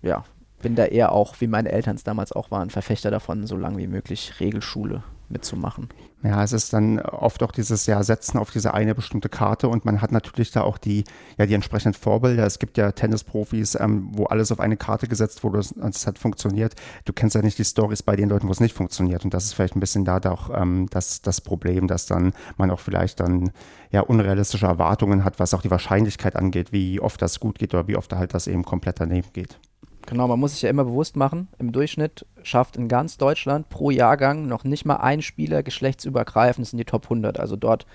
ja, 0.01 0.23
bin 0.61 0.75
da 0.75 0.85
eher 0.85 1.11
auch, 1.11 1.35
wie 1.39 1.47
meine 1.47 1.71
Eltern 1.71 1.95
es 1.95 2.03
damals 2.03 2.31
auch 2.31 2.51
waren, 2.51 2.69
Verfechter 2.69 3.11
davon, 3.11 3.45
so 3.47 3.55
lange 3.55 3.77
wie 3.77 3.87
möglich 3.87 4.39
Regelschule 4.39 5.03
mitzumachen. 5.29 5.89
Ja, 6.25 6.43
es 6.43 6.53
ist 6.53 6.73
dann 6.73 6.99
oft 6.99 7.43
auch 7.43 7.51
dieses 7.51 7.85
ja 7.85 8.01
Setzen 8.01 8.39
auf 8.39 8.49
diese 8.49 8.73
eine 8.73 8.95
bestimmte 8.95 9.29
Karte 9.29 9.67
und 9.67 9.85
man 9.85 10.01
hat 10.01 10.11
natürlich 10.11 10.49
da 10.49 10.61
auch 10.61 10.79
die, 10.79 11.03
ja, 11.37 11.45
die 11.45 11.53
entsprechenden 11.53 11.93
Vorbilder. 11.93 12.45
Es 12.47 12.57
gibt 12.57 12.77
ja 12.77 12.91
Tennisprofis, 12.91 13.75
ähm, 13.79 14.09
wo 14.11 14.25
alles 14.25 14.51
auf 14.51 14.59
eine 14.59 14.75
Karte 14.75 15.07
gesetzt 15.07 15.43
wurde 15.43 15.59
und 15.75 15.95
es 15.95 16.07
hat 16.07 16.17
funktioniert. 16.17 16.73
Du 17.05 17.13
kennst 17.13 17.35
ja 17.35 17.43
nicht 17.43 17.59
die 17.59 17.63
Stories 17.63 18.01
bei 18.01 18.15
den 18.15 18.29
Leuten, 18.29 18.47
wo 18.47 18.51
es 18.51 18.59
nicht 18.59 18.75
funktioniert. 18.75 19.23
Und 19.23 19.35
das 19.35 19.45
ist 19.45 19.53
vielleicht 19.53 19.75
ein 19.75 19.79
bisschen 19.79 20.03
da 20.03 20.17
auch 20.25 20.49
ähm, 20.49 20.87
das, 20.89 21.21
das 21.21 21.41
Problem, 21.41 21.87
dass 21.87 22.07
dann 22.07 22.33
man 22.57 22.71
auch 22.71 22.79
vielleicht 22.79 23.19
dann 23.19 23.51
ja 23.91 24.01
unrealistische 24.01 24.65
Erwartungen 24.65 25.23
hat, 25.23 25.37
was 25.39 25.53
auch 25.53 25.61
die 25.61 25.69
Wahrscheinlichkeit 25.69 26.35
angeht, 26.35 26.71
wie 26.71 26.99
oft 26.99 27.21
das 27.21 27.39
gut 27.39 27.59
geht 27.59 27.75
oder 27.75 27.87
wie 27.87 27.97
oft 27.97 28.11
halt 28.13 28.33
das 28.33 28.47
eben 28.47 28.65
komplett 28.65 28.99
daneben 28.99 29.27
geht. 29.33 29.59
Genau, 30.07 30.27
man 30.27 30.39
muss 30.39 30.53
sich 30.53 30.61
ja 30.61 30.69
immer 30.69 30.85
bewusst 30.85 31.15
machen, 31.15 31.47
im 31.57 31.71
Durchschnitt 31.71 32.25
schafft 32.43 32.77
in 32.77 32.87
ganz 32.87 33.17
Deutschland 33.17 33.69
pro 33.69 33.89
Jahrgang 33.89 34.47
noch 34.47 34.63
nicht 34.63 34.85
mal 34.85 34.97
ein 34.97 35.21
Spieler 35.21 35.63
geschlechtsübergreifend 35.63 36.71
in 36.71 36.77
die 36.77 36.85
Top 36.85 37.05
100. 37.05 37.39
Also 37.39 37.55
dort, 37.55 37.87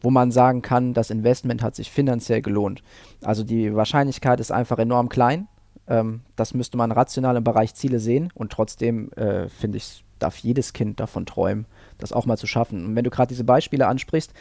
wo 0.00 0.10
man 0.10 0.32
sagen 0.32 0.62
kann, 0.62 0.92
das 0.92 1.10
Investment 1.10 1.62
hat 1.62 1.76
sich 1.76 1.90
finanziell 1.90 2.42
gelohnt. 2.42 2.82
Also 3.22 3.44
die 3.44 3.74
Wahrscheinlichkeit 3.74 4.40
ist 4.40 4.50
einfach 4.50 4.78
enorm 4.78 5.08
klein. 5.08 5.46
Ähm, 5.86 6.22
das 6.34 6.52
müsste 6.52 6.76
man 6.76 6.90
rational 6.90 7.36
im 7.36 7.44
Bereich 7.44 7.74
Ziele 7.74 8.00
sehen 8.00 8.30
und 8.34 8.50
trotzdem 8.50 9.12
äh, 9.12 9.48
finde 9.48 9.78
ich, 9.78 10.04
darf 10.18 10.38
jedes 10.38 10.72
Kind 10.72 10.98
davon 10.98 11.26
träumen, 11.26 11.66
das 11.98 12.12
auch 12.12 12.26
mal 12.26 12.38
zu 12.38 12.46
schaffen. 12.46 12.84
Und 12.84 12.96
wenn 12.96 13.04
du 13.04 13.10
gerade 13.10 13.28
diese 13.28 13.44
Beispiele 13.44 13.86
ansprichst, 13.86 14.32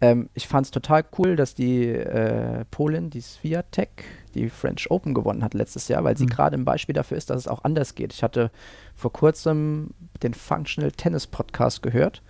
ähm, 0.00 0.30
ich 0.34 0.48
fand 0.48 0.66
es 0.66 0.70
total 0.70 1.04
cool, 1.18 1.36
dass 1.36 1.54
die 1.54 1.88
äh, 1.88 2.64
Polin, 2.70 3.10
die 3.10 3.20
Sviatek, 3.20 4.04
die 4.34 4.48
French 4.48 4.90
Open 4.90 5.12
gewonnen 5.12 5.44
hat 5.44 5.54
letztes 5.54 5.88
Jahr, 5.88 6.04
weil 6.04 6.16
sie 6.16 6.24
mhm. 6.24 6.30
gerade 6.30 6.56
ein 6.56 6.64
Beispiel 6.64 6.94
dafür 6.94 7.18
ist, 7.18 7.30
dass 7.30 7.40
es 7.40 7.48
auch 7.48 7.64
anders 7.64 7.94
geht. 7.94 8.12
Ich 8.12 8.22
hatte 8.22 8.50
vor 8.94 9.12
kurzem 9.12 9.90
den 10.22 10.34
Functional 10.34 10.92
Tennis 10.92 11.26
Podcast 11.26 11.82
gehört 11.82 12.22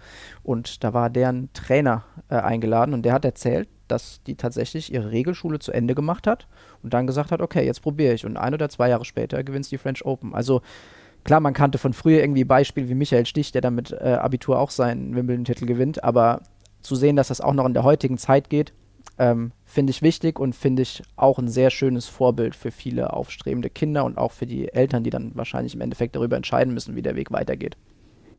und 0.42 0.82
da 0.82 0.94
war 0.94 1.10
deren 1.10 1.52
Trainer 1.52 2.04
äh, 2.28 2.36
eingeladen 2.36 2.94
und 2.94 3.02
der 3.02 3.12
hat 3.12 3.24
erzählt, 3.24 3.68
dass 3.86 4.22
die 4.24 4.36
tatsächlich 4.36 4.92
ihre 4.92 5.10
Regelschule 5.10 5.58
zu 5.58 5.72
Ende 5.72 5.94
gemacht 5.94 6.26
hat 6.26 6.46
und 6.82 6.94
dann 6.94 7.06
gesagt 7.06 7.32
hat, 7.32 7.40
okay, 7.40 7.64
jetzt 7.64 7.82
probiere 7.82 8.14
ich 8.14 8.24
und 8.24 8.36
ein 8.36 8.54
oder 8.54 8.68
zwei 8.68 8.88
Jahre 8.88 9.04
später 9.04 9.42
gewinnt 9.44 9.70
die 9.70 9.78
French 9.78 10.04
Open. 10.04 10.34
Also 10.34 10.62
klar, 11.24 11.40
man 11.40 11.54
kannte 11.54 11.78
von 11.78 11.92
früher 11.92 12.20
irgendwie 12.20 12.44
Beispiele 12.44 12.88
wie 12.88 12.94
Michael 12.94 13.26
Stich, 13.26 13.52
der 13.52 13.60
damit 13.60 13.92
äh, 13.92 14.18
Abitur 14.20 14.58
auch 14.58 14.70
seinen 14.70 15.14
Wimbledon-Titel 15.14 15.66
gewinnt, 15.66 16.02
aber 16.02 16.42
zu 16.82 16.94
sehen, 16.96 17.16
dass 17.16 17.28
das 17.28 17.40
auch 17.40 17.54
noch 17.54 17.66
in 17.66 17.74
der 17.74 17.84
heutigen 17.84 18.18
Zeit 18.18 18.50
geht, 18.50 18.72
ähm, 19.18 19.52
finde 19.64 19.90
ich 19.90 20.02
wichtig 20.02 20.38
und 20.38 20.54
finde 20.54 20.82
ich 20.82 21.02
auch 21.16 21.38
ein 21.38 21.48
sehr 21.48 21.70
schönes 21.70 22.06
Vorbild 22.06 22.54
für 22.54 22.70
viele 22.70 23.12
aufstrebende 23.12 23.70
Kinder 23.70 24.04
und 24.04 24.18
auch 24.18 24.32
für 24.32 24.46
die 24.46 24.72
Eltern, 24.72 25.04
die 25.04 25.10
dann 25.10 25.32
wahrscheinlich 25.34 25.74
im 25.74 25.80
Endeffekt 25.80 26.16
darüber 26.16 26.36
entscheiden 26.36 26.74
müssen, 26.74 26.96
wie 26.96 27.02
der 27.02 27.16
Weg 27.16 27.30
weitergeht. 27.30 27.76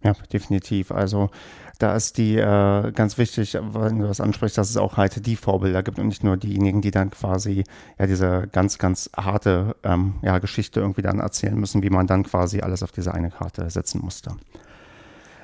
Ja, 0.04 0.14
definitiv. 0.34 0.92
Also 0.92 1.30
da 1.78 1.96
ist 1.96 2.18
die 2.18 2.36
äh, 2.38 2.92
ganz 2.92 3.18
wichtig, 3.18 3.54
wenn 3.54 4.00
du 4.00 4.08
das 4.08 4.20
ansprichst, 4.20 4.58
dass 4.58 4.70
es 4.70 4.78
auch 4.78 4.98
halt 4.98 5.26
die 5.26 5.36
Vorbilder 5.36 5.84
gibt 5.84 6.00
und 6.00 6.08
nicht 6.08 6.24
nur 6.24 6.38
diejenigen, 6.38 6.82
die 6.82 6.92
dann 6.92 7.12
quasi 7.12 7.64
ja 8.00 8.08
diese 8.08 8.48
ganz, 8.52 8.80
ganz 8.80 9.10
harte 9.16 9.76
ähm, 9.84 10.16
ja, 10.24 10.40
Geschichte 10.40 10.80
irgendwie 10.80 11.04
dann 11.04 11.20
erzählen 11.20 11.56
müssen, 11.56 11.84
wie 11.84 11.90
man 11.90 12.08
dann 12.08 12.24
quasi 12.24 12.62
alles 12.62 12.82
auf 12.82 12.92
diese 12.92 13.14
eine 13.14 13.30
Karte 13.30 13.70
setzen 13.70 14.02
musste. 14.02 14.32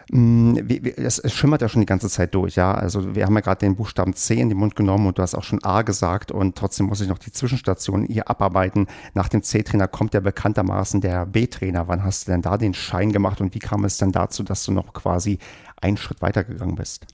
Mm, 0.10 0.58
es, 0.96 1.22
schimmert 1.34 1.62
ja 1.62 1.68
schon 1.68 1.82
die 1.82 1.86
ganze 1.86 2.10
Zeit 2.10 2.34
durch, 2.34 2.56
ja. 2.56 2.74
Also 2.74 3.16
wir 3.16 3.26
haben 3.26 3.36
ja 3.36 3.42
gerade 3.42 3.60
den 3.60 3.76
Buchstaben 3.76 4.14
C 4.14 4.40
in 4.40 4.50
den 4.50 4.58
Mund 4.58 4.76
genommen 4.76 5.08
und 5.08 5.18
du 5.18 5.22
hast 5.22 5.36
auch 5.36 5.44
schon 5.44 5.64
A 5.64 5.82
gesagt 5.82 6.32
und 6.32 6.56
trotzdem 6.56 6.86
muss 6.86 7.02
ich 7.02 7.10
noch 7.10 7.18
die 7.18 7.32
Zwischenstation 7.32 8.06
hier 8.06 8.30
abarbeiten. 8.30 8.88
Nach 9.14 9.28
dem 9.28 9.44
C-Trainer 9.44 9.88
kommt 9.88 10.14
ja 10.14 10.22
bekanntermaßen 10.22 11.02
der 11.02 11.26
B-Trainer. 11.26 11.88
Wann 11.88 12.04
hast 12.04 12.28
du 12.28 12.32
denn 12.32 12.42
da 12.42 12.58
den 12.58 12.74
Schein 12.74 13.12
gemacht 13.12 13.42
und 13.42 13.54
wie 13.54 13.60
kam 13.60 13.84
es 13.84 13.98
denn 13.98 14.14
dazu, 14.14 14.44
dass 14.44 14.64
du 14.64 14.72
noch 14.72 14.94
quasi 14.94 15.40
einen 15.82 15.98
Schritt 15.98 16.22
weitergegangen 16.22 16.76
bist? 16.76 17.06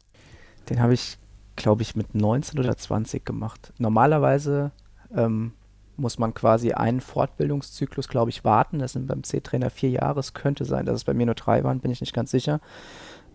Den 0.69 0.79
habe 0.79 0.93
ich, 0.93 1.17
glaube 1.55 1.81
ich, 1.81 1.95
mit 1.95 2.13
19 2.13 2.59
oder 2.59 2.77
20 2.77 3.25
gemacht. 3.25 3.73
Normalerweise 3.79 4.71
ähm, 5.15 5.53
muss 5.95 6.17
man 6.17 6.33
quasi 6.33 6.71
einen 6.71 7.01
Fortbildungszyklus, 7.01 8.07
glaube 8.07 8.31
ich, 8.31 8.43
warten. 8.43 8.79
Das 8.79 8.93
sind 8.93 9.07
beim 9.07 9.23
C-Trainer 9.23 9.69
vier 9.69 9.89
Jahre. 9.89 10.19
Es 10.19 10.33
könnte 10.33 10.65
sein, 10.65 10.85
dass 10.85 10.95
es 10.95 11.03
bei 11.03 11.13
mir 11.13 11.25
nur 11.25 11.35
drei 11.35 11.63
waren, 11.63 11.79
bin 11.79 11.91
ich 11.91 12.01
nicht 12.01 12.13
ganz 12.13 12.31
sicher. 12.31 12.59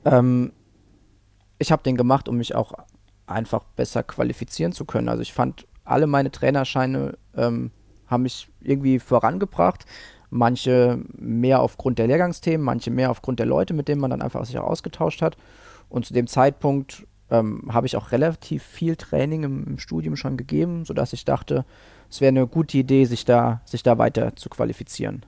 Ähm, 0.05 0.53
ich 1.59 1.73
habe 1.73 1.83
den 1.83 1.97
gemacht, 1.97 2.29
um 2.29 2.37
mich 2.37 2.55
auch 2.55 2.73
einfach 3.27 3.65
besser 3.77 4.03
qualifizieren 4.03 4.73
zu 4.73 4.85
können. 4.85 5.09
Also 5.09 5.23
ich 5.23 5.33
fand, 5.33 5.67
alle 5.85 6.07
meine 6.07 6.31
Trainerscheine 6.31 7.17
ähm, 7.37 7.71
haben 8.07 8.23
mich 8.23 8.49
irgendwie 8.61 8.99
vorangebracht. 8.99 9.85
Manche 10.31 10.99
mehr 11.17 11.61
aufgrund 11.63 11.99
der 11.99 12.07
Lehrgangsthemen, 12.07 12.65
manche 12.65 12.91
mehr 12.91 13.11
aufgrund 13.11 13.39
der 13.39 13.47
Leute, 13.47 13.73
mit 13.73 13.89
denen 13.89 14.01
man 14.01 14.11
dann 14.11 14.23
einfach 14.23 14.45
sich 14.45 14.59
auch 14.59 14.69
ausgetauscht 14.69 15.23
hat. 15.23 15.37
Und 15.89 16.05
zu 16.05 16.13
dem 16.13 16.27
Zeitpunkt 16.27 17.07
ähm, 17.31 17.69
habe 17.71 17.87
ich 17.87 17.97
auch 17.97 18.13
relativ 18.13 18.63
viel 18.63 18.97
Training 18.97 19.43
im, 19.45 19.67
im 19.67 19.79
Studium 19.79 20.17
schon 20.17 20.37
gegeben, 20.37 20.85
sodass 20.85 21.13
ich 21.13 21.25
dachte, 21.25 21.65
es 22.11 22.21
wäre 22.21 22.29
eine 22.29 22.47
gute 22.47 22.79
Idee, 22.79 23.05
sich 23.05 23.25
da, 23.25 23.61
sich 23.65 23.83
da 23.83 23.99
weiter 23.99 24.35
zu 24.37 24.49
qualifizieren. 24.49 25.25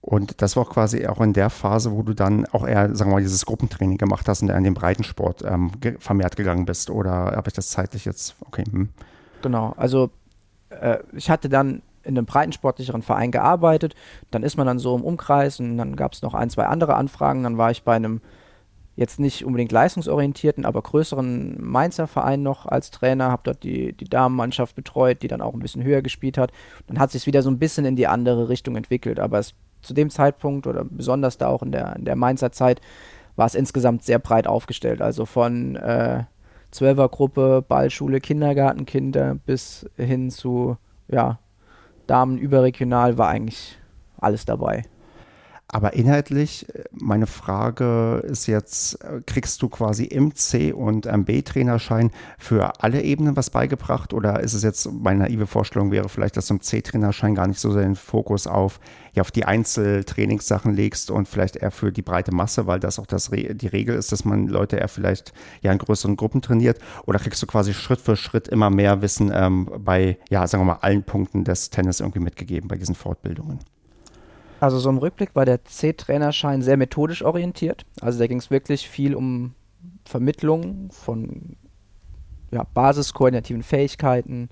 Und 0.00 0.40
das 0.40 0.54
war 0.54 0.64
auch 0.64 0.70
quasi 0.70 1.04
auch 1.06 1.20
in 1.20 1.32
der 1.32 1.50
Phase, 1.50 1.90
wo 1.90 2.02
du 2.02 2.14
dann 2.14 2.46
auch 2.46 2.66
eher, 2.66 2.94
sagen 2.94 3.10
wir 3.10 3.16
mal, 3.16 3.22
dieses 3.22 3.44
Gruppentraining 3.44 3.98
gemacht 3.98 4.28
hast 4.28 4.40
und 4.40 4.50
in 4.50 4.62
den 4.62 4.74
Breitensport 4.74 5.42
ähm, 5.44 5.72
ge 5.80 5.96
vermehrt 5.98 6.36
gegangen 6.36 6.64
bist. 6.64 6.90
Oder 6.90 7.10
habe 7.10 7.48
ich 7.48 7.54
das 7.54 7.68
zeitlich 7.68 8.04
jetzt, 8.04 8.36
okay. 8.46 8.62
Hm. 8.70 8.90
Genau, 9.42 9.74
also 9.76 10.10
äh, 10.70 10.98
ich 11.12 11.28
hatte 11.28 11.48
dann 11.48 11.82
in 12.04 12.16
einem 12.16 12.24
breitensportlicheren 12.24 13.02
Verein 13.02 13.32
gearbeitet. 13.32 13.96
Dann 14.30 14.44
ist 14.44 14.56
man 14.56 14.68
dann 14.68 14.78
so 14.78 14.94
im 14.94 15.02
Umkreis 15.02 15.58
und 15.58 15.76
dann 15.76 15.96
gab 15.96 16.12
es 16.12 16.22
noch 16.22 16.34
ein, 16.34 16.50
zwei 16.50 16.66
andere 16.66 16.94
Anfragen. 16.94 17.42
Dann 17.42 17.58
war 17.58 17.72
ich 17.72 17.82
bei 17.82 17.96
einem 17.96 18.20
jetzt 18.96 19.20
nicht 19.20 19.44
unbedingt 19.44 19.72
leistungsorientierten, 19.72 20.64
aber 20.64 20.82
größeren 20.82 21.62
Mainzer 21.62 22.06
Verein 22.06 22.42
noch 22.42 22.66
als 22.66 22.90
Trainer, 22.90 23.30
habe 23.30 23.42
dort 23.44 23.62
die, 23.62 23.92
die 23.92 24.06
Damenmannschaft 24.06 24.74
betreut, 24.74 25.22
die 25.22 25.28
dann 25.28 25.42
auch 25.42 25.52
ein 25.52 25.60
bisschen 25.60 25.84
höher 25.84 26.02
gespielt 26.02 26.38
hat. 26.38 26.50
Dann 26.86 26.98
hat 26.98 27.10
sich 27.12 27.26
wieder 27.26 27.42
so 27.42 27.50
ein 27.50 27.58
bisschen 27.58 27.84
in 27.84 27.96
die 27.96 28.06
andere 28.06 28.48
Richtung 28.48 28.74
entwickelt, 28.74 29.20
aber 29.20 29.38
es, 29.38 29.54
zu 29.82 29.92
dem 29.92 30.08
Zeitpunkt 30.08 30.66
oder 30.66 30.84
besonders 30.84 31.36
da 31.36 31.48
auch 31.48 31.62
in 31.62 31.72
der, 31.72 31.94
in 31.96 32.06
der 32.06 32.16
Mainzer 32.16 32.50
Zeit 32.52 32.80
war 33.36 33.46
es 33.46 33.54
insgesamt 33.54 34.02
sehr 34.02 34.18
breit 34.18 34.46
aufgestellt. 34.46 35.02
Also 35.02 35.26
von 35.26 35.76
äh, 35.76 36.24
Zwölfergruppe, 36.70 37.62
Ballschule, 37.66 38.20
Kindergartenkinder 38.20 39.34
bis 39.34 39.86
hin 39.96 40.30
zu 40.30 40.78
ja, 41.08 41.38
Damen 42.06 42.38
überregional 42.38 43.18
war 43.18 43.28
eigentlich 43.28 43.78
alles 44.18 44.46
dabei. 44.46 44.84
Aber 45.68 45.94
inhaltlich, 45.94 46.64
meine 46.92 47.26
Frage 47.26 48.22
ist 48.24 48.46
jetzt, 48.46 48.98
kriegst 49.26 49.60
du 49.62 49.68
quasi 49.68 50.04
im 50.04 50.32
C- 50.36 50.72
und 50.72 51.08
B-Trainerschein 51.26 52.12
für 52.38 52.84
alle 52.84 53.02
Ebenen 53.02 53.34
was 53.34 53.50
beigebracht 53.50 54.14
oder 54.14 54.40
ist 54.40 54.54
es 54.54 54.62
jetzt, 54.62 54.88
meine 54.92 55.24
naive 55.24 55.48
Vorstellung 55.48 55.90
wäre 55.90 56.08
vielleicht, 56.08 56.36
dass 56.36 56.46
du 56.46 56.54
im 56.54 56.60
C-Trainerschein 56.60 57.34
gar 57.34 57.48
nicht 57.48 57.58
so 57.58 57.72
sehr 57.72 57.82
den 57.82 57.96
Fokus 57.96 58.46
auf, 58.46 58.78
ja, 59.12 59.22
auf 59.22 59.32
die 59.32 59.44
Einzeltrainingssachen 59.44 60.72
legst 60.72 61.10
und 61.10 61.26
vielleicht 61.26 61.56
eher 61.56 61.72
für 61.72 61.90
die 61.90 62.02
breite 62.02 62.32
Masse, 62.32 62.68
weil 62.68 62.78
das 62.78 63.00
auch 63.00 63.06
das 63.06 63.30
die 63.32 63.66
Regel 63.66 63.96
ist, 63.96 64.12
dass 64.12 64.24
man 64.24 64.46
Leute 64.46 64.76
eher 64.76 64.88
vielleicht 64.88 65.32
ja 65.62 65.72
in 65.72 65.78
größeren 65.78 66.16
Gruppen 66.16 66.42
trainiert 66.42 66.78
oder 67.06 67.18
kriegst 67.18 67.42
du 67.42 67.46
quasi 67.48 67.74
Schritt 67.74 68.00
für 68.00 68.14
Schritt 68.14 68.46
immer 68.46 68.70
mehr 68.70 69.02
Wissen 69.02 69.32
ähm, 69.34 69.68
bei, 69.78 70.18
ja, 70.30 70.46
sagen 70.46 70.62
wir 70.62 70.74
mal, 70.74 70.80
allen 70.82 71.02
Punkten 71.02 71.42
des 71.42 71.70
Tennis 71.70 71.98
irgendwie 71.98 72.20
mitgegeben 72.20 72.68
bei 72.68 72.76
diesen 72.76 72.94
Fortbildungen? 72.94 73.58
Also 74.60 74.78
so 74.78 74.88
im 74.88 74.98
Rückblick 74.98 75.34
war 75.34 75.44
der 75.44 75.64
C-Trainerschein 75.64 76.62
sehr 76.62 76.76
methodisch 76.76 77.22
orientiert. 77.22 77.84
Also 78.00 78.18
da 78.18 78.26
ging 78.26 78.38
es 78.38 78.50
wirklich 78.50 78.88
viel 78.88 79.14
um 79.14 79.54
Vermittlung 80.04 80.90
von 80.90 81.56
ja, 82.50 82.64
basiskoordinativen 82.74 83.62
Fähigkeiten, 83.62 84.48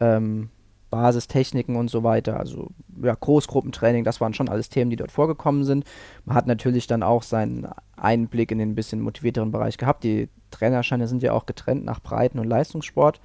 ähm, 0.00 0.50
Basistechniken 0.90 1.76
und 1.76 1.88
so 1.88 2.02
weiter. 2.02 2.38
Also 2.38 2.68
ja, 3.02 3.14
Großgruppentraining, 3.14 4.04
das 4.04 4.20
waren 4.20 4.34
schon 4.34 4.48
alles 4.48 4.68
Themen, 4.68 4.90
die 4.90 4.96
dort 4.96 5.12
vorgekommen 5.12 5.64
sind. 5.64 5.84
Man 6.24 6.36
hat 6.36 6.46
natürlich 6.46 6.86
dann 6.86 7.02
auch 7.02 7.22
seinen 7.22 7.68
Einblick 7.96 8.50
in 8.50 8.58
den 8.58 8.70
ein 8.70 8.74
bisschen 8.74 9.00
motivierteren 9.00 9.52
Bereich 9.52 9.78
gehabt. 9.78 10.02
Die 10.04 10.28
Trainerscheine 10.50 11.06
sind 11.06 11.22
ja 11.22 11.32
auch 11.32 11.46
getrennt 11.46 11.84
nach 11.84 12.00
Breiten- 12.00 12.40
und 12.40 12.48
Leistungssport. 12.48 13.20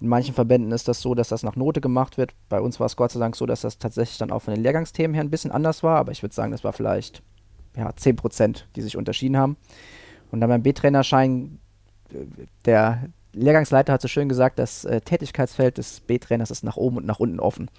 In 0.00 0.08
manchen 0.08 0.34
Verbänden 0.34 0.72
ist 0.72 0.88
das 0.88 1.00
so, 1.00 1.14
dass 1.14 1.28
das 1.28 1.42
nach 1.42 1.56
Note 1.56 1.80
gemacht 1.80 2.18
wird. 2.18 2.34
Bei 2.48 2.60
uns 2.60 2.78
war 2.80 2.86
es 2.86 2.96
Gott 2.96 3.12
sei 3.12 3.20
Dank 3.20 3.34
so, 3.34 3.46
dass 3.46 3.62
das 3.62 3.78
tatsächlich 3.78 4.18
dann 4.18 4.30
auch 4.30 4.40
von 4.40 4.54
den 4.54 4.62
Lehrgangsthemen 4.62 5.14
her 5.14 5.24
ein 5.24 5.30
bisschen 5.30 5.50
anders 5.50 5.82
war. 5.82 5.98
Aber 5.98 6.12
ich 6.12 6.22
würde 6.22 6.34
sagen, 6.34 6.52
das 6.52 6.64
war 6.64 6.74
vielleicht 6.74 7.22
ja, 7.76 7.94
10 7.94 8.16
Prozent, 8.16 8.68
die 8.76 8.82
sich 8.82 8.96
unterschieden 8.96 9.38
haben. 9.38 9.56
Und 10.30 10.40
dann 10.40 10.50
beim 10.50 10.62
B-Trainerschein, 10.62 11.58
der 12.66 13.08
Lehrgangsleiter 13.32 13.92
hat 13.92 14.02
so 14.02 14.08
schön 14.08 14.28
gesagt, 14.28 14.58
das 14.58 14.84
äh, 14.84 15.00
Tätigkeitsfeld 15.00 15.78
des 15.78 16.00
B-Trainers 16.00 16.50
ist 16.50 16.64
nach 16.64 16.76
oben 16.76 16.98
und 16.98 17.06
nach 17.06 17.20
unten 17.20 17.40
offen. 17.40 17.70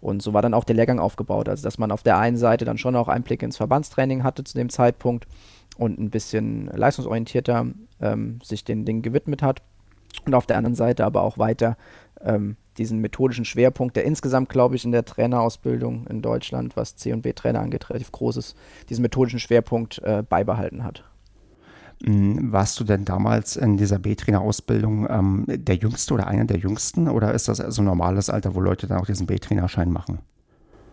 Und 0.00 0.22
so 0.22 0.34
war 0.34 0.42
dann 0.42 0.54
auch 0.54 0.64
der 0.64 0.76
Lehrgang 0.76 0.98
aufgebaut. 0.98 1.48
Also, 1.48 1.62
dass 1.62 1.78
man 1.78 1.90
auf 1.90 2.02
der 2.02 2.18
einen 2.18 2.36
Seite 2.36 2.66
dann 2.66 2.76
schon 2.76 2.96
auch 2.96 3.08
Einblick 3.08 3.42
ins 3.42 3.56
Verbandstraining 3.56 4.24
hatte 4.24 4.44
zu 4.44 4.58
dem 4.58 4.68
Zeitpunkt 4.68 5.26
und 5.78 5.98
ein 5.98 6.10
bisschen 6.10 6.66
leistungsorientierter 6.66 7.66
ähm, 8.00 8.40
sich 8.42 8.64
den 8.64 8.84
Dingen 8.84 9.00
gewidmet 9.00 9.42
hat 9.42 9.62
und 10.24 10.34
auf 10.34 10.46
der 10.46 10.56
anderen 10.56 10.74
Seite 10.74 11.04
aber 11.04 11.22
auch 11.22 11.38
weiter 11.38 11.76
ähm, 12.20 12.56
diesen 12.78 13.00
methodischen 13.00 13.44
Schwerpunkt, 13.44 13.96
der 13.96 14.04
insgesamt, 14.04 14.48
glaube 14.48 14.76
ich, 14.76 14.84
in 14.84 14.92
der 14.92 15.04
Trainerausbildung 15.04 16.06
in 16.08 16.22
Deutschland, 16.22 16.76
was 16.76 16.96
C- 16.96 17.12
und 17.12 17.22
B-Trainer 17.22 17.60
angeht, 17.60 17.88
relativ 17.90 18.12
groß 18.12 18.36
ist, 18.36 18.56
diesen 18.88 19.02
methodischen 19.02 19.40
Schwerpunkt 19.40 19.98
äh, 20.02 20.22
beibehalten 20.28 20.84
hat. 20.84 21.04
Hm, 22.04 22.52
warst 22.52 22.78
du 22.78 22.84
denn 22.84 23.04
damals 23.04 23.56
in 23.56 23.78
dieser 23.78 23.98
B-Trainer-Ausbildung 23.98 25.06
ähm, 25.08 25.44
der 25.48 25.76
Jüngste 25.76 26.14
oder 26.14 26.26
einer 26.26 26.44
der 26.44 26.58
Jüngsten 26.58 27.08
oder 27.08 27.32
ist 27.32 27.48
das 27.48 27.58
so 27.58 27.82
ein 27.82 27.86
normales 27.86 28.28
Alter, 28.28 28.54
wo 28.54 28.60
Leute 28.60 28.86
dann 28.86 28.98
auch 28.98 29.06
diesen 29.06 29.26
B-Trainerschein 29.26 29.90
machen? 29.90 30.18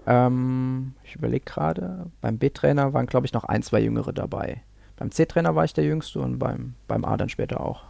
Ähm, 0.05 0.93
ich 1.03 1.15
überlege 1.15 1.45
gerade, 1.45 2.07
beim 2.21 2.38
B-Trainer 2.38 2.93
waren, 2.93 3.05
glaube 3.05 3.26
ich, 3.26 3.34
noch 3.34 3.43
ein, 3.43 3.63
zwei 3.63 3.82
Jüngere 3.82 4.13
dabei. 4.13 4.61
Beim 4.95 5.11
C-Trainer 5.11 5.55
war 5.55 5.65
ich 5.65 5.74
der 5.74 5.86
Jüngste 5.86 6.19
und 6.19 6.39
beim, 6.39 6.76
beim 6.88 7.03
A 7.03 7.17
dann 7.17 7.30
später 7.30 7.59
auch. 7.59 7.84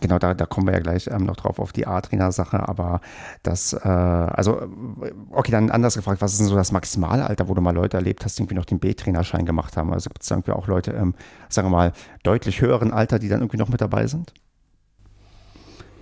Genau, 0.00 0.18
da, 0.18 0.34
da 0.34 0.44
kommen 0.44 0.66
wir 0.66 0.74
ja 0.74 0.80
gleich 0.80 1.06
ähm, 1.06 1.24
noch 1.24 1.36
drauf 1.36 1.58
auf 1.58 1.72
die 1.72 1.86
A-Trainer-Sache, 1.86 2.68
aber 2.68 3.00
das, 3.42 3.72
äh, 3.72 3.78
also, 3.88 4.68
okay, 5.30 5.50
dann 5.50 5.70
anders 5.70 5.96
gefragt, 5.96 6.20
was 6.20 6.32
ist 6.32 6.40
denn 6.40 6.48
so 6.48 6.54
das 6.54 6.70
Maximalalter, 6.70 7.48
wo 7.48 7.54
du 7.54 7.62
mal 7.62 7.74
Leute 7.74 7.96
erlebt 7.96 8.24
hast, 8.24 8.38
die 8.38 8.42
irgendwie 8.42 8.56
noch 8.56 8.66
den 8.66 8.78
B-Trainerschein 8.78 9.46
gemacht 9.46 9.76
haben? 9.76 9.92
Also 9.92 10.10
gibt 10.10 10.22
es 10.22 10.30
irgendwie 10.30 10.52
auch 10.52 10.66
Leute 10.66 10.90
im, 10.90 11.14
sagen 11.48 11.68
wir 11.68 11.76
mal, 11.76 11.92
deutlich 12.24 12.60
höheren 12.60 12.92
Alter, 12.92 13.18
die 13.18 13.28
dann 13.28 13.40
irgendwie 13.40 13.56
noch 13.56 13.70
mit 13.70 13.80
dabei 13.80 14.06
sind? 14.06 14.34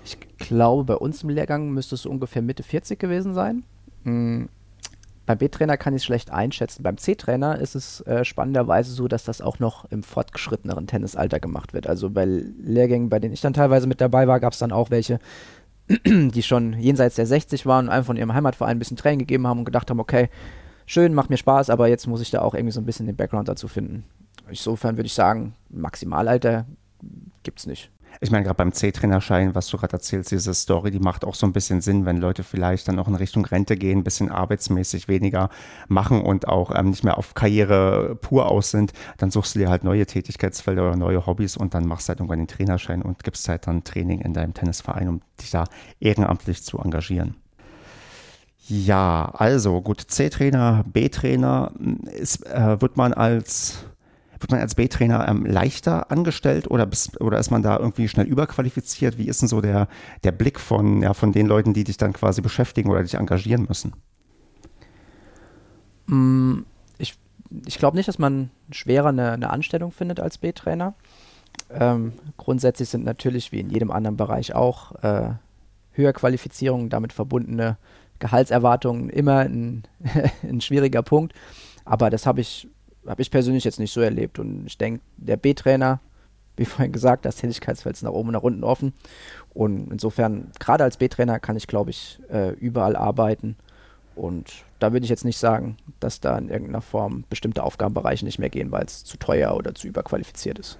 Ich 0.04 0.18
glaube, 0.38 0.84
bei 0.84 0.96
uns 0.96 1.22
im 1.22 1.28
Lehrgang 1.28 1.70
müsste 1.70 1.94
es 1.94 2.04
ungefähr 2.04 2.42
Mitte 2.42 2.64
40 2.64 2.98
gewesen 2.98 3.32
sein. 3.32 3.62
Mhm. 4.02 4.48
Beim 5.26 5.38
B-Trainer 5.38 5.76
kann 5.76 5.94
ich 5.94 6.02
es 6.02 6.04
schlecht 6.04 6.30
einschätzen. 6.30 6.82
Beim 6.82 6.98
C-Trainer 6.98 7.58
ist 7.58 7.74
es 7.74 8.00
äh, 8.02 8.24
spannenderweise 8.24 8.92
so, 8.92 9.08
dass 9.08 9.24
das 9.24 9.40
auch 9.40 9.58
noch 9.58 9.90
im 9.90 10.02
fortgeschritteneren 10.02 10.86
Tennisalter 10.86 11.40
gemacht 11.40 11.72
wird. 11.72 11.86
Also 11.86 12.10
bei 12.10 12.24
Lehrgängen, 12.26 13.08
bei 13.08 13.20
denen 13.20 13.32
ich 13.32 13.40
dann 13.40 13.54
teilweise 13.54 13.86
mit 13.86 14.00
dabei 14.00 14.28
war, 14.28 14.40
gab 14.40 14.52
es 14.52 14.58
dann 14.58 14.72
auch 14.72 14.90
welche, 14.90 15.18
die 16.06 16.42
schon 16.42 16.74
jenseits 16.74 17.14
der 17.14 17.26
60 17.26 17.64
waren 17.64 17.86
und 17.86 17.92
einfach 17.92 18.06
von 18.06 18.16
ihrem 18.16 18.34
Heimatverein 18.34 18.76
ein 18.76 18.78
bisschen 18.78 18.98
Training 18.98 19.20
gegeben 19.20 19.46
haben 19.46 19.60
und 19.60 19.64
gedacht 19.64 19.90
haben, 19.90 20.00
okay, 20.00 20.28
schön, 20.84 21.14
macht 21.14 21.30
mir 21.30 21.38
Spaß, 21.38 21.70
aber 21.70 21.88
jetzt 21.88 22.06
muss 22.06 22.20
ich 22.20 22.30
da 22.30 22.42
auch 22.42 22.54
irgendwie 22.54 22.72
so 22.72 22.80
ein 22.80 22.86
bisschen 22.86 23.06
den 23.06 23.16
Background 23.16 23.48
dazu 23.48 23.66
finden. 23.66 24.04
Insofern 24.48 24.98
würde 24.98 25.06
ich 25.06 25.14
sagen, 25.14 25.54
Maximalalter 25.70 26.66
gibt 27.42 27.60
es 27.60 27.66
nicht 27.66 27.90
ich 28.20 28.30
meine, 28.30 28.44
gerade 28.44 28.56
beim 28.56 28.72
C-Trainerschein, 28.72 29.54
was 29.54 29.68
du 29.68 29.76
gerade 29.76 29.94
erzählst, 29.94 30.30
diese 30.30 30.54
Story, 30.54 30.90
die 30.90 30.98
macht 30.98 31.24
auch 31.24 31.34
so 31.34 31.46
ein 31.46 31.52
bisschen 31.52 31.80
Sinn, 31.80 32.06
wenn 32.06 32.18
Leute 32.18 32.42
vielleicht 32.42 32.88
dann 32.88 32.98
auch 32.98 33.08
in 33.08 33.14
Richtung 33.14 33.44
Rente 33.44 33.76
gehen, 33.76 33.98
ein 33.98 34.04
bisschen 34.04 34.30
arbeitsmäßig 34.30 35.08
weniger 35.08 35.50
machen 35.88 36.22
und 36.22 36.48
auch 36.48 36.74
ähm, 36.74 36.90
nicht 36.90 37.04
mehr 37.04 37.18
auf 37.18 37.34
Karriere 37.34 38.16
pur 38.20 38.50
aus 38.50 38.70
sind, 38.70 38.92
dann 39.18 39.30
suchst 39.30 39.54
du 39.54 39.58
dir 39.60 39.70
halt 39.70 39.84
neue 39.84 40.06
Tätigkeitsfelder 40.06 40.82
oder 40.82 40.96
neue 40.96 41.26
Hobbys 41.26 41.56
und 41.56 41.74
dann 41.74 41.86
machst 41.86 42.08
du 42.08 42.10
halt 42.10 42.20
irgendwann 42.20 42.38
den 42.38 42.48
Trainerschein 42.48 43.02
und 43.02 43.24
gibst 43.24 43.48
halt 43.48 43.66
dann 43.66 43.84
Training 43.84 44.20
in 44.20 44.32
deinem 44.32 44.54
Tennisverein, 44.54 45.08
um 45.08 45.20
dich 45.40 45.50
da 45.50 45.64
ehrenamtlich 46.00 46.62
zu 46.62 46.78
engagieren. 46.78 47.36
Ja, 48.66 49.30
also 49.34 49.82
gut, 49.82 50.00
C-Trainer, 50.00 50.84
B-Trainer, 50.90 51.72
äh, 51.78 52.80
wird 52.80 52.96
man 52.96 53.12
als 53.12 53.84
wird 54.44 54.50
man 54.50 54.60
als 54.60 54.74
B-Trainer 54.74 55.26
ähm, 55.26 55.46
leichter 55.46 56.10
angestellt 56.10 56.70
oder, 56.70 56.84
bis, 56.84 57.18
oder 57.18 57.38
ist 57.38 57.50
man 57.50 57.62
da 57.62 57.78
irgendwie 57.78 58.08
schnell 58.08 58.26
überqualifiziert? 58.26 59.16
Wie 59.16 59.26
ist 59.26 59.40
denn 59.40 59.48
so 59.48 59.62
der, 59.62 59.88
der 60.22 60.32
Blick 60.32 60.60
von, 60.60 61.02
ja, 61.02 61.14
von 61.14 61.32
den 61.32 61.46
Leuten, 61.46 61.72
die 61.72 61.84
dich 61.84 61.96
dann 61.96 62.12
quasi 62.12 62.42
beschäftigen 62.42 62.90
oder 62.90 63.02
dich 63.02 63.14
engagieren 63.14 63.64
müssen? 63.66 63.94
Mm, 66.06 66.60
ich, 66.98 67.14
ich 67.64 67.78
glaube 67.78 67.96
nicht, 67.96 68.06
dass 68.06 68.18
man 68.18 68.50
schwerer 68.70 69.08
eine, 69.08 69.32
eine 69.32 69.48
Anstellung 69.48 69.92
findet 69.92 70.20
als 70.20 70.36
B-Trainer. 70.36 70.92
Ähm, 71.70 72.12
grundsätzlich 72.36 72.90
sind 72.90 73.04
natürlich 73.04 73.50
wie 73.50 73.60
in 73.60 73.70
jedem 73.70 73.90
anderen 73.90 74.18
Bereich 74.18 74.54
auch 74.54 74.92
äh, 75.02 75.30
Höherqualifizierungen, 75.92 76.90
damit 76.90 77.14
verbundene 77.14 77.78
Gehaltserwartungen 78.18 79.08
immer 79.08 79.38
ein, 79.38 79.84
ein 80.42 80.60
schwieriger 80.60 81.02
Punkt. 81.02 81.32
Aber 81.86 82.10
das 82.10 82.26
habe 82.26 82.42
ich 82.42 82.68
habe 83.06 83.22
ich 83.22 83.30
persönlich 83.30 83.64
jetzt 83.64 83.78
nicht 83.78 83.92
so 83.92 84.00
erlebt. 84.00 84.38
Und 84.38 84.66
ich 84.66 84.78
denke, 84.78 85.00
der 85.16 85.36
B-Trainer, 85.36 86.00
wie 86.56 86.64
vorhin 86.64 86.92
gesagt, 86.92 87.24
das 87.24 87.36
Tätigkeitsfeld 87.36 87.96
ist 87.96 88.02
nach 88.02 88.12
oben 88.12 88.28
und 88.28 88.34
nach 88.34 88.42
unten 88.42 88.64
offen. 88.64 88.92
Und 89.52 89.90
insofern, 89.90 90.50
gerade 90.58 90.84
als 90.84 90.96
B-Trainer 90.96 91.38
kann 91.40 91.56
ich, 91.56 91.66
glaube 91.66 91.90
ich, 91.90 92.20
äh, 92.30 92.50
überall 92.50 92.96
arbeiten. 92.96 93.56
Und 94.16 94.52
da 94.78 94.92
würde 94.92 95.04
ich 95.04 95.10
jetzt 95.10 95.24
nicht 95.24 95.38
sagen, 95.38 95.76
dass 95.98 96.20
da 96.20 96.38
in 96.38 96.48
irgendeiner 96.48 96.80
Form 96.80 97.24
bestimmte 97.28 97.64
Aufgabenbereiche 97.64 98.24
nicht 98.24 98.38
mehr 98.38 98.50
gehen, 98.50 98.70
weil 98.70 98.84
es 98.84 99.04
zu 99.04 99.16
teuer 99.16 99.56
oder 99.56 99.74
zu 99.74 99.88
überqualifiziert 99.88 100.58
ist. 100.58 100.78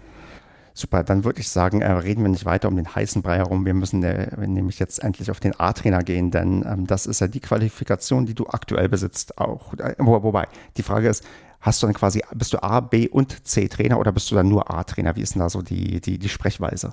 Super, 0.76 1.04
dann 1.04 1.22
würde 1.22 1.38
ich 1.38 1.48
sagen, 1.48 1.82
äh, 1.82 1.90
reden 1.92 2.22
wir 2.24 2.28
nicht 2.28 2.46
weiter 2.46 2.66
um 2.66 2.74
den 2.74 2.92
heißen 2.92 3.22
Brei 3.22 3.36
herum. 3.36 3.64
Wir 3.64 3.74
müssen 3.74 4.02
äh, 4.02 4.36
nämlich 4.44 4.80
jetzt 4.80 5.04
endlich 5.04 5.30
auf 5.30 5.38
den 5.38 5.58
A-Trainer 5.58 6.02
gehen, 6.02 6.32
denn 6.32 6.64
ähm, 6.66 6.86
das 6.88 7.06
ist 7.06 7.20
ja 7.20 7.28
die 7.28 7.38
Qualifikation, 7.38 8.26
die 8.26 8.34
du 8.34 8.48
aktuell 8.48 8.88
besitzt 8.88 9.38
auch. 9.38 9.74
Äh, 9.74 9.94
wo, 9.98 10.20
wobei, 10.24 10.48
die 10.76 10.82
Frage 10.82 11.08
ist, 11.08 11.24
hast 11.64 11.82
du 11.82 11.86
dann 11.86 11.94
quasi, 11.94 12.22
bist 12.34 12.52
du 12.52 12.62
A, 12.62 12.80
B 12.80 13.08
und 13.08 13.46
C-Trainer 13.46 13.98
oder 13.98 14.12
bist 14.12 14.30
du 14.30 14.34
dann 14.34 14.48
nur 14.48 14.70
A-Trainer? 14.70 15.16
Wie 15.16 15.22
ist 15.22 15.34
denn 15.34 15.40
da 15.40 15.48
so 15.48 15.62
die, 15.62 16.00
die, 16.00 16.18
die 16.18 16.28
Sprechweise? 16.28 16.92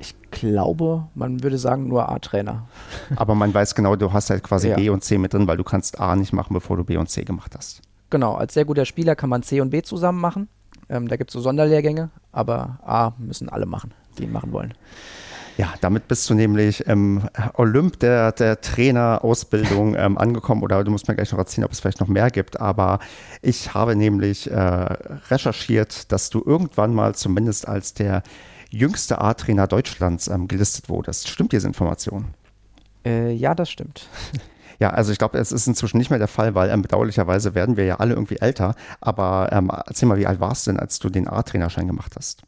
Ich 0.00 0.16
glaube, 0.32 1.06
man 1.14 1.44
würde 1.44 1.58
sagen 1.58 1.86
nur 1.86 2.08
A-Trainer. 2.08 2.66
Aber 3.16 3.36
man 3.36 3.54
weiß 3.54 3.76
genau, 3.76 3.94
du 3.94 4.12
hast 4.12 4.30
halt 4.30 4.42
quasi 4.42 4.70
ja. 4.70 4.76
B 4.76 4.90
und 4.90 5.04
C 5.04 5.16
mit 5.16 5.32
drin, 5.32 5.46
weil 5.46 5.56
du 5.56 5.62
kannst 5.62 6.00
A 6.00 6.16
nicht 6.16 6.32
machen, 6.32 6.54
bevor 6.54 6.76
du 6.76 6.82
B 6.82 6.96
und 6.96 7.08
C 7.08 7.22
gemacht 7.22 7.54
hast. 7.56 7.82
Genau, 8.10 8.34
als 8.34 8.52
sehr 8.52 8.64
guter 8.64 8.84
Spieler 8.84 9.14
kann 9.14 9.30
man 9.30 9.44
C 9.44 9.60
und 9.60 9.70
B 9.70 9.80
zusammen 9.82 10.20
machen. 10.20 10.48
Ähm, 10.88 11.06
da 11.06 11.16
gibt 11.16 11.30
es 11.30 11.34
so 11.34 11.40
Sonderlehrgänge, 11.40 12.10
aber 12.32 12.80
A 12.84 13.12
müssen 13.18 13.48
alle 13.48 13.64
machen, 13.64 13.94
die 14.18 14.24
ihn 14.24 14.32
machen 14.32 14.52
wollen. 14.52 14.74
Ja, 15.58 15.74
damit 15.80 16.08
bist 16.08 16.28
du 16.30 16.34
nämlich 16.34 16.86
im 16.86 17.28
Olymp 17.54 17.98
der, 18.00 18.32
der 18.32 18.60
Trainerausbildung 18.60 19.94
ähm, 19.96 20.16
angekommen 20.16 20.62
oder 20.62 20.82
du 20.82 20.90
musst 20.90 21.08
mir 21.08 21.14
gleich 21.14 21.30
noch 21.30 21.38
erzählen, 21.38 21.66
ob 21.66 21.72
es 21.72 21.80
vielleicht 21.80 22.00
noch 22.00 22.08
mehr 22.08 22.30
gibt. 22.30 22.60
Aber 22.60 23.00
ich 23.42 23.74
habe 23.74 23.94
nämlich 23.94 24.50
äh, 24.50 24.56
recherchiert, 24.56 26.10
dass 26.10 26.30
du 26.30 26.42
irgendwann 26.44 26.94
mal 26.94 27.14
zumindest 27.14 27.68
als 27.68 27.92
der 27.92 28.22
jüngste 28.70 29.20
A-Trainer 29.20 29.66
Deutschlands 29.66 30.28
ähm, 30.28 30.48
gelistet 30.48 30.88
wurdest. 30.88 31.28
Stimmt 31.28 31.52
diese 31.52 31.66
Information? 31.66 32.28
Äh, 33.04 33.32
ja, 33.32 33.54
das 33.54 33.70
stimmt. 33.70 34.08
Ja, 34.78 34.90
also 34.90 35.12
ich 35.12 35.18
glaube, 35.18 35.38
es 35.38 35.52
ist 35.52 35.68
inzwischen 35.68 35.98
nicht 35.98 36.10
mehr 36.10 36.18
der 36.18 36.26
Fall, 36.26 36.56
weil 36.56 36.68
ähm, 36.68 36.82
bedauerlicherweise 36.82 37.54
werden 37.54 37.76
wir 37.76 37.84
ja 37.84 38.00
alle 38.00 38.14
irgendwie 38.14 38.40
älter. 38.40 38.74
Aber 39.00 39.50
ähm, 39.52 39.70
erzähl 39.70 40.08
mal, 40.08 40.18
wie 40.18 40.26
alt 40.26 40.40
warst 40.40 40.66
du 40.66 40.72
denn, 40.72 40.80
als 40.80 40.98
du 40.98 41.08
den 41.08 41.28
A-Trainerschein 41.28 41.86
gemacht 41.86 42.14
hast? 42.16 42.42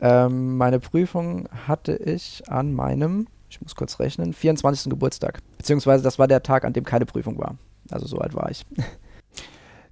Ähm, 0.00 0.56
meine 0.56 0.80
Prüfung 0.80 1.48
hatte 1.66 1.96
ich 1.96 2.42
an 2.48 2.72
meinem, 2.72 3.26
ich 3.48 3.60
muss 3.62 3.74
kurz 3.74 3.98
rechnen, 3.98 4.32
24. 4.32 4.90
Geburtstag. 4.90 5.40
Beziehungsweise 5.58 6.04
das 6.04 6.18
war 6.18 6.28
der 6.28 6.42
Tag, 6.42 6.64
an 6.64 6.72
dem 6.72 6.84
keine 6.84 7.06
Prüfung 7.06 7.38
war. 7.38 7.56
Also 7.90 8.06
so 8.06 8.18
alt 8.18 8.34
war 8.34 8.50
ich. 8.50 8.64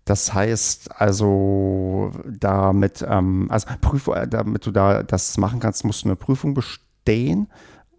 Das 0.05 0.35
heißt 0.35 1.01
also, 1.01 2.13
damit, 2.27 3.05
ähm, 3.09 3.47
also 3.51 3.69
Prüf, 3.81 4.11
damit 4.29 4.67
du 4.67 4.71
da 4.71 5.03
das 5.03 5.39
machen 5.39 5.61
kannst, 5.61 5.85
musst 5.85 6.05
du 6.05 6.09
eine 6.09 6.17
Prüfung 6.17 6.53
bestehen. 6.53 7.49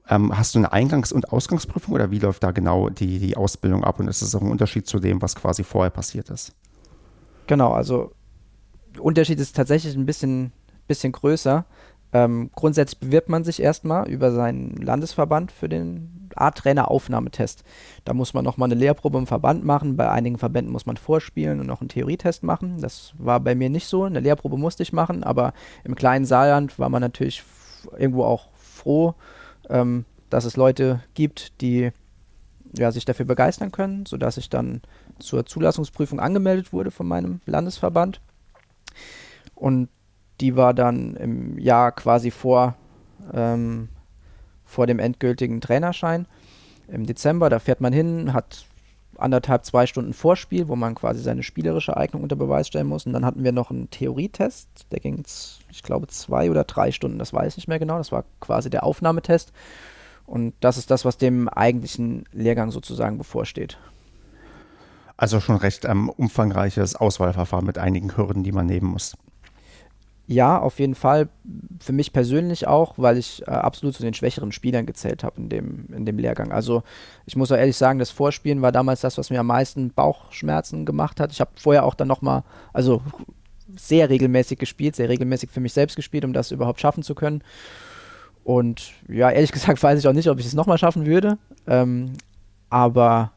Ähm, 0.07 0.37
hast 0.37 0.53
du 0.53 0.59
eine 0.59 0.71
Eingangs- 0.71 1.11
und 1.11 1.31
Ausgangsprüfung 1.31 1.95
oder 1.95 2.11
wie 2.11 2.19
läuft 2.19 2.43
da 2.43 2.51
genau 2.51 2.89
die, 2.89 3.17
die 3.17 3.35
Ausbildung 3.35 3.83
ab? 3.83 3.99
Und 3.99 4.07
ist 4.07 4.21
das 4.21 4.35
auch 4.35 4.41
ein 4.41 4.51
Unterschied 4.51 4.85
zu 4.85 4.99
dem, 4.99 5.19
was 5.21 5.35
quasi 5.35 5.63
vorher 5.63 5.89
passiert 5.89 6.29
ist? 6.29 6.53
Genau, 7.47 7.73
also 7.73 8.11
der 8.93 9.03
Unterschied 9.03 9.39
ist 9.39 9.55
tatsächlich 9.55 9.95
ein 9.95 10.05
bisschen, 10.05 10.51
bisschen 10.87 11.11
größer. 11.11 11.65
Ähm, 12.15 12.49
grundsätzlich 12.55 13.01
bewirbt 13.01 13.27
man 13.27 13.43
sich 13.43 13.61
erstmal 13.61 14.07
über 14.07 14.31
seinen 14.31 14.77
Landesverband 14.77 15.51
für 15.51 15.67
den 15.67 16.29
A-Trainer-Aufnahmetest. 16.33 17.65
Da 18.05 18.13
muss 18.13 18.33
man 18.33 18.45
nochmal 18.45 18.71
eine 18.71 18.79
Lehrprobe 18.79 19.17
im 19.17 19.27
Verband 19.27 19.65
machen. 19.65 19.97
Bei 19.97 20.09
einigen 20.09 20.37
Verbänden 20.37 20.71
muss 20.71 20.85
man 20.85 20.95
vorspielen 20.95 21.59
und 21.59 21.67
noch 21.67 21.81
einen 21.81 21.89
Theorietest 21.89 22.41
machen. 22.41 22.79
Das 22.79 23.13
war 23.17 23.41
bei 23.41 23.53
mir 23.53 23.69
nicht 23.69 23.87
so. 23.87 24.05
Eine 24.05 24.21
Lehrprobe 24.21 24.55
musste 24.55 24.81
ich 24.81 24.93
machen, 24.93 25.25
aber 25.25 25.51
im 25.83 25.95
kleinen 25.95 26.23
Saarland 26.23 26.79
war 26.79 26.87
man 26.87 27.01
natürlich 27.01 27.43
irgendwo 27.97 28.23
auch 28.23 28.47
froh, 28.53 29.15
ähm, 29.69 30.05
dass 30.29 30.45
es 30.45 30.55
Leute 30.55 31.03
gibt, 31.15 31.59
die 31.59 31.91
ja, 32.77 32.93
sich 32.93 33.03
dafür 33.03 33.25
begeistern 33.25 33.73
können, 33.73 34.05
sodass 34.05 34.37
ich 34.37 34.49
dann 34.49 34.81
zur 35.19 35.45
Zulassungsprüfung 35.45 36.21
angemeldet 36.21 36.71
wurde 36.71 36.91
von 36.91 37.09
meinem 37.09 37.41
Landesverband. 37.45 38.21
Und 39.53 39.89
die 40.41 40.55
war 40.55 40.73
dann 40.73 41.15
im 41.15 41.57
Jahr 41.57 41.91
quasi 41.91 42.31
vor, 42.31 42.75
ähm, 43.33 43.89
vor 44.65 44.87
dem 44.87 44.99
endgültigen 44.99 45.61
Trainerschein 45.61 46.27
im 46.87 47.05
Dezember. 47.05 47.49
Da 47.49 47.59
fährt 47.59 47.81
man 47.81 47.93
hin, 47.93 48.33
hat 48.33 48.65
anderthalb, 49.17 49.65
zwei 49.65 49.87
Stunden 49.87 50.13
Vorspiel, 50.13 50.67
wo 50.67 50.75
man 50.75 50.95
quasi 50.95 51.21
seine 51.21 51.43
spielerische 51.43 51.95
Eignung 51.95 52.23
unter 52.23 52.35
Beweis 52.35 52.67
stellen 52.67 52.87
muss. 52.87 53.05
Und 53.05 53.13
dann 53.13 53.25
hatten 53.25 53.43
wir 53.43 53.51
noch 53.51 53.71
einen 53.71 53.89
Theorietest, 53.89 54.67
der 54.91 54.99
ging, 54.99 55.23
ich 55.71 55.83
glaube, 55.83 56.07
zwei 56.07 56.51
oder 56.51 56.63
drei 56.63 56.91
Stunden, 56.91 57.19
das 57.19 57.33
weiß 57.33 57.53
ich 57.53 57.57
nicht 57.57 57.67
mehr 57.67 57.79
genau. 57.79 57.97
Das 57.97 58.11
war 58.11 58.25
quasi 58.39 58.69
der 58.69 58.83
Aufnahmetest. 58.83 59.53
Und 60.25 60.53
das 60.59 60.77
ist 60.77 60.89
das, 60.91 61.05
was 61.05 61.17
dem 61.17 61.47
eigentlichen 61.47 62.25
Lehrgang 62.31 62.71
sozusagen 62.71 63.17
bevorsteht. 63.17 63.77
Also 65.17 65.39
schon 65.39 65.55
recht 65.55 65.85
ähm, 65.85 66.09
umfangreiches 66.09 66.95
Auswahlverfahren 66.95 67.65
mit 67.65 67.77
einigen 67.77 68.17
Hürden, 68.17 68.43
die 68.43 68.51
man 68.51 68.65
nehmen 68.65 68.87
muss. 68.87 69.15
Ja, 70.27 70.59
auf 70.59 70.79
jeden 70.79 70.95
Fall. 70.95 71.29
Für 71.79 71.93
mich 71.93 72.11
persönlich 72.11 72.67
auch, 72.67 72.95
weil 72.97 73.17
ich 73.17 73.43
äh, 73.43 73.51
absolut 73.51 73.95
zu 73.95 74.01
den 74.01 74.15
schwächeren 74.15 74.51
Spielern 74.51 74.87
gezählt 74.87 75.23
habe 75.23 75.39
in 75.39 75.49
dem, 75.49 75.85
in 75.95 76.05
dem 76.05 76.17
Lehrgang. 76.17 76.51
Also 76.51 76.81
ich 77.27 77.35
muss 77.35 77.51
auch 77.51 77.57
ehrlich 77.57 77.77
sagen, 77.77 77.99
das 77.99 78.09
Vorspielen 78.09 78.63
war 78.63 78.71
damals 78.71 79.01
das, 79.01 79.19
was 79.19 79.29
mir 79.29 79.39
am 79.39 79.47
meisten 79.47 79.91
Bauchschmerzen 79.91 80.85
gemacht 80.85 81.19
hat. 81.19 81.31
Ich 81.31 81.41
habe 81.41 81.51
vorher 81.55 81.85
auch 81.85 81.93
dann 81.93 82.07
nochmal, 82.07 82.43
also 82.73 83.03
sehr 83.75 84.09
regelmäßig 84.09 84.57
gespielt, 84.57 84.95
sehr 84.95 85.09
regelmäßig 85.09 85.51
für 85.51 85.59
mich 85.59 85.73
selbst 85.73 85.95
gespielt, 85.95 86.25
um 86.25 86.33
das 86.33 86.51
überhaupt 86.51 86.81
schaffen 86.81 87.03
zu 87.03 87.13
können. 87.13 87.43
Und 88.43 88.93
ja, 89.07 89.29
ehrlich 89.29 89.51
gesagt 89.51 89.81
weiß 89.81 89.99
ich 89.99 90.07
auch 90.07 90.13
nicht, 90.13 90.29
ob 90.29 90.39
ich 90.39 90.47
es 90.47 90.55
nochmal 90.55 90.79
schaffen 90.79 91.05
würde. 91.05 91.37
Ähm, 91.67 92.13
aber 92.71 93.31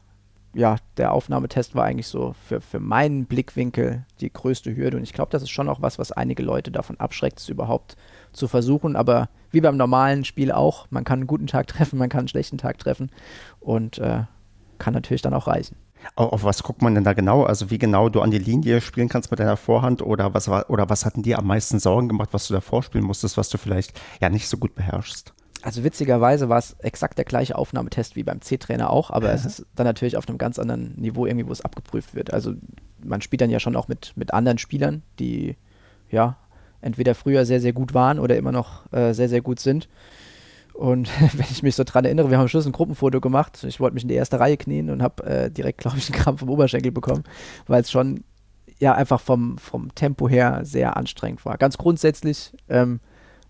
ja, 0.53 0.77
der 0.97 1.13
Aufnahmetest 1.13 1.75
war 1.75 1.85
eigentlich 1.85 2.07
so 2.07 2.33
für, 2.47 2.59
für 2.61 2.79
meinen 2.79 3.25
Blickwinkel 3.25 4.05
die 4.19 4.33
größte 4.33 4.75
Hürde. 4.75 4.97
Und 4.97 5.03
ich 5.03 5.13
glaube, 5.13 5.31
das 5.31 5.43
ist 5.43 5.51
schon 5.51 5.69
auch 5.69 5.81
was, 5.81 5.99
was 5.99 6.11
einige 6.11 6.43
Leute 6.43 6.71
davon 6.71 6.99
abschreckt, 6.99 7.39
es 7.39 7.49
überhaupt 7.49 7.95
zu 8.33 8.47
versuchen. 8.47 8.95
Aber 8.95 9.29
wie 9.51 9.61
beim 9.61 9.77
normalen 9.77 10.25
Spiel 10.25 10.51
auch, 10.51 10.87
man 10.89 11.03
kann 11.03 11.19
einen 11.19 11.27
guten 11.27 11.47
Tag 11.47 11.67
treffen, 11.67 11.99
man 11.99 12.09
kann 12.09 12.19
einen 12.19 12.27
schlechten 12.27 12.57
Tag 12.57 12.79
treffen 12.79 13.11
und 13.59 13.99
äh, 13.99 14.23
kann 14.79 14.93
natürlich 14.93 15.21
dann 15.21 15.33
auch 15.33 15.47
reichen. 15.47 15.75
Auf 16.15 16.45
was 16.45 16.63
guckt 16.63 16.81
man 16.81 16.95
denn 16.95 17.03
da 17.03 17.11
genau? 17.11 17.43
Also 17.43 17.69
wie 17.69 17.77
genau 17.77 18.07
du 18.07 18.21
an 18.21 18.31
die 18.31 18.37
Linie 18.37 18.79
spielen 18.79 19.09
kannst 19.09 19.31
mit 19.31 19.39
deiner 19.41 19.57
Vorhand 19.57 20.01
oder 20.01 20.33
was 20.33 20.47
oder 20.47 20.89
was 20.89 21.05
hatten 21.05 21.23
dir 21.23 21.37
am 21.37 21.47
meisten 21.47 21.77
Sorgen 21.77 22.07
gemacht, 22.07 22.29
was 22.31 22.47
du 22.47 22.53
da 22.53 22.61
vorspielen 22.61 23.05
musstest, 23.05 23.35
was 23.35 23.49
du 23.49 23.57
vielleicht 23.57 23.99
ja 24.21 24.29
nicht 24.29 24.47
so 24.47 24.57
gut 24.57 24.75
beherrschst? 24.75 25.33
Also 25.61 25.83
witzigerweise 25.83 26.49
war 26.49 26.57
es 26.57 26.75
exakt 26.79 27.17
der 27.17 27.25
gleiche 27.25 27.57
Aufnahmetest 27.57 28.15
wie 28.15 28.23
beim 28.23 28.41
C-Trainer 28.41 28.89
auch, 28.89 29.11
aber 29.11 29.33
es 29.33 29.45
ist 29.45 29.65
dann 29.75 29.85
natürlich 29.85 30.15
auf 30.15 30.27
einem 30.27 30.37
ganz 30.37 30.57
anderen 30.57 30.95
Niveau 30.95 31.25
irgendwie, 31.25 31.47
wo 31.47 31.51
es 31.51 31.61
abgeprüft 31.61 32.15
wird. 32.15 32.33
Also 32.33 32.53
man 33.03 33.21
spielt 33.21 33.41
dann 33.41 33.49
ja 33.49 33.59
schon 33.59 33.75
auch 33.75 33.87
mit, 33.87 34.13
mit 34.15 34.33
anderen 34.33 34.57
Spielern, 34.57 35.03
die 35.19 35.57
ja 36.09 36.37
entweder 36.81 37.15
früher 37.15 37.45
sehr, 37.45 37.59
sehr 37.59 37.73
gut 37.73 37.93
waren 37.93 38.19
oder 38.19 38.37
immer 38.37 38.51
noch 38.51 38.91
äh, 38.93 39.13
sehr, 39.13 39.29
sehr 39.29 39.41
gut 39.41 39.59
sind. 39.59 39.89
Und 40.73 41.09
wenn 41.33 41.47
ich 41.51 41.61
mich 41.61 41.75
so 41.75 41.83
dran 41.83 42.05
erinnere, 42.05 42.29
wir 42.29 42.37
haben 42.37 42.43
am 42.43 42.47
Schluss 42.47 42.65
ein 42.65 42.71
Gruppenfoto 42.71 43.19
gemacht. 43.19 43.63
Ich 43.65 43.79
wollte 43.79 43.95
mich 43.95 44.03
in 44.03 44.09
die 44.09 44.15
erste 44.15 44.39
Reihe 44.39 44.55
knien 44.55 44.89
und 44.89 45.03
habe 45.03 45.23
äh, 45.25 45.51
direkt, 45.51 45.79
glaube 45.79 45.97
ich, 45.97 46.09
einen 46.09 46.21
Krampf 46.21 46.41
im 46.41 46.49
Oberschenkel 46.49 46.91
bekommen, 46.91 47.23
weil 47.67 47.81
es 47.81 47.91
schon 47.91 48.23
ja 48.79 48.93
einfach 48.93 49.19
vom, 49.19 49.57
vom 49.57 49.93
Tempo 49.93 50.29
her 50.29 50.61
sehr 50.63 50.95
anstrengend 50.95 51.43
war. 51.45 51.57
Ganz 51.57 51.77
grundsätzlich 51.77 52.53
ähm, 52.69 53.01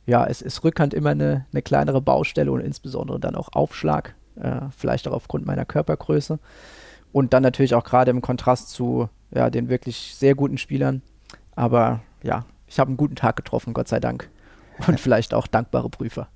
ja, 0.09 0.25
es 0.25 0.41
ist 0.41 0.63
Rückhand 0.63 0.93
immer 0.95 1.11
eine, 1.11 1.45
eine 1.53 1.61
kleinere 1.61 2.01
Baustelle 2.01 2.51
und 2.51 2.61
insbesondere 2.61 3.19
dann 3.19 3.35
auch 3.35 3.49
Aufschlag, 3.53 4.15
äh, 4.35 4.61
vielleicht 4.75 5.07
auch 5.07 5.13
aufgrund 5.13 5.45
meiner 5.45 5.65
Körpergröße. 5.65 6.39
Und 7.11 7.33
dann 7.33 7.43
natürlich 7.43 7.75
auch 7.75 7.83
gerade 7.83 8.11
im 8.11 8.21
Kontrast 8.21 8.69
zu 8.69 9.09
ja, 9.31 9.49
den 9.49 9.69
wirklich 9.69 10.15
sehr 10.15 10.33
guten 10.33 10.57
Spielern. 10.57 11.03
Aber 11.55 12.01
ja, 12.23 12.45
ich 12.67 12.79
habe 12.79 12.89
einen 12.89 12.97
guten 12.97 13.15
Tag 13.15 13.35
getroffen, 13.35 13.73
Gott 13.73 13.87
sei 13.87 13.99
Dank 13.99 14.29
und 14.87 14.99
vielleicht 14.99 15.33
auch 15.33 15.47
dankbare 15.47 15.89
Prüfer. 15.89 16.29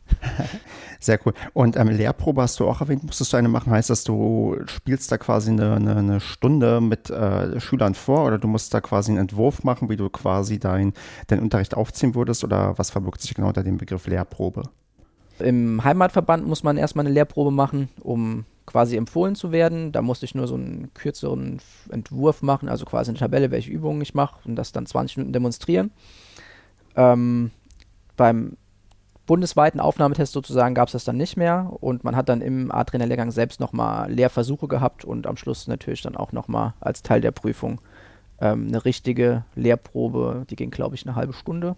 Sehr 0.99 1.19
cool. 1.25 1.33
Und 1.53 1.75
ähm, 1.75 1.89
Lehrprobe 1.89 2.41
hast 2.41 2.59
du 2.59 2.67
auch 2.67 2.81
erwähnt, 2.81 3.03
musstest 3.03 3.33
du 3.33 3.37
eine 3.37 3.49
machen? 3.49 3.71
Heißt 3.71 3.89
das, 3.89 4.03
du 4.03 4.57
spielst 4.65 5.11
da 5.11 5.17
quasi 5.17 5.51
eine, 5.51 5.75
eine, 5.75 5.95
eine 5.95 6.19
Stunde 6.19 6.81
mit 6.81 7.09
äh, 7.09 7.59
Schülern 7.59 7.95
vor 7.95 8.25
oder 8.25 8.37
du 8.37 8.47
musst 8.47 8.73
da 8.73 8.81
quasi 8.81 9.11
einen 9.11 9.19
Entwurf 9.19 9.63
machen, 9.63 9.89
wie 9.89 9.97
du 9.97 10.09
quasi 10.09 10.59
deinen 10.59 10.93
dein 11.27 11.39
Unterricht 11.39 11.75
aufziehen 11.75 12.15
würdest 12.15 12.43
oder 12.43 12.77
was 12.77 12.91
verbirgt 12.91 13.21
sich 13.21 13.33
genau 13.33 13.47
unter 13.47 13.63
dem 13.63 13.77
Begriff 13.77 14.07
Lehrprobe? 14.07 14.63
Im 15.39 15.83
Heimatverband 15.83 16.47
muss 16.47 16.63
man 16.63 16.77
erstmal 16.77 17.05
eine 17.05 17.13
Lehrprobe 17.13 17.51
machen, 17.51 17.89
um 18.01 18.45
quasi 18.65 18.95
empfohlen 18.95 19.35
zu 19.35 19.51
werden. 19.51 19.91
Da 19.91 20.01
musste 20.01 20.25
ich 20.25 20.35
nur 20.35 20.47
so 20.47 20.55
einen 20.55 20.93
kürzeren 20.93 21.59
Entwurf 21.89 22.41
machen, 22.41 22.69
also 22.69 22.85
quasi 22.85 23.11
eine 23.11 23.19
Tabelle, 23.19 23.51
welche 23.51 23.71
Übungen 23.71 24.01
ich 24.01 24.13
mache 24.13 24.47
und 24.47 24.55
das 24.55 24.71
dann 24.71 24.85
20 24.85 25.17
Minuten 25.17 25.33
demonstrieren. 25.33 25.91
Ähm, 26.95 27.51
beim 28.16 28.57
bundesweiten 29.26 29.80
Aufnahmetest 29.80 30.34
sozusagen 30.34 30.76
gab 30.76 30.88
es 30.88 30.93
das 30.93 31.05
dann 31.05 31.18
nicht 31.18 31.38
mehr 31.38 31.72
und 31.80 32.03
man 32.03 32.16
hat 32.16 32.30
dann 32.30 32.41
im 32.41 32.72
A-Trainer-Lehrgang 32.72 33.32
selbst 33.32 33.59
nochmal 33.59 34.11
Lehrversuche 34.11 34.68
gehabt 34.68 35.05
und 35.05 35.28
am 35.28 35.38
Schluss 35.38 35.68
natürlich 35.68 36.01
dann 36.01 36.18
auch 36.18 36.34
nochmal 36.34 36.74
als 36.82 37.03
Teil 37.03 37.22
der 37.22 37.32
Prüfung 37.32 37.80
ähm, 38.41 38.68
eine 38.68 38.84
richtige 38.84 39.45
Lehrprobe, 39.55 40.45
die 40.49 40.55
ging 40.55 40.72
glaube 40.72 40.95
ich 40.95 41.07
eine 41.07 41.16
halbe 41.16 41.34
Stunde. 41.34 41.76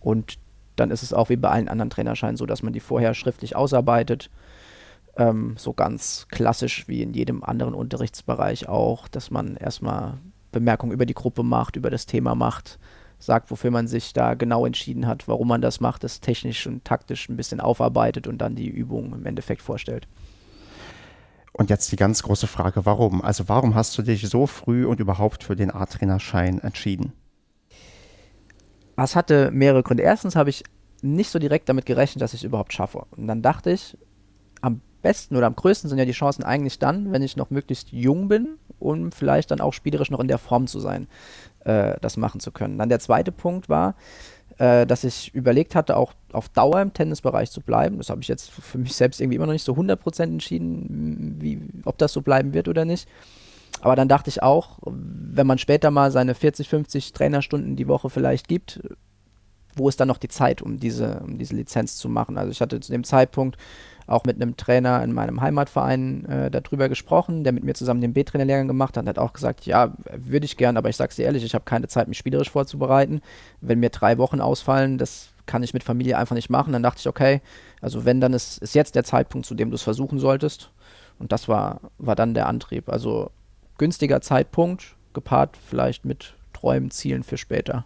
Und 0.00 0.38
dann 0.76 0.92
ist 0.92 1.02
es 1.02 1.12
auch 1.12 1.28
wie 1.28 1.36
bei 1.36 1.48
allen 1.48 1.68
anderen 1.68 1.90
Trainerscheinen 1.90 2.36
so, 2.36 2.46
dass 2.46 2.62
man 2.62 2.72
die 2.72 2.80
vorher 2.80 3.14
schriftlich 3.14 3.56
ausarbeitet, 3.56 4.30
ähm, 5.16 5.56
so 5.58 5.72
ganz 5.72 6.28
klassisch 6.28 6.86
wie 6.86 7.02
in 7.02 7.12
jedem 7.12 7.42
anderen 7.42 7.74
Unterrichtsbereich 7.74 8.68
auch, 8.68 9.08
dass 9.08 9.32
man 9.32 9.56
erstmal 9.56 10.18
Bemerkungen 10.52 10.92
über 10.92 11.06
die 11.06 11.14
Gruppe 11.14 11.42
macht, 11.42 11.74
über 11.74 11.90
das 11.90 12.06
Thema 12.06 12.36
macht, 12.36 12.78
sagt, 13.18 13.50
wofür 13.50 13.70
man 13.70 13.88
sich 13.88 14.12
da 14.12 14.34
genau 14.34 14.64
entschieden 14.64 15.06
hat, 15.06 15.28
warum 15.28 15.48
man 15.48 15.60
das 15.60 15.80
macht, 15.80 16.04
das 16.04 16.20
technisch 16.20 16.66
und 16.66 16.84
taktisch 16.84 17.28
ein 17.28 17.36
bisschen 17.36 17.60
aufarbeitet 17.60 18.26
und 18.26 18.38
dann 18.38 18.54
die 18.54 18.68
Übung 18.68 19.12
im 19.12 19.26
Endeffekt 19.26 19.62
vorstellt. 19.62 20.06
Und 21.52 21.70
jetzt 21.70 21.90
die 21.90 21.96
ganz 21.96 22.22
große 22.22 22.46
Frage, 22.46 22.86
warum? 22.86 23.20
Also 23.20 23.48
warum 23.48 23.74
hast 23.74 23.98
du 23.98 24.02
dich 24.02 24.28
so 24.28 24.46
früh 24.46 24.86
und 24.86 25.00
überhaupt 25.00 25.42
für 25.42 25.56
den 25.56 25.72
A-Trainerschein 25.72 26.60
entschieden? 26.60 27.12
Es 28.96 29.16
hatte 29.16 29.50
mehrere 29.50 29.82
Gründe. 29.82 30.04
Erstens 30.04 30.36
habe 30.36 30.50
ich 30.50 30.62
nicht 31.02 31.30
so 31.30 31.40
direkt 31.40 31.68
damit 31.68 31.86
gerechnet, 31.86 32.22
dass 32.22 32.34
ich 32.34 32.40
es 32.40 32.44
überhaupt 32.44 32.72
schaffe. 32.72 33.06
Und 33.10 33.26
dann 33.26 33.42
dachte 33.42 33.70
ich, 33.72 33.98
am 34.60 34.80
besten 35.02 35.36
oder 35.36 35.46
am 35.46 35.56
größten 35.56 35.88
sind 35.88 35.98
ja 35.98 36.04
die 36.04 36.12
Chancen 36.12 36.44
eigentlich 36.44 36.78
dann, 36.78 37.12
wenn 37.12 37.22
ich 37.22 37.36
noch 37.36 37.50
möglichst 37.50 37.92
jung 37.92 38.28
bin, 38.28 38.58
um 38.78 39.10
vielleicht 39.10 39.50
dann 39.50 39.60
auch 39.60 39.72
spielerisch 39.72 40.10
noch 40.10 40.20
in 40.20 40.28
der 40.28 40.38
Form 40.38 40.66
zu 40.66 40.78
sein 40.80 41.08
äh, 41.68 41.96
das 42.00 42.16
machen 42.16 42.40
zu 42.40 42.50
können. 42.50 42.78
Dann 42.78 42.88
der 42.88 42.98
zweite 42.98 43.30
Punkt 43.30 43.68
war, 43.68 43.94
äh, 44.58 44.86
dass 44.86 45.04
ich 45.04 45.34
überlegt 45.34 45.74
hatte, 45.74 45.96
auch 45.96 46.14
auf 46.32 46.48
Dauer 46.48 46.80
im 46.80 46.92
Tennisbereich 46.92 47.50
zu 47.50 47.60
bleiben. 47.60 47.98
Das 47.98 48.10
habe 48.10 48.22
ich 48.22 48.28
jetzt 48.28 48.50
für 48.50 48.78
mich 48.78 48.94
selbst 48.94 49.20
irgendwie 49.20 49.36
immer 49.36 49.46
noch 49.46 49.52
nicht 49.52 49.64
so 49.64 49.74
100% 49.74 50.22
entschieden, 50.22 51.36
wie, 51.40 51.60
ob 51.84 51.98
das 51.98 52.12
so 52.12 52.22
bleiben 52.22 52.54
wird 52.54 52.68
oder 52.68 52.84
nicht. 52.84 53.08
Aber 53.80 53.94
dann 53.94 54.08
dachte 54.08 54.30
ich 54.30 54.42
auch, 54.42 54.78
wenn 54.82 55.46
man 55.46 55.58
später 55.58 55.90
mal 55.90 56.10
seine 56.10 56.34
40, 56.34 56.68
50 56.68 57.12
Trainerstunden 57.12 57.76
die 57.76 57.86
Woche 57.86 58.10
vielleicht 58.10 58.48
gibt, 58.48 58.80
wo 59.78 59.88
ist 59.88 60.00
dann 60.00 60.08
noch 60.08 60.18
die 60.18 60.28
Zeit, 60.28 60.62
um 60.62 60.78
diese, 60.78 61.20
um 61.20 61.38
diese 61.38 61.54
Lizenz 61.54 61.96
zu 61.96 62.08
machen? 62.08 62.38
Also 62.38 62.50
ich 62.50 62.60
hatte 62.60 62.80
zu 62.80 62.92
dem 62.92 63.04
Zeitpunkt 63.04 63.56
auch 64.06 64.24
mit 64.24 64.36
einem 64.36 64.56
Trainer 64.56 65.02
in 65.04 65.12
meinem 65.12 65.40
Heimatverein 65.40 66.24
äh, 66.24 66.50
darüber 66.50 66.88
gesprochen, 66.88 67.44
der 67.44 67.52
mit 67.52 67.64
mir 67.64 67.74
zusammen 67.74 68.00
den 68.00 68.14
B-Trainer-Lehrgang 68.14 68.66
gemacht 68.66 68.96
hat 68.96 69.04
und 69.04 69.08
hat 69.08 69.18
auch 69.18 69.34
gesagt, 69.34 69.66
ja, 69.66 69.92
würde 70.16 70.46
ich 70.46 70.56
gern, 70.56 70.78
aber 70.78 70.88
ich 70.88 70.96
sag's 70.96 71.16
dir 71.16 71.26
ehrlich, 71.26 71.44
ich 71.44 71.54
habe 71.54 71.64
keine 71.64 71.88
Zeit, 71.88 72.08
mich 72.08 72.18
spielerisch 72.18 72.50
vorzubereiten. 72.50 73.20
Wenn 73.60 73.80
mir 73.80 73.90
drei 73.90 74.16
Wochen 74.16 74.40
ausfallen, 74.40 74.96
das 74.96 75.28
kann 75.44 75.62
ich 75.62 75.74
mit 75.74 75.84
Familie 75.84 76.16
einfach 76.16 76.34
nicht 76.34 76.48
machen. 76.48 76.72
Dann 76.72 76.82
dachte 76.82 77.00
ich, 77.00 77.08
okay, 77.08 77.42
also 77.80 78.04
wenn, 78.04 78.20
dann 78.20 78.32
ist, 78.32 78.58
ist 78.58 78.74
jetzt 78.74 78.94
der 78.94 79.04
Zeitpunkt, 79.04 79.46
zu 79.46 79.54
dem 79.54 79.70
du 79.70 79.74
es 79.74 79.82
versuchen 79.82 80.18
solltest. 80.18 80.70
Und 81.18 81.32
das 81.32 81.48
war, 81.48 81.80
war 81.98 82.16
dann 82.16 82.34
der 82.34 82.46
Antrieb. 82.46 82.88
Also 82.88 83.30
günstiger 83.76 84.20
Zeitpunkt, 84.20 84.96
gepaart 85.12 85.56
vielleicht 85.56 86.04
mit 86.04 86.34
Träumen, 86.52 86.90
Zielen 86.90 87.24
für 87.24 87.36
später. 87.36 87.84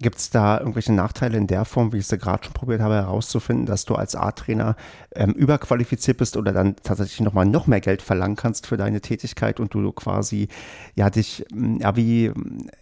Gibt 0.00 0.18
es 0.18 0.30
da 0.30 0.58
irgendwelche 0.58 0.92
Nachteile 0.92 1.38
in 1.38 1.46
der 1.46 1.64
Form, 1.64 1.92
wie 1.92 1.98
ich 1.98 2.10
es 2.10 2.18
gerade 2.18 2.42
schon 2.42 2.52
probiert 2.52 2.80
habe, 2.80 2.94
herauszufinden, 2.94 3.66
dass 3.66 3.84
du 3.84 3.94
als 3.94 4.16
A-Trainer 4.16 4.74
ähm, 5.14 5.30
überqualifiziert 5.30 6.18
bist 6.18 6.36
oder 6.36 6.52
dann 6.52 6.74
tatsächlich 6.82 7.20
nochmal 7.20 7.46
noch 7.46 7.68
mehr 7.68 7.80
Geld 7.80 8.02
verlangen 8.02 8.34
kannst 8.34 8.66
für 8.66 8.76
deine 8.76 9.00
Tätigkeit 9.00 9.60
und 9.60 9.72
du 9.74 9.92
quasi, 9.92 10.48
ja, 10.96 11.08
dich, 11.08 11.44
hm, 11.52 11.78
ja, 11.80 11.94
wie, 11.94 12.32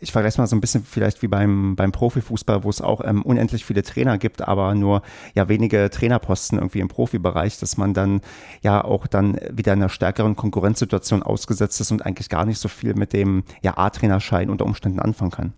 ich 0.01 0.13
vergleiche 0.13 0.41
mal 0.41 0.47
so 0.47 0.57
ein 0.57 0.63
bisschen 0.63 0.83
vielleicht 0.83 1.21
wie 1.21 1.29
beim, 1.29 1.77
beim 1.77 1.93
Profifußball, 1.93 2.65
wo 2.65 2.71
es 2.71 2.81
auch 2.81 3.03
ähm, 3.05 3.21
unendlich 3.23 3.67
viele 3.67 3.83
Trainer 3.83 4.17
gibt, 4.17 4.41
aber 4.41 4.75
nur, 4.75 5.03
ja, 5.35 5.47
wenige 5.51 5.91
Trainerposten 5.91 6.59
irgendwie 6.59 6.81
im 6.81 6.89
Profibereich, 6.89 7.59
dass 7.59 7.77
man 7.77 7.93
dann 7.93 8.23
ja 8.63 8.83
auch 8.83 9.07
dann 9.07 9.39
wieder 9.53 9.75
in 9.75 9.81
einer 9.81 9.91
stärkeren 9.91 10.37
Konkurrenzsituation 10.37 11.23
ausgesetzt 11.23 11.83
ist 11.83 11.93
und 11.93 12.07
eigentlich 12.07 12.31
gar 12.31 12.47
nicht 12.47 12.59
so 12.59 12.69
viel 12.69 12.95
mit 12.95 13.13
dem, 13.13 13.45
ja, 13.63 13.77
A-Trainerschein 13.77 14.49
unter 14.49 14.65
Umständen 14.65 15.01
anfangen 15.01 15.31
kann. 15.31 15.53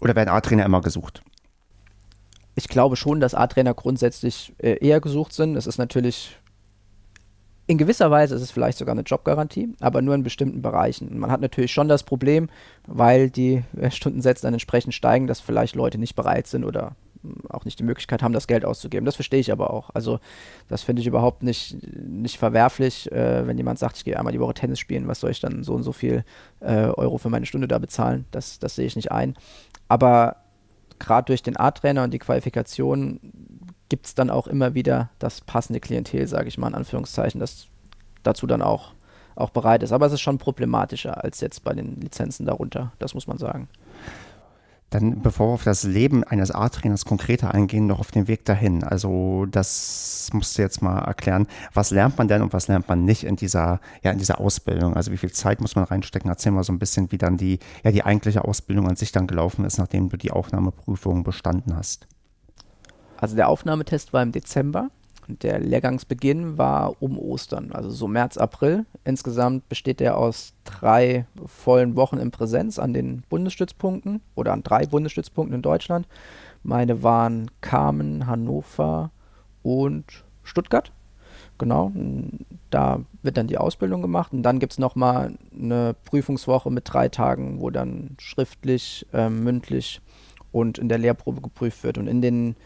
Oder 0.00 0.16
werden 0.16 0.30
A-Trainer 0.30 0.64
immer 0.64 0.80
gesucht? 0.80 1.22
Ich 2.54 2.68
glaube 2.68 2.96
schon, 2.96 3.20
dass 3.20 3.34
A-Trainer 3.34 3.74
grundsätzlich 3.74 4.52
äh, 4.58 4.84
eher 4.84 5.00
gesucht 5.00 5.32
sind. 5.32 5.56
Es 5.56 5.66
ist 5.66 5.78
natürlich 5.78 6.36
in 7.66 7.78
gewisser 7.78 8.10
Weise 8.10 8.34
ist 8.34 8.42
es 8.42 8.50
vielleicht 8.50 8.76
sogar 8.76 8.92
eine 8.92 9.02
Jobgarantie, 9.02 9.74
aber 9.80 10.02
nur 10.02 10.14
in 10.14 10.24
bestimmten 10.24 10.62
Bereichen. 10.62 11.18
Man 11.18 11.30
hat 11.30 11.40
natürlich 11.40 11.72
schon 11.72 11.88
das 11.88 12.02
Problem, 12.02 12.50
weil 12.86 13.30
die 13.30 13.62
äh, 13.76 13.90
Stundensätze 13.90 14.42
dann 14.42 14.54
entsprechend 14.54 14.94
steigen, 14.94 15.26
dass 15.26 15.40
vielleicht 15.40 15.76
Leute 15.76 15.98
nicht 15.98 16.16
bereit 16.16 16.46
sind 16.46 16.64
oder 16.64 16.96
auch 17.48 17.64
nicht 17.64 17.78
die 17.78 17.84
Möglichkeit 17.84 18.22
haben, 18.22 18.32
das 18.32 18.46
Geld 18.46 18.64
auszugeben. 18.64 19.04
Das 19.04 19.16
verstehe 19.16 19.40
ich 19.40 19.52
aber 19.52 19.72
auch. 19.72 19.90
Also 19.94 20.20
das 20.68 20.82
finde 20.82 21.00
ich 21.00 21.06
überhaupt 21.06 21.42
nicht, 21.42 21.76
nicht 21.96 22.38
verwerflich, 22.38 23.10
äh, 23.12 23.46
wenn 23.46 23.56
jemand 23.56 23.78
sagt, 23.78 23.96
ich 23.96 24.04
gehe 24.04 24.18
einmal 24.18 24.32
die 24.32 24.40
Woche 24.40 24.54
Tennis 24.54 24.78
spielen, 24.78 25.08
was 25.08 25.20
soll 25.20 25.30
ich 25.30 25.40
dann 25.40 25.62
so 25.62 25.74
und 25.74 25.82
so 25.82 25.92
viel 25.92 26.24
äh, 26.60 26.86
Euro 26.86 27.18
für 27.18 27.30
meine 27.30 27.46
Stunde 27.46 27.68
da 27.68 27.78
bezahlen? 27.78 28.26
Das, 28.30 28.58
das 28.58 28.74
sehe 28.74 28.86
ich 28.86 28.96
nicht 28.96 29.12
ein. 29.12 29.34
Aber 29.88 30.36
gerade 30.98 31.26
durch 31.26 31.42
den 31.42 31.56
A-Trainer 31.56 32.04
und 32.04 32.12
die 32.12 32.18
Qualifikation 32.18 33.20
gibt 33.88 34.06
es 34.06 34.14
dann 34.14 34.30
auch 34.30 34.46
immer 34.46 34.74
wieder 34.74 35.10
das 35.18 35.40
passende 35.40 35.80
Klientel, 35.80 36.26
sage 36.26 36.48
ich 36.48 36.58
mal 36.58 36.68
in 36.68 36.74
Anführungszeichen, 36.74 37.40
das 37.40 37.66
dazu 38.22 38.46
dann 38.46 38.62
auch, 38.62 38.92
auch 39.34 39.50
bereit 39.50 39.82
ist. 39.82 39.92
Aber 39.92 40.06
es 40.06 40.12
ist 40.12 40.20
schon 40.20 40.38
problematischer 40.38 41.22
als 41.22 41.40
jetzt 41.40 41.64
bei 41.64 41.74
den 41.74 42.00
Lizenzen 42.00 42.46
darunter, 42.46 42.92
das 42.98 43.14
muss 43.14 43.26
man 43.26 43.38
sagen. 43.38 43.68
Dann, 44.92 45.22
bevor 45.22 45.48
wir 45.48 45.54
auf 45.54 45.64
das 45.64 45.84
Leben 45.84 46.22
eines 46.22 46.50
A-Trainers 46.50 47.06
konkreter 47.06 47.54
eingehen, 47.54 47.86
noch 47.86 47.98
auf 47.98 48.10
den 48.10 48.28
Weg 48.28 48.44
dahin. 48.44 48.84
Also, 48.84 49.46
das 49.46 50.28
musst 50.34 50.58
du 50.58 50.62
jetzt 50.62 50.82
mal 50.82 50.98
erklären. 50.98 51.46
Was 51.72 51.90
lernt 51.90 52.18
man 52.18 52.28
denn 52.28 52.42
und 52.42 52.52
was 52.52 52.68
lernt 52.68 52.88
man 52.88 53.06
nicht 53.06 53.24
in 53.24 53.36
dieser, 53.36 53.80
ja, 54.02 54.10
in 54.10 54.18
dieser 54.18 54.38
Ausbildung? 54.38 54.94
Also, 54.94 55.10
wie 55.10 55.16
viel 55.16 55.32
Zeit 55.32 55.62
muss 55.62 55.76
man 55.76 55.84
reinstecken? 55.84 56.28
Erzähl 56.28 56.52
mal 56.52 56.62
so 56.62 56.74
ein 56.74 56.78
bisschen, 56.78 57.10
wie 57.10 57.16
dann 57.16 57.38
die, 57.38 57.58
ja, 57.82 57.90
die 57.90 58.04
eigentliche 58.04 58.44
Ausbildung 58.44 58.86
an 58.86 58.96
sich 58.96 59.12
dann 59.12 59.26
gelaufen 59.26 59.64
ist, 59.64 59.78
nachdem 59.78 60.10
du 60.10 60.18
die 60.18 60.30
Aufnahmeprüfung 60.30 61.24
bestanden 61.24 61.74
hast. 61.74 62.06
Also, 63.16 63.34
der 63.34 63.48
Aufnahmetest 63.48 64.12
war 64.12 64.22
im 64.22 64.32
Dezember. 64.32 64.90
Der 65.28 65.60
Lehrgangsbeginn 65.60 66.58
war 66.58 67.00
um 67.00 67.18
Ostern, 67.18 67.72
also 67.72 67.90
so 67.90 68.08
März, 68.08 68.36
April. 68.36 68.86
Insgesamt 69.04 69.68
besteht 69.68 70.00
er 70.00 70.16
aus 70.16 70.52
drei 70.64 71.26
vollen 71.46 71.94
Wochen 71.96 72.18
in 72.18 72.30
Präsenz 72.30 72.78
an 72.78 72.92
den 72.92 73.22
Bundesstützpunkten 73.28 74.20
oder 74.34 74.52
an 74.52 74.62
drei 74.62 74.86
Bundesstützpunkten 74.86 75.54
in 75.54 75.62
Deutschland. 75.62 76.08
Meine 76.62 77.02
waren 77.02 77.50
Kamen, 77.60 78.26
Hannover 78.26 79.10
und 79.62 80.24
Stuttgart. 80.42 80.92
Genau, 81.58 81.92
da 82.70 83.00
wird 83.22 83.36
dann 83.36 83.46
die 83.46 83.58
Ausbildung 83.58 84.02
gemacht 84.02 84.32
und 84.32 84.42
dann 84.42 84.58
gibt 84.58 84.72
es 84.72 84.78
nochmal 84.78 85.36
eine 85.56 85.94
Prüfungswoche 86.04 86.70
mit 86.70 86.92
drei 86.92 87.08
Tagen, 87.08 87.60
wo 87.60 87.70
dann 87.70 88.16
schriftlich, 88.18 89.06
äh, 89.12 89.28
mündlich 89.28 90.00
und 90.50 90.78
in 90.78 90.88
der 90.88 90.98
Lehrprobe 90.98 91.40
geprüft 91.40 91.84
wird. 91.84 91.98
Und 91.98 92.08
in 92.08 92.20
den 92.20 92.56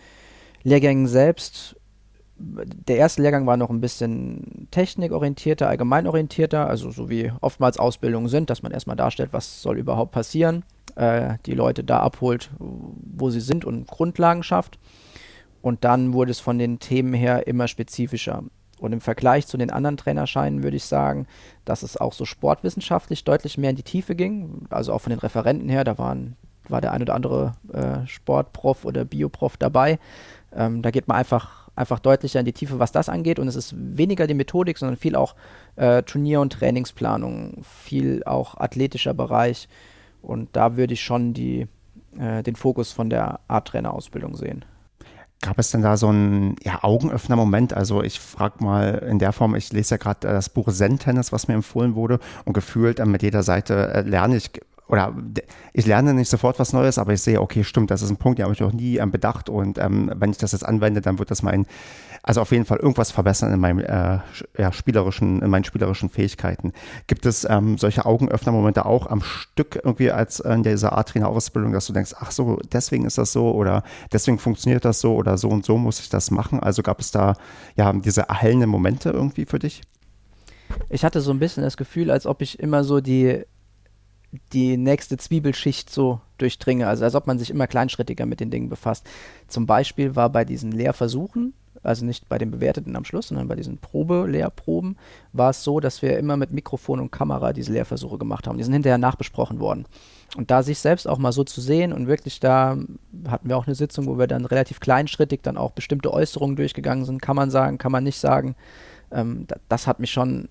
Lehrgängen 0.63 1.07
selbst 1.07 1.77
der 2.39 2.97
erste 2.97 3.23
Lehrgang 3.23 3.47
war 3.47 3.57
noch 3.57 3.71
ein 3.71 3.81
bisschen 3.81 4.69
technikorientierter, 4.71 5.69
allgemeinorientierter, 5.69 6.69
also 6.69 6.91
so 6.91 7.09
wie 7.09 7.33
oftmals 7.41 7.79
Ausbildungen 7.79 8.29
sind, 8.29 8.51
dass 8.51 8.63
man 8.63 8.73
erstmal 8.73 8.97
darstellt, 8.97 9.33
was 9.33 9.63
soll 9.63 9.79
überhaupt 9.79 10.13
passieren, 10.13 10.65
äh, 10.97 11.35
die 11.47 11.55
Leute 11.55 11.83
da 11.83 12.01
abholt, 12.01 12.51
wo 12.59 13.31
sie 13.31 13.41
sind 13.41 13.65
und 13.65 13.87
Grundlagen 13.87 14.43
schafft. 14.43 14.79
Und 15.63 15.85
dann 15.85 16.13
wurde 16.13 16.31
es 16.31 16.41
von 16.41 16.59
den 16.59 16.79
Themen 16.79 17.15
her 17.15 17.47
immer 17.47 17.69
spezifischer. 17.69 18.45
Und 18.79 18.93
im 18.93 19.01
Vergleich 19.01 19.47
zu 19.47 19.57
den 19.57 19.71
anderen 19.71 19.97
Trainerscheinen 19.97 20.63
würde 20.63 20.77
ich 20.77 20.85
sagen, 20.85 21.27
dass 21.65 21.83
es 21.83 21.97
auch 21.97 22.13
so 22.13 22.27
sportwissenschaftlich 22.27 23.25
deutlich 23.25 23.57
mehr 23.57 23.71
in 23.71 23.77
die 23.77 23.83
Tiefe 23.83 24.15
ging. 24.15 24.67
Also 24.69 24.93
auch 24.93 25.01
von 25.01 25.11
den 25.11 25.19
Referenten 25.19 25.71
her, 25.71 25.83
da 25.83 25.97
waren, 25.97 26.37
war 26.71 26.81
der 26.81 26.93
ein 26.93 27.03
oder 27.03 27.15
andere 27.15 27.53
äh, 27.73 28.07
Sportprof 28.07 28.85
oder 28.85 29.05
Bioprof 29.05 29.57
dabei. 29.57 29.99
Ähm, 30.55 30.83
da 30.83 30.91
geht 30.91 31.09
man 31.09 31.17
einfach 31.17 31.67
einfach 31.77 32.01
deutlicher 32.01 32.41
in 32.41 32.47
die 32.47 32.53
Tiefe, 32.53 32.79
was 32.79 32.91
das 32.91 33.09
angeht. 33.09 33.39
Und 33.39 33.47
es 33.49 33.55
ist 33.55 33.75
weniger 33.77 34.27
die 34.27 34.35
Methodik, 34.35 34.79
sondern 34.79 34.97
viel 34.97 35.15
auch 35.15 35.37
äh, 35.77 36.03
Turnier- 36.03 36.41
und 36.41 36.55
Trainingsplanung, 36.55 37.63
viel 37.63 38.25
auch 38.25 38.57
athletischer 38.57 39.15
Bereich. 39.15 39.69
Und 40.23 40.49
da 40.57 40.77
würde 40.77 40.95
ich 40.95 41.03
schon 41.03 41.35
die, 41.35 41.69
äh, 42.19 42.43
den 42.43 42.57
Fokus 42.57 42.93
von 42.93 43.11
der 43.11 43.41
Art-Trainer-Ausbildung 43.47 44.35
sehen. 44.35 44.65
Gab 45.43 45.59
es 45.59 45.71
denn 45.71 45.83
da 45.83 45.99
so 45.99 46.09
einen 46.09 46.57
ja, 46.65 46.83
Augenöffner-Moment? 46.83 47.75
Also 47.75 48.03
ich 48.03 48.19
frage 48.19 48.65
mal 48.65 49.05
in 49.09 49.19
der 49.19 49.33
Form, 49.33 49.55
ich 49.55 49.71
lese 49.73 49.95
ja 49.95 49.99
gerade 49.99 50.27
äh, 50.27 50.33
das 50.33 50.49
Buch 50.49 50.73
Zen-Tennis, 50.73 51.31
was 51.31 51.47
mir 51.47 51.55
empfohlen 51.55 51.95
wurde 51.95 52.19
und 52.47 52.55
gefühlt 52.55 53.01
äh, 53.01 53.05
mit 53.05 53.23
jeder 53.23 53.43
Seite 53.43 53.93
äh, 53.93 54.01
lerne 54.01 54.37
ich 54.37 54.51
oder 54.89 55.15
ich 55.73 55.87
lerne 55.87 56.15
nicht 56.15 56.31
sofort 56.31 56.59
was 56.59 56.73
Neues, 56.73 56.99
aber 56.99 57.13
ich 57.13 57.23
sehe, 57.23 57.41
okay, 57.41 57.65
stimmt, 57.65 57.91
das 57.91 58.03
ist 58.03 58.11
ein 58.11 58.17
Punkt, 58.17 58.39
den 58.39 58.45
habe 58.45 58.55
ich 58.55 58.61
noch 58.61 58.73
nie 58.73 58.99
ähm, 58.99 59.11
bedacht 59.11 59.49
und 59.49 59.79
ähm, 59.79 60.13
wenn 60.15 60.31
ich 60.31 60.39
das 60.39 60.53
jetzt 60.53 60.65
anwende, 60.65 61.01
dann 61.01 61.19
wird 61.19 61.31
das 61.31 61.43
mein, 61.43 61.67
also 62.23 62.41
auf 62.41 62.53
jeden 62.53 62.65
Fall 62.65 62.79
irgendwas 62.79 63.11
verbessern 63.11 63.53
in 63.53 63.59
meinem 63.59 63.81
äh, 63.81 64.19
ja, 64.59 64.73
spielerischen, 64.73 65.43
in 65.43 65.51
meinen 65.51 65.65
spielerischen 65.65 66.09
Fähigkeiten. 66.09 66.73
Gibt 67.09 67.27
es 67.27 67.45
ähm, 67.49 67.79
solche 67.79 68.07
Augenöffner-Momente 68.07 68.87
auch 68.87 69.07
am 69.07 69.23
Stück 69.23 69.81
irgendwie 69.83 70.11
als 70.11 70.41
in 70.41 70.63
dieser 70.63 70.97
A-Trainer-Ausbildung, 70.97 71.73
dass 71.73 71.87
du 71.87 71.93
denkst, 71.93 72.15
ach 72.19 72.31
so, 72.31 72.61
deswegen 72.73 73.07
ist 73.07 73.19
das 73.19 73.33
so 73.33 73.53
oder 73.53 73.83
deswegen 74.13 74.39
funktioniert 74.39 74.85
das 74.85 75.01
so 75.01 75.15
oder 75.15 75.37
so 75.37 75.49
und 75.49 75.65
so 75.65 75.79
muss 75.79 76.01
ich 76.01 76.09
das 76.09 76.31
machen? 76.31 76.61
Also 76.61 76.83
gab 76.83 77.01
es 77.01 77.11
da 77.11 77.35
ja 77.77 77.93
diese 77.93 78.23
erhellenden 78.23 78.71
Momente 78.71 79.11
irgendwie 79.11 79.47
für 79.47 79.59
dich? 79.59 79.83
Ich 80.89 81.05
hatte 81.05 81.21
so 81.21 81.31
ein 81.31 81.39
bisschen 81.39 81.63
das 81.63 81.77
Gefühl, 81.77 82.11
als 82.11 82.27
ob 82.27 82.43
ich 82.43 82.59
immer 82.59 82.85
so 82.85 83.01
die 83.01 83.45
die 84.53 84.77
nächste 84.77 85.17
Zwiebelschicht 85.17 85.91
so 85.91 86.21
durchdringe. 86.39 86.87
Also 86.87 87.05
als 87.05 87.15
ob 87.15 87.27
man 87.27 87.39
sich 87.39 87.51
immer 87.51 87.67
kleinschrittiger 87.67 88.27
mit 88.27 88.41
den 88.41 88.51
Dingen 88.51 88.69
befasst. 88.69 89.07
Zum 89.49 89.67
Beispiel 89.67 90.17
war 90.17 90.31
bei 90.31 90.45
diesen 90.45 90.73
Lehrversuchen, 90.73 91.55
also 91.83 92.05
nicht 92.05 92.29
bei 92.29 92.39
den 92.39 92.51
bewerteten 92.51 92.97
am 92.97 93.05
Schluss, 93.05 93.29
sondern 93.29 93.49
bei 93.49 93.55
diesen 93.55 93.79
Probe-Lehrproben, 93.79 94.97
war 95.33 95.51
es 95.51 95.63
so, 95.63 95.81
dass 95.81 96.03
wir 96.03 96.19
immer 96.19 96.37
mit 96.37 96.53
Mikrofon 96.53 97.01
und 97.01 97.13
Kamera 97.13 97.53
diese 97.53 97.73
Lehrversuche 97.73 98.19
gemacht 98.19 98.47
haben. 98.47 98.59
Die 98.59 98.65
sind 98.65 98.73
hinterher 98.73 98.99
nachbesprochen 98.99 99.61
worden. 99.61 99.87
Und 100.37 100.51
da 100.51 100.63
sich 100.63 100.79
selbst 100.79 101.07
auch 101.07 101.19
mal 101.19 101.33
so 101.33 101.45
zu 101.45 101.61
sehen 101.61 101.93
und 101.93 102.09
wirklich 102.09 102.41
da 102.41 102.77
hatten 103.29 103.49
wir 103.49 103.57
auch 103.57 103.67
eine 103.67 103.77
Sitzung, 103.77 104.07
wo 104.07 104.19
wir 104.19 104.27
dann 104.27 104.45
relativ 104.45 104.81
kleinschrittig 104.81 105.41
dann 105.43 105.57
auch 105.57 105.71
bestimmte 105.71 106.13
Äußerungen 106.13 106.57
durchgegangen 106.57 107.05
sind. 107.05 107.23
Kann 107.23 107.37
man 107.37 107.51
sagen, 107.51 107.79
kann 107.79 107.93
man 107.93 108.05
nicht 108.05 108.19
sagen. 108.19 108.57
Ähm, 109.13 109.47
das 109.69 109.87
hat 109.87 110.01
mich 110.01 110.11
schon 110.11 110.49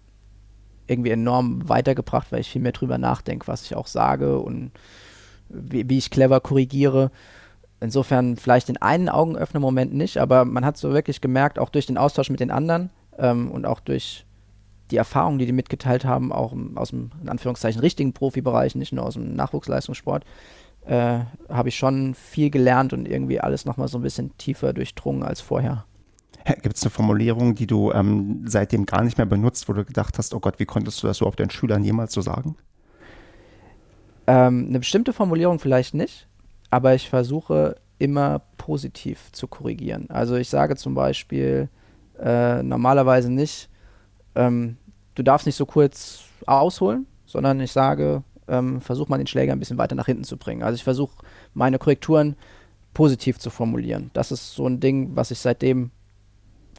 irgendwie 0.88 1.12
enorm 1.12 1.68
weitergebracht, 1.68 2.32
weil 2.32 2.42
ich 2.42 2.50
viel 2.50 2.62
mehr 2.62 2.72
drüber 2.72 2.98
nachdenke, 2.98 3.48
was 3.48 3.64
ich 3.64 3.76
auch 3.76 3.88
sage 3.88 4.40
und 4.40 4.72
wie, 5.50 5.90
wie 5.90 5.98
ich 5.98 6.10
clever 6.10 6.40
korrigiere. 6.40 7.12
Insofern 7.80 8.38
vielleicht 8.38 8.70
den 8.70 8.82
einen 8.82 9.10
Augenöffner-Moment 9.10 9.94
nicht, 9.94 10.18
aber 10.18 10.46
man 10.46 10.66
hat 10.66 10.78
so 10.78 10.94
wirklich 10.94 11.22
gemerkt, 11.22 11.60
auch 11.60 11.70
durch 11.70 11.86
den 11.86 11.98
Austausch 11.98 12.30
mit 12.30 12.40
den 12.40 12.52
anderen 12.52 12.90
ähm, 13.18 13.52
und 13.52 13.66
auch 13.66 13.80
durch 13.80 14.26
die 14.92 14.98
Erfahrungen, 14.98 15.40
die 15.40 15.46
die 15.46 15.52
mitgeteilt 15.52 16.06
haben, 16.06 16.32
auch 16.32 16.54
aus 16.76 16.90
dem, 16.90 17.12
in 17.22 17.30
Anführungszeichen, 17.30 17.82
richtigen 17.82 18.14
Profibereich, 18.14 18.76
nicht 18.76 18.94
nur 18.94 19.06
aus 19.06 19.16
dem 19.16 19.36
Nachwuchsleistungssport, 19.36 20.24
äh, 20.86 21.20
habe 21.50 21.70
ich 21.70 21.76
schon 21.76 22.14
viel 22.14 22.52
gelernt 22.52 22.94
und 22.94 23.08
irgendwie 23.08 23.40
alles 23.40 23.66
nochmal 23.66 23.88
so 23.88 23.98
ein 23.98 24.04
bisschen 24.04 24.38
tiefer 24.38 24.74
durchdrungen 24.74 25.24
als 25.24 25.42
vorher. 25.42 25.86
Gibt 26.46 26.78
es 26.78 26.84
eine 26.84 26.92
Formulierung, 26.92 27.56
die 27.56 27.66
du 27.66 27.92
ähm, 27.92 28.44
seitdem 28.46 28.86
gar 28.86 29.04
nicht 29.04 29.18
mehr 29.18 29.26
benutzt, 29.26 29.68
wo 29.68 29.74
du 29.74 29.84
gedacht 29.84 30.18
hast, 30.20 30.34
oh 30.36 30.40
Gott, 30.40 30.60
wie 30.60 30.66
konntest 30.66 31.02
du 31.02 31.08
das 31.08 31.18
überhaupt 31.18 31.40
deinen 31.40 31.50
Schülern 31.50 31.84
jemals 31.84 32.14
so 32.14 32.22
sagen? 32.22 32.56
Ähm, 34.28 34.68
eine 34.70 34.80
bestimmte 34.80 35.12
Formulierung 35.12 35.58
vielleicht 35.58 35.96
nicht, 35.96 36.28
aber 36.70 36.94
ich 36.94 37.10
versuche 37.10 37.76
immer 37.98 38.42
positiv 38.58 39.32
zu 39.32 39.48
korrigieren. 39.48 40.08
Also 40.10 40.36
ich 40.36 40.50
sage 40.50 40.76
zum 40.76 40.94
Beispiel 40.94 41.70
äh, 42.20 42.62
normalerweise 42.62 43.32
nicht, 43.32 43.70
ähm, 44.36 44.78
du 45.16 45.24
darfst 45.24 45.48
nicht 45.48 45.56
so 45.56 45.66
kurz 45.66 46.26
ausholen, 46.46 47.08
sondern 47.26 47.60
ich 47.60 47.72
sage, 47.72 48.24
ähm, 48.48 48.82
versuch 48.82 49.08
mal 49.08 49.18
den 49.18 49.28
Schläger 49.28 49.54
ein 49.54 49.60
bisschen 49.60 49.80
weiter 49.80 49.96
nach 49.96 50.06
hinten 50.06 50.24
zu 50.24 50.38
bringen. 50.38 50.62
Also 50.62 50.76
ich 50.76 50.84
versuche 50.84 51.24
meine 51.56 51.80
Korrekturen 51.80 52.36
positiv 52.94 53.40
zu 53.40 53.50
formulieren. 53.50 54.12
Das 54.14 54.32
ist 54.32 54.54
so 54.54 54.68
ein 54.68 54.80
Ding, 54.80 55.16
was 55.16 55.32
ich 55.32 55.40
seitdem 55.40 55.92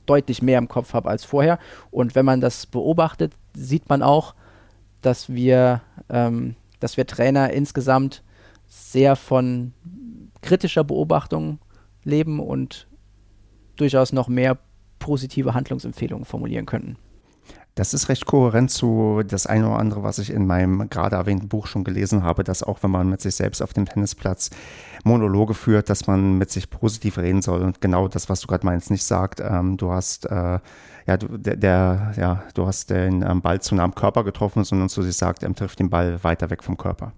deutlich 0.07 0.43
mehr 0.43 0.59
im 0.59 0.69
Kopf 0.69 0.95
habe 0.95 1.09
als 1.09 1.25
vorher. 1.25 1.59
Und 1.91 2.15
wenn 2.15 2.25
man 2.25 2.41
das 2.41 2.67
beobachtet, 2.67 3.33
sieht 3.55 3.89
man 3.89 4.03
auch, 4.03 4.35
dass 5.03 5.29
wir, 5.33 5.83
ähm, 6.09 6.57
dass 6.81 6.97
wir 6.97 7.07
Trainer 7.07 7.51
insgesamt 7.51 8.23
sehr 8.67 9.17
von 9.17 9.73
kritischer 10.43 10.85
Beobachtung 10.85 11.59
leben 12.05 12.41
und 12.41 12.87
durchaus 13.77 14.13
noch 14.13 14.29
mehr 14.29 14.59
positive 14.99 15.55
Handlungsempfehlungen 15.55 16.25
formulieren 16.25 16.67
könnten. 16.67 16.97
Das 17.77 17.93
ist 17.93 18.09
recht 18.09 18.25
kohärent 18.25 18.71
zu 18.71 19.23
das 19.23 19.47
eine 19.47 19.69
oder 19.69 19.79
andere, 19.79 20.03
was 20.03 20.19
ich 20.19 20.31
in 20.31 20.47
meinem 20.47 20.89
gerade 20.89 21.17
erwähnten 21.17 21.49
Buch 21.49 21.67
schon 21.67 21.85
gelesen 21.85 22.23
habe, 22.23 22.43
dass 22.43 22.63
auch 22.63 22.83
wenn 22.83 22.91
man 22.91 23.11
mit 23.11 23.21
sich 23.21 23.35
selbst 23.35 23.61
auf 23.61 23.75
dem 23.75 23.85
Tennisplatz 23.85 24.49
Monologe 25.05 25.53
führt, 25.53 25.91
dass 25.91 26.07
man 26.07 26.39
mit 26.39 26.51
sich 26.51 26.71
positiv 26.71 27.19
reden 27.19 27.43
soll 27.43 27.61
und 27.61 27.83
genau 27.83 28.09
das, 28.09 28.31
was 28.31 28.41
du 28.41 28.47
gerade 28.47 28.65
meinst, 28.65 28.91
nicht 28.91 29.05
sagt. 29.05 29.41
Ähm, 29.41 29.77
du 29.77 29.93
hast 29.93 30.25
äh, 30.25 30.59
ja, 31.07 31.17
du, 31.19 31.37
der, 31.37 31.57
der, 31.57 32.15
ja, 32.17 32.43
du 32.55 32.67
hast 32.67 32.89
den 32.89 33.21
ähm, 33.23 33.43
Ball 33.43 33.61
zu 33.61 33.75
nah 33.75 33.85
am 33.85 33.95
Körper 33.95 34.25
getroffen, 34.25 34.65
sondern 34.65 34.89
zu 34.89 35.03
sich 35.03 35.17
sagt, 35.17 35.43
er 35.43 35.55
trifft 35.55 35.79
den 35.79 35.91
Ball 35.91 36.25
weiter 36.25 36.49
weg 36.49 36.65
vom 36.65 36.79
Körper. 36.79 37.13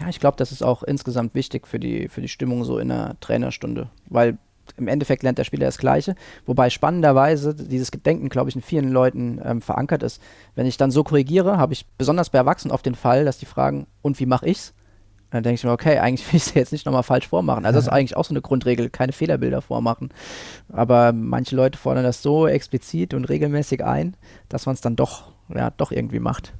Ja, 0.00 0.08
ich 0.08 0.20
glaube, 0.20 0.36
das 0.36 0.52
ist 0.52 0.62
auch 0.62 0.84
insgesamt 0.84 1.34
wichtig 1.34 1.66
für 1.66 1.80
die, 1.80 2.08
für 2.08 2.20
die 2.20 2.28
Stimmung 2.28 2.64
so 2.64 2.78
in 2.78 2.90
einer 2.90 3.18
Trainerstunde, 3.20 3.88
weil 4.08 4.38
im 4.76 4.88
Endeffekt 4.88 5.22
lernt 5.22 5.38
der 5.38 5.44
Spieler 5.44 5.66
das 5.66 5.78
Gleiche. 5.78 6.14
Wobei 6.44 6.70
spannenderweise 6.70 7.54
dieses 7.54 7.90
Gedenken, 7.90 8.28
glaube 8.28 8.50
ich, 8.50 8.56
in 8.56 8.62
vielen 8.62 8.90
Leuten 8.90 9.40
ähm, 9.44 9.62
verankert 9.62 10.02
ist. 10.02 10.20
Wenn 10.54 10.66
ich 10.66 10.76
dann 10.76 10.90
so 10.90 11.04
korrigiere, 11.04 11.58
habe 11.58 11.72
ich 11.72 11.86
besonders 11.98 12.30
bei 12.30 12.38
Erwachsenen 12.38 12.72
oft 12.72 12.86
den 12.86 12.94
Fall, 12.94 13.24
dass 13.24 13.38
die 13.38 13.46
fragen, 13.46 13.86
und 14.02 14.18
wie 14.20 14.26
mache 14.26 14.46
ich's? 14.46 14.74
dann 15.30 15.42
denke 15.42 15.56
ich 15.56 15.64
mir, 15.64 15.72
okay, 15.72 15.98
eigentlich 15.98 16.26
will 16.32 16.36
ich 16.36 16.46
es 16.46 16.54
jetzt 16.54 16.72
nicht 16.72 16.86
nochmal 16.86 17.02
falsch 17.02 17.28
vormachen. 17.28 17.64
Also 17.64 17.78
das 17.78 17.86
ist 17.86 17.92
eigentlich 17.92 18.16
auch 18.16 18.24
so 18.24 18.32
eine 18.32 18.42
Grundregel, 18.42 18.90
keine 18.90 19.12
Fehlerbilder 19.12 19.62
vormachen. 19.62 20.10
Aber 20.72 21.12
manche 21.12 21.56
Leute 21.56 21.78
fordern 21.78 22.04
das 22.04 22.22
so 22.22 22.46
explizit 22.46 23.14
und 23.14 23.24
regelmäßig 23.26 23.84
ein, 23.84 24.16
dass 24.48 24.66
man 24.66 24.74
es 24.74 24.80
dann 24.80 24.96
doch, 24.96 25.32
ja, 25.54 25.70
doch 25.70 25.90
irgendwie 25.90 26.20
macht. 26.20 26.54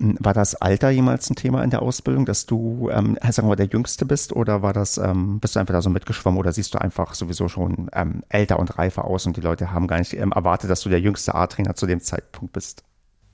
War 0.00 0.32
das 0.32 0.54
Alter 0.54 0.90
jemals 0.90 1.28
ein 1.28 1.34
Thema 1.34 1.64
in 1.64 1.70
der 1.70 1.82
Ausbildung, 1.82 2.24
dass 2.24 2.46
du, 2.46 2.88
ähm, 2.92 3.18
sagen 3.30 3.48
wir, 3.48 3.56
der 3.56 3.66
Jüngste 3.66 4.06
bist 4.06 4.32
oder 4.32 4.62
war 4.62 4.72
das, 4.72 4.96
ähm, 4.96 5.40
bist 5.40 5.56
du 5.56 5.60
einfach 5.60 5.74
da 5.74 5.82
so 5.82 5.90
mitgeschwommen 5.90 6.38
oder 6.38 6.52
siehst 6.52 6.72
du 6.72 6.80
einfach 6.80 7.14
sowieso 7.14 7.48
schon 7.48 7.90
ähm, 7.92 8.22
älter 8.28 8.60
und 8.60 8.78
reifer 8.78 9.04
aus 9.04 9.26
und 9.26 9.36
die 9.36 9.40
Leute 9.40 9.72
haben 9.72 9.88
gar 9.88 9.98
nicht 9.98 10.14
ähm, 10.14 10.30
erwartet, 10.30 10.70
dass 10.70 10.82
du 10.82 10.88
der 10.88 11.00
jüngste 11.00 11.34
A-Trainer 11.34 11.74
zu 11.74 11.86
dem 11.86 12.00
Zeitpunkt 12.00 12.52
bist? 12.52 12.84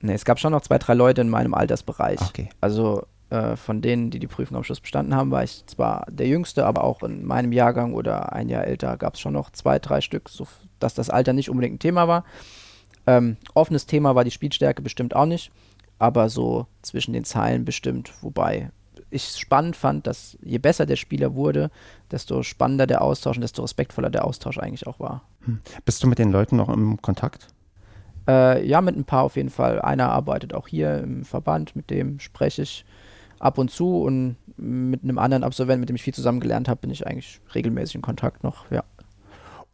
Nee, 0.01 0.13
es 0.13 0.25
gab 0.25 0.39
schon 0.39 0.53
noch 0.53 0.61
zwei, 0.61 0.79
drei 0.79 0.95
Leute 0.95 1.21
in 1.21 1.29
meinem 1.29 1.53
Altersbereich. 1.53 2.19
Okay. 2.21 2.49
Also 2.61 3.05
äh, 3.29 3.55
von 3.55 3.81
denen, 3.81 4.09
die 4.09 4.19
die 4.19 4.27
Prüfung 4.27 4.57
am 4.57 4.63
Schluss 4.63 4.79
bestanden 4.79 5.13
haben, 5.13 5.29
war 5.29 5.43
ich 5.43 5.67
zwar 5.67 6.07
der 6.09 6.27
Jüngste, 6.27 6.65
aber 6.65 6.83
auch 6.83 7.03
in 7.03 7.25
meinem 7.25 7.51
Jahrgang 7.51 7.93
oder 7.93 8.33
ein 8.33 8.49
Jahr 8.49 8.65
älter 8.65 8.97
gab 8.97 9.13
es 9.13 9.19
schon 9.19 9.33
noch 9.33 9.51
zwei, 9.51 9.77
drei 9.77 10.01
Stück, 10.01 10.29
so 10.29 10.47
dass 10.79 10.95
das 10.95 11.11
Alter 11.11 11.33
nicht 11.33 11.51
unbedingt 11.51 11.75
ein 11.75 11.79
Thema 11.79 12.07
war. 12.07 12.25
Ähm, 13.05 13.37
offenes 13.53 13.85
Thema 13.85 14.15
war 14.15 14.23
die 14.23 14.31
Spielstärke 14.31 14.81
bestimmt 14.81 15.15
auch 15.15 15.27
nicht 15.27 15.51
aber 15.99 16.29
so 16.29 16.67
zwischen 16.81 17.13
den 17.13 17.23
Zeilen 17.23 17.65
bestimmt. 17.65 18.13
Wobei 18.21 18.71
ich 19.09 19.27
spannend 19.37 19.75
fand, 19.75 20.07
dass 20.07 20.37
je 20.41 20.57
besser 20.57 20.85
der 20.85 20.95
Spieler 20.95 21.35
wurde, 21.35 21.71
desto 22.11 22.43
spannender 22.43 22.87
der 22.87 23.01
Austausch 23.01 23.37
und 23.37 23.41
desto 23.41 23.61
respektvoller 23.61 24.09
der 24.09 24.25
Austausch 24.25 24.57
eigentlich 24.57 24.87
auch 24.87 24.99
war. 24.99 25.23
Hm. 25.41 25.59
Bist 25.85 26.03
du 26.03 26.07
mit 26.07 26.19
den 26.19 26.31
Leuten 26.31 26.57
noch 26.57 26.69
im 26.69 27.01
Kontakt? 27.01 27.47
Äh, 28.27 28.65
ja, 28.67 28.81
mit 28.81 28.95
ein 28.95 29.05
paar 29.05 29.23
auf 29.23 29.35
jeden 29.35 29.49
Fall. 29.49 29.81
Einer 29.81 30.09
arbeitet 30.09 30.53
auch 30.53 30.67
hier 30.67 30.99
im 30.99 31.23
Verband, 31.23 31.75
mit 31.75 31.89
dem 31.89 32.19
spreche 32.19 32.63
ich 32.63 32.85
ab 33.39 33.57
und 33.57 33.69
zu 33.69 34.01
und 34.01 34.37
mit 34.57 35.03
einem 35.03 35.17
anderen 35.17 35.43
Absolventen, 35.43 35.81
mit 35.81 35.89
dem 35.89 35.95
ich 35.95 36.03
viel 36.03 36.13
zusammen 36.13 36.39
gelernt 36.39 36.67
habe, 36.67 36.81
bin 36.81 36.89
ich 36.89 37.05
eigentlich 37.05 37.41
regelmäßig 37.53 37.95
in 37.95 38.01
Kontakt 38.01 38.43
noch, 38.43 38.69
ja. 38.71 38.83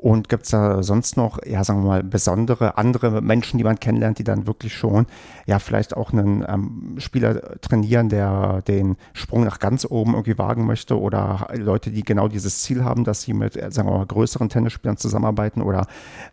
Und 0.02 0.30
gibt 0.30 0.46
es 0.46 0.50
da 0.50 0.82
sonst 0.82 1.16
noch, 1.16 1.38
ja, 1.46 1.64
sagen 1.64 1.84
wir 1.84 1.88
mal, 1.88 2.04
besondere 2.04 2.76
andere 2.76 3.22
Menschen, 3.22 3.60
die 3.60 3.64
man 3.64 3.80
kennenlernt, 3.80 4.18
die 4.18 4.24
dann 4.24 4.48
wirklich 4.48 4.74
schon, 4.74 5.06
ja, 5.46 5.60
vielleicht 5.60 5.96
auch 5.96 6.12
einen 6.12 6.44
ähm, 6.50 6.96
Spieler 6.98 7.62
trainieren, 7.62 8.10
der 8.10 8.64
den 8.64 8.98
Sprung 9.14 9.44
nach 9.44 9.60
ganz 9.60 9.86
oben 9.88 10.14
irgendwie 10.14 10.40
wagen 10.40 10.66
möchte 10.66 11.00
oder 11.00 11.50
Leute, 11.54 11.92
die 11.92 12.02
genau 12.02 12.28
dieses 12.28 12.64
Ziel 12.64 12.84
haben, 12.84 13.04
dass 13.04 13.22
sie 13.22 13.34
mit, 13.34 13.54
sagen 13.54 13.88
wir 13.90 14.00
mal, 14.00 14.08
größeren 14.08 14.50
Tennisspielern 14.50 14.98
zusammenarbeiten 14.98 15.62
oder 15.62 15.86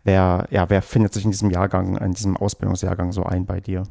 wer, 0.03 0.47
ja, 0.49 0.67
wer 0.71 0.81
findet 0.81 1.13
sich 1.13 1.25
in 1.25 1.31
diesem 1.31 1.51
Jahrgang, 1.51 1.95
in 1.97 2.13
diesem 2.13 2.37
Ausbildungsjahrgang 2.37 3.11
so 3.11 3.21
ein 3.21 3.45
bei 3.45 3.59
dir? 3.59 3.83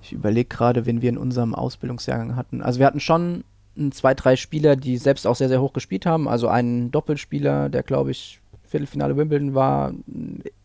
Ich 0.00 0.14
überlege 0.14 0.48
gerade, 0.48 0.86
wen 0.86 1.02
wir 1.02 1.10
in 1.10 1.18
unserem 1.18 1.54
Ausbildungsjahrgang 1.54 2.36
hatten. 2.36 2.62
Also 2.62 2.78
wir 2.78 2.86
hatten 2.86 3.00
schon 3.00 3.44
zwei, 3.90 4.14
drei 4.14 4.36
Spieler, 4.36 4.76
die 4.76 4.96
selbst 4.96 5.26
auch 5.26 5.36
sehr, 5.36 5.48
sehr 5.48 5.62
hoch 5.62 5.72
gespielt 5.72 6.06
haben. 6.06 6.28
Also 6.28 6.48
einen 6.48 6.90
Doppelspieler, 6.90 7.68
der, 7.68 7.82
glaube 7.82 8.10
ich, 8.10 8.40
Viertelfinale 8.64 9.16
Wimbledon 9.16 9.54
war, 9.54 9.92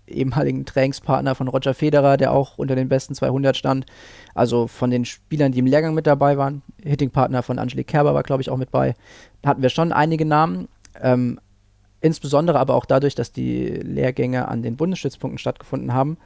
ehemaligen 0.07 0.65
Trainingspartner 0.65 1.35
von 1.35 1.47
Roger 1.47 1.73
Federer, 1.73 2.17
der 2.17 2.31
auch 2.31 2.57
unter 2.57 2.75
den 2.75 2.89
besten 2.89 3.15
200 3.15 3.55
stand. 3.55 3.85
Also 4.33 4.67
von 4.67 4.89
den 4.89 5.05
Spielern, 5.05 5.51
die 5.51 5.59
im 5.59 5.65
Lehrgang 5.65 5.93
mit 5.93 6.07
dabei 6.07 6.37
waren. 6.37 6.61
Hittingpartner 6.83 7.43
von 7.43 7.59
Angelique 7.59 7.87
Kerber 7.87 8.13
war, 8.13 8.23
glaube 8.23 8.41
ich, 8.41 8.49
auch 8.49 8.57
mit 8.57 8.71
bei. 8.71 8.95
Da 9.41 9.49
hatten 9.49 9.61
wir 9.61 9.69
schon 9.69 9.91
einige 9.91 10.25
Namen. 10.25 10.67
Ähm, 11.01 11.39
insbesondere 12.01 12.59
aber 12.59 12.75
auch 12.75 12.85
dadurch, 12.85 13.15
dass 13.15 13.31
die 13.31 13.65
Lehrgänge 13.67 14.47
an 14.47 14.63
den 14.63 14.77
Bundesstützpunkten 14.77 15.37
stattgefunden 15.37 15.93
haben, 15.93 16.17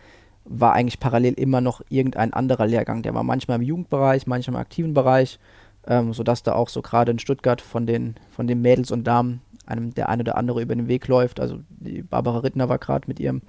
war 0.45 0.73
eigentlich 0.73 0.99
parallel 0.99 1.33
immer 1.33 1.61
noch 1.61 1.81
irgendein 1.89 2.33
anderer 2.33 2.67
Lehrgang. 2.67 3.03
Der 3.03 3.13
war 3.13 3.23
manchmal 3.23 3.57
im 3.57 3.63
Jugendbereich, 3.63 4.27
manchmal 4.27 4.55
im 4.55 4.61
aktiven 4.61 4.93
Bereich 4.93 5.39
ähm, 5.87 6.13
sodass 6.13 6.43
da 6.43 6.53
auch 6.53 6.69
so 6.69 6.81
gerade 6.81 7.11
in 7.11 7.19
Stuttgart 7.19 7.61
von 7.61 7.85
den, 7.85 8.15
von 8.29 8.47
den 8.47 8.61
Mädels 8.61 8.91
und 8.91 9.05
Damen 9.05 9.41
einem 9.65 9.93
der 9.93 10.09
eine 10.09 10.23
oder 10.23 10.37
andere 10.37 10.61
über 10.61 10.75
den 10.75 10.87
Weg 10.87 11.07
läuft. 11.07 11.39
Also 11.39 11.59
die 11.69 12.03
Barbara 12.03 12.39
Rittner 12.39 12.69
war 12.69 12.77
gerade 12.77 13.07
mit 13.07 13.19
ihrem, 13.19 13.41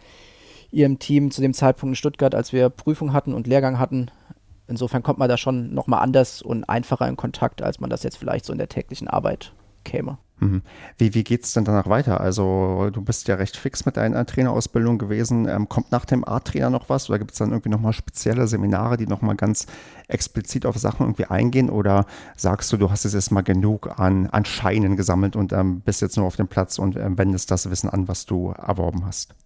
ihrem 0.70 0.98
Team 0.98 1.30
zu 1.30 1.42
dem 1.42 1.54
Zeitpunkt 1.54 1.92
in 1.92 1.96
Stuttgart, 1.96 2.34
als 2.34 2.52
wir 2.52 2.70
Prüfung 2.70 3.12
hatten 3.12 3.34
und 3.34 3.46
Lehrgang 3.46 3.78
hatten. 3.78 4.10
Insofern 4.68 5.02
kommt 5.02 5.18
man 5.18 5.28
da 5.28 5.36
schon 5.36 5.74
nochmal 5.74 6.02
anders 6.02 6.40
und 6.40 6.64
einfacher 6.64 7.08
in 7.08 7.16
Kontakt, 7.16 7.62
als 7.62 7.80
man 7.80 7.90
das 7.90 8.04
jetzt 8.04 8.16
vielleicht 8.16 8.44
so 8.44 8.52
in 8.52 8.58
der 8.58 8.68
täglichen 8.68 9.08
Arbeit 9.08 9.52
käme. 9.84 10.18
Mhm. 10.42 10.62
Wie, 10.98 11.14
wie 11.14 11.22
geht 11.22 11.44
es 11.44 11.52
denn 11.52 11.64
danach 11.64 11.88
weiter? 11.88 12.20
Also 12.20 12.90
du 12.92 13.00
bist 13.00 13.28
ja 13.28 13.36
recht 13.36 13.56
fix 13.56 13.86
mit 13.86 13.96
deiner 13.96 14.26
Trainerausbildung 14.26 14.98
gewesen. 14.98 15.46
Ähm, 15.48 15.68
kommt 15.68 15.92
nach 15.92 16.04
dem 16.04 16.26
A-Trainer 16.26 16.68
noch 16.68 16.88
was 16.88 17.08
oder 17.08 17.20
gibt 17.20 17.30
es 17.30 17.38
dann 17.38 17.50
irgendwie 17.50 17.68
nochmal 17.68 17.92
spezielle 17.92 18.48
Seminare, 18.48 18.96
die 18.96 19.06
nochmal 19.06 19.36
ganz 19.36 19.66
explizit 20.08 20.66
auf 20.66 20.76
Sachen 20.76 21.06
irgendwie 21.06 21.26
eingehen? 21.26 21.70
Oder 21.70 22.06
sagst 22.36 22.72
du, 22.72 22.76
du 22.76 22.90
hast 22.90 23.04
jetzt 23.04 23.30
mal 23.30 23.42
genug 23.42 24.00
an, 24.00 24.26
an 24.26 24.44
Scheinen 24.44 24.96
gesammelt 24.96 25.36
und 25.36 25.52
ähm, 25.52 25.80
bist 25.80 26.02
jetzt 26.02 26.16
nur 26.16 26.26
auf 26.26 26.34
dem 26.34 26.48
Platz 26.48 26.80
und 26.80 26.96
ähm, 26.96 27.16
wendest 27.16 27.52
das 27.52 27.70
Wissen 27.70 27.88
an, 27.88 28.08
was 28.08 28.26
du 28.26 28.50
erworben 28.50 29.06
hast? 29.06 29.36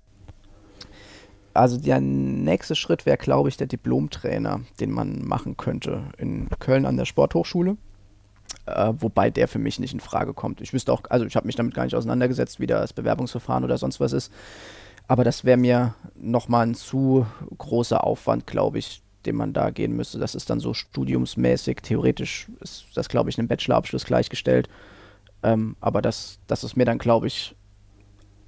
Also 1.52 1.76
der 1.76 2.00
nächste 2.00 2.74
Schritt 2.74 3.04
wäre, 3.04 3.18
glaube 3.18 3.50
ich, 3.50 3.58
der 3.58 3.66
Diplomtrainer, 3.66 4.60
den 4.80 4.92
man 4.92 5.26
machen 5.26 5.58
könnte 5.58 6.04
in 6.16 6.48
Köln 6.58 6.86
an 6.86 6.96
der 6.96 7.04
Sporthochschule 7.04 7.76
äh, 8.66 8.92
wobei 8.98 9.30
der 9.30 9.48
für 9.48 9.58
mich 9.58 9.78
nicht 9.78 9.94
in 9.94 10.00
Frage 10.00 10.34
kommt. 10.34 10.60
Ich 10.60 10.72
wüsste 10.72 10.92
auch, 10.92 11.02
also 11.08 11.24
ich 11.24 11.36
habe 11.36 11.46
mich 11.46 11.56
damit 11.56 11.74
gar 11.74 11.84
nicht 11.84 11.94
auseinandergesetzt, 11.94 12.60
wie 12.60 12.66
das 12.66 12.92
Bewerbungsverfahren 12.92 13.64
oder 13.64 13.78
sonst 13.78 14.00
was 14.00 14.12
ist. 14.12 14.32
Aber 15.08 15.24
das 15.24 15.44
wäre 15.44 15.56
mir 15.56 15.94
nochmal 16.16 16.66
ein 16.66 16.74
zu 16.74 17.26
großer 17.56 18.02
Aufwand, 18.02 18.46
glaube 18.46 18.78
ich, 18.78 19.02
den 19.24 19.36
man 19.36 19.52
da 19.52 19.70
gehen 19.70 19.94
müsste. 19.94 20.18
Das 20.18 20.34
ist 20.34 20.50
dann 20.50 20.60
so 20.60 20.74
studiumsmäßig, 20.74 21.78
theoretisch 21.82 22.48
ist 22.60 22.86
das, 22.94 23.08
glaube 23.08 23.30
ich, 23.30 23.38
einem 23.38 23.48
Bachelorabschluss 23.48 24.04
gleichgestellt. 24.04 24.68
Ähm, 25.42 25.76
aber 25.80 26.02
das, 26.02 26.40
das 26.46 26.64
ist 26.64 26.76
mir 26.76 26.84
dann, 26.84 26.98
glaube 26.98 27.28
ich, 27.28 27.54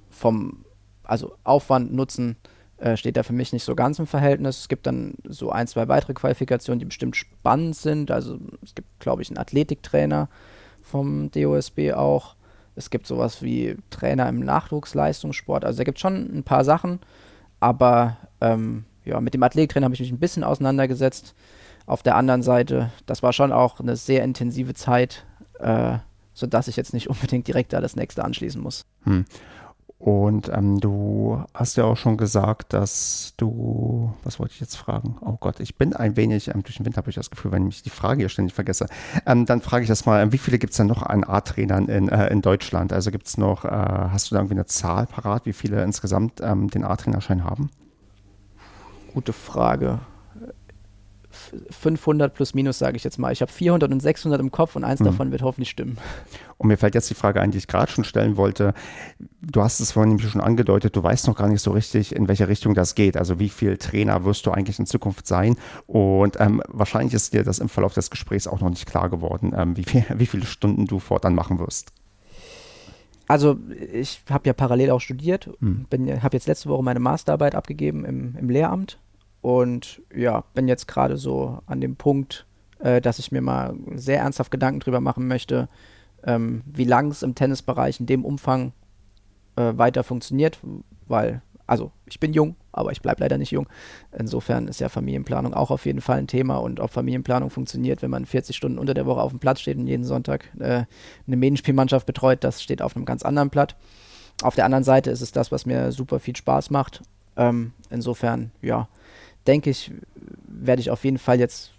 vom, 0.09 0.65
also 1.03 1.35
Aufwand, 1.43 1.93
Nutzen, 1.93 2.35
äh, 2.79 2.95
steht 2.95 3.17
da 3.17 3.23
für 3.23 3.33
mich 3.33 3.53
nicht 3.53 3.63
so 3.63 3.75
ganz 3.75 3.99
im 3.99 4.07
Verhältnis. 4.07 4.59
Es 4.59 4.67
gibt 4.69 4.87
dann 4.87 5.15
so 5.27 5.51
ein, 5.51 5.67
zwei 5.67 5.87
weitere 5.87 6.13
Qualifikationen, 6.13 6.79
die 6.79 6.85
bestimmt 6.85 7.15
spannend 7.15 7.75
sind. 7.75 8.11
Also 8.11 8.39
es 8.63 8.73
gibt, 8.75 8.87
glaube 8.99 9.21
ich, 9.21 9.29
einen 9.29 9.37
Athletiktrainer 9.37 10.29
vom 10.81 11.29
DOSB 11.31 11.93
auch. 11.93 12.35
Es 12.75 12.89
gibt 12.89 13.07
sowas 13.07 13.41
wie 13.41 13.75
Trainer 13.89 14.29
im 14.29 14.39
Nachwuchsleistungssport. 14.39 15.65
Also 15.65 15.79
da 15.79 15.83
gibt 15.83 15.97
es 15.97 16.01
schon 16.01 16.37
ein 16.37 16.43
paar 16.43 16.63
Sachen, 16.63 16.99
aber 17.59 18.17
ähm, 18.39 18.85
ja, 19.03 19.19
mit 19.19 19.33
dem 19.33 19.43
Athletiktrainer 19.43 19.85
habe 19.85 19.95
ich 19.95 19.99
mich 19.99 20.11
ein 20.11 20.19
bisschen 20.19 20.43
auseinandergesetzt. 20.43 21.35
Auf 21.85 22.03
der 22.03 22.15
anderen 22.15 22.43
Seite, 22.43 22.91
das 23.05 23.23
war 23.23 23.33
schon 23.33 23.51
auch 23.51 23.79
eine 23.79 23.95
sehr 23.95 24.23
intensive 24.23 24.73
Zeit, 24.73 25.25
äh, 25.59 25.97
sodass 26.33 26.67
ich 26.67 26.77
jetzt 26.77 26.93
nicht 26.93 27.09
unbedingt 27.09 27.47
direkt 27.47 27.73
da 27.73 27.81
das 27.81 27.95
nächste 27.95 28.23
anschließen 28.23 28.61
muss. 28.61 28.85
Hm. 29.03 29.25
Und 29.99 30.47
ähm, 30.47 30.79
du 30.79 31.43
hast 31.53 31.75
ja 31.75 31.83
auch 31.83 31.97
schon 31.97 32.15
gesagt, 32.15 32.71
dass 32.71 33.33
du, 33.35 34.13
was 34.23 34.39
wollte 34.39 34.53
ich 34.53 34.61
jetzt 34.61 34.77
fragen? 34.77 35.17
Oh 35.19 35.35
Gott, 35.37 35.59
ich 35.59 35.77
bin 35.77 35.93
ein 35.93 36.15
wenig, 36.15 36.47
ähm, 36.47 36.63
durch 36.63 36.77
den 36.77 36.85
Winter 36.85 36.99
habe 36.99 37.09
ich 37.09 37.17
das 37.17 37.29
Gefühl, 37.29 37.51
wenn 37.51 37.67
ich 37.67 37.83
die 37.83 37.89
Frage 37.89 38.21
hier 38.21 38.29
ständig 38.29 38.53
vergesse. 38.53 38.85
Ähm, 39.25 39.45
dann 39.45 39.59
frage 39.59 39.83
ich 39.83 39.89
das 39.89 40.05
mal, 40.05 40.23
ähm, 40.23 40.31
wie 40.31 40.37
viele 40.37 40.57
gibt 40.57 40.71
es 40.71 40.77
denn 40.77 40.87
noch 40.87 41.03
an 41.03 41.25
A-Trainern 41.25 41.89
in, 41.89 42.07
äh, 42.07 42.29
in 42.29 42.41
Deutschland? 42.41 42.93
Also 42.93 43.11
gibt 43.11 43.27
es 43.27 43.37
noch, 43.37 43.65
äh, 43.65 43.69
hast 43.69 44.31
du 44.31 44.35
da 44.35 44.39
irgendwie 44.39 44.55
eine 44.55 44.67
Zahl 44.67 45.05
parat, 45.05 45.45
wie 45.45 45.51
viele 45.51 45.83
insgesamt 45.83 46.39
ähm, 46.41 46.69
den 46.69 46.85
A-Trainerschein 46.85 47.43
haben? 47.43 47.69
Gute 49.13 49.33
Frage. 49.33 49.99
500 51.79 52.33
plus 52.33 52.53
minus, 52.53 52.77
sage 52.77 52.97
ich 52.97 53.03
jetzt 53.03 53.17
mal. 53.17 53.31
Ich 53.31 53.41
habe 53.41 53.51
400 53.51 53.91
und 53.91 54.01
600 54.01 54.39
im 54.39 54.51
Kopf 54.51 54.75
und 54.75 54.83
eins 54.83 54.99
mhm. 54.99 55.05
davon 55.05 55.31
wird 55.31 55.41
hoffentlich 55.41 55.69
stimmen. 55.69 55.97
Und 56.57 56.67
mir 56.67 56.77
fällt 56.77 56.93
jetzt 56.93 57.09
die 57.09 57.15
Frage 57.15 57.39
ein, 57.41 57.51
die 57.51 57.57
ich 57.57 57.67
gerade 57.67 57.91
schon 57.91 58.03
stellen 58.03 58.35
wollte. 58.35 58.73
Du 59.41 59.61
hast 59.61 59.79
es 59.79 59.93
vorhin 59.93 60.09
nämlich 60.09 60.29
schon 60.29 60.41
angedeutet, 60.41 60.95
du 60.95 61.01
weißt 61.01 61.27
noch 61.27 61.37
gar 61.37 61.47
nicht 61.47 61.61
so 61.61 61.71
richtig, 61.71 62.13
in 62.13 62.27
welche 62.27 62.49
Richtung 62.49 62.73
das 62.73 62.95
geht. 62.95 63.15
Also 63.15 63.39
wie 63.39 63.49
viel 63.49 63.77
Trainer 63.77 64.25
wirst 64.25 64.45
du 64.45 64.51
eigentlich 64.51 64.77
in 64.77 64.85
Zukunft 64.85 65.25
sein? 65.25 65.55
Und 65.87 66.39
ähm, 66.39 66.61
wahrscheinlich 66.67 67.13
ist 67.13 67.33
dir 67.33 67.43
das 67.43 67.59
im 67.59 67.69
Verlauf 67.69 67.93
des 67.93 68.09
Gesprächs 68.09 68.47
auch 68.47 68.59
noch 68.59 68.69
nicht 68.69 68.85
klar 68.85 69.09
geworden, 69.09 69.53
ähm, 69.55 69.77
wie, 69.77 69.85
viel, 69.85 70.03
wie 70.15 70.25
viele 70.25 70.45
Stunden 70.45 70.85
du 70.85 70.99
fortan 70.99 71.33
machen 71.33 71.59
wirst. 71.59 71.93
Also 73.27 73.57
ich 73.93 74.23
habe 74.29 74.47
ja 74.47 74.53
parallel 74.53 74.89
auch 74.89 75.01
studiert, 75.01 75.49
hm. 75.59 75.85
habe 76.21 76.35
jetzt 76.35 76.47
letzte 76.47 76.67
Woche 76.67 76.83
meine 76.83 76.99
Masterarbeit 76.99 77.53
abgegeben 77.53 78.03
im, 78.03 78.35
im 78.35 78.49
Lehramt 78.49 78.97
und 79.41 80.01
ja, 80.13 80.43
bin 80.53 80.67
jetzt 80.67 80.87
gerade 80.87 81.17
so 81.17 81.59
an 81.65 81.81
dem 81.81 81.95
Punkt, 81.95 82.45
äh, 82.79 83.01
dass 83.01 83.19
ich 83.19 83.31
mir 83.31 83.41
mal 83.41 83.75
sehr 83.95 84.19
ernsthaft 84.19 84.51
Gedanken 84.51 84.79
drüber 84.79 85.01
machen 85.01 85.27
möchte, 85.27 85.69
ähm, 86.23 86.61
wie 86.65 86.83
lang 86.83 87.11
es 87.11 87.23
im 87.23 87.35
Tennisbereich 87.35 87.99
in 87.99 88.05
dem 88.05 88.25
Umfang 88.25 88.73
äh, 89.55 89.77
weiter 89.77 90.03
funktioniert, 90.03 90.59
weil, 91.07 91.41
also 91.67 91.91
ich 92.05 92.19
bin 92.19 92.33
jung, 92.33 92.55
aber 92.71 92.91
ich 92.91 93.01
bleibe 93.01 93.21
leider 93.21 93.37
nicht 93.37 93.51
jung. 93.51 93.67
Insofern 94.17 94.67
ist 94.67 94.79
ja 94.79 94.89
Familienplanung 94.89 95.53
auch 95.53 95.71
auf 95.71 95.85
jeden 95.85 96.01
Fall 96.01 96.17
ein 96.17 96.27
Thema 96.27 96.57
und 96.57 96.79
ob 96.79 96.91
Familienplanung 96.91 97.49
funktioniert, 97.49 98.01
wenn 98.01 98.11
man 98.11 98.25
40 98.25 98.55
Stunden 98.55 98.77
unter 98.77 98.93
der 98.93 99.05
Woche 99.05 99.21
auf 99.21 99.31
dem 99.31 99.39
Platz 99.39 99.61
steht 99.61 99.77
und 99.77 99.87
jeden 99.87 100.03
Sonntag 100.03 100.45
äh, 100.59 100.83
eine 101.27 101.37
Medienspielmannschaft 101.37 102.05
betreut, 102.05 102.43
das 102.43 102.61
steht 102.61 102.81
auf 102.81 102.95
einem 102.95 103.05
ganz 103.05 103.23
anderen 103.23 103.49
Blatt. 103.49 103.77
Auf 104.41 104.55
der 104.55 104.65
anderen 104.65 104.83
Seite 104.83 105.11
ist 105.11 105.21
es 105.21 105.31
das, 105.31 105.51
was 105.51 105.65
mir 105.65 105.91
super 105.91 106.19
viel 106.19 106.35
Spaß 106.35 106.69
macht. 106.69 107.01
Ähm, 107.35 107.73
insofern, 107.89 108.51
ja, 108.61 108.87
denke 109.49 109.71
ich, 109.71 109.91
werde 110.47 110.79
ich 110.79 110.91
auf 110.91 111.03
jeden 111.03 111.17
Fall 111.17 111.39
jetzt 111.39 111.71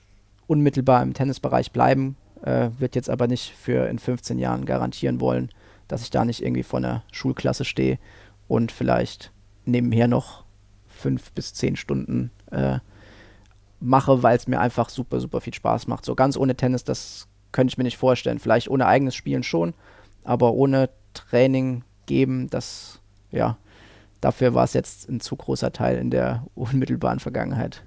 unmittelbar 0.49 1.05
im 1.05 1.15
Tennisbereich 1.15 1.71
bleiben, 1.71 2.17
äh, 2.43 2.71
wird 2.79 2.97
jetzt 2.97 3.09
aber 3.09 3.29
nicht 3.29 3.53
für 3.53 3.89
in 3.89 4.01
15 4.01 4.41
Jahren 4.41 4.65
garantieren 4.65 5.21
wollen, 5.21 5.51
dass 5.87 6.03
ich 6.03 6.11
da 6.11 6.25
nicht 6.25 6.43
irgendwie 6.43 6.65
vor 6.65 6.79
einer 6.79 7.05
Schulklasse 7.13 7.65
stehe 7.65 8.01
und 8.49 8.73
vielleicht 8.73 9.31
nebenher 9.67 10.09
noch 10.09 10.43
fünf 10.89 11.31
bis 11.31 11.55
zehn 11.55 11.77
Stunden 11.77 12.33
äh, 12.51 12.81
mache, 13.79 14.25
weil 14.25 14.37
es 14.37 14.49
mir 14.49 14.59
einfach 14.59 14.89
super, 14.89 15.21
super 15.21 15.41
viel 15.41 15.55
Spaß 15.55 15.87
macht. 15.87 16.05
So 16.05 16.17
ganz 16.17 16.37
ohne 16.37 16.57
Tennis, 16.57 16.83
das 16.83 17.29
könnte 17.53 17.71
ich 17.71 17.79
mir 17.79 17.85
nicht 17.85 17.99
vorstellen. 17.99 18.41
Vielleicht 18.41 18.69
ohne 18.69 18.87
eigenes 18.87 19.15
Spielen 19.15 19.45
schon, 19.45 19.75
aber 20.25 20.55
ohne 20.55 20.91
Training 21.15 21.85
geben, 22.07 22.51
das, 22.51 23.01
ja, 23.31 23.59
dafür 24.21 24.55
war 24.55 24.65
es 24.65 24.75
jetzt 24.75 25.09
ein 25.09 25.21
zu 25.21 25.37
großer 25.37 25.73
Teil 25.73 25.99
in 25.99 26.11
der 26.11 26.47
unmittelbaren 26.55 27.21
Vergangenheit. 27.21 27.83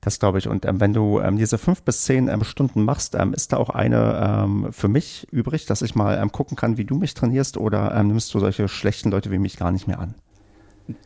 Das 0.00 0.18
glaube 0.18 0.38
ich. 0.38 0.48
Und 0.48 0.66
ähm, 0.66 0.80
wenn 0.80 0.92
du 0.92 1.20
ähm, 1.20 1.38
diese 1.38 1.56
fünf 1.56 1.82
bis 1.82 2.04
zehn 2.04 2.28
ähm, 2.28 2.44
Stunden 2.44 2.82
machst, 2.84 3.14
ähm, 3.14 3.32
ist 3.32 3.52
da 3.52 3.56
auch 3.56 3.70
eine 3.70 4.42
ähm, 4.44 4.72
für 4.72 4.88
mich 4.88 5.26
übrig, 5.30 5.64
dass 5.64 5.80
ich 5.80 5.94
mal 5.94 6.18
ähm, 6.18 6.30
gucken 6.30 6.58
kann, 6.58 6.76
wie 6.76 6.84
du 6.84 6.96
mich 6.96 7.14
trainierst 7.14 7.56
oder 7.56 8.02
nimmst 8.02 8.34
du 8.34 8.38
solche 8.38 8.68
schlechten 8.68 9.10
Leute 9.10 9.30
wie 9.30 9.38
mich 9.38 9.56
gar 9.56 9.72
nicht 9.72 9.86
mehr 9.86 9.98
an? 9.98 10.14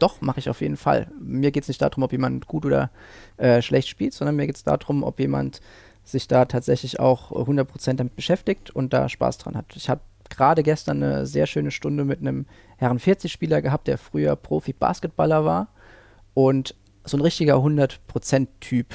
Doch, 0.01 0.21
mache 0.21 0.41
ich 0.41 0.51
auf 0.51 0.61
jeden 0.61 0.77
Fall. 0.77 1.13
Mir 1.21 1.53
geht 1.53 1.63
es 1.63 1.69
nicht 1.69 1.81
darum, 1.81 2.03
ob 2.03 2.11
jemand 2.11 2.49
gut 2.49 2.67
oder 2.67 2.91
äh, 3.37 3.63
schlecht 3.63 3.89
spielt, 3.89 4.13
sondern 4.13 4.35
mir 4.35 4.47
geht 4.47 4.57
es 4.57 4.65
darum, 4.65 5.05
ob 5.05 5.21
jemand 5.21 5.61
sich 6.03 6.27
da 6.27 6.47
tatsächlich 6.47 6.99
auch 6.99 7.31
100% 7.31 7.95
damit 7.95 8.17
beschäftigt 8.17 8.71
und 8.71 8.93
da 8.93 9.09
Spaß 9.09 9.39
dran 9.39 9.57
hat. 9.57 9.77
Ich 9.77 9.89
habe 9.89 10.01
gerade 10.29 10.63
gestern 10.63 11.03
eine 11.03 11.27
sehr 11.27 11.47
schöne 11.47 11.71
Stunde 11.71 12.05
mit 12.05 12.21
einem 12.21 12.47
Herren 12.79 12.99
40-Spieler 12.99 13.61
gehabt, 13.61 13.87
der 13.89 13.99
früher 13.99 14.35
Profi-Basketballer 14.37 15.45
war 15.45 15.69
und 16.35 16.75
so 17.05 17.17
ein 17.17 17.21
richtiger 17.21 17.57
100%-Typ 17.57 18.87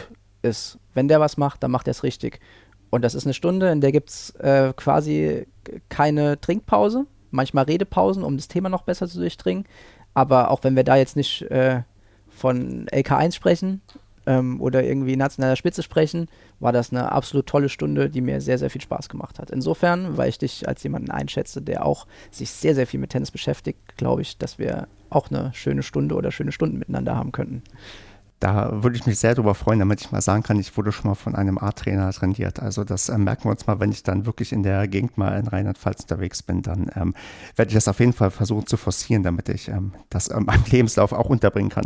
ist. 0.41 0.79
Wenn 0.93 1.07
der 1.07 1.19
was 1.19 1.37
macht, 1.37 1.63
dann 1.63 1.71
macht 1.71 1.87
er 1.87 1.91
es 1.91 2.03
richtig. 2.03 2.39
Und 2.89 3.03
das 3.03 3.15
ist 3.15 3.25
eine 3.25 3.33
Stunde, 3.33 3.71
in 3.71 3.81
der 3.81 3.91
gibt 3.91 4.09
es 4.09 4.29
äh, 4.35 4.73
quasi 4.75 5.47
keine 5.89 6.39
Trinkpause, 6.39 7.05
manchmal 7.31 7.65
Redepausen, 7.65 8.23
um 8.23 8.37
das 8.37 8.47
Thema 8.47 8.69
noch 8.69 8.83
besser 8.83 9.07
zu 9.07 9.19
durchdringen. 9.19 9.65
Aber 10.13 10.51
auch 10.51 10.63
wenn 10.63 10.75
wir 10.75 10.83
da 10.83 10.95
jetzt 10.95 11.15
nicht 11.15 11.41
äh, 11.43 11.81
von 12.29 12.85
LK1 12.87 13.33
sprechen 13.33 13.81
ähm, 14.25 14.61
oder 14.61 14.83
irgendwie 14.83 15.15
nationaler 15.15 15.55
Spitze 15.55 15.83
sprechen, 15.83 16.27
war 16.59 16.71
das 16.71 16.91
eine 16.91 17.11
absolut 17.11 17.47
tolle 17.47 17.69
Stunde, 17.69 18.09
die 18.09 18.21
mir 18.21 18.41
sehr, 18.41 18.57
sehr 18.57 18.69
viel 18.69 18.81
Spaß 18.81 19.09
gemacht 19.09 19.39
hat. 19.39 19.51
Insofern, 19.51 20.17
weil 20.17 20.29
ich 20.29 20.37
dich 20.37 20.67
als 20.67 20.83
jemanden 20.83 21.11
einschätze, 21.11 21.61
der 21.61 21.85
auch 21.85 22.07
sich 22.31 22.51
sehr, 22.51 22.75
sehr 22.75 22.87
viel 22.87 22.99
mit 22.99 23.11
Tennis 23.11 23.31
beschäftigt, 23.31 23.97
glaube 23.97 24.21
ich, 24.21 24.37
dass 24.37 24.59
wir 24.59 24.87
auch 25.09 25.29
eine 25.29 25.53
schöne 25.53 25.83
Stunde 25.83 26.15
oder 26.15 26.31
schöne 26.31 26.51
Stunden 26.51 26.79
miteinander 26.79 27.15
haben 27.15 27.31
könnten. 27.31 27.63
Da 28.43 28.83
würde 28.83 28.97
ich 28.97 29.05
mich 29.05 29.19
sehr 29.19 29.35
darüber 29.35 29.55
freuen, 29.55 29.79
damit 29.79 30.01
ich 30.01 30.11
mal 30.11 30.19
sagen 30.19 30.43
kann, 30.43 30.59
ich 30.59 30.75
wurde 30.75 30.91
schon 30.91 31.09
mal 31.09 31.15
von 31.15 31.33
einem 31.33 31.57
Art-Trainer 31.57 32.11
trainiert. 32.11 32.59
Also 32.59 32.83
das 32.83 33.07
äh, 33.07 33.17
merken 33.17 33.45
wir 33.45 33.51
uns 33.51 33.67
mal, 33.67 33.79
wenn 33.79 33.93
ich 33.93 34.03
dann 34.03 34.25
wirklich 34.25 34.51
in 34.51 34.63
der 34.63 34.85
Gegend 34.89 35.17
mal 35.17 35.39
in 35.39 35.47
Rheinland-Pfalz 35.47 36.01
unterwegs 36.01 36.43
bin, 36.43 36.61
dann 36.61 36.91
ähm, 36.93 37.13
werde 37.55 37.69
ich 37.69 37.75
das 37.75 37.87
auf 37.87 38.01
jeden 38.01 38.11
Fall 38.11 38.31
versuchen 38.31 38.67
zu 38.67 38.75
forcieren, 38.75 39.23
damit 39.23 39.47
ich 39.47 39.69
ähm, 39.69 39.93
das 40.09 40.27
in 40.27 40.43
meinem 40.43 40.65
Lebenslauf 40.69 41.13
auch 41.13 41.29
unterbringen 41.29 41.69
kann. 41.69 41.85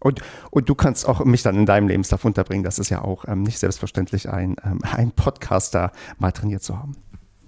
Und, 0.00 0.20
und 0.50 0.68
du 0.68 0.74
kannst 0.74 1.08
auch 1.08 1.24
mich 1.24 1.42
dann 1.42 1.56
in 1.56 1.66
deinem 1.66 1.88
Lebenslauf 1.88 2.24
unterbringen. 2.24 2.64
Das 2.64 2.78
ist 2.78 2.88
ja 2.88 3.02
auch 3.02 3.24
ähm, 3.26 3.42
nicht 3.42 3.58
selbstverständlich, 3.58 4.28
ein, 4.28 4.56
ähm, 4.64 4.80
ein 4.92 5.10
Podcaster 5.10 5.92
mal 6.18 6.32
trainiert 6.32 6.62
zu 6.62 6.78
haben. 6.78 6.96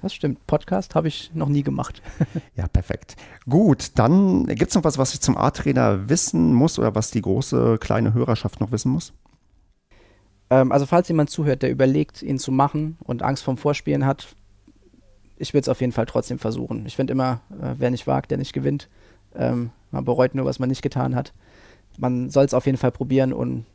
Das 0.02 0.14
stimmt. 0.14 0.46
Podcast 0.46 0.94
habe 0.94 1.08
ich 1.08 1.30
noch 1.34 1.48
nie 1.48 1.62
gemacht. 1.62 2.02
ja, 2.56 2.66
perfekt. 2.68 3.16
Gut, 3.48 3.98
dann 3.98 4.46
gibt 4.46 4.70
es 4.70 4.74
noch 4.74 4.84
was, 4.84 4.96
was 4.96 5.12
ich 5.12 5.20
zum 5.20 5.36
A-Trainer 5.36 6.08
wissen 6.08 6.54
muss 6.54 6.78
oder 6.78 6.94
was 6.94 7.10
die 7.10 7.20
große, 7.20 7.76
kleine 7.78 8.14
Hörerschaft 8.14 8.60
noch 8.60 8.72
wissen 8.72 8.90
muss? 8.90 9.12
Ähm, 10.48 10.72
also, 10.72 10.86
falls 10.86 11.08
jemand 11.08 11.28
zuhört, 11.28 11.62
der 11.62 11.70
überlegt, 11.70 12.22
ihn 12.22 12.38
zu 12.38 12.50
machen 12.50 12.96
und 13.04 13.22
Angst 13.22 13.44
vorm 13.44 13.58
Vorspielen 13.58 14.06
hat, 14.06 14.34
ich 15.36 15.52
würde 15.52 15.62
es 15.62 15.68
auf 15.68 15.80
jeden 15.80 15.92
Fall 15.92 16.06
trotzdem 16.06 16.38
versuchen. 16.38 16.84
Ich 16.86 16.96
finde 16.96 17.12
immer, 17.12 17.40
äh, 17.50 17.74
wer 17.76 17.90
nicht 17.90 18.06
wagt, 18.06 18.30
der 18.30 18.38
nicht 18.38 18.52
gewinnt. 18.52 18.88
Ähm, 19.34 19.70
man 19.90 20.04
bereut 20.04 20.34
nur, 20.34 20.44
was 20.44 20.58
man 20.58 20.68
nicht 20.68 20.82
getan 20.82 21.14
hat. 21.14 21.32
Man 21.98 22.30
soll 22.30 22.44
es 22.44 22.54
auf 22.54 22.66
jeden 22.66 22.78
Fall 22.78 22.92
probieren 22.92 23.32
und 23.32 23.66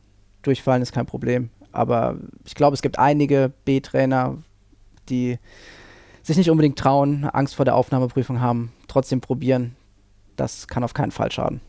durchfallen 0.42 0.82
ist 0.82 0.94
kein 0.94 1.06
Problem. 1.06 1.50
Aber 1.72 2.18
ich 2.46 2.56
glaube, 2.56 2.74
es 2.74 2.82
gibt 2.82 2.98
einige 2.98 3.52
B-Trainer, 3.66 4.38
die 5.10 5.38
sich 6.24 6.38
nicht 6.38 6.50
unbedingt 6.50 6.80
trauen, 6.80 7.26
Angst 7.26 7.56
vor 7.56 7.66
der 7.66 7.76
Aufnahmeprüfung 7.76 8.40
haben, 8.40 8.72
trotzdem 8.88 9.22
probieren. 9.22 9.76
Das 10.36 10.68
kann 10.68 10.84
auf 10.84 10.94
keinen 10.94 11.12
Fall 11.12 11.32
schaden. 11.32 11.62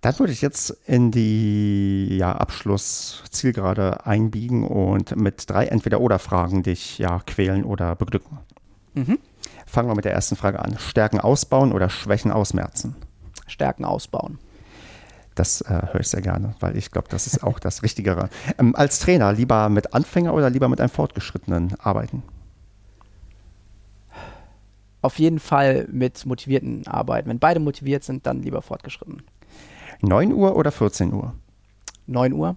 Dann 0.00 0.18
würde 0.18 0.32
ich 0.32 0.40
jetzt 0.40 0.70
in 0.86 1.10
die 1.10 2.16
ja, 2.16 2.32
Abschlusszielgerade 2.32 4.06
einbiegen 4.06 4.64
und 4.64 5.16
mit 5.16 5.50
drei 5.50 5.66
Entweder-Oder-Fragen 5.66 6.62
dich 6.62 6.98
ja 6.98 7.20
quälen 7.26 7.64
oder 7.64 7.96
beglücken. 7.96 8.38
Mhm. 8.94 9.18
Fangen 9.66 9.88
wir 9.88 9.96
mit 9.96 10.04
der 10.04 10.12
ersten 10.12 10.36
Frage 10.36 10.60
an. 10.60 10.78
Stärken 10.78 11.18
ausbauen 11.18 11.72
oder 11.72 11.90
Schwächen 11.90 12.30
ausmerzen? 12.30 12.94
Stärken 13.46 13.84
ausbauen. 13.84 14.38
Das 15.36 15.60
äh, 15.60 15.82
höre 15.92 16.00
ich 16.00 16.08
sehr 16.08 16.22
gerne, 16.22 16.54
weil 16.58 16.76
ich 16.76 16.90
glaube, 16.90 17.08
das 17.08 17.28
ist 17.28 17.44
auch 17.44 17.60
das 17.60 17.84
Richtigere. 17.84 18.30
Ähm, 18.58 18.74
als 18.74 18.98
Trainer 18.98 19.32
lieber 19.32 19.68
mit 19.68 19.94
Anfänger 19.94 20.34
oder 20.34 20.50
lieber 20.50 20.68
mit 20.68 20.80
einem 20.80 20.90
Fortgeschrittenen 20.90 21.74
arbeiten? 21.78 22.24
auf 25.06 25.20
jeden 25.20 25.38
Fall 25.38 25.86
mit 25.90 26.26
motivierten 26.26 26.86
arbeiten. 26.88 27.28
Wenn 27.28 27.38
beide 27.38 27.60
motiviert 27.60 28.02
sind, 28.02 28.26
dann 28.26 28.42
lieber 28.42 28.60
fortgeschritten. 28.60 29.22
9 30.02 30.32
Uhr 30.32 30.56
oder 30.56 30.72
14 30.72 31.12
Uhr? 31.12 31.32
9 32.08 32.32
Uhr. 32.32 32.56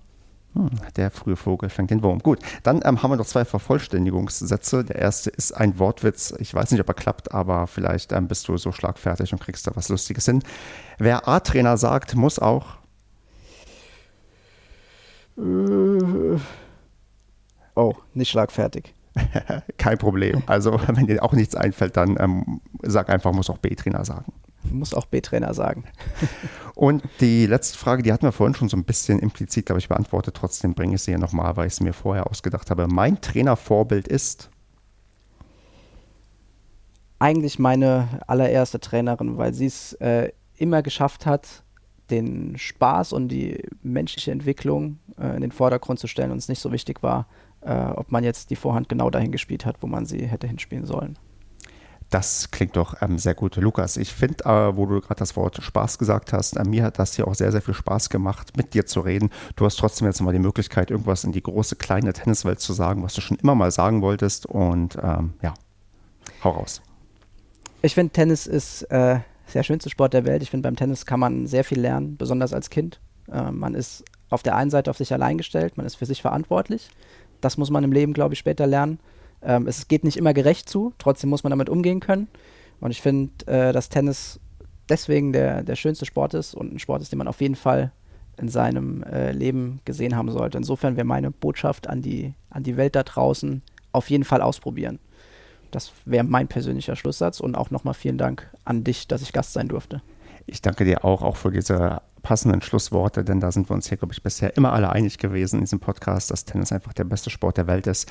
Hm, 0.60 0.70
der 0.98 1.10
frühe 1.10 1.38
Vogel 1.38 1.70
fängt 1.70 1.90
den 1.90 2.04
Wurm. 2.04 2.20
Gut, 2.20 2.40
dann 2.64 2.82
ähm, 2.84 3.02
haben 3.02 3.12
wir 3.12 3.16
noch 3.16 3.26
zwei 3.26 3.46
Vervollständigungssätze. 3.46 4.84
Der 4.84 4.98
erste 4.98 5.30
ist 5.30 5.54
ein 5.54 5.80
Wortwitz. 5.80 6.34
Ich 6.40 6.54
weiß 6.54 6.72
nicht, 6.72 6.82
ob 6.82 6.88
er 6.90 6.96
klappt, 6.96 7.34
aber 7.34 7.66
vielleicht 7.66 8.12
ähm, 8.12 8.28
bist 8.28 8.46
du 8.50 8.58
so 8.58 8.74
schlagfertig 8.74 9.32
und 9.32 9.40
kriegst 9.40 9.66
da 9.68 9.72
was 9.76 9.88
Lustiges 9.88 10.26
hin. 10.26 10.44
Wer 10.98 11.30
A-Trainer 11.30 11.78
sagt, 11.78 12.16
muss 12.16 12.40
auch. 12.40 12.76
Oh, 15.38 16.38
nicht 18.14 18.30
schlagfertig. 18.30 18.94
Kein 19.78 19.98
Problem. 19.98 20.44
Also, 20.46 20.78
wenn 20.88 21.08
dir 21.08 21.24
auch 21.24 21.32
nichts 21.32 21.56
einfällt, 21.56 21.96
dann 21.96 22.18
ähm, 22.20 22.60
sag 22.82 23.10
einfach, 23.10 23.32
muss 23.32 23.50
auch 23.50 23.60
B-Trainer 23.60 24.04
sagen. 24.04 24.34
Muss 24.64 24.94
auch 24.94 25.06
B-Trainer 25.06 25.54
sagen. 25.54 25.86
Und 26.76 27.04
die 27.20 27.46
letzte 27.46 27.78
Frage, 27.78 28.04
die 28.04 28.14
hatten 28.14 28.26
wir 28.26 28.32
vorhin 28.32 28.56
schon 28.56 28.70
so 28.70 28.78
ein 28.78 28.84
bisschen 28.84 29.20
implizit, 29.20 29.66
glaube 29.66 29.80
ich, 29.80 29.90
beantwortet. 29.90 30.36
Trotzdem 30.36 30.74
bringe 30.74 30.96
ich 30.96 31.02
sie 31.02 31.12
hier 31.12 31.20
nochmal, 31.20 31.58
weil 31.58 31.68
ich 31.68 31.74
es 31.74 31.82
mir 31.82 31.94
vorher 31.94 32.28
ausgedacht 32.28 32.70
habe. 32.70 32.88
Mein 32.88 33.20
Trainervorbild 33.22 34.08
ist? 34.08 34.50
Eigentlich 37.20 37.60
meine 37.60 38.22
allererste 38.28 38.80
Trainerin, 38.80 39.38
weil 39.38 39.54
sie 39.54 39.66
es 39.66 39.94
äh, 39.94 40.32
immer 40.56 40.82
geschafft 40.82 41.26
hat, 41.26 41.64
den 42.10 42.58
Spaß 42.58 43.14
und 43.14 43.28
die 43.28 43.64
menschliche 43.84 44.32
Entwicklung 44.32 45.00
äh, 45.20 45.36
in 45.36 45.42
den 45.42 45.52
Vordergrund 45.52 46.00
zu 46.00 46.08
stellen 46.08 46.32
und 46.32 46.38
es 46.38 46.50
nicht 46.50 46.62
so 46.62 46.72
wichtig 46.72 47.04
war, 47.04 47.28
äh, 47.62 47.74
ob 47.74 48.12
man 48.12 48.24
jetzt 48.24 48.50
die 48.50 48.56
Vorhand 48.56 48.90
genau 48.90 49.10
dahin 49.10 49.32
gespielt 49.32 49.66
hat, 49.66 49.82
wo 49.82 49.88
man 49.88 50.06
sie 50.06 50.26
hätte 50.26 50.48
hinspielen 50.48 50.86
sollen. 50.86 51.18
Das 52.10 52.50
klingt 52.50 52.76
doch 52.76 53.02
ähm, 53.02 53.20
sehr 53.20 53.36
gut. 53.36 53.56
Lukas, 53.58 53.96
ich 53.96 54.14
finde, 54.14 54.44
äh, 54.46 54.76
wo 54.76 54.88
du 54.88 55.00
gerade 55.00 55.20
das 55.20 55.36
Wort 55.36 55.62
Spaß 55.62 56.00
gesagt 56.00 56.34
hast, 56.34 56.58
äh, 56.58 56.64
mir 56.64 56.84
hat 56.84 56.98
das 56.98 57.16
hier 57.16 57.28
auch 57.28 57.36
sehr, 57.36 57.52
sehr 57.52 57.62
viel 57.62 57.76
Spaß 57.76 58.10
gemacht, 58.10 58.58
mit 58.58 58.74
dir 58.74 58.88
zu 58.88 59.02
reden. 59.02 59.30
Du 59.56 59.66
hast 59.66 59.78
trotzdem 59.78 60.08
jetzt 60.08 60.20
mal 60.22 60.34
die 60.34 60.40
Möglichkeit, 60.40 60.90
irgendwas 60.90 61.24
in 61.24 61.32
die 61.32 61.44
große, 61.44 61.76
kleine 61.76 62.14
Tenniswelt 62.14 62.60
zu 62.60 62.74
sagen, 62.74 63.04
was 63.04 63.14
du 63.14 63.22
schon 63.22 63.38
immer 63.38 63.54
mal 63.54 63.70
sagen 63.70 64.02
wolltest. 64.02 64.48
Und 64.48 64.98
ähm, 65.02 65.34
ja, 65.44 65.54
hau 66.44 66.52
raus. 66.52 66.82
Ich 67.84 67.94
finde, 67.94 68.12
Tennis 68.12 68.48
ist 68.48 68.84
äh, 68.84 69.20
der 69.54 69.64
schönste 69.64 69.90
Sport 69.92 70.14
der 70.14 70.26
Welt. 70.26 70.42
Ich 70.42 70.50
finde, 70.50 70.68
beim 70.68 70.76
Tennis 70.76 71.06
kann 71.06 71.20
man 71.20 71.46
sehr 71.46 71.64
viel 71.64 71.80
lernen, 71.80 72.18
besonders 72.18 72.54
als 72.54 72.72
Kind. 72.72 73.00
Äh, 73.32 73.52
man 73.52 73.76
ist 73.76 74.04
auf 74.30 74.42
der 74.42 74.56
einen 74.56 74.72
Seite 74.72 74.90
auf 74.90 74.98
sich 74.98 75.14
allein 75.14 75.38
gestellt, 75.38 75.78
man 75.78 75.86
ist 75.86 75.96
für 75.96 76.06
sich 76.06 76.22
verantwortlich. 76.22 76.90
Das 77.42 77.58
muss 77.58 77.70
man 77.70 77.84
im 77.84 77.92
Leben, 77.92 78.14
glaube 78.14 78.34
ich, 78.34 78.40
später 78.40 78.68
lernen. 78.68 79.00
Ähm, 79.42 79.68
es 79.68 79.88
geht 79.88 80.04
nicht 80.04 80.18
immer 80.18 80.34
gerecht 80.34 80.70
zu, 80.70 80.94
trotzdem 80.98 81.30
muss 81.30 81.44
man 81.44 81.52
damit 81.52 81.70
umgehen 81.70 82.00
können. 82.00 82.28
Und 82.80 82.92
ich 82.92 83.02
finde, 83.02 83.46
äh, 83.48 83.74
dass 83.74 83.90
Tennis 83.90 84.40
deswegen 84.90 85.34
der, 85.34 85.64
der 85.64 85.76
schönste 85.76 86.06
Sport 86.06 86.34
ist 86.34 86.56
und 86.56 86.74
ein 86.74 86.80
Sport 86.80 87.02
ist, 87.02 87.12
den 87.12 87.20
man 87.20 87.28
auf 87.28 87.42
jeden 87.42 87.56
Fall 87.56 87.92
in 88.38 88.50
seinem 88.50 89.04
äh, 89.04 89.32
Leben 89.32 89.82
gesehen 89.86 90.16
haben 90.16 90.32
sollte. 90.32 90.58
Insofern 90.58 90.96
wäre 90.96 91.06
meine 91.06 91.32
Botschaft 91.32 91.88
an 91.88 92.02
die, 92.02 92.34
an 92.50 92.64
die 92.64 92.78
Welt 92.78 92.96
da 92.96 93.04
draußen, 93.04 93.62
auf 93.92 94.10
jeden 94.10 94.24
Fall 94.24 94.42
ausprobieren. 94.42 95.00
Das 95.72 95.92
wäre 96.06 96.24
mein 96.24 96.48
persönlicher 96.48 96.96
Schlusssatz 96.96 97.40
und 97.40 97.56
auch 97.56 97.70
nochmal 97.70 97.94
vielen 97.94 98.18
Dank 98.18 98.50
an 98.66 98.84
dich, 98.84 99.08
dass 99.08 99.22
ich 99.22 99.34
Gast 99.34 99.54
sein 99.54 99.68
durfte. 99.68 100.02
Ich 100.48 100.62
danke 100.62 100.84
dir 100.84 101.06
auch, 101.06 101.22
auch 101.22 101.36
für 101.36 101.52
diese 101.52 102.02
passenden 102.24 102.62
Schlussworte, 102.62 103.24
denn 103.24 103.40
da 103.40 103.52
sind 103.52 103.70
wir 103.70 103.76
uns 103.76 103.88
hier, 103.88 103.98
glaube 103.98 104.14
ich, 104.14 104.24
bisher 104.24 104.56
immer 104.58 104.74
alle 104.74 104.90
einig 104.92 105.20
gewesen 105.20 105.58
in 105.58 105.62
diesem 105.62 105.80
Podcast, 105.80 106.32
dass 106.32 106.46
Tennis 106.46 106.72
einfach 106.72 106.94
der 106.94 107.04
beste 107.04 107.30
Sport 107.30 107.58
der 107.58 107.68
Welt 107.68 107.88
ist. 107.88 108.10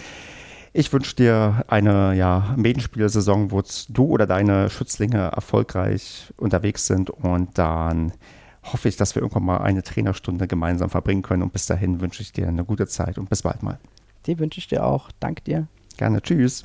Ich 0.72 0.92
wünsche 0.92 1.16
dir 1.16 1.64
eine 1.68 2.14
ja, 2.14 2.54
Medenspielsaison, 2.56 3.50
wo 3.50 3.62
du 3.88 4.04
oder 4.04 4.26
deine 4.26 4.70
Schützlinge 4.70 5.30
erfolgreich 5.34 6.32
unterwegs 6.36 6.86
sind 6.86 7.10
und 7.10 7.56
dann 7.58 8.12
hoffe 8.64 8.88
ich, 8.88 8.96
dass 8.96 9.14
wir 9.14 9.22
irgendwann 9.22 9.44
mal 9.44 9.58
eine 9.58 9.82
Trainerstunde 9.82 10.46
gemeinsam 10.46 10.90
verbringen 10.90 11.22
können 11.22 11.42
und 11.42 11.52
bis 11.52 11.66
dahin 11.66 12.00
wünsche 12.00 12.22
ich 12.22 12.32
dir 12.32 12.48
eine 12.48 12.64
gute 12.64 12.86
Zeit 12.86 13.18
und 13.18 13.30
bis 13.30 13.42
bald 13.42 13.62
mal. 13.62 13.78
Die 14.26 14.38
wünsche 14.38 14.58
ich 14.58 14.68
dir 14.68 14.84
auch. 14.84 15.10
Danke 15.20 15.42
dir. 15.42 15.66
Gerne. 15.96 16.20
Tschüss. 16.20 16.64